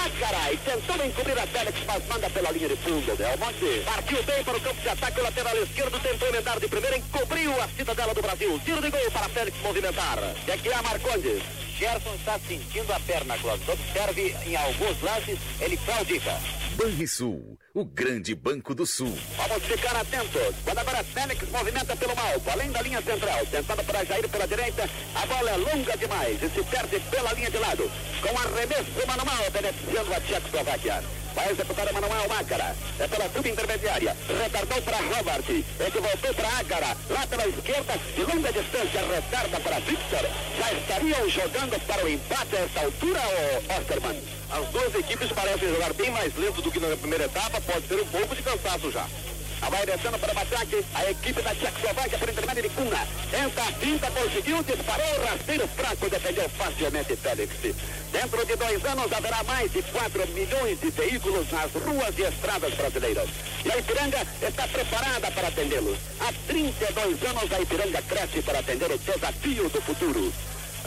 Acaray, 0.05 0.57
tentou 0.59 1.05
encobrir 1.05 1.39
a 1.39 1.47
Félix, 1.49 1.79
mas 1.87 2.07
manda 2.07 2.31
pela 2.31 2.51
linha 2.53 2.69
de 2.69 2.77
fundo. 2.77 3.17
Belmonte 3.17 3.83
partiu 3.85 4.23
bem 4.23 4.45
para 4.45 4.57
o 4.57 4.61
campo 4.61 4.81
de 4.81 4.89
ataque, 4.89 5.21
o 5.21 5.23
lateral 5.25 5.57
esquerdo 5.57 6.01
tentou 6.01 6.29
emendar 6.29 6.61
de 6.61 6.69
primeira, 6.69 6.99
encobriu 6.99 7.61
a 7.61 7.69
cidadela 7.69 8.15
do 8.15 8.23
Brasil. 8.23 8.61
Tiro 8.65 8.81
de 8.81 8.91
gol 8.91 9.11
para 9.11 9.29
Félix 9.29 9.59
movimentar. 9.61 10.19
É 10.47 10.57
que 10.57 10.69
é 10.69 10.83
Marcondes. 10.83 11.43
Gerson 11.77 12.15
está 12.15 12.39
sentindo 12.39 12.91
a 12.91 13.01
perna, 13.01 13.37
Clóvis. 13.39 13.69
Observe 13.69 14.35
em 14.47 14.57
alguns 14.57 15.03
lances, 15.03 15.39
ele 15.61 15.77
claudica. 15.77 16.33
Banrisul, 16.77 17.59
o 17.75 17.85
grande 17.85 18.35
banco 18.35 18.75
do 18.75 18.87
sul. 18.87 19.15
Vamos 19.37 19.63
ficar 19.65 19.97
atentos. 19.97 20.55
Quando 20.65 20.79
agora 20.79 21.05
Félix 21.05 21.49
movimenta 21.51 21.95
pelo 21.97 22.13
alto, 22.19 22.51
além 22.51 22.71
da 22.71 22.83
linha 22.83 23.03
central, 23.03 23.45
tentando 23.51 23.85
para 23.85 24.05
Jair 24.05 24.29
pela 24.29 24.47
direita, 24.47 24.76
a 24.83 25.27
bola 25.27 25.51
é 25.51 25.57
longa 25.57 25.97
demais 25.97 26.43
e 26.43 26.49
se 26.51 26.63
perde 26.65 27.01
pela 27.11 27.33
linha 27.33 27.51
de 27.51 27.59
lado. 27.59 27.91
Com 28.21 28.39
arremesso 28.39 29.07
manual 29.07 29.51
beneficiando 29.51 30.15
a 30.15 30.21
Tchecoslováquia. 30.21 31.03
Vai 31.37 31.51
executar 31.51 31.87
o 31.87 31.93
Manuel 31.93 32.29
Mácara. 32.29 32.75
É 32.99 33.07
pela 33.07 33.29
subintermediária. 33.29 34.17
Retardou 34.43 34.81
para 34.81 34.97
Robert. 34.97 35.45
Ele 35.49 36.01
voltou 36.01 36.35
para 36.35 36.49
Ágara. 36.59 36.97
Lá 37.11 37.27
pela 37.27 37.47
esquerda. 37.47 37.93
De 38.15 38.23
longa 38.23 38.53
distância, 38.53 39.01
retarda 39.07 39.61
para 39.61 39.79
Victor. 39.81 40.31
Já 40.59 40.73
estariam 40.73 41.29
jogando 41.29 41.87
para 41.87 42.05
o 42.05 42.09
empate 42.09 42.57
a 42.57 42.61
esta 42.61 42.81
altura, 42.81 43.21
o 43.21 43.79
Osterman? 43.79 44.23
As 44.51 44.67
duas 44.69 44.95
equipes 44.95 45.31
parecem 45.33 45.69
jogar 45.69 45.93
bem 45.93 46.11
mais 46.11 46.35
lento 46.37 46.63
do 46.63 46.73
que 46.73 46.81
na 46.81 46.97
primeira 46.97 47.25
etapa. 47.25 47.61
Pode 47.61 47.87
ser 47.87 48.01
um 48.01 48.07
pouco 48.07 48.35
de 48.35 48.43
cansaço 48.43 48.91
já. 48.91 49.07
Vai 49.61 49.85
descendo 49.85 50.19
para 50.19 50.35
o 50.35 50.39
ataque 50.39 50.85
a 50.95 51.11
equipe 51.11 51.43
da 51.43 51.55
Tchecoslováquia 51.55 52.19
por 52.19 52.29
intermédio 52.29 52.63
de 52.63 52.69
Kuna. 52.71 53.07
Tenta 53.31 53.63
a 53.63 53.73
finta, 53.73 54.11
conseguiu, 54.11 54.63
disparou, 54.63 55.25
rasteiro 55.25 55.69
fraco, 55.69 56.09
defendeu 56.09 56.49
facilmente 56.51 57.17
Félix. 57.17 57.53
Dentro 58.13 58.47
de 58.47 58.57
dois 58.57 58.85
anos 58.85 59.13
haverá 59.13 59.43
mais 59.45 59.73
de 59.73 59.83
4 59.83 60.29
milhões 60.29 60.81
de 60.81 60.91
veículos 60.91 61.51
nas 61.51 61.71
ruas 61.73 62.19
e 62.19 62.23
estradas 62.23 62.73
brasileiras. 62.75 63.29
E 63.65 63.73
a 63.73 63.79
Ipiranga 63.79 64.27
está 64.41 64.69
preparada 64.69 65.31
para 65.31 65.49
atendê-los. 65.49 65.99
Há 66.21 66.33
32 66.47 67.23
anos 67.25 67.53
a 67.53 67.61
Ipiranga 67.61 68.03
cresce 68.03 68.43
para 68.43 68.61
atender 68.61 68.91
o 68.91 68.99
desafio 68.99 69.69
do 69.69 69.83
futuro. 69.83 70.33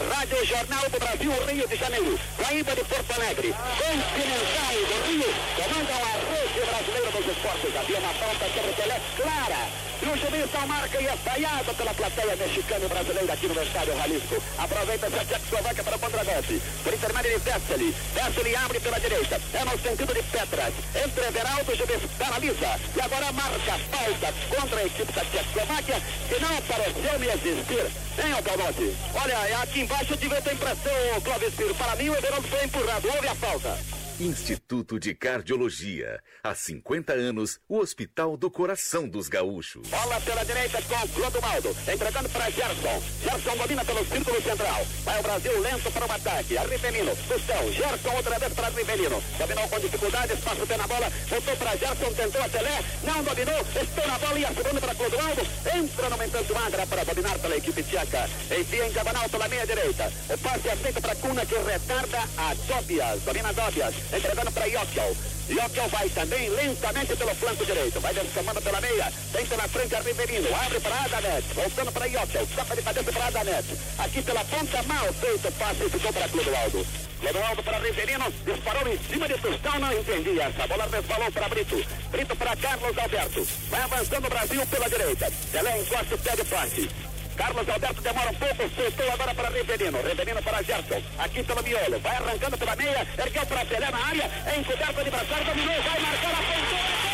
Rádio 0.08 0.46
Jornal 0.46 0.88
do 0.88 0.98
Brasil, 0.98 1.32
Rio 1.46 1.68
de 1.68 1.76
Janeiro. 1.76 2.18
Guaíba 2.38 2.74
de 2.74 2.84
Porto 2.84 3.12
Alegre. 3.12 3.54
Continental 3.76 4.74
do 4.88 5.06
Rio. 5.06 5.34
Comandam 5.56 6.02
a 6.02 6.12
rede 6.32 6.49
brasileira 6.66 7.10
dos 7.10 7.26
esportes. 7.26 7.76
Havia 7.76 7.98
uma 7.98 8.14
falta 8.14 8.44
sobre 8.54 8.72
Pelé 8.72 9.00
clara. 9.16 9.90
E 10.00 10.06
o 10.06 10.16
juiz 10.16 10.50
não 10.54 10.66
marca 10.66 11.00
e 11.00 11.06
é 11.06 11.16
falhado 11.16 11.74
pela 11.74 11.92
plateia 11.92 12.34
mexicana 12.36 12.84
e 12.84 12.88
brasileira 12.88 13.32
aqui 13.34 13.48
no 13.48 13.62
estádio 13.62 13.96
Jalisco. 13.98 14.42
Aproveita-se 14.58 15.16
a 15.16 15.24
Tchecoslováquia 15.24 15.84
para 15.84 15.96
o 15.96 15.98
Pondragote. 15.98 16.62
Por 16.82 16.94
intermédio 16.94 17.38
de 17.38 17.50
Vesely. 17.50 17.94
Vesely 18.14 18.56
abre 18.56 18.80
pela 18.80 18.98
direita. 18.98 19.40
É 19.52 19.64
no 19.64 19.78
sentido 19.78 20.14
de 20.14 20.22
Petras. 20.22 20.74
Entre 21.04 21.26
Everaldo, 21.26 21.72
o 21.72 21.76
juiz 21.76 22.02
paralisa. 22.18 22.80
E 22.96 23.00
agora 23.00 23.32
marca 23.32 23.78
falta 23.90 24.34
contra 24.48 24.80
a 24.80 24.86
equipe 24.86 25.12
da 25.12 25.24
Tchecoslováquia 25.24 26.02
que 26.28 26.40
não 26.40 26.62
pareceu 26.62 27.18
me 27.18 27.26
existir. 27.28 27.86
Hein, 28.24 28.32
Alcalmote? 28.32 28.96
Olha, 29.14 29.62
aqui 29.62 29.80
embaixo 29.80 30.14
eu 30.14 30.16
tive 30.16 30.34
essa 30.34 30.52
impressão, 30.52 31.20
Clóvis 31.22 31.54
Piro. 31.54 31.74
Para 31.74 31.96
mim, 31.96 32.08
o 32.08 32.16
Everaldo 32.16 32.48
foi 32.48 32.64
empurrado. 32.64 33.08
Houve 33.08 33.28
a 33.28 33.34
falta. 33.34 33.99
Instituto 34.20 35.00
de 35.00 35.14
Cardiologia. 35.14 36.22
Há 36.44 36.54
50 36.54 37.14
anos, 37.14 37.58
o 37.66 37.78
Hospital 37.78 38.36
do 38.36 38.50
Coração 38.50 39.08
dos 39.08 39.28
Gaúchos. 39.28 39.88
Bola 39.88 40.20
pela 40.20 40.44
direita 40.44 40.82
com 40.82 41.08
Clodomaldo. 41.08 41.70
Entregando 41.90 42.28
para 42.28 42.50
Gerson. 42.50 43.02
Gerson 43.22 43.56
domina 43.56 43.82
pelo 43.82 44.04
círculo 44.04 44.42
central. 44.42 44.86
Vai 45.04 45.20
o 45.20 45.22
Brasil 45.22 45.60
lento 45.60 45.90
para 45.90 46.06
o 46.06 46.12
ataque. 46.12 46.54
Rivelino. 46.54 47.16
Tostão. 47.26 47.72
Gerson 47.72 48.14
outra 48.14 48.38
vez 48.38 48.52
para 48.52 48.68
Rivelino. 48.68 49.22
Dominou 49.38 49.68
com 49.68 49.80
dificuldade. 49.80 50.36
Passa 50.36 50.64
o 50.64 50.66
pé 50.66 50.76
na 50.76 50.86
bola. 50.86 51.10
Voltou 51.26 51.56
para 51.56 51.76
Gerson. 51.76 52.12
Tentou 52.12 52.42
a 52.42 52.48
Pelé. 52.50 52.84
Não 53.02 53.24
dominou. 53.24 53.60
Estou 53.60 54.06
na 54.06 54.18
bola 54.18 54.38
e 54.38 54.44
a 54.44 54.52
segunda 54.52 54.80
para 54.82 54.94
Clodomaldo. 54.96 55.42
Entra 55.74 56.10
no 56.10 56.22
entanto 56.22 56.54
Magra 56.54 56.86
para 56.86 57.04
dominar 57.04 57.38
pela 57.38 57.56
equipe 57.56 57.82
tcheca. 57.84 58.28
Enfia 58.60 58.86
em 58.86 58.92
Cabanal 58.92 59.30
pela 59.30 59.48
meia 59.48 59.66
direita. 59.66 60.12
O 60.28 60.38
passe 60.38 60.68
é 60.68 60.76
feito 60.76 61.00
para 61.00 61.16
Cuna 61.16 61.46
que 61.46 61.54
retarda 61.54 62.18
a 62.36 62.52
Dobias. 62.68 63.22
Domina 63.22 63.50
Dobias 63.54 64.09
entregando 64.12 64.52
para 64.52 64.68
Jokel. 64.68 65.16
Jokel 65.48 65.88
vai 65.88 66.08
também 66.10 66.48
lentamente 66.50 67.16
pelo 67.16 67.34
flanco 67.34 67.66
direito. 67.66 68.00
Vai 68.00 68.14
descamando 68.14 68.62
pela 68.62 68.80
meia. 68.80 69.12
Tenta 69.32 69.56
na 69.56 69.68
frente 69.68 69.94
a 69.94 70.00
Riverino. 70.00 70.48
Abre 70.54 70.80
para 70.80 71.04
Adanet. 71.04 71.44
Voltando 71.54 71.92
para 71.92 72.08
Jokel. 72.08 72.46
Toca 72.54 72.76
de 72.76 72.82
cabeça 72.82 73.12
para 73.12 73.26
Adanet. 73.26 73.66
Aqui 73.98 74.22
pela 74.22 74.44
ponta, 74.44 74.82
mal 74.84 75.12
feito 75.14 75.48
o 75.48 75.52
passe 75.52 75.84
e 75.84 75.90
ficou 75.90 76.12
para 76.12 76.28
Clodoaldo. 76.28 76.86
Clodoaldo 77.20 77.62
para 77.62 77.78
Riverino. 77.78 78.32
Disparou 78.44 78.92
em 78.92 78.98
cima 78.98 79.28
de 79.28 79.34
Tostão. 79.34 79.78
Não 79.78 79.92
entendi 79.92 80.40
essa. 80.40 80.66
bola 80.66 80.88
resvalou 80.90 81.32
para 81.32 81.48
Brito. 81.48 81.84
Brito 82.10 82.36
para 82.36 82.56
Carlos 82.56 82.98
Alberto. 82.98 83.48
Vai 83.70 83.82
avançando 83.82 84.26
o 84.26 84.30
Brasil 84.30 84.66
pela 84.66 84.88
direita. 84.88 85.32
Pelé 85.50 85.78
encosta 85.80 86.14
o 86.14 86.18
pé 86.18 86.36
de 86.36 86.44
passe. 86.44 87.09
Carlos 87.36 87.68
Alberto 87.68 88.02
demora 88.02 88.30
um 88.30 88.34
pouco, 88.34 88.70
soltou 88.74 89.12
agora 89.12 89.34
para 89.34 89.48
Rivelino. 89.50 90.02
Rivelino 90.02 90.42
para 90.42 90.62
Gerson. 90.62 91.02
Aqui 91.18 91.42
pelo 91.42 91.62
miolo. 91.62 91.98
Vai 92.00 92.16
arrancando 92.16 92.58
pela 92.58 92.76
meia. 92.76 93.06
Ergueu 93.18 93.46
para 93.46 93.64
Pelé 93.64 93.90
na 93.90 94.06
área. 94.06 94.30
É 94.46 94.58
encoberto 94.58 94.96
o 94.96 95.00
adversário. 95.00 95.44
Dominou. 95.44 95.82
Vai 95.82 96.00
marcar 96.00 96.30
a 96.30 96.36
ponteira. 96.36 97.10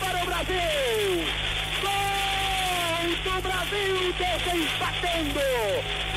para 0.00 0.22
o 0.22 0.26
Brasil! 0.26 1.27
Do 3.38 3.42
Brasil, 3.42 4.12
desempatando! 4.18 5.38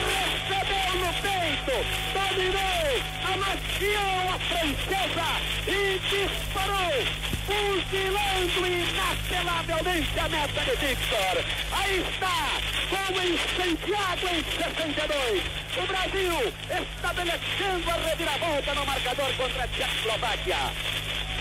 recebeu 0.10 0.90
no 0.98 1.12
peito, 1.22 1.76
dominou, 2.16 2.90
amaciou 3.32 4.22
a 4.28 4.40
francesa 4.50 5.30
e 5.68 6.02
disparou, 6.10 6.98
fuzilando 7.46 8.62
inapelavelmente 8.66 10.20
a 10.20 10.30
meta 10.30 10.62
de 10.62 10.76
Victor. 10.78 11.36
Aí 11.74 12.02
está, 12.10 12.42
como 12.90 13.22
incendiado 13.22 14.26
em 14.28 14.42
62. 14.58 15.44
O 15.78 15.86
Brasil 15.86 16.54
estabelecendo 16.72 17.92
a 17.92 18.10
reviravolta 18.10 18.74
no 18.74 18.86
marcador 18.88 19.32
contra 19.36 19.64
a 19.64 19.68
Tchecoslováquia. 19.68 20.58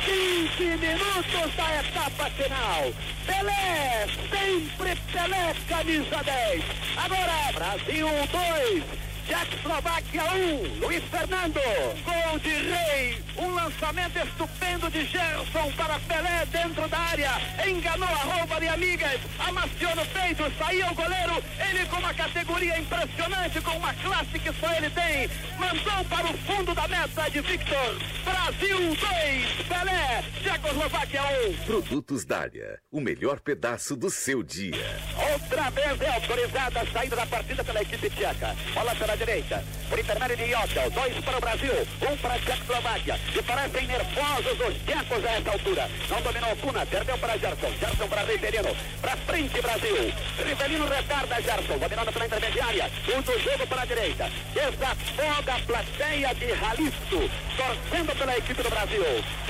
15 0.05 0.77
minutos 0.79 1.57
da 1.57 1.81
etapa 1.81 2.31
final. 2.31 2.93
Pelé, 3.27 4.07
sempre 4.31 4.97
Pelé, 5.13 5.55
camisa 5.69 6.23
10. 6.25 6.65
Agora, 6.97 7.53
Brasil 7.55 8.07
2, 8.07 9.10
Tchecoslováquia 9.31 10.24
1, 10.24 10.81
Luiz 10.81 11.05
Fernando, 11.05 11.61
gol 12.05 12.39
de 12.40 12.48
Rei, 12.48 13.24
um 13.39 13.55
lançamento 13.55 14.19
estupendo 14.19 14.90
de 14.90 15.05
Gerson 15.05 15.70
para 15.77 16.01
Pelé 16.01 16.44
dentro 16.47 16.89
da 16.89 16.98
área, 16.98 17.31
enganou 17.65 18.09
a 18.09 18.39
roupa 18.39 18.59
de 18.59 18.66
amigas, 18.66 19.20
amaciou 19.39 19.94
no 19.94 20.05
peito, 20.07 20.52
saiu 20.59 20.85
o 20.89 20.94
goleiro, 20.97 21.44
ele 21.70 21.86
com 21.86 21.98
uma 21.98 22.12
categoria 22.12 22.77
impressionante, 22.77 23.61
com 23.61 23.77
uma 23.77 23.94
classe 23.94 24.36
que 24.36 24.52
só 24.55 24.74
ele 24.74 24.90
tem, 24.90 25.31
mandou 25.57 26.05
para 26.07 26.27
o 26.27 26.36
fundo 26.39 26.74
da 26.74 26.89
meta 26.89 27.31
de 27.31 27.40
Victor, 27.40 27.98
Brasil 28.24 28.78
2, 28.78 28.98
Pelé, 29.69 30.24
Tchecoslováquia 30.43 31.23
1. 31.51 31.66
Produtos 31.66 32.24
Dália, 32.24 32.81
o 32.90 33.01
melhor 33.01 33.39
pedaço 33.39 33.94
do 33.94 34.11
seu 34.11 34.43
dia. 34.43 34.98
Outra 35.32 35.70
vez 35.70 36.01
é 36.01 36.15
autorizada 36.16 36.81
a 36.81 36.86
saída 36.86 37.15
da 37.15 37.27
partida 37.27 37.62
pela 37.62 37.81
equipe 37.81 38.11
tcheca. 38.11 38.57
Bola 38.74 38.93
pela 38.97 39.20
direita, 39.21 39.63
por 39.89 39.99
intermédio 39.99 40.37
de 40.37 40.45
Yotel. 40.45 40.91
Dois 40.91 41.25
para 41.25 41.37
o 41.37 41.41
Brasil, 41.41 41.73
um 42.09 42.17
para 42.17 42.35
a 42.35 42.39
Tchecoslováquia. 42.39 43.21
E 43.37 43.43
parecem 43.43 43.87
nervosos 43.87 44.57
os 44.67 44.75
tchecos 44.87 45.25
a 45.25 45.33
essa 45.37 45.51
altura. 45.51 45.91
Não 46.09 46.23
dominou 46.23 46.57
Cuna, 46.57 46.87
perdeu 46.87 47.19
para 47.19 47.37
Gerson. 47.37 47.71
Gerson 47.79 48.09
para 48.09 48.23
Riverino. 48.23 48.77
Para 49.01 49.17
frente, 49.17 49.61
Brasil. 49.61 50.13
Riverino 50.39 50.87
retarda 50.89 51.43
Gerson, 51.43 51.79
dominando 51.79 52.13
pela 52.13 52.27
intermediária. 52.27 52.91
Um 53.15 53.21
do 53.21 53.39
jogo 53.41 53.67
para 53.67 53.83
a 53.83 53.85
direita. 53.85 54.31
Desafoga 54.55 55.55
a 55.55 55.61
plateia 55.61 56.35
de 56.35 56.49
Jalisco, 56.57 57.31
torcendo 57.57 58.19
pela 58.19 58.39
equipe 58.39 58.63
do 58.63 58.71
Brasil, 58.71 59.05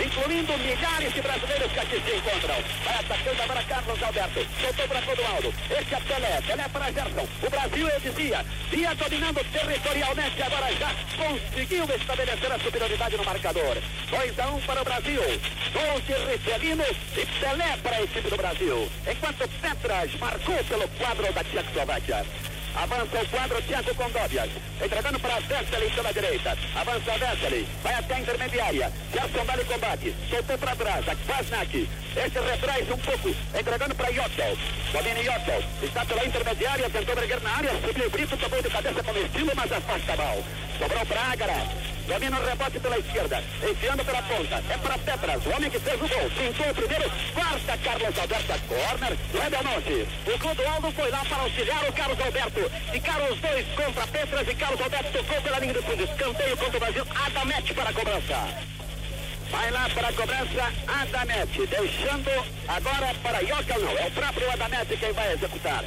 incluindo 0.04 0.58
milhares 0.58 1.14
de 1.14 1.20
brasileiros 1.20 1.72
que 1.72 1.78
aqui 1.78 2.02
se 2.02 2.16
encontram. 2.16 2.56
Vai 2.84 2.94
atacando 2.94 3.42
agora 3.42 3.62
Carlos 3.64 4.02
Alberto. 4.02 4.46
Soltou 4.60 4.88
para 4.88 5.02
Clodoaldo. 5.02 5.54
Esse 5.70 5.94
é 5.94 6.00
Pelé. 6.00 6.40
Pelé 6.44 6.68
para 6.68 6.92
Gerson. 6.92 7.28
O 7.42 7.50
Brasil, 7.50 7.88
eu 7.88 8.00
dizia, 8.00 8.44
ia 8.72 8.94
dominando 8.94 9.44
territorialmente, 9.60 10.42
agora 10.42 10.74
já 10.74 10.94
conseguiu 11.16 11.84
estabelecer 11.94 12.52
a 12.52 12.58
superioridade 12.58 13.16
no 13.16 13.24
marcador. 13.24 13.76
2 14.10 14.38
a 14.38 14.48
1 14.48 14.56
um 14.56 14.60
para 14.60 14.80
o 14.80 14.84
Brasil. 14.84 15.22
Gol 15.72 16.00
de 16.00 16.12
Rivelino 16.12 16.84
e 17.16 17.26
Pelé 17.26 17.76
para 17.82 17.96
a 17.96 18.02
equipe 18.02 18.30
do 18.30 18.36
Brasil. 18.36 18.90
Enquanto 19.10 19.48
Petras 19.60 20.14
marcou 20.14 20.64
pelo 20.64 20.88
quadro 20.88 21.32
da 21.32 21.44
Tchecoslováquia. 21.44 22.26
Avança 22.74 23.22
o 23.22 23.28
quadro 23.28 23.62
Thiago 23.62 23.94
Condóbias. 23.94 24.50
Entregando 24.82 25.18
para 25.20 25.40
Vesely 25.40 25.90
pela 25.90 26.12
direita. 26.12 26.56
Avança 26.74 27.12
Vesely. 27.18 27.68
Vai 27.82 27.94
até 27.94 28.14
a 28.14 28.20
intermediária. 28.20 28.92
Gerson 29.12 29.44
dá 29.44 29.64
combate. 29.64 30.14
Soltou 30.30 30.58
para 30.58 30.76
trás. 30.76 31.08
A 31.08 31.16
Kwasnak. 31.16 31.88
Este 32.16 32.38
retrai 32.38 32.82
um 32.82 32.98
pouco. 32.98 33.28
Entregando 33.58 33.94
para 33.94 34.08
Yotel. 34.10 34.56
Domina 34.92 35.20
Yotel. 35.20 35.62
Está 35.82 36.04
pela 36.04 36.24
intermediária. 36.24 36.90
Tentou 36.90 37.14
bregar 37.14 37.40
na 37.40 37.56
área. 37.56 37.70
Subiu 37.80 38.06
o 38.06 38.10
Brito. 38.10 38.36
Tomou 38.36 38.62
de 38.62 38.70
cabeça 38.70 39.02
com 39.02 39.16
estilo, 39.16 39.52
mas 39.54 39.72
afasta 39.72 40.12
a 40.12 40.16
mal. 40.16 40.44
Sobrou 40.78 41.06
para 41.06 41.20
Ágara. 41.20 41.99
Domina 42.10 42.40
o 42.40 42.44
rebote 42.44 42.80
pela 42.80 42.98
esquerda. 42.98 43.40
Enfiando 43.62 44.04
pela 44.04 44.20
ponta. 44.22 44.56
É 44.68 44.76
para 44.78 44.98
Petras. 44.98 45.46
O 45.46 45.50
homem 45.50 45.70
que 45.70 45.78
fez 45.78 45.94
o 45.94 46.08
gol. 46.08 46.30
Pintou 46.30 46.68
o 46.68 46.74
primeiro. 46.74 47.10
Quarta 47.32 47.78
Carlos 47.78 48.18
Alberto. 48.18 48.60
Corner. 48.66 49.16
Lebemonte. 49.32 50.08
O 50.26 50.38
Clodoaldo 50.40 50.90
foi 50.90 51.08
lá 51.08 51.24
para 51.24 51.42
auxiliar 51.42 51.88
o 51.88 51.92
Carlos 51.92 52.20
Alberto. 52.20 52.70
Ficaram 52.90 53.32
os 53.32 53.38
dois 53.38 53.66
contra 53.76 54.06
Petras 54.08 54.48
e 54.48 54.54
Carlos 54.56 54.80
Alberto 54.80 55.12
tocou 55.12 55.40
pela 55.40 55.58
linha 55.60 55.72
do 55.72 55.82
fundo. 55.84 56.02
Escanteio 56.02 56.56
contra 56.56 56.76
o 56.76 56.80
Brasil. 56.80 57.06
Adamete 57.26 57.74
para 57.74 57.90
a 57.90 57.92
cobrança. 57.92 58.70
Vai 59.52 59.70
lá 59.70 59.88
para 59.90 60.08
a 60.08 60.12
cobrança, 60.12 60.72
Adamete, 60.86 61.66
deixando 61.66 62.30
agora 62.68 63.12
para 63.20 63.40
Yokel, 63.40 63.80
não, 63.80 63.98
é 63.98 64.06
o 64.06 64.10
próprio 64.12 64.48
Adamete 64.52 64.96
quem 64.96 65.12
vai 65.12 65.32
executar. 65.32 65.84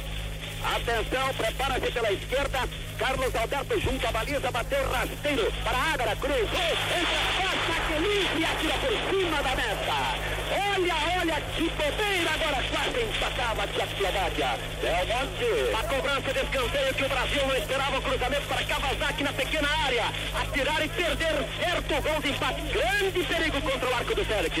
Atenção, 0.64 1.34
prepara-se 1.34 1.92
pela 1.92 2.12
esquerda, 2.12 2.68
Carlos 2.98 3.34
Alberto 3.34 3.80
junto 3.80 4.06
à 4.06 4.12
baliza, 4.12 4.50
bateu 4.50 4.90
rasteiro 4.90 5.52
para 5.62 5.78
Ágara, 5.78 6.16
cruzou, 6.16 6.38
entra 6.40 7.20
a 7.20 7.42
costa 7.42 7.80
que 7.86 8.40
e 8.40 8.44
atira 8.44 8.74
por 8.78 9.10
cima 9.10 9.42
da 9.42 9.54
meta. 9.56 10.34
Olha, 10.74 10.94
olha 11.20 11.40
que 11.56 11.68
bobeira, 11.70 12.30
agora 12.34 12.62
quase 12.70 13.04
empatava 13.04 13.62
a 13.62 13.66
Tchecoslováquia. 13.66 14.58
Del 14.80 15.06
Monte, 15.06 15.74
a 15.74 15.82
cobrança 15.84 16.32
de 16.32 16.40
escanteio 16.40 16.94
que 16.94 17.04
o 17.04 17.08
Brasil 17.08 17.46
não 17.46 17.56
esperava 17.56 17.98
o 17.98 18.02
cruzamento 18.02 18.46
para 18.48 18.64
Kawasaki 18.64 19.24
na 19.24 19.32
pequena 19.32 19.68
área. 19.84 20.04
Atirar 20.42 20.84
e 20.84 20.88
perder 20.88 21.44
certo 21.58 22.02
gol 22.02 22.20
de 22.20 22.30
empate. 22.30 22.60
Grande 22.62 23.24
perigo 23.24 23.60
contra 23.62 23.88
o 23.88 23.94
arco 23.94 24.14
do 24.14 24.24
Félix. 24.24 24.56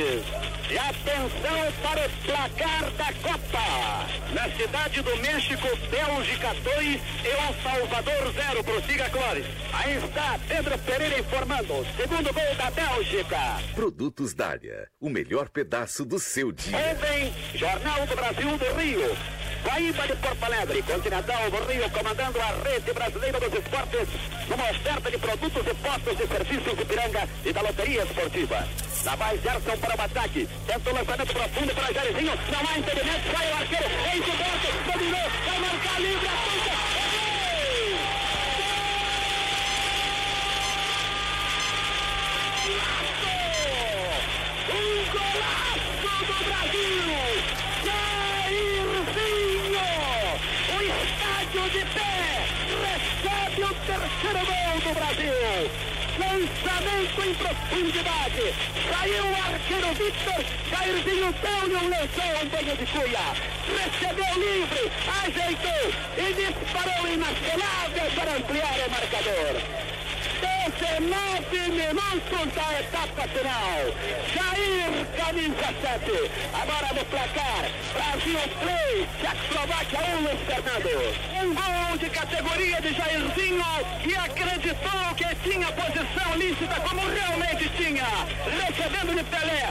E 0.70 0.78
atenção 0.78 1.72
para 1.82 2.06
o 2.06 2.10
placar 2.24 2.90
da 2.92 3.12
Copa. 3.22 4.06
Na 4.32 4.50
cidade 4.56 5.02
do 5.02 5.16
México, 5.18 5.68
Bélgica 5.94 6.52
2 6.54 7.00
e 7.22 7.28
El 7.28 7.62
Salvador 7.62 8.34
0. 8.34 8.64
Prossiga, 8.64 9.08
Clóris. 9.10 9.46
Aí 9.72 9.96
está 9.96 10.40
Pedro 10.48 10.76
Pereira 10.80 11.20
informando. 11.20 11.86
Segundo 11.96 12.32
gol 12.34 12.54
da 12.56 12.70
Bélgica. 12.72 13.38
Produtos 13.76 14.34
Dália, 14.34 14.88
o 14.98 15.08
melhor 15.08 15.48
pedaço 15.48 16.04
do 16.04 16.18
seu 16.18 16.50
dia. 16.50 16.76
Ontem, 16.76 17.32
Jornal 17.54 18.04
do 18.08 18.16
Brasil 18.16 18.58
do 18.58 18.74
Rio. 18.76 19.43
Guaíba 19.64 20.06
de 20.06 20.14
Porto 20.16 20.44
Alegre, 20.44 20.82
Continental 20.82 21.50
do 21.50 21.72
Rio, 21.72 21.90
comandando 21.90 22.38
a 22.38 22.68
rede 22.68 22.92
brasileira 22.92 23.40
dos 23.40 23.54
esportes, 23.54 24.08
numa 24.46 24.70
oferta 24.70 25.10
de 25.10 25.18
produtos 25.18 25.62
e 25.66 25.74
postos 25.74 26.16
de 26.18 26.26
serviços 26.26 26.76
de 26.76 26.84
piranga 26.84 27.28
e 27.44 27.52
da 27.52 27.62
loteria 27.62 28.02
esportiva. 28.02 28.68
Lá 29.04 29.16
vai 29.16 29.38
Gerson 29.38 29.76
para 29.78 29.96
o 29.96 30.02
ataque, 30.02 30.48
tenta 30.66 30.90
o 30.90 30.94
lançamento 30.94 31.32
profundo 31.32 31.74
para 31.74 31.94
Jairzinho, 31.94 32.32
não 32.52 32.60
há 32.60 32.78
impedimento, 32.78 33.36
sai 33.36 33.50
o 33.50 33.54
arqueiro, 33.54 33.84
é 33.84 34.16
encoberto, 34.16 34.92
dominou, 34.92 35.30
vai 35.46 35.58
marcar 35.60 36.00
livre, 36.00 36.28
a 36.28 36.36
ponta, 36.44 36.74
um 44.74 45.04
golaço 45.10 46.04
do 46.20 46.44
Brasil! 46.44 47.33
Terceiro 54.24 54.46
gol 54.46 54.80
do 54.80 54.94
Brasil! 54.94 55.70
Lançamento 56.18 57.20
em 57.22 57.34
profundidade! 57.34 58.54
Saiu 58.90 59.24
o 59.24 59.34
arqueiro 59.34 59.94
Victor! 59.94 60.44
Jairzinho 60.70 61.34
um 61.74 61.88
lençol 61.88 62.42
um 62.42 62.48
banho 62.48 62.76
de 62.76 62.86
cuia! 62.86 63.26
Recebeu 63.68 64.34
livre, 64.38 64.92
ajeitou 65.24 65.92
e 66.16 66.32
disparou 66.32 67.08
inapelável 67.08 68.10
para 68.14 68.36
ampliar 68.36 68.76
o 68.86 68.90
marcador! 68.90 70.03
19 70.44 71.70
minutos 71.70 72.54
da 72.54 72.80
etapa 72.80 73.22
final. 73.28 73.80
Jair, 74.34 75.06
camisa 75.16 75.68
7. 75.80 76.30
Agora 76.52 76.88
no 76.94 77.04
placar, 77.06 77.64
Brasil 77.94 78.38
3, 78.60 79.08
Tchecoslováquia 79.20 80.00
1, 80.00 80.22
Luiz 80.22 80.40
Fernando. 80.46 80.94
Um 81.42 81.54
gol 81.54 81.98
de 81.98 82.10
categoria 82.10 82.80
de 82.80 82.92
Jairzinho 82.94 83.64
que 84.02 84.14
acreditou 84.14 85.14
que 85.16 85.34
tinha 85.48 85.72
posição 85.72 86.36
lícita 86.36 86.80
como 86.80 87.00
realmente 87.08 87.68
tinha. 87.76 88.04
Recebendo 88.44 89.16
de 89.16 89.24
Pelé, 89.24 89.70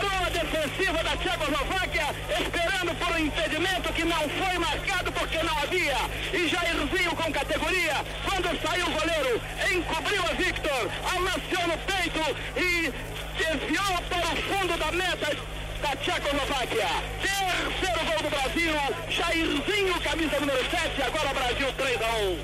parou 0.00 0.26
a 0.26 0.30
defensiva 0.30 1.02
da 1.02 1.16
Tchecoslováquia, 1.16 2.06
esperando 2.40 2.94
por 2.98 3.14
um 3.14 3.18
impedimento 3.18 3.92
que 3.92 4.04
não 4.04 4.28
foi 4.28 4.58
marcado 4.58 5.12
porque 5.12 5.42
não 5.42 5.58
havia. 5.58 5.96
E 6.32 6.48
Jairzinho 6.48 7.16
com 7.16 7.32
categoria, 7.32 7.96
quando 8.24 8.62
saiu 8.62 8.86
o 8.86 8.90
goleiro, 8.90 9.40
encobriu 9.72 10.22
a 10.22 10.34
Victor, 10.34 10.90
amaciou 11.14 11.66
no 11.68 11.78
peito 11.78 12.36
e 12.56 12.92
desviou 13.36 14.02
para 14.08 14.32
o 14.32 14.36
fundo 14.36 14.78
da 14.78 14.92
meta 14.92 15.36
da 15.82 15.96
Tchecoslováquia. 15.96 16.88
Terceiro 17.20 18.04
gol 18.06 18.22
do 18.22 18.30
Brasil, 18.30 18.74
Jairzinho, 19.08 20.00
camisa 20.00 20.40
número 20.40 20.70
7, 20.70 21.02
agora 21.02 21.34
Brasil 21.34 21.72
3 21.76 22.02
a 22.02 22.12
1. 22.16 22.38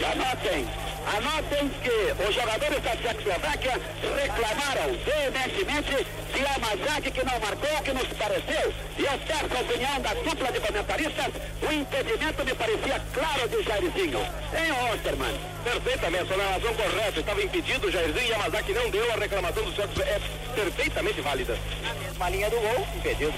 Já 0.00 0.14
notem, 0.14 0.68
Anotem 1.16 1.70
que 1.82 2.22
os 2.22 2.34
jogadores 2.34 2.82
da 2.82 2.90
Tchecoslováquia 2.96 3.80
reclamaram 4.14 4.92
veementemente 5.04 6.06
de 6.34 6.46
Amazak 6.46 7.10
que 7.10 7.24
não 7.24 7.40
marcou, 7.40 7.82
que 7.82 7.92
nos 7.92 8.08
pareceu. 8.08 8.74
E 8.98 9.02
eu 9.02 9.18
peço 9.26 9.56
a 9.56 9.60
opinião 9.60 10.00
da 10.00 10.14
dupla 10.14 10.52
de 10.52 10.60
comentaristas, 10.60 11.32
o 11.62 11.72
impedimento 11.72 12.44
me 12.44 12.54
parecia 12.54 13.02
claro 13.14 13.48
de 13.48 13.62
Jairzinho. 13.62 14.18
Hein, 14.18 14.92
Osterman? 14.92 15.40
Perfeitamente, 15.64 16.32
a 16.32 16.36
narração 16.36 16.74
correta. 16.74 17.20
Estava 17.20 17.42
impedido, 17.42 17.90
Jairzinho 17.90 18.26
e 18.26 18.30
Yamazaki 18.30 18.72
não 18.74 18.90
deu. 18.90 19.12
A 19.12 19.16
reclamação 19.16 19.64
do 19.64 19.74
Santos 19.74 19.98
é 20.00 20.20
perfeitamente 20.54 21.20
válida. 21.22 21.58
Na 21.82 21.94
mesma 21.94 22.28
linha 22.28 22.50
do 22.50 22.56
gol, 22.60 22.86
impedido. 22.96 23.34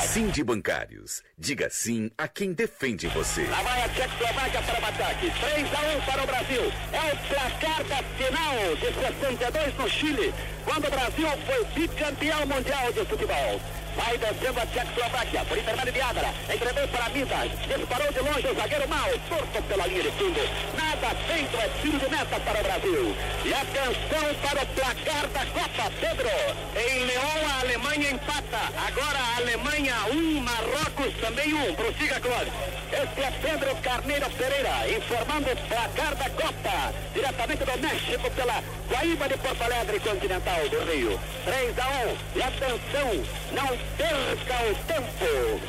Sim 0.00 0.28
de 0.28 0.42
Bancários. 0.42 1.22
Diga 1.38 1.68
sim 1.70 2.10
a 2.18 2.26
quem 2.28 2.52
defende 2.52 3.06
você. 3.08 3.44
Lá 3.46 3.62
vai 3.62 3.82
a 3.82 3.88
Tchecoslováquia 3.88 4.62
para 4.62 4.80
o 4.80 4.84
ataque. 4.86 5.30
3 5.30 5.74
a 5.74 5.96
1 5.96 6.00
para 6.02 6.22
o 6.22 6.26
Brasil. 6.26 6.72
É 6.92 7.12
o 7.12 7.16
placar 7.28 7.84
da 7.84 8.02
final 8.16 8.76
de 8.76 8.94
62 8.94 9.74
no 9.76 9.88
Chile, 9.88 10.34
quando 10.64 10.86
o 10.86 10.90
Brasil 10.90 11.28
foi 11.46 11.64
bicampeão 11.74 12.46
mundial 12.46 12.92
de 12.92 13.04
futebol. 13.04 13.60
Vai 13.96 14.16
descendo 14.18 14.60
a 14.60 14.66
Tchecoslováquia, 14.66 15.44
por 15.44 15.58
intermédio 15.58 15.92
de 15.92 16.00
Adara. 16.00 16.34
Entregou 16.52 16.88
para 16.88 17.08
Midas. 17.10 17.50
Disparou 17.66 18.12
de 18.12 18.20
longe 18.20 18.46
o 18.46 18.54
zagueiro 18.54 18.88
mal. 18.88 19.08
Torto 19.28 19.62
pela 19.62 19.86
linha 19.86 20.02
de 20.02 20.10
fundo. 20.12 20.40
Nada 20.76 21.14
feito, 21.26 21.56
é 21.56 21.68
tiro 21.82 21.98
de 21.98 22.08
meta 22.08 22.40
para 22.40 22.60
o 22.60 22.62
Brasil. 22.62 23.16
E 23.44 23.54
atenção 23.54 24.34
para 24.42 24.62
o 24.62 24.66
placar 24.66 25.26
da 25.28 25.46
Copa, 25.46 25.92
Pedro. 26.00 26.30
Em 26.76 27.04
Leão, 27.04 27.50
a 27.50 27.60
Alemanha 27.60 28.10
empata. 28.10 28.60
Agora 28.86 29.18
a 29.18 29.36
Alemanha 29.36 29.94
1, 30.12 30.16
um, 30.16 30.40
Marrocos 30.40 31.14
também 31.20 31.54
1. 31.54 31.70
Um. 31.70 31.74
Prossiga, 31.74 32.20
Clóvis. 32.20 32.52
Este 32.92 33.20
é 33.22 33.30
Pedro 33.40 33.76
Carneiro 33.76 34.30
Pereira, 34.30 34.88
informando 34.96 35.50
o 35.50 35.56
placar 35.68 36.14
da 36.16 36.30
Copa. 36.30 36.94
Diretamente 37.14 37.64
do 37.64 37.78
México 37.78 38.30
pela 38.32 38.62
Guaíba 38.88 39.28
de 39.28 39.36
Porto 39.38 39.62
Alegre 39.62 40.00
Continental 40.00 40.68
do 40.68 40.84
Rio. 40.90 41.20
3 41.44 41.78
a 41.78 41.88
1. 41.88 42.16
E 42.36 42.42
atenção, 42.42 43.24
não 43.52 43.78
perca 43.96 44.64
o 44.64 44.74
tempo. 44.86 45.60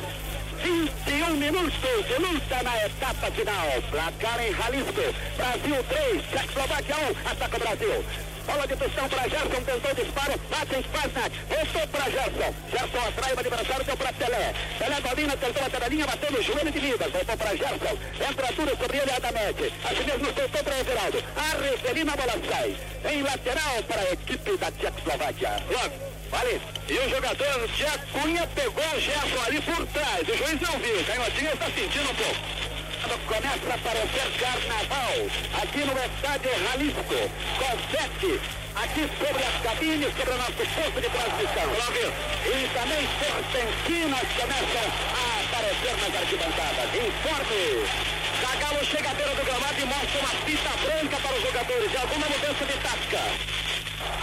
21 0.62 1.36
minutos 1.36 2.06
de 2.06 2.14
luta 2.18 2.62
na 2.62 2.86
etapa 2.86 3.30
final. 3.30 3.82
Placar 3.90 4.40
em 4.40 4.54
Jalisco. 4.54 5.14
Brasil 5.36 5.84
3, 5.88 6.22
Tchecoslováquia 6.22 6.96
1. 6.96 7.30
Ataca 7.30 7.56
o 7.56 7.60
Brasil. 7.60 8.04
Bola 8.46 8.66
de 8.66 8.76
pressão 8.76 9.08
para 9.08 9.28
Gerson, 9.28 9.62
tentou 9.64 9.94
disparo, 9.94 10.40
bate 10.50 10.74
em 10.74 10.82
Spasnak, 10.82 11.38
voltou 11.48 11.88
para 11.88 12.10
Gerson. 12.10 12.54
Gerson 12.70 13.08
atrai 13.08 13.34
o 13.34 13.38
adversário, 13.38 13.84
deu 13.84 13.96
para 13.96 14.12
Pelé. 14.12 14.54
Pelé 14.78 15.00
domina, 15.00 15.36
tentou 15.36 15.64
a 15.64 15.70
tabelinha, 15.70 16.06
bateu 16.06 16.32
no 16.32 16.42
joelho 16.42 16.72
de 16.72 16.80
Midas, 16.80 17.12
voltou 17.12 17.36
para 17.36 17.56
Gerson. 17.56 17.98
Entra 18.30 18.46
tudo 18.48 18.76
sobre 18.76 18.98
ele, 18.98 19.12
Adamete. 19.12 19.72
Assim 19.84 20.04
mesmo 20.04 20.32
voltou 20.32 20.64
para 20.64 20.80
Everaldo. 20.80 21.24
A 21.36 21.62
Reverina, 21.62 22.12
a 22.12 22.16
bola 22.16 22.32
sai. 22.50 22.76
Em 23.12 23.22
lateral 23.22 23.82
para 23.86 24.00
a 24.00 24.12
equipe 24.12 24.56
da 24.56 24.70
Tchecoslováquia. 24.72 25.62
Logo. 25.70 26.11
Vale. 26.32 26.60
E 26.88 26.98
o 26.98 27.10
jogador 27.10 27.68
Tia 27.76 27.92
Cunha 28.10 28.46
pegou 28.54 28.82
o 28.82 29.00
Gerson 29.00 29.42
ali 29.46 29.60
por 29.60 29.86
trás. 29.88 30.22
O 30.22 30.34
juiz 30.34 30.60
não 30.62 30.78
viu. 30.80 31.04
Canhotinha 31.04 31.52
está 31.52 31.66
sentindo 31.66 32.10
um 32.10 32.14
pouco. 32.14 32.62
Começa 33.26 33.68
a 33.70 33.74
aparecer 33.74 34.28
carnaval 34.40 35.12
aqui 35.60 35.84
no 35.84 35.92
estádio 35.92 36.50
Jalisco. 36.64 37.30
Confete 37.60 38.40
aqui 38.74 39.04
sobre 39.20 39.42
as 39.44 39.62
cabines, 39.62 40.16
sobre 40.16 40.32
o 40.32 40.38
nosso 40.38 40.52
posto 40.52 41.00
de 41.02 41.10
transmissão. 41.12 41.68
E 42.48 42.68
também 42.72 43.02
serpentinas 43.20 44.28
começam 44.32 44.86
a 45.12 45.44
aparecer 45.44 45.94
nas 46.00 46.16
arquibancadas. 46.16 46.88
Informe. 46.96 47.62
Zagalo 48.40 48.84
chega 48.86 49.10
à 49.10 49.14
beira 49.14 49.34
do 49.34 49.44
gramado 49.44 49.80
e 49.80 49.84
mostra 49.84 50.18
uma 50.20 50.34
fita 50.46 50.70
branca 50.80 51.16
para 51.20 51.36
os 51.36 51.42
jogadores. 51.42 51.90
De 51.90 51.96
alguma 51.98 52.26
mudança 52.26 52.64
de 52.64 52.72
tática. 52.80 53.61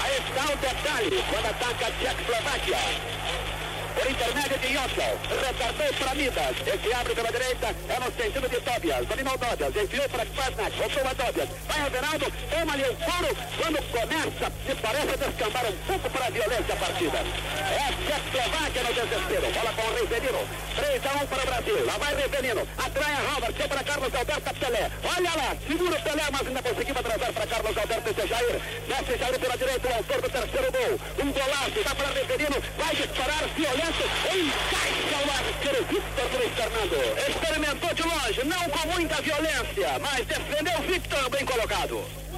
Aí 0.04 0.18
está 0.18 0.54
o 0.54 0.58
detalhe, 0.58 1.24
quando 1.30 1.46
ataca 1.46 1.88
a 1.88 1.92
Tchecoslováquia. 1.92 3.59
Por 4.00 4.10
intermédio 4.10 4.58
de 4.60 4.68
Yossel, 4.68 5.20
retardou 5.44 5.94
para 6.00 6.16
Midas. 6.16 6.56
Esse 6.66 6.94
abre 6.94 7.14
pela 7.14 7.32
direita, 7.34 7.68
é 7.68 8.00
no 8.00 8.06
sentido 8.16 8.48
de 8.48 8.62
Tobias. 8.62 9.06
Dominou 9.06 9.38
Tobias, 9.38 9.76
enfiou 9.76 10.08
para 10.08 10.26
Kvasnak, 10.26 10.72
voltou 10.78 11.04
a 11.04 11.16
Tobias. 11.16 11.50
Vai 11.68 11.86
Everaldo, 11.86 12.34
toma 12.50 12.74
ali 12.74 12.84
o 12.84 12.96
furo. 12.96 13.32
Quando 13.60 13.78
começa, 13.92 14.46
se 14.66 14.76
parece 14.76 15.18
descambar 15.18 15.66
um 15.66 15.78
pouco 15.84 16.10
para 16.12 16.26
a 16.28 16.30
violência 16.30 16.74
a 16.74 16.78
partida. 16.78 17.18
É 17.20 17.90
Tchecoslováquia 18.00 18.84
no 18.84 18.94
desespero. 18.94 19.48
Bola 19.52 19.74
com 19.76 19.84
o 19.84 19.96
Rivelino. 20.00 20.48
3 20.80 21.06
a 21.06 21.24
1 21.24 21.28
para 21.28 21.44
o 21.44 21.46
Brasil. 21.46 21.86
Lá 21.86 21.98
vai 21.98 22.16
Rivelino. 22.16 22.68
Atrai 22.78 23.12
a 23.12 23.34
Robert, 23.34 23.54
seu 23.58 23.68
para 23.68 23.84
Carlos 23.84 24.16
Alberto 24.16 24.56
Pelé. 24.56 24.92
Olha 25.04 25.34
lá, 25.36 25.58
segura 25.68 26.00
o 26.00 26.02
Pelé, 26.02 26.24
mas 26.32 26.48
ainda 26.48 26.62
conseguiu 26.64 26.96
atrasar 26.98 27.34
para 27.34 27.48
Carlos 27.48 27.78
Alberto 27.78 28.10
e 28.10 28.28
Jair. 28.28 28.62
Desce 28.88 29.20
Jair 29.20 29.40
pela 29.40 29.58
direita, 29.58 29.88
o 29.90 29.94
autor 29.94 30.22
do 30.22 30.30
terceiro 30.30 30.72
gol. 30.72 31.00
Um 31.20 31.32
golaço, 31.34 31.84
dá 31.84 31.96
para 31.96 32.08
Rivelino. 32.16 32.64
Vai 32.78 32.96
disparar 32.96 33.44
violento. 33.58 33.89
Encaixa 33.90 35.18
o 35.26 35.32
arqueiro 35.32 35.84
Victor 35.86 36.30
Luiz 36.38 36.54
Fernando. 36.54 37.28
Experimentou 37.28 37.94
de 37.96 38.04
longe, 38.04 38.44
não 38.46 38.70
com 38.70 38.88
muita 38.90 39.20
violência, 39.20 40.00
mas 40.00 40.28
defendeu 40.28 40.80
Victor 40.84 41.30
bem 41.32 41.44
colocado. 41.44 42.29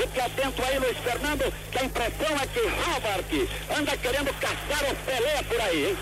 Fique 0.00 0.18
atento 0.18 0.62
aí, 0.64 0.78
Luiz 0.78 0.96
Fernando, 0.96 1.52
que 1.70 1.78
a 1.78 1.84
impressão 1.84 2.32
é 2.40 2.46
que 2.46 2.60
Robert 2.60 3.78
anda 3.78 3.96
querendo 3.98 4.32
caçar 4.40 4.90
o 4.90 4.96
Pelé 5.04 5.42
por 5.46 5.60
aí, 5.60 5.88
hein? 5.88 5.96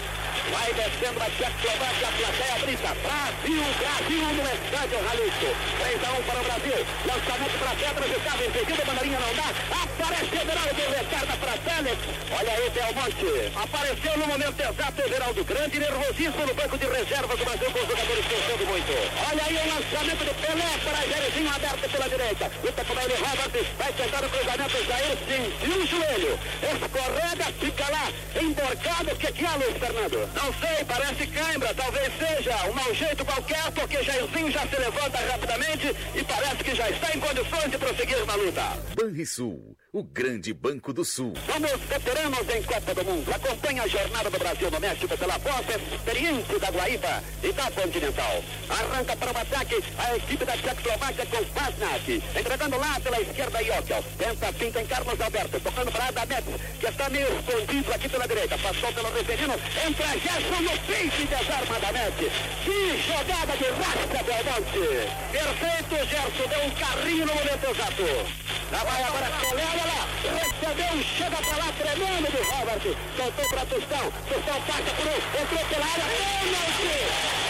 Vai 0.52 0.72
descendo 0.72 1.20
a 1.20 1.26
Tchecoslováquia, 1.28 2.08
a 2.08 2.12
plateia 2.12 2.58
brita. 2.62 2.94
Brasil, 3.02 3.64
Brasil 3.74 4.24
no 4.32 4.44
estádio 4.48 4.98
Jalisco. 5.02 5.48
3 5.78 6.04
a 6.04 6.10
1 6.14 6.22
para 6.22 6.40
o 6.40 6.44
Brasil. 6.44 6.78
Lançamento 7.04 7.58
para 7.58 7.74
Pedro, 7.74 8.16
estava 8.16 8.44
impedido, 8.46 8.80
a 8.80 8.84
bandeirinha 8.86 9.18
não 9.18 9.34
dá. 9.34 9.48
Aparece 9.82 10.34
Everaldo, 10.38 10.82
retarda 10.94 11.34
para 11.36 11.52
Félix. 11.58 11.98
Olha 12.32 12.52
aí, 12.54 12.70
Belmonte. 12.70 13.52
Apareceu 13.58 14.16
no 14.16 14.26
momento 14.26 14.60
exato 14.60 15.02
Everaldo. 15.02 15.44
Grande 15.44 15.78
nervosismo 15.78 16.46
no 16.46 16.54
banco 16.54 16.78
de 16.78 16.86
reservas 16.86 17.38
do 17.38 17.44
Brasil 17.44 17.70
com 17.70 17.78
os 17.78 17.88
jogadores 17.88 18.24
pensando 18.24 18.64
muito. 18.68 18.92
Olha 19.28 19.42
aí 19.44 19.56
o 19.58 19.66
lançamento 19.74 20.22
do 20.24 20.34
Pelé 20.38 20.70
para 20.86 21.06
Jairzinho 21.12 21.50
aberto 21.50 21.90
pela 21.90 22.08
direita. 22.08 22.52
Luta 22.64 22.84
com 22.84 23.00
ele, 23.00 23.14
Robert. 23.20 23.66
Vai 23.88 24.06
tentar 24.06 24.22
o 24.22 24.28
cruzamento, 24.28 24.84
Jair 24.84 25.16
sentiu 25.16 25.82
o 25.82 25.86
joelho. 25.86 26.38
Escorrega, 26.60 27.44
fica 27.58 27.88
lá, 27.88 28.12
emborcado. 28.38 29.12
O 29.12 29.16
que, 29.16 29.32
que 29.32 29.44
é, 29.46 29.50
Luiz 29.52 29.78
Fernando? 29.78 30.30
Não 30.34 30.52
sei, 30.52 30.84
parece 30.84 31.26
cãibra, 31.28 31.72
talvez 31.74 32.12
seja 32.18 32.68
um 32.68 32.74
mau 32.74 32.94
jeito 32.94 33.24
qualquer, 33.24 33.72
porque 33.72 34.02
Jairzinho 34.02 34.50
já 34.50 34.66
se 34.66 34.76
levanta 34.76 35.18
rapidamente 35.18 35.96
e 36.14 36.22
parece 36.22 36.64
que 36.64 36.74
já 36.74 36.90
está 36.90 37.16
em 37.16 37.20
condições 37.20 37.70
de 37.70 37.78
prosseguir 37.78 38.26
na 38.26 38.34
luta. 38.34 38.62
Banrisul, 38.94 39.74
o 39.90 40.02
grande 40.02 40.52
banco 40.52 40.92
do 40.92 41.02
sul. 41.02 41.32
Vamos 41.46 41.72
veteranos 41.88 42.46
em 42.54 42.62
Copa 42.62 42.94
do 42.94 43.04
Mundo. 43.04 43.32
Acompanhe 43.32 43.80
a 43.80 43.86
jornada 43.86 44.28
do 44.28 44.38
Brasil 44.38 44.70
no 44.70 44.80
México 44.80 45.16
pela 45.16 45.38
força 45.38 45.80
experiente 45.94 46.58
da 46.58 46.70
Guaíba 46.70 47.22
e 47.42 47.52
da 47.52 47.70
Continental. 47.70 48.44
Arranca 48.68 49.16
para 49.16 49.32
o 49.32 49.38
ataque 49.38 49.82
a 49.96 50.16
equipe 50.16 50.44
da 50.44 50.52
Tchecoslováquia 50.52 51.26
com 51.26 51.44
Pasnak. 51.46 52.22
Entregando 52.38 52.78
lá 52.78 53.00
pela 53.00 53.20
esquerda 53.20 53.62
Jokel. 53.68 54.02
Tenta 54.16 54.48
a 54.48 54.52
finta 54.52 54.80
em 54.80 54.86
Carlos 54.86 55.20
Alberto. 55.20 55.60
Tocando 55.60 55.92
para 55.92 56.08
Adamet, 56.08 56.44
que 56.80 56.86
está 56.86 57.08
meio 57.10 57.28
escondido 57.28 57.92
aqui 57.92 58.08
pela 58.08 58.26
direita. 58.26 58.58
Passou 58.58 58.92
pelo 58.92 59.12
Reverino. 59.12 59.54
Entra 59.86 60.06
Gerson 60.18 60.60
no 60.62 60.78
peito 60.86 61.20
e 61.20 61.26
desarma 61.26 61.76
Adamet. 61.76 62.32
Que 62.64 62.78
jogada 63.06 63.52
de 63.56 63.68
rasca, 63.76 64.20
Belmonte. 64.24 64.88
Perfeito, 65.32 65.94
Gerson. 66.08 66.48
Deu 66.48 66.64
um 66.64 66.70
carrinho 66.70 67.26
no 67.26 67.34
momento 67.34 67.64
exato. 67.68 68.48
Lá 68.72 68.84
vai 68.84 69.02
agora 69.02 69.30
Pelé, 69.40 69.64
olha 69.64 69.84
lá. 69.84 70.08
Recebeu, 70.22 71.04
chega 71.16 71.36
para 71.36 71.56
lá, 71.56 71.72
tremendo 71.78 72.28
do 72.32 72.42
Robert. 72.50 72.96
Soltou 73.16 73.48
para 73.50 73.66
Tostão. 73.66 74.12
Tostão 74.28 74.62
passa 74.62 74.90
por 74.96 75.06
um. 75.06 75.18
Entrou 75.42 75.64
pela 75.68 75.84
área. 75.84 76.04
Pênalti! 76.08 76.92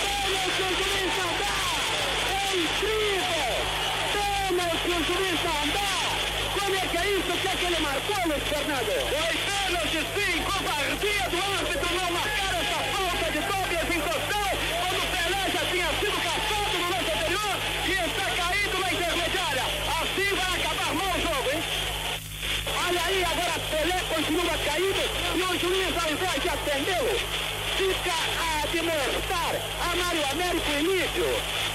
Pênalti, 0.03 0.63
o 0.63 0.71
juiz 0.79 1.13
não 1.19 1.31
dá! 1.39 1.55
É 2.29 2.57
incrível! 2.57 3.48
Pênalti, 4.49 4.89
o 4.89 4.97
não 5.45 5.69
dá! 5.75 5.93
Como 6.59 6.75
é 6.75 6.81
que 6.81 6.97
é 6.97 7.07
isso? 7.11 7.31
O 7.31 7.37
que 7.37 7.49
é 7.49 7.51
que 7.51 7.65
ele 7.67 7.81
marcou, 7.81 8.17
Luiz 8.27 8.43
Fernando? 8.45 8.93
Foi 9.13 9.37
pênalti, 9.45 10.01
sim! 10.17 10.43
Covardia 10.43 11.29
do 11.29 11.37
árbitro 11.37 11.95
não 11.95 12.11
marcar 12.11 12.55
essa 12.57 12.79
falta 12.89 13.31
de 13.31 13.41
Tobias 13.45 13.89
em 13.95 14.01
Tostão, 14.01 14.49
quando 14.81 15.01
o 15.05 15.09
Pelé 15.13 15.43
já 15.53 15.63
tinha 15.69 15.89
sido 16.01 16.17
caçado 16.25 16.79
no 16.79 16.89
lance 16.89 17.11
anterior 17.13 17.55
e 17.85 17.93
está 17.93 18.25
caído 18.25 18.79
na 18.79 18.89
intermediária. 18.91 19.65
Assim 20.01 20.35
vai 20.35 20.61
acabar 20.61 20.95
mal 20.95 21.13
o 21.13 21.21
jogo, 21.21 21.51
hein? 21.53 21.63
Olha 22.89 23.03
aí, 23.05 23.25
agora 23.25 23.61
Pelé 23.69 24.01
continua 24.09 24.59
caído 24.65 25.03
e 25.37 25.43
o 25.43 25.61
juiz, 25.61 25.93
ao 26.03 26.11
invés 26.11 26.43
de 26.43 26.49
atendê-lo, 26.49 27.21
fica 27.77 28.17
a 28.41 28.63
admoestar 28.65 29.55
a 29.85 29.97
Mário 29.97 30.25
Américo 30.33 30.71
Emílio. 30.73 31.68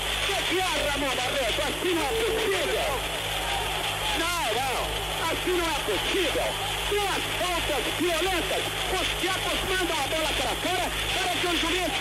É, 0.51 0.89
Ramon 0.89 1.15
Barreto? 1.15 1.61
Assim 1.61 1.93
não 1.93 2.03
é 2.03 2.07
possível. 2.09 2.99
Não, 4.19 4.43
não, 4.53 5.31
assim 5.31 5.53
não 5.57 5.65
é 5.65 5.79
possível. 5.79 6.82
Duas 6.93 7.23
faltas 7.41 7.83
violentas. 7.97 8.63
Os 8.93 9.07
tchecos 9.17 9.59
mandam 9.69 9.97
a 9.97 10.07
bola 10.13 10.31
para 10.37 10.53
fora 10.61 10.85
para 11.13 11.33
que 11.39 11.47
o 11.47 11.57
juiz 11.57 11.93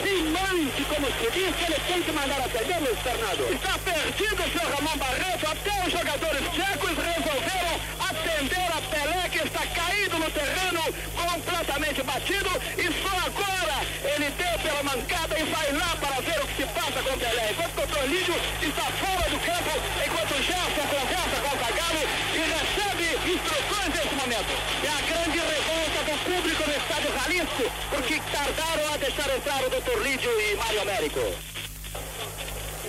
se 0.00 0.14
mande, 0.32 0.84
como 0.84 1.06
se 1.06 1.28
diz, 1.36 1.52
ele 1.60 1.80
tem 1.86 2.02
que 2.02 2.12
mandar 2.12 2.40
atender, 2.40 2.80
Luiz 2.80 2.98
Fernando. 3.00 3.52
Está 3.52 3.78
perdido 3.78 4.40
o 4.42 4.50
seu 4.50 4.66
Ramon 4.70 4.96
Barreto, 4.96 5.44
até 5.46 5.86
os 5.86 5.92
jogadores 5.92 6.42
tchecos 6.54 6.96
resolveram 6.96 7.76
atender 8.00 8.68
a 8.72 8.80
Pelé, 8.88 9.28
que 9.28 9.38
está 9.44 9.66
caído 9.66 10.18
no 10.18 10.30
terreno, 10.30 10.82
completamente 11.12 12.02
batido, 12.02 12.50
e 12.80 12.86
só 13.02 13.14
agora 13.28 13.76
ele 14.04 14.30
deu 14.30 14.58
pela 14.60 14.82
mancada 14.84 15.38
e 15.38 15.44
vai 15.44 15.72
lá 15.72 15.96
para 16.00 16.20
ver 16.22 16.40
o 16.40 16.46
que 16.48 16.62
se 16.62 16.68
passa 16.68 17.02
com 17.02 17.14
o 17.14 17.18
Pelé. 17.18 17.50
Enquanto 17.50 17.98
o 18.00 18.06
Lídio 18.06 18.34
está 18.62 18.84
fora 18.84 19.28
do 19.28 19.38
campo, 19.44 19.72
enquanto 20.06 20.32
o 20.32 20.42
Gerson 20.42 20.86
conversa 20.88 21.33
É 24.82 24.88
a 24.88 25.00
grande 25.00 25.38
revolta 25.38 26.04
do 26.04 26.18
público 26.24 26.62
no 26.68 26.76
estádio 26.76 27.12
Jalisco, 27.12 27.72
porque 27.90 28.20
tardaram 28.30 28.92
a 28.92 28.96
deixar 28.96 29.34
entrar 29.34 29.64
o 29.64 29.70
doutor 29.70 30.02
Lídio 30.02 30.30
e 30.40 30.56
Mário 30.56 30.82
Américo. 30.82 31.53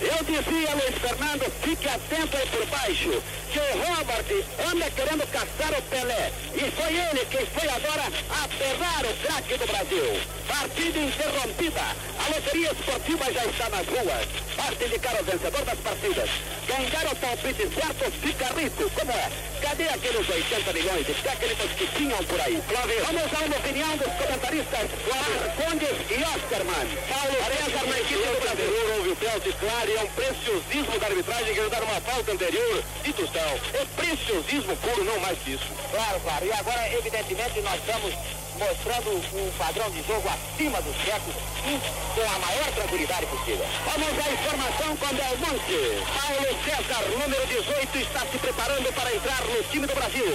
Eu 0.00 0.22
dizia, 0.24 0.74
Luiz 0.74 0.98
Fernando, 1.00 1.50
fique 1.62 1.88
atento 1.88 2.36
aí 2.36 2.46
por 2.48 2.66
baixo, 2.66 3.22
que 3.50 3.58
o 3.58 3.78
Robert 3.82 4.44
anda 4.70 4.90
querendo 4.90 5.26
caçar 5.32 5.72
o 5.78 5.82
Pelé. 5.82 6.32
E 6.54 6.70
foi 6.70 6.94
ele 6.94 7.26
quem 7.30 7.46
foi 7.46 7.68
agora 7.68 8.04
aterrar 8.44 9.06
o 9.06 9.16
craque 9.22 9.56
do 9.56 9.66
Brasil. 9.66 10.20
Partida 10.46 10.98
interrompida. 10.98 11.80
A 11.80 12.28
loteria 12.28 12.72
esportiva 12.72 13.32
já 13.32 13.44
está 13.46 13.68
nas 13.70 13.86
ruas. 13.86 14.28
Basta 14.56 14.84
indicar 14.84 15.20
o 15.20 15.24
vencedor 15.24 15.64
das 15.64 15.78
partidas. 15.78 16.30
Der 16.66 17.12
o 17.12 17.16
palpite 17.16 17.68
certo 17.74 18.10
fica 18.20 18.46
rico. 18.54 18.90
Como 18.90 19.12
é? 19.12 19.30
Cadê 19.62 19.88
aqueles 19.88 20.28
80 20.28 20.72
milhões 20.72 21.06
de 21.06 21.14
técnicos 21.14 21.72
que 21.72 21.86
tinham 21.96 22.22
por 22.24 22.40
aí? 22.40 22.62
Vamos 22.66 23.32
a 23.32 23.44
uma 23.44 23.56
opinião 23.56 23.96
dos 23.96 24.12
comentaristas 24.14 24.90
Marcondes 25.08 25.96
e 26.10 26.22
Oscarman. 26.22 26.88
Paulo 27.08 27.36
César 27.46 27.86
na 27.86 27.98
equipe 27.98 28.22
do 28.22 28.40
Brasil. 28.40 28.96
Houve 28.96 29.10
o 29.10 29.16
pênalti 29.16 29.54
claro 29.60 29.85
e 29.88 29.96
é 29.96 30.02
um 30.02 30.06
preciosismo 30.08 30.98
da 30.98 31.06
arbitragem 31.06 31.54
que 31.54 31.68
dar 31.68 31.82
uma 31.82 32.00
falta 32.00 32.32
anterior 32.32 32.82
e 33.04 33.12
Tostão. 33.12 33.60
É 33.74 33.84
preciosismo 33.96 34.76
puro, 34.76 35.04
não 35.04 35.18
mais 35.20 35.38
que 35.38 35.52
isso. 35.52 35.66
Claro, 35.90 36.20
claro. 36.20 36.46
E 36.46 36.52
agora, 36.52 36.92
evidentemente, 36.92 37.60
nós 37.60 37.74
estamos 37.80 38.14
mostrando 38.58 39.10
um 39.10 39.50
padrão 39.58 39.90
de 39.90 40.02
jogo 40.02 40.28
acima 40.28 40.80
dos 40.82 40.96
tchecos 40.96 41.34
e 41.66 42.14
com 42.14 42.34
a 42.34 42.38
maior 42.38 42.72
tranquilidade 42.74 43.26
possível. 43.26 43.66
Vamos 43.84 44.26
à 44.26 44.32
informação 44.32 44.96
com 44.96 45.14
Belmonte. 45.14 45.78
Paulo 46.16 46.64
César, 46.64 47.08
número 47.18 47.46
18, 47.46 47.98
está 47.98 48.20
se 48.20 48.38
preparando 48.38 48.92
para 48.92 49.14
entrar 49.14 49.40
no 49.44 49.62
time 49.64 49.86
do 49.86 49.94
Brasil. 49.94 50.32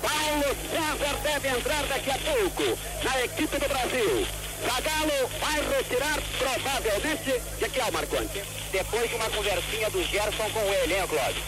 Paulo 0.00 0.56
César 0.70 1.16
deve 1.22 1.48
entrar 1.48 1.82
daqui 1.86 2.10
a 2.10 2.18
pouco 2.18 2.78
na 3.02 3.24
equipe 3.24 3.58
do 3.58 3.68
Brasil. 3.68 4.26
Zagallo 4.64 5.28
vai 5.40 5.60
retirar 5.76 6.18
provavelmente 6.38 7.40
ao 7.80 7.92
Marconte. 7.92 8.42
Depois 8.70 9.08
de 9.08 9.16
uma 9.16 9.30
conversinha 9.30 9.90
do 9.90 10.02
Gerson 10.04 10.50
com 10.50 10.72
ele, 10.72 10.94
hein, 10.94 11.06
Cláudio? 11.08 11.42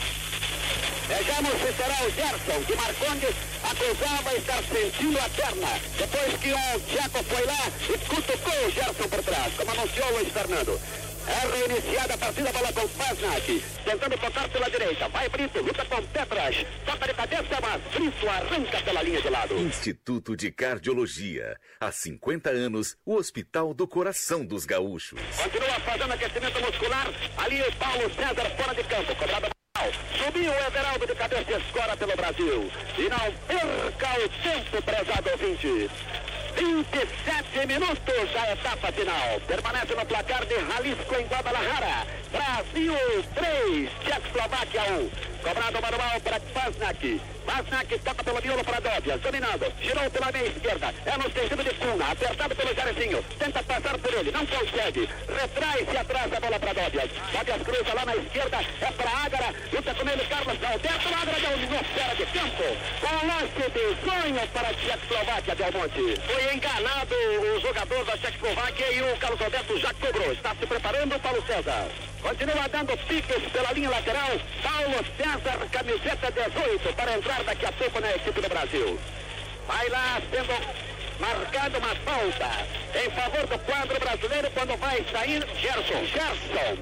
Vejamos 1.09 1.53
se 1.61 1.73
será 1.77 1.97
o 2.05 2.11
Gerson, 2.11 2.65
que 2.65 2.75
Marcondes 2.75 3.35
acusava 3.63 4.35
estar 4.35 4.63
sentindo 4.65 5.19
a 5.19 5.29
perna. 5.29 5.81
Depois 5.99 6.41
que 6.41 6.53
o 6.53 6.81
Tcheco 6.81 7.25
foi 7.25 7.45
lá 7.45 7.67
e 7.89 7.99
cutucou 7.99 8.67
o 8.67 8.71
Gerson 8.71 9.09
por 9.09 9.23
trás, 9.23 9.53
como 9.57 9.71
anunciou 9.73 10.09
o 10.09 10.13
Luiz 10.13 10.33
Fernando. 10.33 10.81
É 11.27 11.67
reiniciada 11.67 12.15
a 12.15 12.19
partida, 12.19 12.53
bola 12.53 12.73
com 12.73 12.89
Pasnak. 12.89 13.65
Tentando 13.85 14.19
tocar 14.19 14.49
pela 14.49 14.69
direita. 14.69 15.09
Vai 15.09 15.29
Brito, 15.29 15.61
luta 15.61 15.85
com 15.85 16.03
Petras. 16.07 16.57
Toca 16.85 17.07
de 17.07 17.15
cabeça, 17.15 17.61
mas 17.61 17.83
Brito 17.95 18.29
arranca 18.29 18.81
pela 18.83 19.03
linha 19.03 19.23
de 19.23 19.29
lado. 19.29 19.59
Instituto 19.59 20.37
de 20.37 20.51
Cardiologia. 20.51 21.57
Há 21.81 21.93
50 21.93 22.51
anos, 22.51 22.97
o 23.05 23.15
Hospital 23.15 23.73
do 23.73 23.87
Coração 23.87 24.45
dos 24.45 24.67
Gaúchos. 24.67 25.21
Continua 25.37 25.81
fazendo 25.81 26.13
aquecimento 26.13 26.61
muscular. 26.61 27.07
Ali 27.37 27.63
o 27.63 27.73
Paulo 27.77 28.15
César 28.15 28.51
fora 28.57 28.75
de 28.75 28.85
campo. 28.85 29.15
Cobrada 29.15 29.53
Subiu 30.17 30.51
o 30.51 30.55
Everaldo 30.55 31.07
de 31.07 31.15
cabeça 31.15 31.51
e 31.51 31.55
escora 31.55 31.97
pelo 31.97 32.17
Brasil. 32.17 32.71
E 32.99 33.09
não 33.09 33.33
perca 33.47 34.21
o 34.21 34.29
tempo, 34.43 34.83
prezado 34.83 35.31
ouvinte. 35.31 35.91
27 36.57 37.67
minutos 37.67 38.33
da 38.33 38.53
etapa 38.53 38.93
final. 38.93 39.41
Permanece 39.47 39.95
no 39.95 40.05
placar 40.07 40.45
de 40.47 40.55
Jalisco 40.55 41.15
em 41.15 41.27
Guadalajara. 41.27 42.07
Brasil 42.31 42.95
3, 43.35 43.91
Tchecoslováquia 44.05 44.83
1. 45.29 45.32
Cobrado 45.43 45.83
manual 45.83 46.21
para 46.21 46.39
Pasnak. 46.39 47.21
Pasnak 47.45 47.99
toca 47.99 48.23
pelo 48.23 48.41
miolo 48.41 48.63
para 48.63 48.81
Dóvias, 48.81 49.21
dominando. 49.21 49.73
Girou 49.81 50.09
pela 50.09 50.31
meia 50.31 50.47
esquerda. 50.47 50.95
É 51.05 51.17
no 51.19 51.25
sentido 51.25 51.65
de 51.65 51.75
Cuna, 51.75 52.13
apertado 52.13 52.55
pelo 52.55 52.75
Jarezinho. 52.75 53.25
Tenta 53.39 53.63
passar 53.65 53.99
por 53.99 54.15
ele, 54.15 54.31
não 54.31 54.47
consegue. 54.47 55.09
Retrai-se 55.29 55.97
atrás 55.97 56.33
a 56.33 56.41
bola 56.41 56.61
para 56.61 56.73
Dóvias. 56.73 57.11
Dóvias 57.33 57.63
cruza 57.63 57.95
lá 57.95 58.05
na 58.05 58.17
esquerda. 58.17 58.59
É 58.81 58.93
para 58.93 59.11
Ágara. 59.11 59.55
Luta 59.73 59.95
com 59.95 60.09
ele 60.09 60.25
Carlos 60.27 60.59
Alberto. 60.63 61.09
Ágara 61.09 61.39
um 61.57 61.85
fora 61.85 62.15
de 62.15 62.27
campo. 62.27 62.67
Com 63.01 63.23
de 63.73 64.11
sonho 64.11 64.49
para 64.49 64.69
a 64.69 64.75
Tchecoslováquia, 64.75 65.55
Belmonte. 65.57 66.21
Foi 66.25 66.55
enganado 66.55 67.15
o 67.15 67.61
jogador 67.61 68.05
da 68.05 68.17
Tchecoslováquia 68.17 68.93
e 68.93 69.03
o 69.03 69.17
Carlos 69.17 69.43
Alberto 69.43 69.79
já 69.81 69.93
cobrou. 69.95 70.33
Está 70.33 70.55
se 70.55 70.67
preparando 70.67 71.21
Paulo 71.21 71.45
César. 71.47 72.12
Continua 72.23 72.69
dando 72.69 72.97
piques 73.09 73.43
pela 73.53 73.73
linha 73.73 73.91
lateral. 73.91 74.31
Paulo 74.63 75.05
César, 75.17 75.59
camiseta 75.73 76.31
18, 76.31 76.95
para 76.95 77.15
entrar 77.15 77.43
daqui 77.43 77.67
a 77.67 77.73
pouco 77.73 78.01
na 78.01 78.13
equipe 78.13 78.41
do 78.41 78.49
Brasil. 78.49 78.99
Vai 79.67 79.89
lá 79.89 80.21
sendo 80.31 80.83
marcada 81.19 81.79
uma 81.79 81.95
falta 81.97 82.67
em 82.95 83.11
favor 83.11 83.47
do 83.47 83.59
quadro 83.59 83.99
brasileiro 83.99 84.51
quando 84.53 84.77
vai 84.79 85.05
sair 85.13 85.45
Gerson. 85.61 86.05
Gerson. 86.07 86.79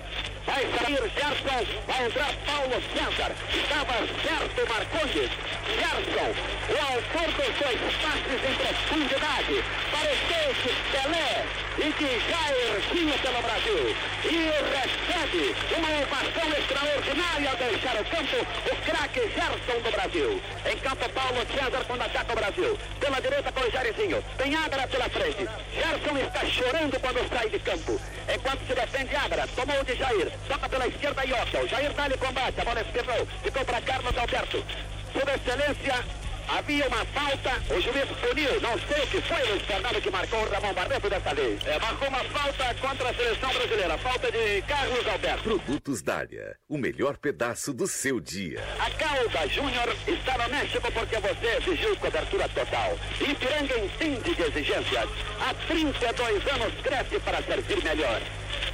Vai 0.46 0.62
sair 0.62 1.10
Gerson, 1.14 1.66
vai 1.86 2.06
entrar 2.06 2.32
Paulo 2.46 2.82
César. 2.92 3.32
Estava 3.54 3.94
certo 4.22 4.68
Marcondes. 4.68 5.30
Gerson, 5.78 6.30
o 6.68 6.92
autor 6.92 7.26
dos 7.34 7.54
dois 7.58 7.80
passes 8.00 8.40
em 8.48 8.54
profundidade. 8.54 9.64
Pareceu-se 9.92 10.70
Pelé 10.90 11.46
e 11.78 11.92
de 11.92 12.10
Jairzinho 12.28 13.18
pelo 13.18 13.42
Brasil. 13.42 13.96
E 14.24 14.50
recebe 14.70 15.54
uma 15.76 16.02
ovação 16.02 16.48
extraordinária 16.58 17.50
ao 17.50 17.56
deixar 17.56 18.00
o 18.00 18.04
campo 18.04 18.36
o 18.70 18.76
craque 18.84 19.20
Gerson 19.20 19.80
do 19.82 19.90
Brasil. 19.90 20.42
Em 20.64 20.76
campo 20.78 21.08
Paulo 21.10 21.46
César 21.54 21.84
quando 21.86 22.02
ataca 22.02 22.32
o 22.32 22.36
Brasil. 22.36 22.78
Pela 22.98 23.20
direita 23.20 23.52
com 23.52 23.60
o 23.60 23.70
Jairzinho. 23.70 24.24
Tem 24.38 24.54
Agra 24.54 24.86
pela 24.88 25.08
frente. 25.10 25.48
Gerson 25.74 26.16
está 26.18 26.44
chorando 26.46 27.00
quando 27.00 27.28
sai 27.28 27.48
de 27.50 27.58
campo. 27.58 28.00
Enquanto 28.32 28.66
se 28.66 28.74
defende 28.74 29.16
Agra, 29.16 29.46
tomou 29.48 29.84
de 29.84 29.96
Jair. 29.96 30.29
Toca 30.48 30.68
pela 30.68 30.86
esquerda 30.86 31.24
e 31.24 31.32
Otto. 31.32 31.68
Jair 31.68 31.92
dá-lhe 31.92 32.16
combate. 32.16 32.60
A 32.60 32.64
bola 32.64 32.80
espirrou. 32.80 33.26
Ficou 33.42 33.64
para 33.64 33.80
Carlos 33.80 34.16
Alberto. 34.16 34.64
Sua 35.12 35.34
Excelência 35.34 36.04
Havia 36.52 36.88
uma 36.88 37.04
falta, 37.06 37.62
o 37.72 37.80
juiz 37.80 38.08
puniu. 38.20 38.60
Não 38.60 38.76
sei 38.80 39.04
o 39.04 39.06
que 39.06 39.20
foi, 39.22 39.40
Luiz 39.44 39.62
Fernando, 39.62 40.02
que 40.02 40.10
marcou 40.10 40.40
o 40.40 40.50
Ramon 40.50 40.74
Barreto 40.74 41.08
dessa 41.08 41.32
vez. 41.32 41.64
É, 41.64 41.78
marcou 41.78 42.08
uma 42.08 42.24
falta 42.24 42.74
contra 42.80 43.08
a 43.08 43.14
seleção 43.14 43.50
brasileira. 43.50 43.96
Falta 43.98 44.32
de 44.32 44.62
Carlos 44.62 45.06
Alberto. 45.06 45.42
Produtos 45.44 46.02
Dália, 46.02 46.56
o 46.68 46.76
melhor 46.76 47.16
pedaço 47.18 47.72
do 47.72 47.86
seu 47.86 48.18
dia. 48.18 48.64
A 48.80 48.90
Calda 48.90 49.46
Júnior 49.46 49.96
está 50.08 50.38
no 50.38 50.50
México 50.50 50.90
porque 50.90 51.20
você 51.20 51.46
exigiu 51.58 51.96
cobertura 51.96 52.48
total. 52.48 52.98
Ipiranga 53.20 53.78
entende 53.78 54.34
de 54.34 54.42
exigências. 54.42 55.08
Há 55.40 55.54
32 55.68 56.46
anos 56.48 56.74
cresce 56.82 57.20
para 57.20 57.40
servir 57.42 57.84
melhor. 57.84 58.20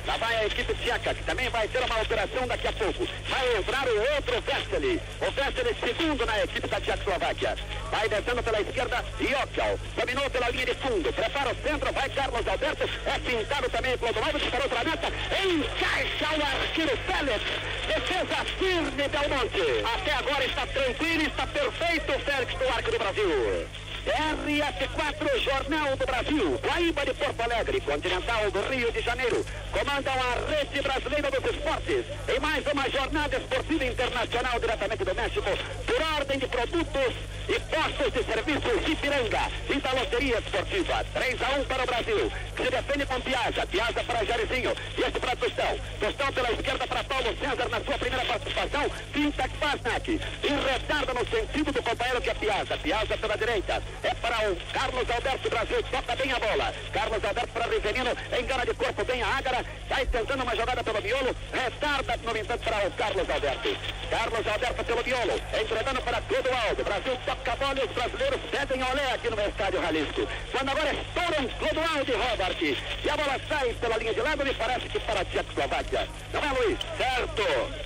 Lá 0.07 0.17
vai 0.19 0.37
a 0.37 0.47
equipe 0.47 0.73
tcheca, 0.75 1.15
que 1.15 1.25
também 1.25 1.49
vai 1.51 1.67
ter 1.67 1.83
uma 1.83 2.01
operação 2.01 2.47
daqui 2.47 2.69
a 2.69 2.73
pouco. 2.73 3.09
Vai 3.29 3.57
entrar 3.57 3.89
o 3.89 4.15
outro 4.15 4.41
Vesely. 4.41 5.01
O 5.21 5.31
Vesely 5.33 5.77
segundo 5.81 6.25
na 6.25 6.45
equipe 6.45 6.69
da 6.69 6.81
Tchecoslováquia. 6.81 7.57
Vai 7.91 8.09
descendo 8.09 8.43
pela 8.43 8.61
esquerda, 8.61 9.05
Jokel. 9.19 9.81
Dominou 9.97 10.31
pela 10.31 10.51
linha 10.51 10.67
de 10.67 10.75
fundo. 10.75 11.13
Prepara 11.13 11.51
o 11.51 11.57
centro, 11.57 11.93
vai 11.93 12.09
Carlos 12.11 12.47
Alberto. 12.47 12.89
É 13.05 13.19
pintado 13.19 13.69
também 13.69 13.99
pelo 13.99 14.13
Clodoaldo, 14.13 14.39
disparou 14.39 14.69
para 14.69 14.81
a 14.81 14.85
meta. 14.85 15.09
Encaixa 15.09 16.39
o 16.39 16.43
arqueiro 16.45 16.97
Félix. 16.99 17.45
Defesa 17.89 18.45
firme 18.59 19.09
Belmonte. 19.09 19.85
Até 19.93 20.13
agora 20.13 20.45
está 20.45 20.67
tranquilo, 20.67 21.23
está 21.23 21.47
perfeito 21.49 22.13
o 22.13 22.21
Félix 22.21 22.55
do 22.55 22.69
arco 22.69 22.91
do 22.93 22.99
Brasil. 22.99 23.86
RS4 24.07 25.41
Jornal 25.41 25.97
do 25.97 26.07
Brasil, 26.07 26.61
Guaíba 26.63 27.05
de 27.05 27.15
Porto 27.15 27.41
Alegre, 27.41 27.81
Continental 27.81 28.51
do 28.53 28.61
Rio 28.69 28.93
de 28.93 29.01
Janeiro, 29.01 29.45
comandam 29.73 30.15
a 30.15 30.51
Rede 30.51 30.81
Brasileira 30.81 31.31
dos 31.31 31.51
Esportes. 31.51 32.05
Em 32.29 32.41
mais 32.41 32.65
uma 32.67 32.89
jornada 32.89 33.37
esportiva 33.37 33.85
internacional 33.85 34.61
diretamente 34.61 35.05
do 35.05 35.15
México, 35.15 35.51
por 35.87 36.03
ordem 36.19 36.39
de 36.39 36.47
produtos 36.47 37.15
e 37.49 37.61
postos 37.61 38.13
de 38.13 38.25
serviços 38.25 38.85
de 38.85 38.97
Piranga 38.97 39.51
e 39.69 39.81
da 39.81 39.93
Loteria 39.93 40.39
Esportiva. 40.39 41.05
3 41.13 41.43
a 41.43 41.49
1 41.61 41.65
para 41.65 41.83
o 41.83 41.87
Brasil, 41.87 42.33
que 42.57 42.65
se 42.65 42.71
defende 42.71 43.07
com 43.07 43.21
Piazza, 43.21 43.67
Piazza 43.67 44.05
para 44.05 44.25
Jairzinho, 44.25 44.73
e 44.99 45.01
este 45.01 45.21
para 45.21 45.37
Tostão. 45.37 45.79
Tostão 46.01 46.33
pela 46.33 46.53
esquerda 46.53 46.87
para 46.87 47.05
Paulo 47.05 47.37
César 47.39 47.69
na 47.69 47.81
sua 47.81 47.99
primeira 47.99 48.25
participação, 48.25 48.91
finta 49.13 49.49
Kvasnak, 49.49 50.21
e 50.43 50.49
retarda 50.49 51.15
no 51.15 51.27
sentido 51.29 51.73
do 51.73 51.83
companheiro 51.83 52.21
que 52.21 52.31
é 52.31 52.35
Piazza, 52.35 52.77
Piazza 52.79 53.17
pela 53.17 53.37
direita, 53.37 53.83
é 54.03 54.15
para 54.15 54.51
o 54.51 54.57
Carlos 54.73 55.11
Alberto 55.11 55.51
Brasil, 55.51 55.83
toca 55.91 56.17
bem 56.17 56.33
a 56.33 56.39
bola, 56.39 56.75
Carlos 56.93 57.25
Alberto 57.25 57.53
para 57.53 57.67
Rivelino, 57.67 58.11
engana 58.39 58.67
de 58.67 58.75
corpo 58.75 59.05
bem 59.05 59.23
a 59.23 59.29
Ágara, 59.29 59.65
vai 59.89 60.07
tentando 60.07 60.43
uma 60.43 60.57
jogada 60.57 60.83
pelo 60.83 61.03
miolo, 61.03 61.37
retarda 61.53 62.17
no 62.17 62.37
entanto 62.37 62.65
para 62.65 62.87
o 62.87 62.91
Carlos 62.93 63.31
Alberto. 63.31 63.77
Carlos 64.11 64.47
Alberto 64.47 64.85
pelo 64.85 65.05
miolo, 65.05 65.43
entregando 65.61 66.03
para 66.03 66.21
Clodoaldo, 66.23 66.85
Brasil 66.85 67.19
toca 67.25 67.53
a 67.53 67.57
bola 67.57 67.81
e 67.81 67.85
os 67.85 67.93
brasileiros 67.93 68.41
pedem 68.51 68.83
olé 68.83 69.13
aqui 69.13 69.31
no 69.31 69.41
estádio 69.41 69.83
Jalisco. 69.83 70.29
Quando 70.53 70.71
agora 70.71 70.93
estouram 70.93 71.49
Clodoaldo 71.59 72.13
e 72.13 72.15
Robert, 72.15 72.57
e 73.05 73.11
a 73.11 73.17
bola 73.17 73.41
sai 73.49 73.73
pela 73.75 73.97
linha 73.99 74.15
de 74.15 74.21
lado, 74.21 74.45
me 74.45 74.55
parece 74.55 74.89
que 74.89 75.01
para 75.01 75.21
a 75.21 75.25
Tchecoslováquia. 75.25 76.09
Não 76.33 76.41
é, 76.41 76.53
Luiz? 76.53 76.79
Certo. 76.97 77.86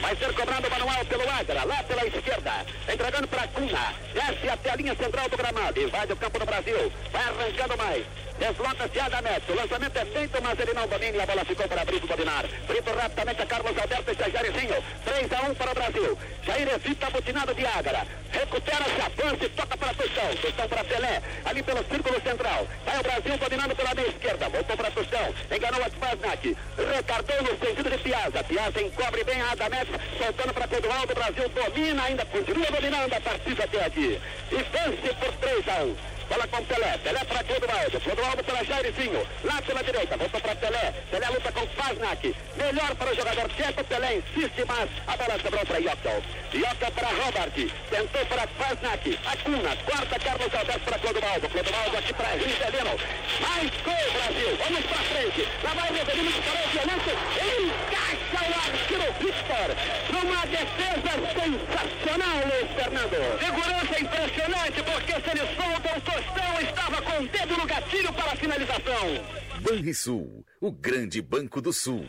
Vai 0.00 0.16
ser 0.16 0.32
cobrado 0.34 0.70
manual 0.70 1.04
pelo 1.04 1.28
Ágara, 1.30 1.64
lá 1.64 1.82
pela 1.82 2.06
esquerda. 2.06 2.66
Entregando 2.92 3.28
para 3.28 3.48
Cunha. 3.48 3.94
Desce 4.12 4.48
até 4.48 4.70
a 4.70 4.76
linha 4.76 4.94
central 4.94 5.28
do 5.28 5.36
gramado. 5.36 5.80
Invade 5.80 6.12
o 6.12 6.16
campo 6.16 6.38
do 6.38 6.46
Brasil. 6.46 6.92
Vai 7.12 7.22
arrancando 7.22 7.76
mais. 7.78 8.04
Desloca-se 8.38 8.98
Adameto. 8.98 9.52
O 9.52 9.56
lançamento 9.56 9.96
é 9.96 10.04
feito, 10.06 10.42
mas 10.42 10.58
ele 10.58 10.72
não 10.72 10.88
domina 10.88 11.22
a 11.22 11.26
bola 11.26 11.44
ficou 11.44 11.68
para 11.68 11.84
Brito 11.84 12.06
dominar. 12.06 12.44
Brito 12.66 12.92
rapidamente 12.92 13.42
a 13.42 13.46
Carlos 13.46 13.78
Alberto 13.78 14.10
e 14.10 14.32
Jairzinho. 14.32 14.84
3 15.04 15.32
a 15.32 15.42
1 15.50 15.54
para 15.54 15.70
o 15.70 15.74
Brasil. 15.74 16.18
Jair 16.42 16.68
evita 16.68 17.10
butinado 17.10 17.54
de 17.54 17.64
Ágara. 17.64 18.06
Recupera-se, 18.32 19.00
avança 19.00 19.44
e 19.44 19.48
toca 19.50 19.76
para 19.76 19.94
Tostão. 19.94 20.36
Tostão 20.42 20.68
para 20.68 20.84
Pelé. 20.84 21.22
Ali 21.44 21.62
pelo 21.62 21.84
círculo 21.84 22.20
central. 22.22 22.66
Vai 22.84 22.98
o 22.98 23.02
Brasil 23.02 23.38
dominando 23.38 23.76
pela 23.76 23.94
meia 23.94 24.08
esquerda. 24.08 24.48
Voltou 24.48 24.76
para 24.76 24.90
Tostão. 24.90 25.34
Enganou 25.54 25.82
a 25.82 25.88
Spasnak. 25.88 26.56
Retardou 26.76 27.42
no 27.42 27.66
sentido 27.66 27.90
de 27.90 27.98
Piazza. 27.98 28.44
Piazza 28.44 28.82
encobre 28.82 29.24
bem 29.24 29.40
a 29.40 29.52
Adameto. 29.52 29.92
Soltando 30.18 30.52
para 30.52 30.68
Clodoaldo. 30.68 31.12
O 31.12 31.14
Brasil 31.14 31.48
domina, 31.50 32.02
ainda 32.02 32.24
continua 32.26 32.66
dominando 32.66 33.12
a 33.12 33.20
partida 33.20 33.64
até 33.64 33.84
aqui. 33.84 34.20
E 34.50 34.56
vence 34.56 35.14
por 35.14 35.32
3 35.34 35.68
a 35.68 35.84
1. 35.84 36.13
Bola 36.28 36.46
com 36.48 36.64
Pelé. 36.64 36.98
Pelé 36.98 37.24
para 37.24 37.44
Clodoaldo. 37.44 38.00
Clodoaldo 38.00 38.44
para 38.44 38.64
Jairzinho. 38.64 39.26
Lá 39.44 39.62
pela 39.62 39.82
direita. 39.82 40.16
Voltou 40.16 40.40
para 40.40 40.54
Pelé. 40.56 40.92
Pelé 41.10 41.28
luta 41.28 41.52
com 41.52 41.66
Faznak. 41.68 42.34
Melhor 42.56 42.94
para 42.94 43.10
o 43.10 43.14
jogador 43.14 43.48
tcheco. 43.50 43.84
Pelé 43.84 44.16
insiste, 44.16 44.64
mas 44.66 44.88
a 45.06 45.16
bola 45.16 45.38
sobrou 45.42 45.66
para 45.66 45.80
Jokel. 45.80 46.22
Jokel 46.52 46.90
para 46.92 47.08
Robert. 47.08 47.72
Tentou 47.90 48.26
para 48.26 48.46
Faznak. 48.58 49.18
Acuna. 49.26 49.76
Quarta 49.84 50.18
Carlos 50.18 50.54
Alberto 50.54 50.84
para 50.84 50.98
Clodoaldo. 50.98 51.48
Clodoaldo 51.48 51.96
aqui 51.98 52.14
para 52.14 52.28
Rivelino. 52.28 52.94
Mais 53.40 53.70
gol, 53.84 54.12
Brasil. 54.12 54.58
Vamos 54.64 54.84
para 54.86 55.02
frente. 55.04 55.48
Lá 55.62 55.74
vai 55.74 55.88
Rivelino 55.92 56.32
disparou 56.32 56.68
violento. 56.68 57.10
Encaixa 57.44 58.23
o 58.40 58.54
arqueiro 58.54 59.12
Victor. 59.20 59.68
Numa 60.12 60.46
defesa 60.46 61.12
sensacional, 61.34 62.36
Luiz 62.46 62.70
Fernando. 62.72 63.38
Segurança 63.38 64.00
impressionante, 64.00 64.82
porque 64.82 65.12
se 65.12 65.30
ele 65.30 65.56
solta 65.56 65.98
o 65.98 66.00
Tostão 66.00 66.60
estava 66.60 67.02
com 67.02 67.22
o 67.22 67.28
dedo 67.28 67.56
no 67.56 67.66
gatilho 67.66 68.12
para 68.12 68.32
a 68.32 68.36
finalização. 68.36 69.24
Banrisul, 69.60 70.44
o 70.60 70.70
grande 70.70 71.22
banco 71.22 71.60
do 71.60 71.72
sul. 71.72 72.06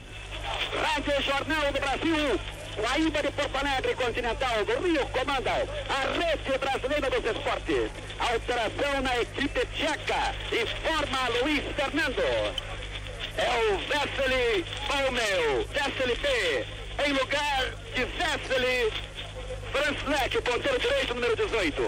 Rádio 0.82 1.22
Jornal 1.22 1.72
do 1.72 1.80
Brasil. 1.80 2.40
Guaíba 2.76 3.22
de 3.22 3.32
Porto 3.32 3.56
Alegre, 3.56 3.96
Continental 3.96 4.66
do 4.66 4.86
Rio, 4.86 5.06
comandam 5.08 5.54
a 5.88 6.02
rede 6.20 6.58
brasileira 6.58 7.10
dos 7.10 7.26
esportes. 7.26 7.92
Alteração 8.20 9.02
na 9.02 9.22
equipe 9.22 9.66
tcheca. 9.68 10.36
Informa 10.52 11.30
Luiz 11.42 11.64
Fernando. 11.76 12.75
É 13.38 13.74
o 13.74 13.78
Vesely 13.78 14.66
Palmeu, 14.88 15.68
Vesely 15.68 16.16
P. 16.16 16.66
Em 17.06 17.12
lugar 17.12 17.76
de 17.94 18.06
Vesely 18.06 18.94
Franslek, 19.72 20.42
ponteiro 20.42 20.80
direito, 20.80 21.14
número 21.14 21.36
18. 21.36 21.82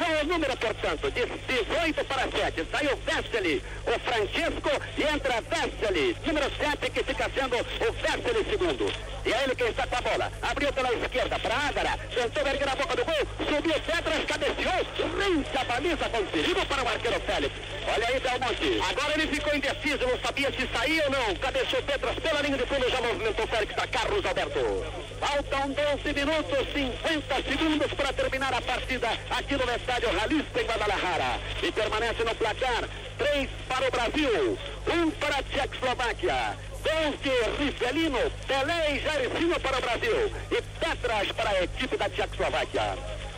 Qual 0.00 0.10
o 0.22 0.24
número, 0.24 0.56
portanto? 0.56 1.10
De 1.10 1.26
18 1.26 2.04
para 2.06 2.22
7. 2.22 2.66
Saiu 2.70 2.96
Vesteli, 2.96 3.62
o 3.86 3.98
Francisco, 4.00 4.70
e 4.96 5.02
entra 5.02 5.42
Vesteli. 5.42 6.16
Número 6.24 6.50
7, 6.56 6.90
que 6.90 7.04
fica 7.04 7.30
sendo 7.34 7.56
o 7.56 7.92
Vesteli 7.92 8.50
segundo. 8.50 8.90
E 9.24 9.32
é 9.32 9.42
ele 9.44 9.54
quem 9.54 9.68
está 9.68 9.86
com 9.86 9.96
a 9.96 10.00
bola. 10.00 10.32
Abriu 10.42 10.72
pela 10.72 10.92
esquerda 10.94 11.38
para 11.38 11.54
Ágara. 11.54 11.98
Tentou 12.14 12.46
erguer 12.46 12.68
a 12.68 12.76
boca 12.76 12.96
do 12.96 13.04
gol. 13.04 13.26
Subiu 13.38 13.80
Petras, 13.80 14.24
cabeceou. 14.24 14.86
Rente 15.18 15.58
a 15.58 15.64
baliza 15.64 16.10
perigo 16.32 16.66
para 16.66 16.84
o 16.84 16.88
arqueiro 16.88 17.20
Félix. 17.20 17.54
Olha 17.92 18.08
aí, 18.08 18.20
Belmonte. 18.20 18.80
Agora 18.88 19.12
ele 19.14 19.26
ficou 19.26 19.54
indeciso, 19.54 20.06
não 20.06 20.18
sabia 20.20 20.50
se 20.52 20.68
saía 20.72 21.04
ou 21.04 21.10
não. 21.10 21.34
Cabeceou 21.36 21.82
Petras 21.82 22.18
pela 22.18 22.40
linha 22.42 22.56
de 22.56 22.66
fundo, 22.66 22.90
já 22.90 23.00
movimentou 23.00 23.46
Félix 23.46 23.74
a 23.78 23.86
Carlos 23.86 24.24
Alberto. 24.24 24.86
Faltam 25.20 25.70
12 25.70 26.12
minutos, 26.14 26.72
50 26.72 27.42
segundos 27.42 27.92
para 27.92 28.12
terminar 28.12 28.54
a 28.54 28.62
partida 28.62 29.08
aqui 29.30 29.54
no 29.54 29.70
estádio 29.70 30.12
Jalisco 30.12 30.58
em 30.58 30.64
Guadalajara. 30.64 31.40
E 31.62 31.72
permanece 31.72 32.24
no 32.24 32.34
placar. 32.34 32.88
3 33.18 33.50
para 33.68 33.86
o 33.86 33.90
Brasil, 33.90 34.58
1 34.88 35.10
para 35.10 35.36
a 35.36 35.42
Tchecoslováquia. 35.42 36.69
De 37.22 37.62
Rivelino, 37.62 38.30
Pelé 38.46 38.96
e 38.96 39.00
Jairzinho 39.00 39.60
para 39.60 39.78
o 39.78 39.80
Brasil. 39.80 40.32
E 40.50 40.62
Petras 40.78 41.32
para 41.32 41.50
a 41.50 41.64
equipe 41.64 41.96
da 41.96 42.08
Tchecoslováquia. 42.08 42.96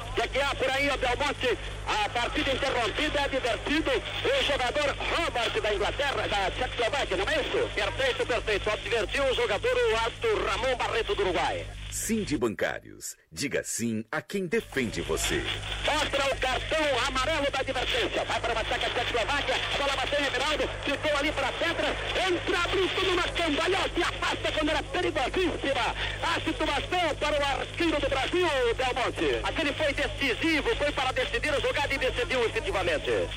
O 0.08 0.14
que, 0.14 0.28
que 0.28 0.40
há 0.40 0.54
por 0.54 0.70
aí, 0.70 0.88
Belmonte? 0.88 1.58
A 1.86 2.08
partida 2.08 2.52
interrompida 2.52 3.20
é 3.20 3.28
divertido. 3.28 3.90
O 3.90 4.44
jogador 4.44 4.96
Robert 5.16 5.60
da 5.60 5.74
Inglaterra, 5.74 6.28
da 6.28 6.50
Tchecoslováquia, 6.50 7.16
não 7.16 7.28
é 7.28 7.40
isso? 7.40 7.70
Perfeito, 7.74 8.26
perfeito. 8.26 8.70
Advertiu 8.70 9.24
o 9.24 9.34
jogador 9.34 9.74
o 9.74 9.96
Arthur 9.96 10.46
Ramon 10.46 10.76
Barreto 10.76 11.14
do 11.14 11.22
Uruguai. 11.22 11.66
Sim 11.92 12.24
de 12.24 12.38
Bancários. 12.38 13.18
Diga 13.30 13.62
sim 13.62 14.02
a 14.10 14.22
quem 14.22 14.46
defende 14.46 15.02
você. 15.02 15.44
Mostra 15.84 16.24
o 16.24 16.40
cartão 16.40 16.98
amarelo 17.06 17.50
da 17.50 17.60
advertência. 17.60 18.24
Vai 18.24 18.40
para 18.40 18.54
o 18.54 18.58
ataque 18.58 18.86
a 18.86 18.88
Tchecoslováquia. 18.88 19.54
A 19.54 19.76
bola 19.76 19.96
bateu 19.96 20.18
em 20.18 20.24
Everaldo. 20.24 20.70
Ficou 20.86 21.18
ali 21.18 21.32
para 21.32 21.52
Petras. 21.52 21.96
Entra 22.26 22.68
Brito 22.68 23.04
numa 23.04 23.22
cambalhota 23.24 24.00
e 24.00 24.02
afasta 24.02 24.52
quando 24.52 24.70
era 24.70 24.82
perigosíssima. 24.82 25.94
A 26.22 26.40
situação 26.40 27.16
para 27.20 27.38
o 27.38 27.44
arqueiro 27.60 28.00
do 28.00 28.08
Brasil, 28.08 28.48
Belmonte. 28.74 29.40
Aquele 29.44 29.72
foi 29.74 29.92
decisivo, 29.92 30.74
foi 30.76 30.92
para 30.92 31.12
decidir 31.12 31.52
o 31.52 31.60
jogada 31.60 31.92
e 31.92 31.98
decidiu 31.98 32.42
efetivamente. 32.46 33.28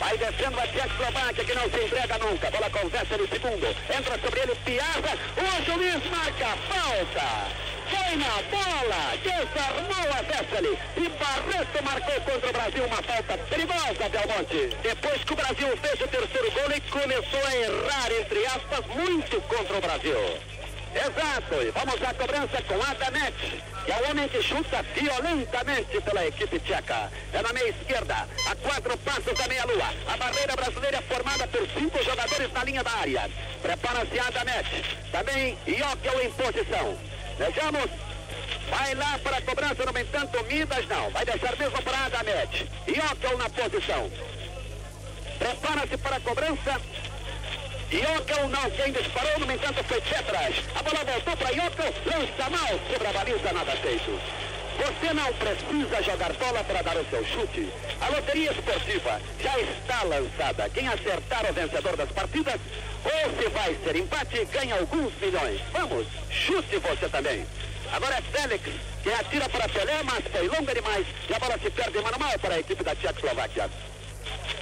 Vai 0.00 0.16
descendo 0.16 0.58
a 0.58 0.66
Tchecoslováquia 0.66 1.44
que 1.44 1.54
não 1.54 1.70
se 1.70 1.84
entrega 1.84 2.18
nunca. 2.18 2.50
Bola 2.50 2.70
com 2.70 2.88
Vessel 2.88 3.28
segundo. 3.28 3.66
Entra 3.66 4.18
sobre 4.18 4.40
ele 4.40 4.54
Piazza. 4.64 5.12
O 5.36 5.64
juiz 5.64 6.10
marca 6.10 6.56
falta. 6.72 7.70
Foi 7.90 8.16
na 8.16 8.42
bola, 8.48 9.16
desarmou 9.22 10.12
a 10.16 10.22
Vessel 10.22 10.78
e 10.96 11.08
Barreto 11.10 11.84
marcou 11.84 12.20
contra 12.22 12.48
o 12.48 12.52
Brasil 12.52 12.84
uma 12.86 13.02
falta 13.02 13.38
perigosa, 13.50 14.08
Belmonte. 14.08 14.76
Depois 14.82 15.24
que 15.24 15.32
o 15.34 15.36
Brasil 15.36 15.76
fez 15.76 16.00
o 16.00 16.08
terceiro 16.08 16.50
gol, 16.52 16.64
ele 16.70 16.80
começou 16.80 17.46
a 17.46 17.56
errar, 17.56 18.12
entre 18.12 18.46
aspas, 18.46 18.86
muito 18.86 19.40
contra 19.42 19.76
o 19.76 19.80
Brasil. 19.82 20.59
Exato, 20.92 21.54
e 21.62 21.70
vamos 21.70 22.02
à 22.02 22.12
cobrança 22.14 22.60
com 22.62 22.74
Adamet, 22.82 23.62
que 23.84 23.92
é 23.92 23.96
o 23.96 24.10
homem 24.10 24.28
que 24.28 24.42
chuta 24.42 24.82
violentamente 24.82 26.00
pela 26.00 26.26
equipe 26.26 26.58
tcheca. 26.58 27.10
É 27.32 27.40
na 27.40 27.52
meia 27.52 27.68
esquerda, 27.68 28.28
a 28.46 28.56
quatro 28.56 28.98
passos 28.98 29.38
da 29.38 29.46
meia-lua. 29.46 29.88
A 30.08 30.16
barreira 30.16 30.56
brasileira 30.56 30.98
é 30.98 31.02
formada 31.02 31.46
por 31.46 31.68
cinco 31.78 32.02
jogadores 32.02 32.52
na 32.52 32.64
linha 32.64 32.82
da 32.82 32.90
área. 32.90 33.30
Prepara-se 33.62 34.18
Adamet. 34.18 34.98
Também 35.12 35.56
Jokel 35.64 36.22
em 36.22 36.32
posição. 36.32 36.98
Vejamos. 37.38 37.90
Vai 38.68 38.94
lá 38.94 39.18
para 39.22 39.36
a 39.36 39.42
cobrança, 39.42 39.84
no 39.84 39.98
entanto, 39.98 40.44
Midas 40.44 40.86
não. 40.88 41.10
Vai 41.10 41.24
deixar 41.24 41.56
mesmo 41.56 41.82
para 41.82 42.04
Adamet. 42.06 42.68
Jokel 42.88 43.38
na 43.38 43.48
posição. 43.48 44.10
Prepara-se 45.38 45.96
para 45.98 46.16
a 46.16 46.20
cobrança. 46.20 46.80
Jokel 47.90 48.48
não, 48.48 48.70
quem 48.70 48.92
disparou, 48.92 49.40
no 49.40 49.52
entanto, 49.52 49.82
foi 49.82 50.00
Petras. 50.00 50.54
A 50.76 50.82
bola 50.82 51.04
voltou 51.04 51.36
para 51.36 51.52
Jokel, 51.52 51.94
lança 52.06 52.50
mal 52.50 52.80
sobre 52.88 53.08
a 53.08 53.12
baliza, 53.12 53.52
nada 53.52 53.72
feito. 53.72 54.20
Você 54.78 55.12
não 55.12 55.32
precisa 55.34 56.02
jogar 56.02 56.32
bola 56.34 56.62
para 56.64 56.82
dar 56.82 56.96
o 56.96 57.04
seu 57.10 57.24
chute. 57.26 57.68
A 58.00 58.08
loteria 58.08 58.52
esportiva 58.52 59.20
já 59.42 59.58
está 59.58 60.04
lançada. 60.04 60.70
Quem 60.70 60.86
acertar 60.86 61.50
o 61.50 61.52
vencedor 61.52 61.96
das 61.96 62.10
partidas, 62.12 62.60
ou 63.04 63.42
se 63.42 63.48
vai 63.50 63.76
ser 63.84 63.96
empate, 63.96 64.44
ganha 64.46 64.76
alguns 64.76 65.12
milhões. 65.20 65.60
Vamos, 65.72 66.06
chute 66.30 66.76
você 66.78 67.08
também. 67.08 67.44
Agora 67.92 68.16
é 68.16 68.22
Félix, 68.22 68.70
que 69.02 69.12
atira 69.12 69.48
para 69.48 69.68
Pelé, 69.68 70.02
mas 70.04 70.24
foi 70.30 70.46
longa 70.46 70.72
demais. 70.72 71.06
E 71.28 71.34
a 71.34 71.38
bola 71.40 71.58
se 71.58 71.70
perde 71.70 71.98
mano 71.98 72.18
mal 72.20 72.38
para 72.38 72.54
a 72.54 72.60
equipe 72.60 72.84
da 72.84 72.94
Tchecoslováquia. 72.94 73.68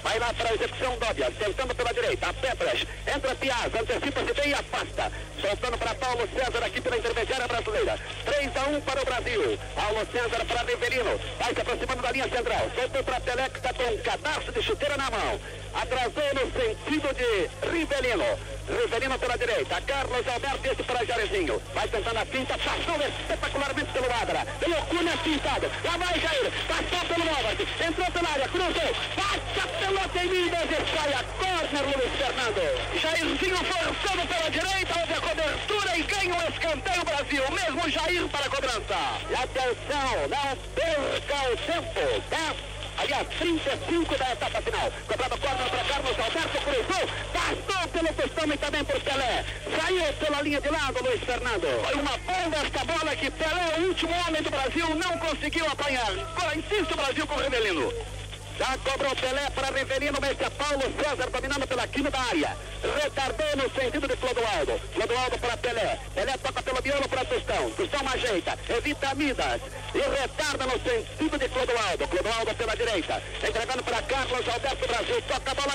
Vai 0.02 0.18
lá 0.18 0.32
para 0.32 0.50
a 0.50 0.54
execução 0.54 0.96
Dobias, 0.98 1.34
tentando 1.38 1.74
pela 1.74 1.92
direita, 1.92 2.28
a 2.28 2.32
Petras, 2.32 2.86
entra 3.14 3.34
Piaz, 3.34 3.74
antecipa-se 3.74 4.32
bem 4.34 4.50
e 4.50 4.54
afasta. 4.54 5.12
Soltando 5.40 5.78
para 5.78 5.94
Paulo 5.94 6.28
César 6.34 6.64
aqui 6.64 6.80
pela 6.80 6.98
intermediária 6.98 7.46
brasileira. 7.46 7.98
3 8.24 8.56
a 8.56 8.68
1 8.70 8.80
para 8.80 9.02
o 9.02 9.04
Brasil. 9.04 9.58
Paulo 9.74 10.06
César 10.12 10.44
para 10.44 10.62
Riverino. 10.62 11.20
Vai 11.38 11.54
se 11.54 11.60
aproximando 11.60 12.02
da 12.02 12.12
linha 12.12 12.28
central. 12.28 12.70
Soltou 12.74 13.04
para 13.04 13.20
que 13.20 13.58
está 13.58 13.72
com 13.72 13.84
um 13.84 13.98
cadastro 13.98 14.52
de 14.52 14.62
chuteira 14.62 14.96
na 14.96 15.10
mão. 15.10 15.40
Atrasou 15.80 16.34
no 16.34 16.50
sentido 16.50 17.08
de 17.14 17.70
Rivelino. 17.70 18.24
Rivelino 18.68 19.16
pela 19.16 19.38
direita. 19.38 19.80
Carlos 19.82 20.26
Alberto, 20.26 20.66
esse 20.66 20.82
para 20.82 21.04
Jarezinho. 21.04 21.62
Vai 21.72 21.86
tentando 21.86 22.18
a 22.18 22.26
pinta, 22.26 22.58
passou 22.58 22.96
espetacularmente 22.96 23.92
pelo 23.92 24.12
Adra. 24.12 24.44
Tem 24.58 24.72
o 24.72 24.82
Cunha 24.86 25.16
pintado. 25.18 25.70
Lá 25.84 25.96
vai 25.96 26.18
Jair. 26.18 26.52
Passou 26.66 27.06
pelo 27.06 27.24
Novak. 27.24 27.68
Entrou 27.86 28.10
pela 28.10 28.28
área, 28.28 28.48
cruzou. 28.48 28.90
Passa 29.14 29.68
pelota 29.78 30.18
em 30.18 30.28
Minas 30.28 30.66
e 30.66 30.96
sai 30.96 31.12
a 31.14 31.24
corner, 31.38 31.84
Luiz 31.96 32.12
Fernando. 32.18 33.00
Jairzinho 33.00 33.56
forçando 33.56 34.26
pela 34.26 34.50
direita. 34.50 34.98
Houve 34.98 35.12
a 35.12 35.20
cobertura 35.20 35.96
e 35.96 36.02
ganha 36.02 36.34
o 36.34 36.52
escanteio 36.52 37.04
Brasil. 37.04 37.44
Mesmo 37.52 37.88
Jair 37.88 38.28
para 38.28 38.46
a 38.46 38.50
cobrança. 38.50 38.98
E 39.30 39.34
atenção, 39.34 40.28
não 40.28 40.56
perca 40.74 41.52
o 41.52 41.56
tempo. 41.56 42.22
10 42.30 42.77
aliás, 42.98 43.28
35 43.38 44.18
da 44.18 44.32
etapa 44.32 44.62
final. 44.62 44.92
Cobrado 45.06 45.38
corner 45.38 45.70
para 45.70 45.84
Carlos 45.84 46.18
Alberto, 46.18 46.58
cruzou, 46.62 47.08
passou 47.32 47.88
pelo 47.88 48.14
tostão 48.14 48.52
e 48.52 48.58
também 48.58 48.84
por 48.84 49.00
Pelé. 49.00 49.44
Saiu 49.76 50.12
pela 50.14 50.42
linha 50.42 50.60
de 50.60 50.68
lado, 50.68 51.04
Luiz 51.04 51.22
Fernando. 51.22 51.84
Foi 51.84 51.94
uma 51.94 52.18
bomba 52.18 52.56
esta 52.58 52.84
bola 52.84 53.16
que 53.16 53.30
Pelé, 53.30 53.78
o 53.78 53.88
último 53.88 54.12
homem 54.26 54.42
do 54.42 54.50
Brasil, 54.50 54.94
não 54.94 55.18
conseguiu 55.18 55.66
apanhar. 55.66 56.12
Insiste 56.56 56.92
o 56.92 56.96
Brasil 56.96 57.26
com 57.26 57.34
o 57.34 57.42
Rivelino. 57.42 58.17
Já 58.58 58.76
cobrou 58.78 59.14
Pelé 59.14 59.48
para 59.50 59.70
Riverino, 59.70 60.18
mas 60.20 60.40
é 60.40 60.50
Paulo 60.50 60.82
César 61.00 61.30
dominando 61.30 61.66
pela 61.68 61.86
quina 61.86 62.10
da 62.10 62.18
área. 62.20 62.56
Retardou 63.02 63.56
no 63.56 63.70
sentido 63.70 64.08
de 64.08 64.16
Clodoaldo. 64.16 64.80
Clodoaldo 64.94 65.38
para 65.38 65.56
Pelé. 65.58 65.98
Pelé 66.12 66.36
toca 66.38 66.62
pelo 66.62 66.82
miolo 66.82 67.08
para 67.08 67.24
Tostão. 67.24 67.70
Tostão 67.70 68.08
ajeita, 68.08 68.58
evita 68.68 69.14
Midas 69.14 69.60
e 69.94 69.98
retarda 69.98 70.66
no 70.66 70.72
sentido 70.72 71.38
de 71.38 71.48
Clodoaldo. 71.48 72.08
Clodoaldo 72.08 72.54
pela 72.56 72.74
direita. 72.74 73.22
Entregando 73.46 73.82
para 73.84 74.02
Carlos 74.02 74.48
Alberto 74.48 74.88
Brasil. 74.88 75.22
Toca 75.22 75.50
a 75.50 75.54
bola. 75.54 75.72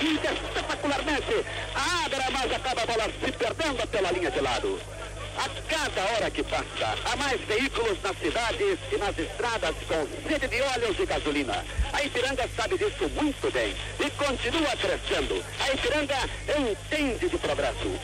Finta 0.00 0.32
espetacularmente. 0.32 1.44
Abre, 1.74 2.24
mas 2.32 2.52
acaba 2.52 2.82
a 2.82 2.86
bola 2.86 3.04
se 3.22 3.32
perdendo 3.32 3.86
pela 3.88 4.10
linha 4.12 4.30
de 4.30 4.40
lado. 4.40 4.80
A 5.36 5.48
cada 5.68 6.02
hora 6.12 6.30
que 6.30 6.42
passa, 6.44 6.94
há 7.04 7.16
mais 7.16 7.40
veículos 7.40 8.00
nas 8.02 8.16
cidades 8.18 8.78
e 8.92 8.96
nas 8.96 9.18
estradas 9.18 9.74
com 9.88 10.28
sede 10.28 10.46
de 10.48 10.62
óleos 10.62 10.98
e 10.98 11.06
gasolina. 11.06 11.64
A 11.92 12.02
Ipiranga 12.04 12.48
sabe 12.56 12.78
disso 12.78 13.08
muito 13.20 13.52
bem 13.52 13.74
e 13.98 14.10
continua 14.10 14.76
crescendo. 14.76 15.44
A 15.60 15.72
Ipiranga 15.72 16.16
entende 16.48 17.28
de 17.28 17.38
progresso. 17.38 17.98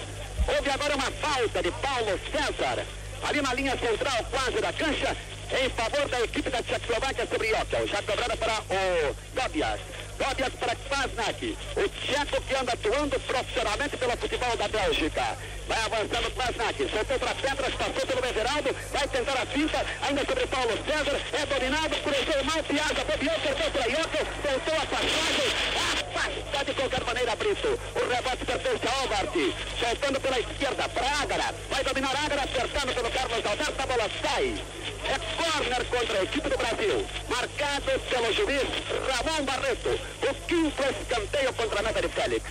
Houve 0.49 0.71
agora 0.71 0.97
uma 0.97 1.11
falta 1.13 1.63
de 1.63 1.71
Paulo 1.71 2.21
César, 2.33 2.85
ali 3.23 3.41
na 3.41 3.55
linha 3.55 3.79
central, 3.79 4.25
quase 4.31 4.61
da 4.61 4.73
cancha, 4.73 5.17
em 5.63 5.71
favor 5.71 6.09
da 6.09 6.21
equipe 6.23 6.51
da 6.51 6.63
Tchecoslováquia 6.63 7.27
sobre 7.27 7.49
Jokel. 7.49 7.87
Já 7.87 8.03
cobrada 8.03 8.37
para 8.37 8.61
o 8.61 9.17
Dobias. 9.35 9.81
Dobias 10.21 10.53
para 10.61 10.77
Kvasnak. 10.77 11.57
O 11.77 11.89
tcheco 11.89 12.43
que 12.43 12.55
anda 12.55 12.75
atuando 12.75 13.19
profissionalmente 13.21 13.97
pelo 13.97 14.17
futebol 14.19 14.55
da 14.55 14.69
Bélgica. 14.69 15.39
Vai 15.67 15.79
avançando 15.85 16.31
Krasnak, 16.35 16.77
soltou 16.91 17.19
para 17.21 17.35
Petras, 17.37 17.75
passou 17.75 18.07
pelo 18.07 18.27
Everaldo, 18.27 18.75
vai 18.91 19.07
tentar 19.07 19.41
a 19.41 19.47
finta, 19.47 19.87
ainda 20.03 20.25
sobre 20.27 20.47
Paulo 20.49 20.73
César, 20.85 21.21
é 21.33 21.47
dominado, 21.47 21.97
cruzou 22.03 22.45
mal, 22.45 22.63
Piazza, 22.65 23.05
bobeou, 23.07 23.41
perdeu 23.41 23.71
para 23.71 23.87
Iockel, 23.87 24.27
soltou 24.43 24.75
a 24.75 24.87
passagem, 24.91 25.49
afasta 25.95 26.65
de 26.65 26.75
qualquer 26.75 27.05
maneira 27.05 27.37
Brito. 27.37 27.81
O 27.95 28.09
rebote 28.09 28.45
pertence 28.45 28.89
a 28.89 29.01
Albert, 29.01 29.55
soltando 29.79 30.21
pela 30.21 30.41
esquerda 30.41 30.89
para 30.89 31.07
Ágara, 31.23 31.55
vai 31.71 31.85
dominar 31.85 32.17
Ágara, 32.25 32.43
acertando 32.43 32.93
pelo 32.93 33.11
Carlos 33.13 33.47
Alberto, 33.47 33.83
a 33.83 33.87
bola 33.87 34.11
sai. 34.21 34.65
É 35.07 35.19
corner 35.37 35.85
contra 35.87 36.19
a 36.19 36.23
equipe 36.25 36.49
do 36.49 36.59
Brasil, 36.59 37.07
marcado 37.29 38.01
pelo 38.11 38.33
juiz 38.33 38.69
Ramon 39.09 39.45
Barreto, 39.45 39.99
o 40.23 40.35
quinto 40.47 40.83
escanteio 40.83 41.53
contra 41.55 41.81
a 41.81 41.83
meta 41.83 42.03
de 42.03 42.09
Félix. 42.09 42.45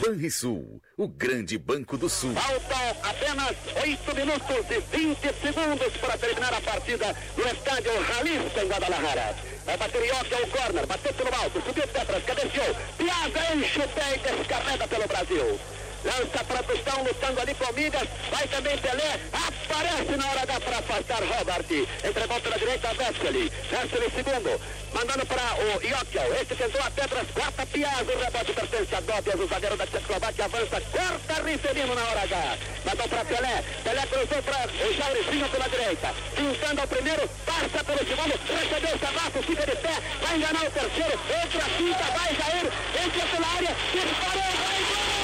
Banrisul, 0.00 0.80
o 0.96 1.08
grande 1.08 1.58
banco 1.58 1.96
do 1.96 2.08
sul. 2.08 2.34
Faltam 2.34 2.96
apenas 3.02 3.56
8 3.82 4.14
minutos 4.14 4.66
e 4.70 4.96
20 4.96 5.20
segundos 5.40 5.96
para 5.98 6.18
terminar 6.18 6.54
a 6.54 6.60
partida 6.60 7.16
no 7.36 7.44
estádio 7.46 8.04
Jalisco 8.06 8.60
em 8.60 8.68
Guadalajara. 8.68 9.36
Vai 9.64 9.76
bater 9.76 10.04
Ioca 10.04 10.36
o 10.42 10.48
corner, 10.48 10.86
bateu 10.86 11.14
pelo 11.14 11.34
alto, 11.34 11.62
subiu 11.62 11.88
Petras, 11.88 12.24
cadenciou. 12.24 12.76
Piazza 12.98 13.54
enche 13.54 13.80
o 13.80 13.88
pé 13.88 14.14
e 14.14 14.36
descarrega 14.36 14.88
pelo 14.88 15.08
Brasil. 15.08 15.60
Lança 16.04 16.44
para 16.44 16.62
Tostão, 16.62 17.02
lutando 17.02 17.40
ali 17.40 17.54
com 17.54 17.72
Migas. 17.72 18.08
Vai 18.30 18.46
também 18.48 18.76
Pelé. 18.76 19.18
Aparece 19.32 20.16
na 20.16 20.30
hora 20.30 20.42
H 20.42 20.60
para 20.60 20.78
afastar 20.78 21.22
Robert. 21.22 21.64
Entregou 22.04 22.40
pela 22.40 22.58
direita 22.58 22.88
Vesely. 22.92 23.50
Vesely 23.70 24.10
segundo. 24.14 24.60
Mandando 24.92 25.24
para 25.24 25.42
o 25.56 25.82
Iokel. 25.82 26.34
Este 26.40 26.54
tentou 26.54 26.80
a 26.82 26.90
Petras. 26.90 27.26
Quarta 27.32 27.64
Piazza. 27.66 28.12
O 28.12 28.18
rebote 28.18 28.52
pertence 28.52 28.94
a 28.94 29.00
Dobias. 29.00 29.40
O 29.40 29.46
zagueiro 29.48 29.76
da 29.78 29.86
Tchecoslováquia 29.86 30.44
avança. 30.44 30.80
Corta 30.92 31.42
Riferino 31.42 31.94
na 31.94 32.04
hora 32.04 32.20
H. 32.20 32.58
Mandou 32.84 33.08
para 33.08 33.24
Pelé. 33.24 33.64
Pelé 33.82 34.06
cruzou 34.06 34.42
para 34.42 34.68
o 34.68 34.94
Jaurizinho 34.94 35.48
pela 35.48 35.68
direita. 35.70 36.14
Pintando 36.36 36.80
ao 36.82 36.86
primeiro. 36.86 37.28
Passa 37.46 37.82
pelo 37.82 37.98
segundo. 38.06 38.38
Recebeu 38.44 38.94
o 38.94 38.98
Sabato. 38.98 39.42
Fica 39.42 39.66
de 39.66 39.76
pé. 39.76 39.94
Vai 40.20 40.36
enganar 40.36 40.64
o 40.66 40.70
terceiro. 40.70 41.18
Entra 41.44 41.64
a 41.64 41.70
quinta. 41.70 42.04
Vai 42.12 42.36
Jair. 42.36 42.72
Entra 43.04 43.26
pela 43.26 43.48
área. 43.56 43.76
Disparou. 43.92 45.14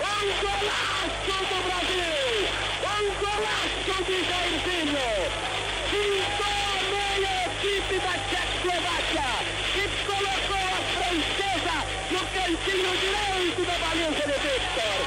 Vai 0.00 0.26
gol! 0.40 0.62
do 1.48 1.58
Brasil! 1.66 2.91
Um 3.02 3.10
golaço 3.14 4.04
de 4.04 4.16
Jairzinho! 4.22 5.10
Pintou 5.90 6.54
a 6.62 6.82
meia 6.92 7.34
equipe 7.46 7.98
da 7.98 8.14
Tchecoslováquia 8.28 9.30
e 9.74 9.84
colocou 10.06 10.66
a 10.70 10.82
francesa 10.94 11.76
no 12.12 12.20
cantinho 12.20 12.92
direito 12.98 13.60
da 13.66 13.76
baliza 13.78 14.22
de 14.22 14.38
Victor. 14.38 14.98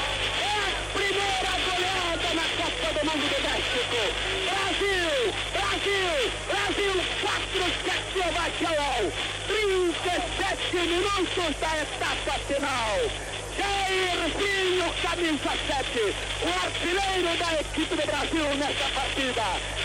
É 0.42 0.60
a 0.60 0.84
primeira 0.92 1.54
goleada 1.64 2.30
na 2.36 2.46
Copa 2.58 2.88
do 2.94 3.02
Mundo 3.06 3.26
do 3.32 3.40
México. 3.48 4.02
Brasil! 4.50 5.14
Brasil! 5.54 6.16
Brasil 6.50 6.96
4, 7.22 7.64
Tchecoslováquia 7.86 8.76
1. 9.04 9.26
37 9.48 10.76
minutos 10.86 11.56
da 11.62 11.72
etapa 11.82 12.34
final. 12.46 13.35
Jairzinho, 13.58 14.94
camisa 15.02 15.52
7, 15.68 16.16
o 16.42 16.50
artilheiro 16.66 17.38
da 17.38 17.54
equipe 17.62 17.96
do 17.96 18.06
Brasil 18.06 18.56
nesta 18.56 18.90
partida. 18.90 19.44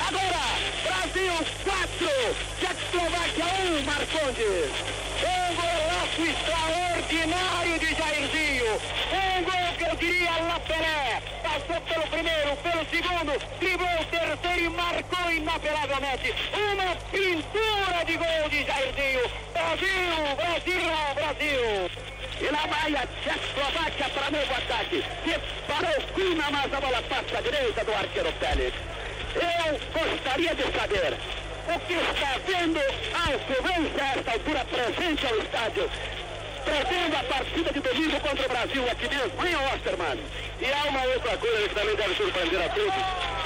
Agora, 0.08 0.44
Brasil 0.82 1.32
4, 1.64 2.10
Tchecoslováquia 2.58 3.44
1, 3.44 3.82
Marcondes. 3.84 4.70
Um 5.20 5.54
golaço 5.54 6.22
extraordinário 6.22 7.78
de 7.78 7.94
Jairzinho. 7.94 8.72
Um 9.12 9.44
gol 9.44 9.74
que 9.76 9.84
eu 9.84 9.96
diria 9.96 10.42
La 10.42 10.60
Pelé. 10.60 11.22
Passou 11.42 11.80
pelo 11.82 12.06
primeiro, 12.08 12.56
pelo 12.56 12.86
segundo, 12.90 13.32
driblou 13.58 14.00
o 14.00 14.04
terceiro 14.06 14.60
e 14.60 14.68
marcou 14.70 15.32
inapelavelmente. 15.32 16.34
Uma 16.54 16.96
pintura 17.10 18.04
de 18.04 18.16
gol 18.16 18.48
de 18.48 18.64
Jairzinho. 18.64 19.30
Brasil, 19.52 20.36
Brasil, 20.36 20.80
Brasil. 21.14 22.19
E 22.40 22.50
lá 22.50 22.66
vai 22.66 22.94
a 22.94 23.06
Tchecoslováquia 23.06 24.08
para 24.08 24.30
novo 24.30 24.54
ataque. 24.54 25.04
Disparou 25.24 26.00
Kuna, 26.14 26.50
mas 26.50 26.72
a 26.72 26.80
bola 26.80 27.02
passa 27.02 27.38
à 27.38 27.40
direita 27.42 27.84
do 27.84 27.92
arqueiro 27.92 28.32
Félix. 28.40 28.76
Eu 29.34 29.78
gostaria 29.92 30.54
de 30.54 30.62
saber 30.62 31.16
o 31.68 31.80
que 31.80 31.92
está 31.92 32.38
vendo 32.46 32.80
Alcovência 33.14 34.02
a 34.02 34.18
esta 34.18 34.32
altura 34.32 34.64
presente 34.64 35.26
ao 35.26 35.38
estádio. 35.38 35.90
Prevendo 36.64 37.16
a 37.16 37.24
partida 37.24 37.72
de 37.72 37.80
domingo 37.80 38.20
contra 38.20 38.46
o 38.46 38.48
Brasil 38.48 38.90
aqui 38.90 39.08
mesmo, 39.08 39.46
hein, 39.46 39.56
Osterman? 39.74 40.18
E 40.60 40.72
há 40.72 40.88
uma 40.88 41.02
outra 41.04 41.36
coisa 41.38 41.68
que 41.68 41.74
também 41.74 41.96
deve 41.96 42.14
surpreender 42.14 42.62
a 42.62 42.68
todos, 42.68 42.94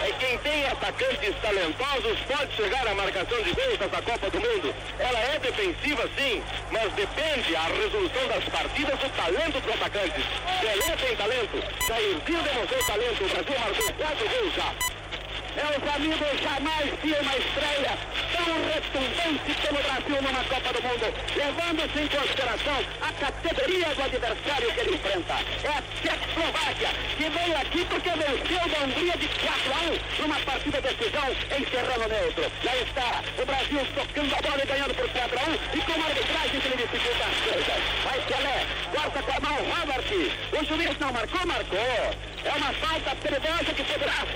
é 0.03 0.12
quem 0.19 0.39
tem 0.39 0.66
atacantes 0.66 1.35
talentosos 1.41 2.19
pode 2.27 2.57
chegar 2.57 2.86
à 2.86 2.95
marcação 2.95 3.41
de 3.43 3.53
gols 3.53 3.78
nessa 3.78 4.03
Copa 4.03 4.31
do 4.31 4.41
Mundo. 4.41 4.74
Ela 4.99 5.19
é 5.19 5.39
defensiva 5.39 6.09
sim, 6.16 6.43
mas 6.70 6.93
depende 6.93 7.57
a 7.57 7.62
resolução 7.62 8.28
das 8.28 8.45
partidas 8.45 8.99
do 8.99 9.09
talento 9.11 9.61
dos 9.61 9.74
atacantes. 9.74 10.24
Pelé 10.61 10.97
tem 10.97 11.16
talento, 11.16 11.86
Jairzinho 11.86 12.43
demonstrou 12.43 12.85
talento, 12.85 13.24
o 13.24 13.28
Brasil 13.28 13.61
marcou 13.61 13.93
quatro 13.95 14.28
gols 14.28 14.55
já. 14.55 14.94
Meus 15.55 15.94
amigos, 15.94 16.40
jamais 16.43 16.90
vi 17.01 17.12
uma 17.14 17.36
estreia 17.36 17.98
tão 18.35 18.55
retumbante 18.66 19.55
pelo 19.62 19.82
Brasil 19.85 20.22
numa 20.22 20.44
Copa 20.44 20.72
do 20.72 20.82
Mundo, 20.82 21.14
levando-se 21.36 22.01
em 22.02 22.09
consideração 22.09 22.78
a 23.01 23.12
categoria 23.12 23.94
do 23.94 24.02
adversário 24.02 24.72
que 24.74 24.81
ele 24.81 24.94
enfrenta. 24.97 25.35
É 25.62 25.68
a 25.68 25.82
Tchecoslováquia, 26.02 26.89
que 27.16 27.28
veio 27.31 27.56
aqui 27.56 27.85
porque 27.85 28.10
venceu 28.10 28.68
da 28.68 28.78
Hungria 28.85 29.16
de 29.16 29.28
4 29.28 29.72
a 29.72 30.20
1 30.20 30.22
numa 30.22 30.40
partida 30.40 30.82
de 30.82 30.94
decisão 30.94 31.28
em 31.31 31.64
terreno 31.64 32.09
neutro. 32.09 32.52
Já 32.64 32.76
está 32.76 33.22
o 33.39 33.47
Brasil 33.47 33.86
tocando 33.94 34.35
a 34.35 34.43
bola 34.43 34.62
e 34.62 34.66
ganhando 34.66 34.94
por 34.94 35.09
4 35.09 35.39
a 35.39 35.43
1 35.44 35.55
e 35.55 35.81
com 35.81 35.93
a 35.93 36.06
arbitragem 36.06 36.60
que 36.60 36.66
ele 36.66 36.76
dificulta 36.82 37.24
as 37.31 37.39
coisas. 37.47 37.82
Vai 38.02 38.20
Pelé, 38.26 38.66
corta 38.93 39.22
com 39.22 39.32
a 39.32 39.40
mão 39.40 39.59
Robert. 39.70 40.05
O 40.51 40.64
juiz 40.64 40.98
não 40.98 41.12
marcou, 41.12 41.47
marcou. 41.47 41.78
É 42.44 42.52
uma 42.56 42.72
falta 42.74 43.14
perigosa 43.16 43.72
que 43.72 43.85
poderá 43.85 44.26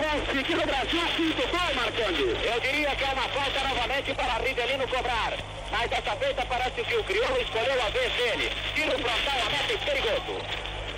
conseguir 0.00 0.56
o 0.56 0.66
Brasil 0.66 1.00
quinto 1.16 1.48
gol, 1.48 1.74
Marconde. 1.74 2.46
Eu 2.46 2.60
diria 2.60 2.96
que 2.96 3.04
é 3.04 3.12
uma 3.12 3.28
falta 3.28 3.60
novamente 3.68 4.14
para 4.14 4.38
Rivelino 4.38 4.88
cobrar. 4.88 5.32
Mas 5.70 5.90
dessa 5.90 6.16
feita 6.16 6.46
parece 6.46 6.82
que 6.82 6.96
o 6.96 7.04
Crioulo 7.04 7.40
escolheu 7.40 7.82
a 7.82 7.90
vez 7.90 8.12
dele. 8.14 8.50
Tiro 8.74 8.90
frontal, 8.92 9.38
a 9.46 9.50
meta 9.50 9.72
e 9.72 9.78
perigoso. 9.78 10.40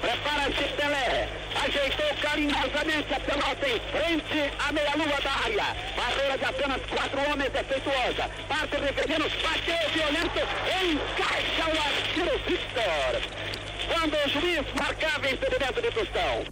Prepara-se 0.00 0.64
Pelé. 0.76 1.28
Ajeitou 1.62 2.16
carinhosamente 2.20 3.14
a 3.14 3.20
pelota 3.20 3.68
em 3.68 3.80
frente 3.92 4.52
à 4.58 4.72
meia-lua 4.72 5.20
da 5.20 5.32
área. 5.44 5.76
Barreira 5.96 6.38
de 6.38 6.44
apenas 6.44 6.80
quatro 6.88 7.20
homens 7.30 7.52
defeituosa. 7.52 8.30
Parte 8.48 8.76
Rivelino, 8.76 9.30
bateu 9.42 9.90
violento, 9.90 10.40
encaixa 10.82 11.64
o 11.66 11.78
arqueiro 11.86 12.38
Victor. 12.46 13.61
Quando 13.92 14.14
o 14.14 14.28
juiz 14.30 14.64
marcava 14.74 15.30
impedimento 15.30 15.82
de 15.82 15.90
tostão. 15.90 16.44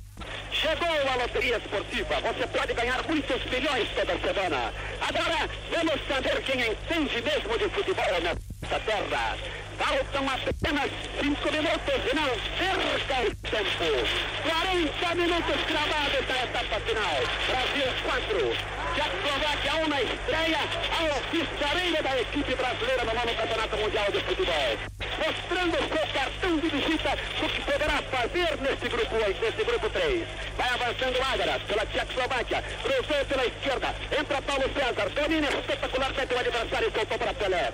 Chegou 0.53 1.11
a 1.11 1.17
loteria 1.17 1.57
esportiva. 1.57 2.21
Você 2.21 2.47
pode 2.47 2.75
ganhar 2.75 3.03
muitos 3.09 3.45
milhões 3.47 3.89
toda 3.95 4.19
semana. 4.19 4.75
Agora, 5.01 5.49
vamos 5.71 6.07
saber 6.07 6.43
quem 6.43 6.61
entende 6.61 7.23
mesmo 7.23 7.59
de 7.59 7.69
futebol 7.71 8.21
nessa 8.21 8.81
terra. 8.81 9.39
Faltam 9.81 10.29
apenas 10.29 10.91
cinco 11.19 11.51
minutos 11.51 12.01
e 12.05 12.15
não 12.15 12.29
perca 12.61 13.17
o 13.23 13.35
tempo. 13.49 14.21
40 14.43 15.15
minutos 15.15 15.65
gravados 15.65 16.29
na 16.29 16.45
etapa 16.45 16.81
final. 16.81 17.17
Brasil 17.49 17.89
4. 18.05 18.81
Tchecoslováquia 18.93 19.75
1 19.77 19.89
na 19.89 20.03
estreia. 20.03 20.59
A 20.93 21.05
oficiaria 21.17 22.03
da 22.03 22.21
equipe 22.21 22.55
brasileira 22.57 23.05
no 23.05 23.15
nono 23.15 23.35
Campeonato 23.35 23.77
Mundial 23.79 24.13
de 24.13 24.21
Futebol. 24.21 24.77
Mostrando 25.17 25.75
o 25.75 25.89
seu 25.89 26.07
cartão 26.13 26.57
de 26.59 26.69
visita 26.69 27.17
do 27.41 27.49
que 27.49 27.61
poderá 27.63 28.03
fazer 28.03 28.59
nesse 28.61 28.87
grupo, 28.87 29.17
nesse 29.17 29.65
grupo 29.65 29.89
3. 29.89 30.29
Vai 30.59 30.69
avançando 30.69 31.23
Ágara 31.33 31.59
pela 31.61 31.87
Tchecoslováquia. 31.87 32.65
Cruzou 32.83 33.25
pela 33.25 33.47
esquerda. 33.47 33.95
Entra 34.13 34.43
Paulo 34.43 34.65
César. 34.75 35.09
Domina 35.09 35.49
espetacularmente 35.49 36.35
o 36.35 36.39
adversário 36.39 36.89
e 36.89 36.93
soltou 36.93 37.19
para 37.19 37.33
Pelé. 37.33 37.73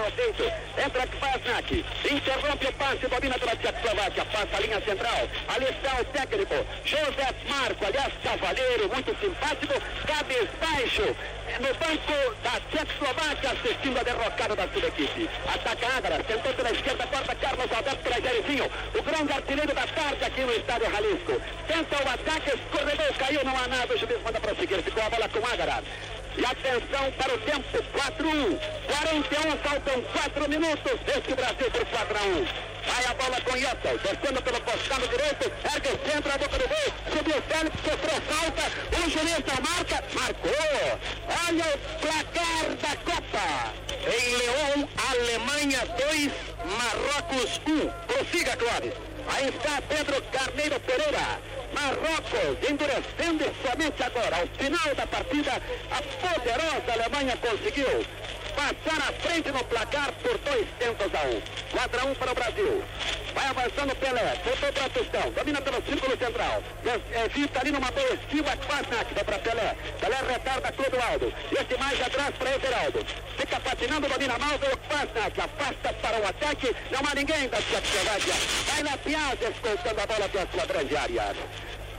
Mal 0.00 0.10
feito. 0.12 0.44
Entra 0.82 1.06
Kvasnak. 1.06 1.84
Interrompe 2.10 2.66
o 2.66 2.72
passe. 2.72 3.06
Domina 3.06 3.38
pela 3.38 3.54
Tchecoslováquia. 3.54 4.24
Passa 4.24 4.56
a 4.56 4.60
linha 4.60 4.80
central. 4.80 5.28
Ali 5.48 5.66
está 5.66 6.00
o 6.00 6.04
técnico. 6.06 6.54
José 6.86 7.28
Marco. 7.46 7.84
Aliás, 7.84 8.12
cavaleiro. 8.24 8.88
Muito 8.88 9.14
simpático. 9.20 9.74
Cabisbaixo. 10.06 11.14
No 11.60 11.74
banco 11.74 12.34
da 12.42 12.60
Tchecoslováquia 12.70 13.50
assistindo 13.50 13.98
a 13.98 14.02
derrocada 14.02 14.56
da 14.56 14.68
sua 14.68 14.88
equipe. 14.88 15.28
Ataca 15.46 15.86
Ágara. 15.98 16.24
Tentou 16.24 16.54
pela 16.54 16.70
esquerda. 16.70 17.06
Corta 17.06 17.34
Carlos 17.34 17.70
Alberto 17.70 18.02
Trajerizinho. 18.02 18.70
O 18.98 19.02
grande 19.02 19.32
artilheiro 19.34 19.74
da 19.74 19.86
tarde 19.86 20.24
aqui 20.24 20.40
no 20.40 20.52
estádio 20.54 20.90
Jalisco. 20.90 21.42
Tenta 21.68 21.96
o 21.96 22.08
ataque. 22.08 22.56
Escorregou. 22.56 23.14
Caiu. 23.18 23.44
Não 23.44 23.54
há 23.54 23.68
nada. 23.68 23.92
O 23.92 23.98
juiz 23.98 24.22
manda 24.22 24.40
prosseguir. 24.40 24.82
Ficou 24.82 25.02
a 25.02 25.10
bola 25.10 25.28
com 25.28 25.46
Ágara. 25.46 25.82
E 26.40 26.44
atenção 26.46 27.12
para 27.18 27.34
o 27.34 27.38
tempo, 27.40 27.84
4-1, 27.92 28.58
41, 28.86 29.58
faltam 29.58 30.00
4 30.00 30.48
minutos 30.48 31.00
deste 31.00 31.34
Brasil 31.34 31.70
por 31.70 31.84
4 31.84 32.18
1. 32.18 32.44
Vai 32.86 33.04
a 33.04 33.14
bola 33.14 33.40
com 33.42 33.56
Yettel, 33.58 33.98
descendo 33.98 34.40
pelo 34.40 34.60
costado 34.62 35.06
direito, 35.06 35.52
ergue 35.70 35.88
o 35.88 36.10
centro, 36.10 36.32
a 36.32 36.38
boca 36.38 36.58
do 36.58 36.66
gol, 36.66 36.94
subiu 37.12 37.36
o 37.36 37.42
Félix, 37.42 37.76
sofreu 37.84 38.22
falta, 38.22 38.62
o 38.96 39.10
juiz 39.10 39.44
não 39.46 39.60
marca, 39.68 40.02
marcou. 40.14 40.98
Olha 41.46 41.74
o 41.74 41.78
placar 42.00 42.64
da 42.80 42.96
Copa. 43.04 43.74
Em 44.00 44.36
Leão, 44.38 44.88
Alemanha 45.10 45.84
2, 45.84 46.32
Marrocos 46.78 47.60
1. 47.68 47.90
Prossiga, 48.06 48.56
Clóvis. 48.56 48.94
Aí 49.28 49.48
está 49.50 49.82
Pedro 49.82 50.22
Carneiro 50.32 50.80
Pereira. 50.80 51.59
Marrocos 51.72 52.68
endurecendo 52.68 53.44
somente 53.62 54.02
agora. 54.02 54.36
Ao 54.38 54.46
final 54.58 54.94
da 54.94 55.06
partida, 55.06 55.52
a 55.90 56.02
poderosa 56.20 56.92
Alemanha 56.92 57.36
conseguiu 57.36 58.04
passar 58.50 59.08
à 59.08 59.12
frente 59.12 59.50
no 59.50 59.64
placar 59.64 60.12
por 60.22 60.38
dois 60.38 60.66
tentos 60.78 61.14
a 61.14 61.22
um. 61.26 61.40
4 61.70 62.00
a 62.00 62.04
1 62.04 62.14
para 62.14 62.32
o 62.32 62.34
Brasil. 62.34 62.84
Vai 63.34 63.46
avançando 63.46 63.96
Pelé, 63.96 64.34
voltou 64.44 64.72
para 64.72 64.88
Tostão, 64.90 65.30
domina 65.30 65.60
pelo 65.60 65.82
círculo 65.84 66.18
central. 66.18 66.62
Evita 67.24 67.60
ali 67.60 67.70
numa 67.70 67.90
boa 67.90 68.14
esquiva, 68.14 68.56
Kvasnak, 68.56 69.14
vai 69.14 69.24
para 69.24 69.38
Pelé. 69.38 69.76
Pelé 70.00 70.16
retarda 70.28 70.72
Clodoaldo. 70.72 71.32
Este 71.52 71.76
mais 71.78 72.00
atrás 72.00 72.34
para 72.36 72.54
Everaldo. 72.54 73.06
Fica 73.36 73.60
patinando, 73.60 74.08
domina 74.08 74.38
mal, 74.38 74.58
veio 74.58 74.76
Kvasnak. 74.76 75.40
Afasta 75.40 75.92
para 75.94 76.20
o 76.20 76.26
ataque, 76.26 76.74
não 76.90 77.00
há 77.08 77.14
ninguém 77.14 77.48
da 77.48 77.58
Tchecoslováquia. 77.58 78.34
Vai 78.66 78.82
na 78.82 78.96
Piazza, 78.98 79.48
escoltando 79.50 80.00
a 80.00 80.06
bola 80.06 80.24
até 80.24 80.42
a 80.42 80.46
sua 80.48 80.66
grande 80.66 80.96
área. 80.96 81.34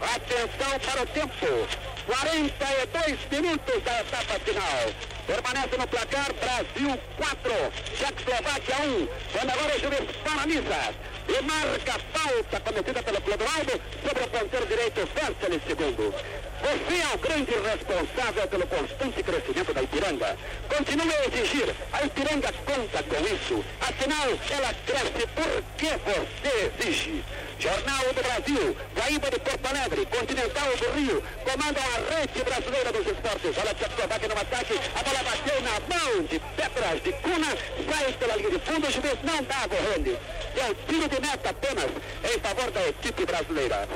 Atenção 0.02 0.80
para 0.80 1.04
o 1.04 1.06
tempo. 1.06 1.68
42 2.08 3.20
minutos 3.32 3.84
da 3.84 4.02
etapa 4.02 4.40
final. 4.40 4.94
Permanece 5.28 5.78
no 5.78 5.88
placar 5.88 6.34
Brasil 6.34 7.00
4, 7.18 7.52
Tchecoslováquia 7.96 8.76
1. 8.82 9.08
Quando 9.32 9.50
agora 9.52 9.76
o 9.76 9.80
juiz 9.80 10.16
paralisa 10.24 10.96
e 11.30 11.42
marca 11.44 12.00
falta 12.12 12.60
cometida 12.60 13.04
pelo 13.04 13.22
Clodoaldo 13.22 13.82
sobre 14.04 14.24
o 14.24 14.28
ponteiro 14.28 14.66
direito 14.66 15.08
Férceles 15.08 15.62
segundo. 15.68 16.16
Você 16.62 17.02
é 17.02 17.16
o 17.16 17.18
grande 17.20 17.52
responsável 17.52 18.48
pelo 18.48 18.68
constante 18.68 19.24
crescimento 19.24 19.74
da 19.74 19.84
Ipiranga. 19.84 20.38
Continue 20.68 21.14
a 21.14 21.26
exigir. 21.26 21.76
A 21.94 22.04
Ipiranga 22.04 22.54
conta 22.66 23.04
com 23.04 23.36
isso. 23.36 23.66
Afinal, 23.82 24.28
ela 24.50 24.74
cresce 24.86 25.28
porque 25.36 25.92
você 25.98 26.72
exige. 26.80 27.24
Jornal 27.62 28.12
do 28.12 28.24
Brasil, 28.24 28.76
Guaíba 28.96 29.30
de 29.30 29.38
Porto 29.38 29.66
Alegre, 29.68 30.06
Continental 30.08 30.76
do 30.78 31.00
Rio, 31.00 31.24
comandam 31.46 31.84
a 31.84 32.16
rede 32.16 32.44
brasileira 32.44 32.92
dos 32.92 33.06
esportes. 33.06 33.56
Olha 33.56 33.74
Tchecoslováquia 33.76 34.28
no 34.30 34.42
ataque, 34.42 34.80
a 34.96 35.04
bola 35.04 35.24
bateu 35.24 35.62
na 35.62 35.80
mão 35.86 36.24
de 36.24 36.40
Petras 36.40 37.04
de 37.04 37.14
Cuna, 37.22 37.56
sai 37.88 38.14
pela 38.14 38.36
linha 38.36 38.50
de 38.50 38.60
fundo, 38.60 38.88
o 38.88 38.92
juiz 38.92 39.18
não 39.22 39.44
dá 39.44 39.68
correndo. 39.70 40.18
É 40.58 40.72
o 40.72 40.76
tiro 40.88 41.08
de 41.08 41.22
meta 41.22 41.50
apenas 41.52 41.92
em 42.34 42.40
favor 42.40 42.72
da 42.72 42.88
equipe 42.90 43.26
brasileira. 43.28 43.88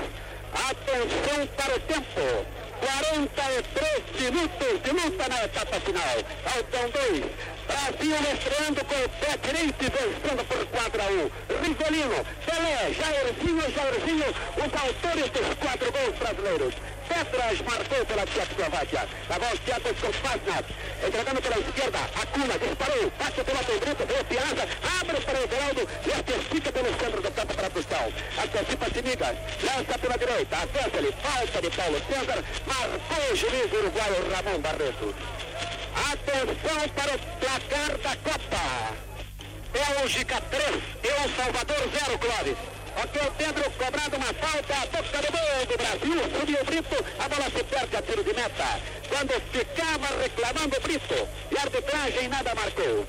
Atenção 0.54 1.48
para 1.58 1.76
o 1.76 1.80
tempo. 1.80 2.46
43 2.80 4.22
minutos 4.22 4.84
de 4.84 4.92
luta 4.92 5.28
na 5.28 5.44
etapa 5.44 5.80
final. 5.80 6.16
Faltam 6.44 6.90
dois. 6.92 7.55
Brasil 7.68 8.16
estreando 8.34 8.86
com 8.86 8.96
o 8.96 9.10
pé 9.10 9.38
direito 9.44 9.84
e 9.84 9.90
vencendo 9.90 10.46
por 10.48 10.66
4 10.66 11.02
a 11.02 11.06
1. 11.06 11.66
Ricolino, 11.66 12.26
Pelé, 12.46 12.94
Jairzinho, 12.94 13.72
Jairzinho, 13.72 14.30
os 14.58 14.82
autores 14.82 15.30
dos 15.32 15.54
quatro 15.60 15.92
gols 15.92 16.16
brasileiros. 16.18 16.74
Petras 17.08 17.62
marcou 17.62 18.06
pela 18.06 18.26
Tchecoslováquia. 18.26 19.08
Na 19.30 19.38
voz 19.38 19.60
Petras 19.60 20.00
com 20.00 20.12
Fasnak. 20.14 20.74
Entregando 21.06 21.42
pela 21.42 21.60
esquerda. 21.60 22.00
Acuna 22.22 22.60
disparou. 22.60 23.12
Bate 23.20 23.44
pela 23.44 23.64
Pedrito. 23.64 24.06
Veio 24.06 24.26
Piazza. 24.26 24.68
Abre 25.00 25.22
para 25.22 25.40
o 25.40 25.48
Geraldo. 25.48 25.90
E 26.06 26.12
antecipa 26.12 26.72
pelo 26.72 26.90
centro 27.00 27.22
do 27.22 27.32
campo 27.32 27.54
para 27.54 27.70
Tostão. 27.70 28.14
Antecipa 28.44 28.86
Migas. 29.06 29.38
Lança 29.64 30.00
pela 30.00 30.18
direita. 30.18 30.58
Avança 30.58 30.98
ele. 30.98 31.16
Falta 31.22 31.62
de 31.62 31.70
Paulo 31.70 32.02
César. 32.10 32.44
Marcou 32.66 33.32
o 33.32 33.36
juiz 33.36 33.72
uruguaio 33.72 34.32
Ramon 34.32 34.60
Barreto. 34.62 35.16
Atenção 35.96 36.90
para 36.90 37.16
o 37.16 37.20
placar 37.40 37.98
da 38.00 38.16
Copa. 38.18 38.96
Bélgica 39.72 40.42
3, 40.42 40.66
El 41.04 41.36
Salvador 41.36 41.90
0, 41.92 42.20
Clóvis. 42.20 42.58
Ok, 43.02 43.22
o 43.22 43.32
Pedro 43.32 43.72
cobrando 43.72 44.16
uma 44.18 44.34
falta, 44.34 44.74
a 44.74 44.86
boca 44.86 45.22
do 45.22 45.32
gol 45.32 45.66
do 45.68 45.78
Brasil, 45.78 46.40
subiu 46.40 46.62
o 46.62 46.66
Brito, 46.66 47.06
a 47.20 47.28
bola 47.28 47.50
se 47.50 47.64
perde 47.64 47.98
a 47.98 48.02
tiro 48.02 48.24
de 48.24 48.34
meta. 48.34 48.80
Quando 49.10 49.42
ficava 49.52 50.22
reclamando 50.22 50.78
o 50.78 50.82
Brito, 50.82 51.28
e 51.52 51.58
a 51.58 51.62
arbitragem 51.62 52.28
nada 52.30 52.56
marcou. 52.56 53.06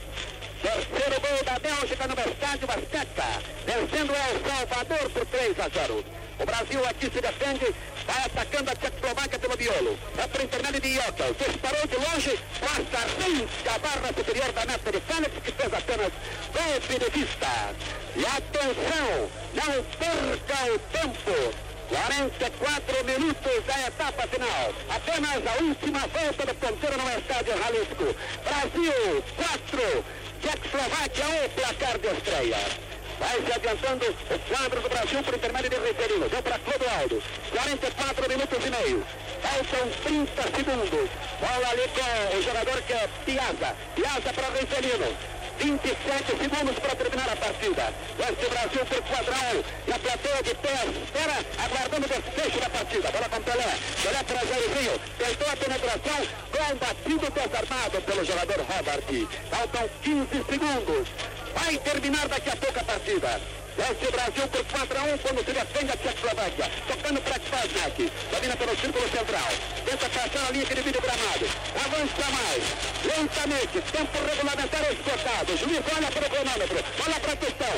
Terceiro 0.62 1.20
gol 1.20 1.44
da 1.44 1.58
Bélgica 1.58 2.06
no 2.08 2.14
estádio 2.14 2.68
Azteca, 2.70 3.42
vencendo 3.66 4.12
El 4.12 4.50
Salvador 4.50 5.10
por 5.10 5.26
3 5.26 5.60
a 5.60 5.68
0. 5.68 6.04
O 6.38 6.44
Brasil 6.44 6.84
aqui 6.86 7.10
se 7.10 7.20
defende, 7.20 7.74
vai 8.06 8.24
atacando 8.24 8.70
a 8.70 8.74
Tchecoslováquia 8.74 9.38
pelo 9.38 9.56
miolo. 9.56 9.98
É 10.18 10.26
por 10.26 10.40
intermédio 10.42 10.80
de 10.80 10.94
Jokel. 10.94 11.34
Disparou 11.34 11.86
de 11.86 11.96
longe, 11.96 12.38
passa 12.60 13.06
risca 13.18 13.74
a 13.74 13.78
barra 13.78 14.08
superior 14.14 14.52
da 14.52 14.66
meta 14.66 14.92
de 14.92 15.00
Félix, 15.00 15.32
que 15.42 15.52
fez 15.52 15.72
apenas 15.72 16.12
golpe 16.52 16.98
de 16.98 17.18
vista. 17.18 17.74
E 18.16 18.26
atenção, 18.26 19.30
não 19.54 19.84
perca 19.96 20.72
o 20.72 20.78
tempo. 20.78 21.66
44 21.88 23.04
minutos 23.04 23.64
da 23.64 23.86
etapa 23.86 24.26
final. 24.26 24.74
Apenas 24.90 25.46
a 25.46 25.62
última 25.62 26.00
volta 26.00 26.46
do 26.46 26.54
ponteiro 26.54 26.96
no 26.98 27.18
estádio 27.18 27.56
Jalisco. 27.56 28.16
Brasil 28.44 29.24
4, 29.36 30.04
Tchecoslováquia 30.42 31.26
1, 31.44 31.48
placar 31.50 31.98
de 31.98 32.08
estreia. 32.08 32.85
Vai 33.18 33.42
se 33.42 33.52
adiantando 33.52 34.04
o 34.06 34.38
quadro 34.50 34.80
do 34.80 34.88
Brasil 34.88 35.22
por 35.22 35.34
intermédio 35.34 35.70
de 35.70 35.76
Riverino. 35.76 36.28
Deu 36.28 36.42
para 36.42 36.58
Clodoaldo. 36.58 37.22
44 37.50 38.28
minutos 38.28 38.58
e 38.66 38.70
meio. 38.70 39.06
Faltam 39.42 39.88
30 40.04 40.42
segundos. 40.42 41.10
Bola 41.40 41.68
ali 41.70 41.88
com 41.88 42.36
o 42.36 42.42
jogador 42.42 42.82
que 42.82 42.92
é 42.92 43.08
Piazza. 43.24 43.76
Piazza 43.94 44.32
para 44.34 44.48
Riverino. 44.58 45.16
27 45.58 46.36
segundos 46.36 46.78
para 46.78 46.94
terminar 46.94 47.30
a 47.30 47.36
partida. 47.36 47.94
Este 48.18 48.46
Brasil 48.50 48.84
por 48.84 49.02
quadrão. 49.02 49.64
E 49.86 49.92
a 49.92 49.98
plateia 49.98 50.42
de 50.42 50.54
pé 50.56 50.74
espera, 51.02 51.36
aguardando 51.64 52.06
o 52.06 52.08
desfecho 52.08 52.60
da 52.60 52.68
partida. 52.68 53.10
Bola 53.10 53.28
com 53.28 53.42
Pelé. 53.42 53.78
Pelé 54.02 54.22
para 54.22 54.44
Jairzinho. 54.44 55.00
Tentou 55.16 55.48
a 55.50 55.56
penetração. 55.56 56.20
Combatido 56.52 57.30
desarmado 57.30 58.02
pelo 58.02 58.24
jogador 58.24 58.58
Robert. 58.58 59.28
Faltam 59.50 59.88
15 60.02 60.44
segundos. 60.50 61.08
Vai 61.56 61.78
terminar 61.78 62.28
daqui 62.28 62.50
a 62.50 62.56
pouco 62.56 62.78
a 62.78 62.84
partida. 62.84 63.40
Vence 63.76 64.08
o 64.08 64.10
Brasil 64.10 64.48
por 64.48 64.64
4 64.64 64.98
a 64.98 65.02
1 65.02 65.18
quando 65.18 65.44
se 65.44 65.52
defende 65.52 65.92
a 65.92 65.96
Tchecoslováquia. 65.96 66.70
Tocando 66.88 67.20
para 67.20 67.38
Kvasnak. 67.38 68.12
Domina 68.32 68.56
pelo 68.56 68.76
círculo 68.76 69.08
central. 69.10 69.48
Tenta 69.84 70.08
passar 70.08 70.46
a 70.48 70.50
linha 70.50 70.64
que 70.64 70.74
divide 70.74 70.98
o 70.98 71.02
gramado. 71.02 71.46
Avança 71.84 72.26
mais. 72.32 72.62
Lentamente. 73.04 73.80
Tempo 73.92 74.18
regulamentar 74.24 74.80
esgotado. 74.90 75.56
Juiz 75.58 75.82
olha 75.94 76.10
para 76.10 76.26
o 76.26 76.30
cronômetro. 76.30 76.78
Olha 77.04 77.20
para 77.20 77.32
a 77.32 77.36
questão. 77.36 77.74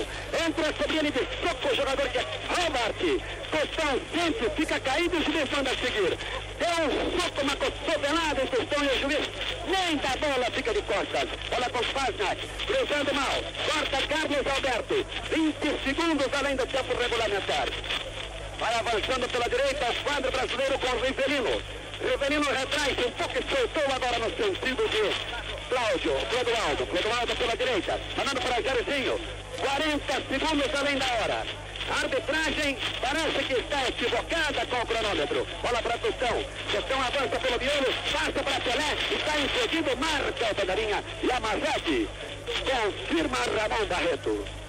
Entra 0.47 0.75
sobre 0.79 0.97
ele 0.99 1.11
de 1.11 1.21
soco 1.43 1.69
o 1.69 1.75
jogador 1.75 2.09
que 2.09 2.19
é 2.19 2.27
Robert. 2.47 3.29
Questão 3.49 4.01
sente, 4.15 4.51
fica 4.55 4.79
caído 4.79 5.17
e 5.17 5.19
o 5.19 5.25
juiz 5.25 5.51
manda 5.51 5.71
seguir. 5.71 6.19
Deu 6.59 6.87
um 6.87 7.19
soco, 7.19 7.41
uma 7.43 7.57
cotovelada 7.57 8.43
em 8.43 8.47
questão 8.47 8.85
e 8.85 8.89
o 8.89 9.01
juiz 9.01 9.29
nem 9.67 9.97
da 9.97 10.17
bola 10.17 10.47
fica 10.53 10.73
de 10.73 10.83
costas. 10.83 11.29
Bola 11.51 11.71
com 11.71 11.79
Kvasnak. 11.81 12.49
Cruzando 12.67 13.15
mal. 13.15 13.43
Corta 13.67 14.07
Carlos 14.07 14.47
Alberto. 14.47 15.07
20 15.31 15.88
segundos 15.89 16.27
além 16.39 16.55
do 16.55 16.67
tempo 16.67 16.95
regulamentar. 17.01 17.67
Vai 18.59 18.75
avançando 18.75 19.27
pela 19.31 19.49
direita 19.49 19.87
o 19.91 20.05
quadro 20.05 20.31
brasileiro 20.31 20.79
com 20.79 20.91
Rivelino. 20.99 21.63
Rivelino 22.03 22.45
retrai-se 22.45 23.07
um 23.07 23.11
pouco 23.13 23.39
e 23.39 23.57
soltou 23.57 23.95
agora 23.95 24.19
no 24.19 24.31
sentido 24.37 24.83
de 24.89 25.03
Cláudio, 25.71 26.13
Clodoaldo. 26.29 26.87
Clodoaldo 26.87 27.37
pela 27.37 27.57
direita, 27.57 28.01
mandando 28.19 28.41
para 28.41 28.63
Jairzinho. 28.63 29.21
40 29.59 30.13
segundos 30.29 30.75
além 30.79 30.99
da 30.99 31.07
hora. 31.07 31.47
A 31.89 32.01
arbitragem 32.01 32.77
parece 33.01 33.45
que 33.45 33.53
está 33.55 33.89
equivocada 33.89 34.67
com 34.67 34.77
o 34.77 34.87
cronômetro. 34.87 35.47
Bola 35.63 35.83
para 35.83 35.97
Tostão. 35.97 36.45
Tostão 36.71 37.01
avança 37.01 37.41
pelo 37.41 37.59
miolo, 37.59 37.95
passa 38.13 38.45
para 38.45 38.61
Pelé, 38.61 38.93
está 39.11 39.41
impedido, 39.41 39.97
marca 39.97 40.53
o 40.53 40.55
Pedarinha. 40.55 41.03
Yamazaki 41.25 42.09
confirma 42.69 43.39
Ramon 43.39 43.87
Barreto. 43.87 44.68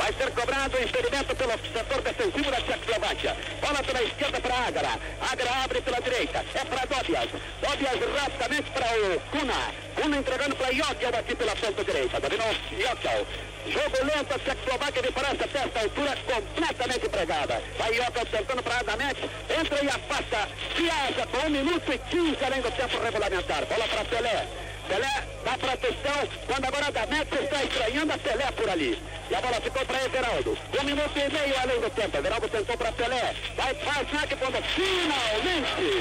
Vai 0.00 0.14
ser 0.14 0.30
cobrado 0.30 0.78
o 0.78 0.82
impedimento 0.82 1.36
pelo 1.36 1.52
setor 1.52 2.00
defensivo 2.00 2.50
da 2.50 2.56
Tchecoslováquia. 2.62 3.36
Bola 3.60 3.82
pela 3.82 4.02
esquerda 4.02 4.40
para 4.40 4.54
Ágara. 4.54 4.98
Ágara 5.30 5.50
abre 5.62 5.82
pela 5.82 6.00
direita. 6.00 6.42
É 6.54 6.64
para 6.64 6.86
Dobias. 6.86 7.28
Dobias 7.60 8.18
rapidamente 8.18 8.70
para 8.70 8.86
o 8.86 9.20
Kuna. 9.30 9.74
Kuna 9.94 10.16
entregando 10.16 10.56
para 10.56 10.72
Jokel 10.72 11.10
aqui 11.18 11.34
pela 11.34 11.54
ponta 11.54 11.84
direita. 11.84 12.18
Dominou 12.18 12.48
Jokel. 12.70 13.26
Jogo 13.66 13.96
lento, 14.06 14.34
a 14.34 14.38
Tchecoslováquia 14.38 15.02
me 15.02 15.12
parece 15.12 15.44
até 15.44 15.58
esta 15.64 15.80
altura 15.80 16.16
completamente 16.16 17.08
pregada. 17.10 17.62
Vai 17.76 17.92
Jokel 17.92 18.24
tentando 18.24 18.62
para 18.62 18.78
Adamet. 18.80 19.18
Entra 19.60 19.84
e 19.84 19.88
afasta. 19.88 20.48
Piazza 20.76 21.26
com 21.26 21.46
1 21.46 21.50
minuto 21.50 21.92
e 21.92 21.98
15 21.98 22.42
além 22.42 22.62
do 22.62 22.70
tempo 22.70 22.98
regulamentar. 23.04 23.66
Bola 23.66 23.86
para 23.86 24.04
Pelé. 24.06 24.69
Pelé 24.90 25.24
dá 25.44 25.56
proteção, 25.56 26.28
quando 26.48 26.64
agora 26.64 26.86
a 26.88 26.90
Damex 26.90 27.30
está 27.40 27.62
estranhando 27.62 28.12
a 28.12 28.18
Pelé 28.18 28.50
por 28.50 28.68
ali. 28.68 28.98
E 29.30 29.34
a 29.36 29.40
bola 29.40 29.60
ficou 29.60 29.86
para 29.86 30.04
Everaldo. 30.04 30.58
Um 30.80 30.84
minuto 30.84 31.16
e 31.16 31.32
meio 31.32 31.54
além 31.62 31.80
do 31.80 31.90
tempo. 31.90 32.16
Everaldo 32.16 32.48
tentou 32.48 32.76
para 32.76 32.90
Pelé. 32.90 33.36
Vai 33.56 33.72
Pasnac 33.74 34.34
quando 34.34 34.60
finalmente 34.74 35.92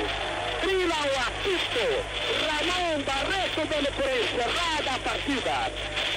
trila 0.61 0.95
o 0.95 1.19
apito. 1.27 1.85
Ramon 2.49 3.03
Barreto 3.03 3.61
dando 3.69 3.91
por 3.93 4.09
encerrada 4.09 4.95
a 4.95 4.99
partida. 4.99 5.71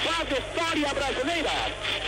A 0.09 0.23
vitória 0.23 0.93
brasileira 0.95 1.51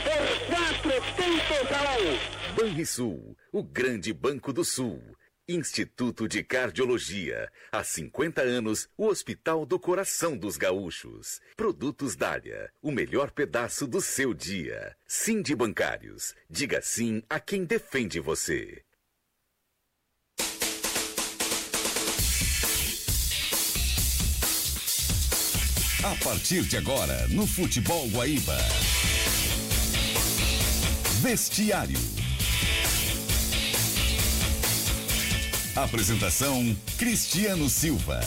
por 0.03 0.23
quatro 0.47 1.01
tentos 1.15 1.71
a 1.71 1.93
um. 2.01 2.55
Banrisul, 2.55 3.37
o 3.51 3.61
grande 3.61 4.11
banco 4.11 4.51
do 4.51 4.65
sul. 4.65 5.14
Instituto 5.47 6.27
de 6.27 6.43
Cardiologia. 6.43 7.51
Há 7.71 7.83
50 7.83 8.41
anos, 8.41 8.89
o 8.97 9.05
Hospital 9.05 9.63
do 9.63 9.79
Coração 9.79 10.35
dos 10.35 10.57
Gaúchos. 10.57 11.39
Produtos 11.55 12.15
Dália, 12.15 12.71
o 12.81 12.91
melhor 12.91 13.29
pedaço 13.29 13.85
do 13.85 14.01
seu 14.01 14.33
dia. 14.33 14.95
Sim 15.05 15.43
de 15.43 15.55
Bancários. 15.55 16.33
Diga 16.49 16.81
sim 16.81 17.21
a 17.29 17.39
quem 17.39 17.63
defende 17.63 18.19
você. 18.19 18.81
A 26.03 26.15
partir 26.23 26.63
de 26.63 26.77
agora, 26.77 27.27
no 27.27 27.45
Futebol 27.45 28.07
Guaíba. 28.09 28.57
Vestiário. 31.21 32.24
Apresentação: 35.75 36.75
Cristiano 36.97 37.69
Silva. 37.69 38.21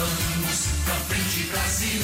vamos, 0.00 0.66
pra 0.84 0.94
frente 0.94 1.42
Brasil. 1.48 2.00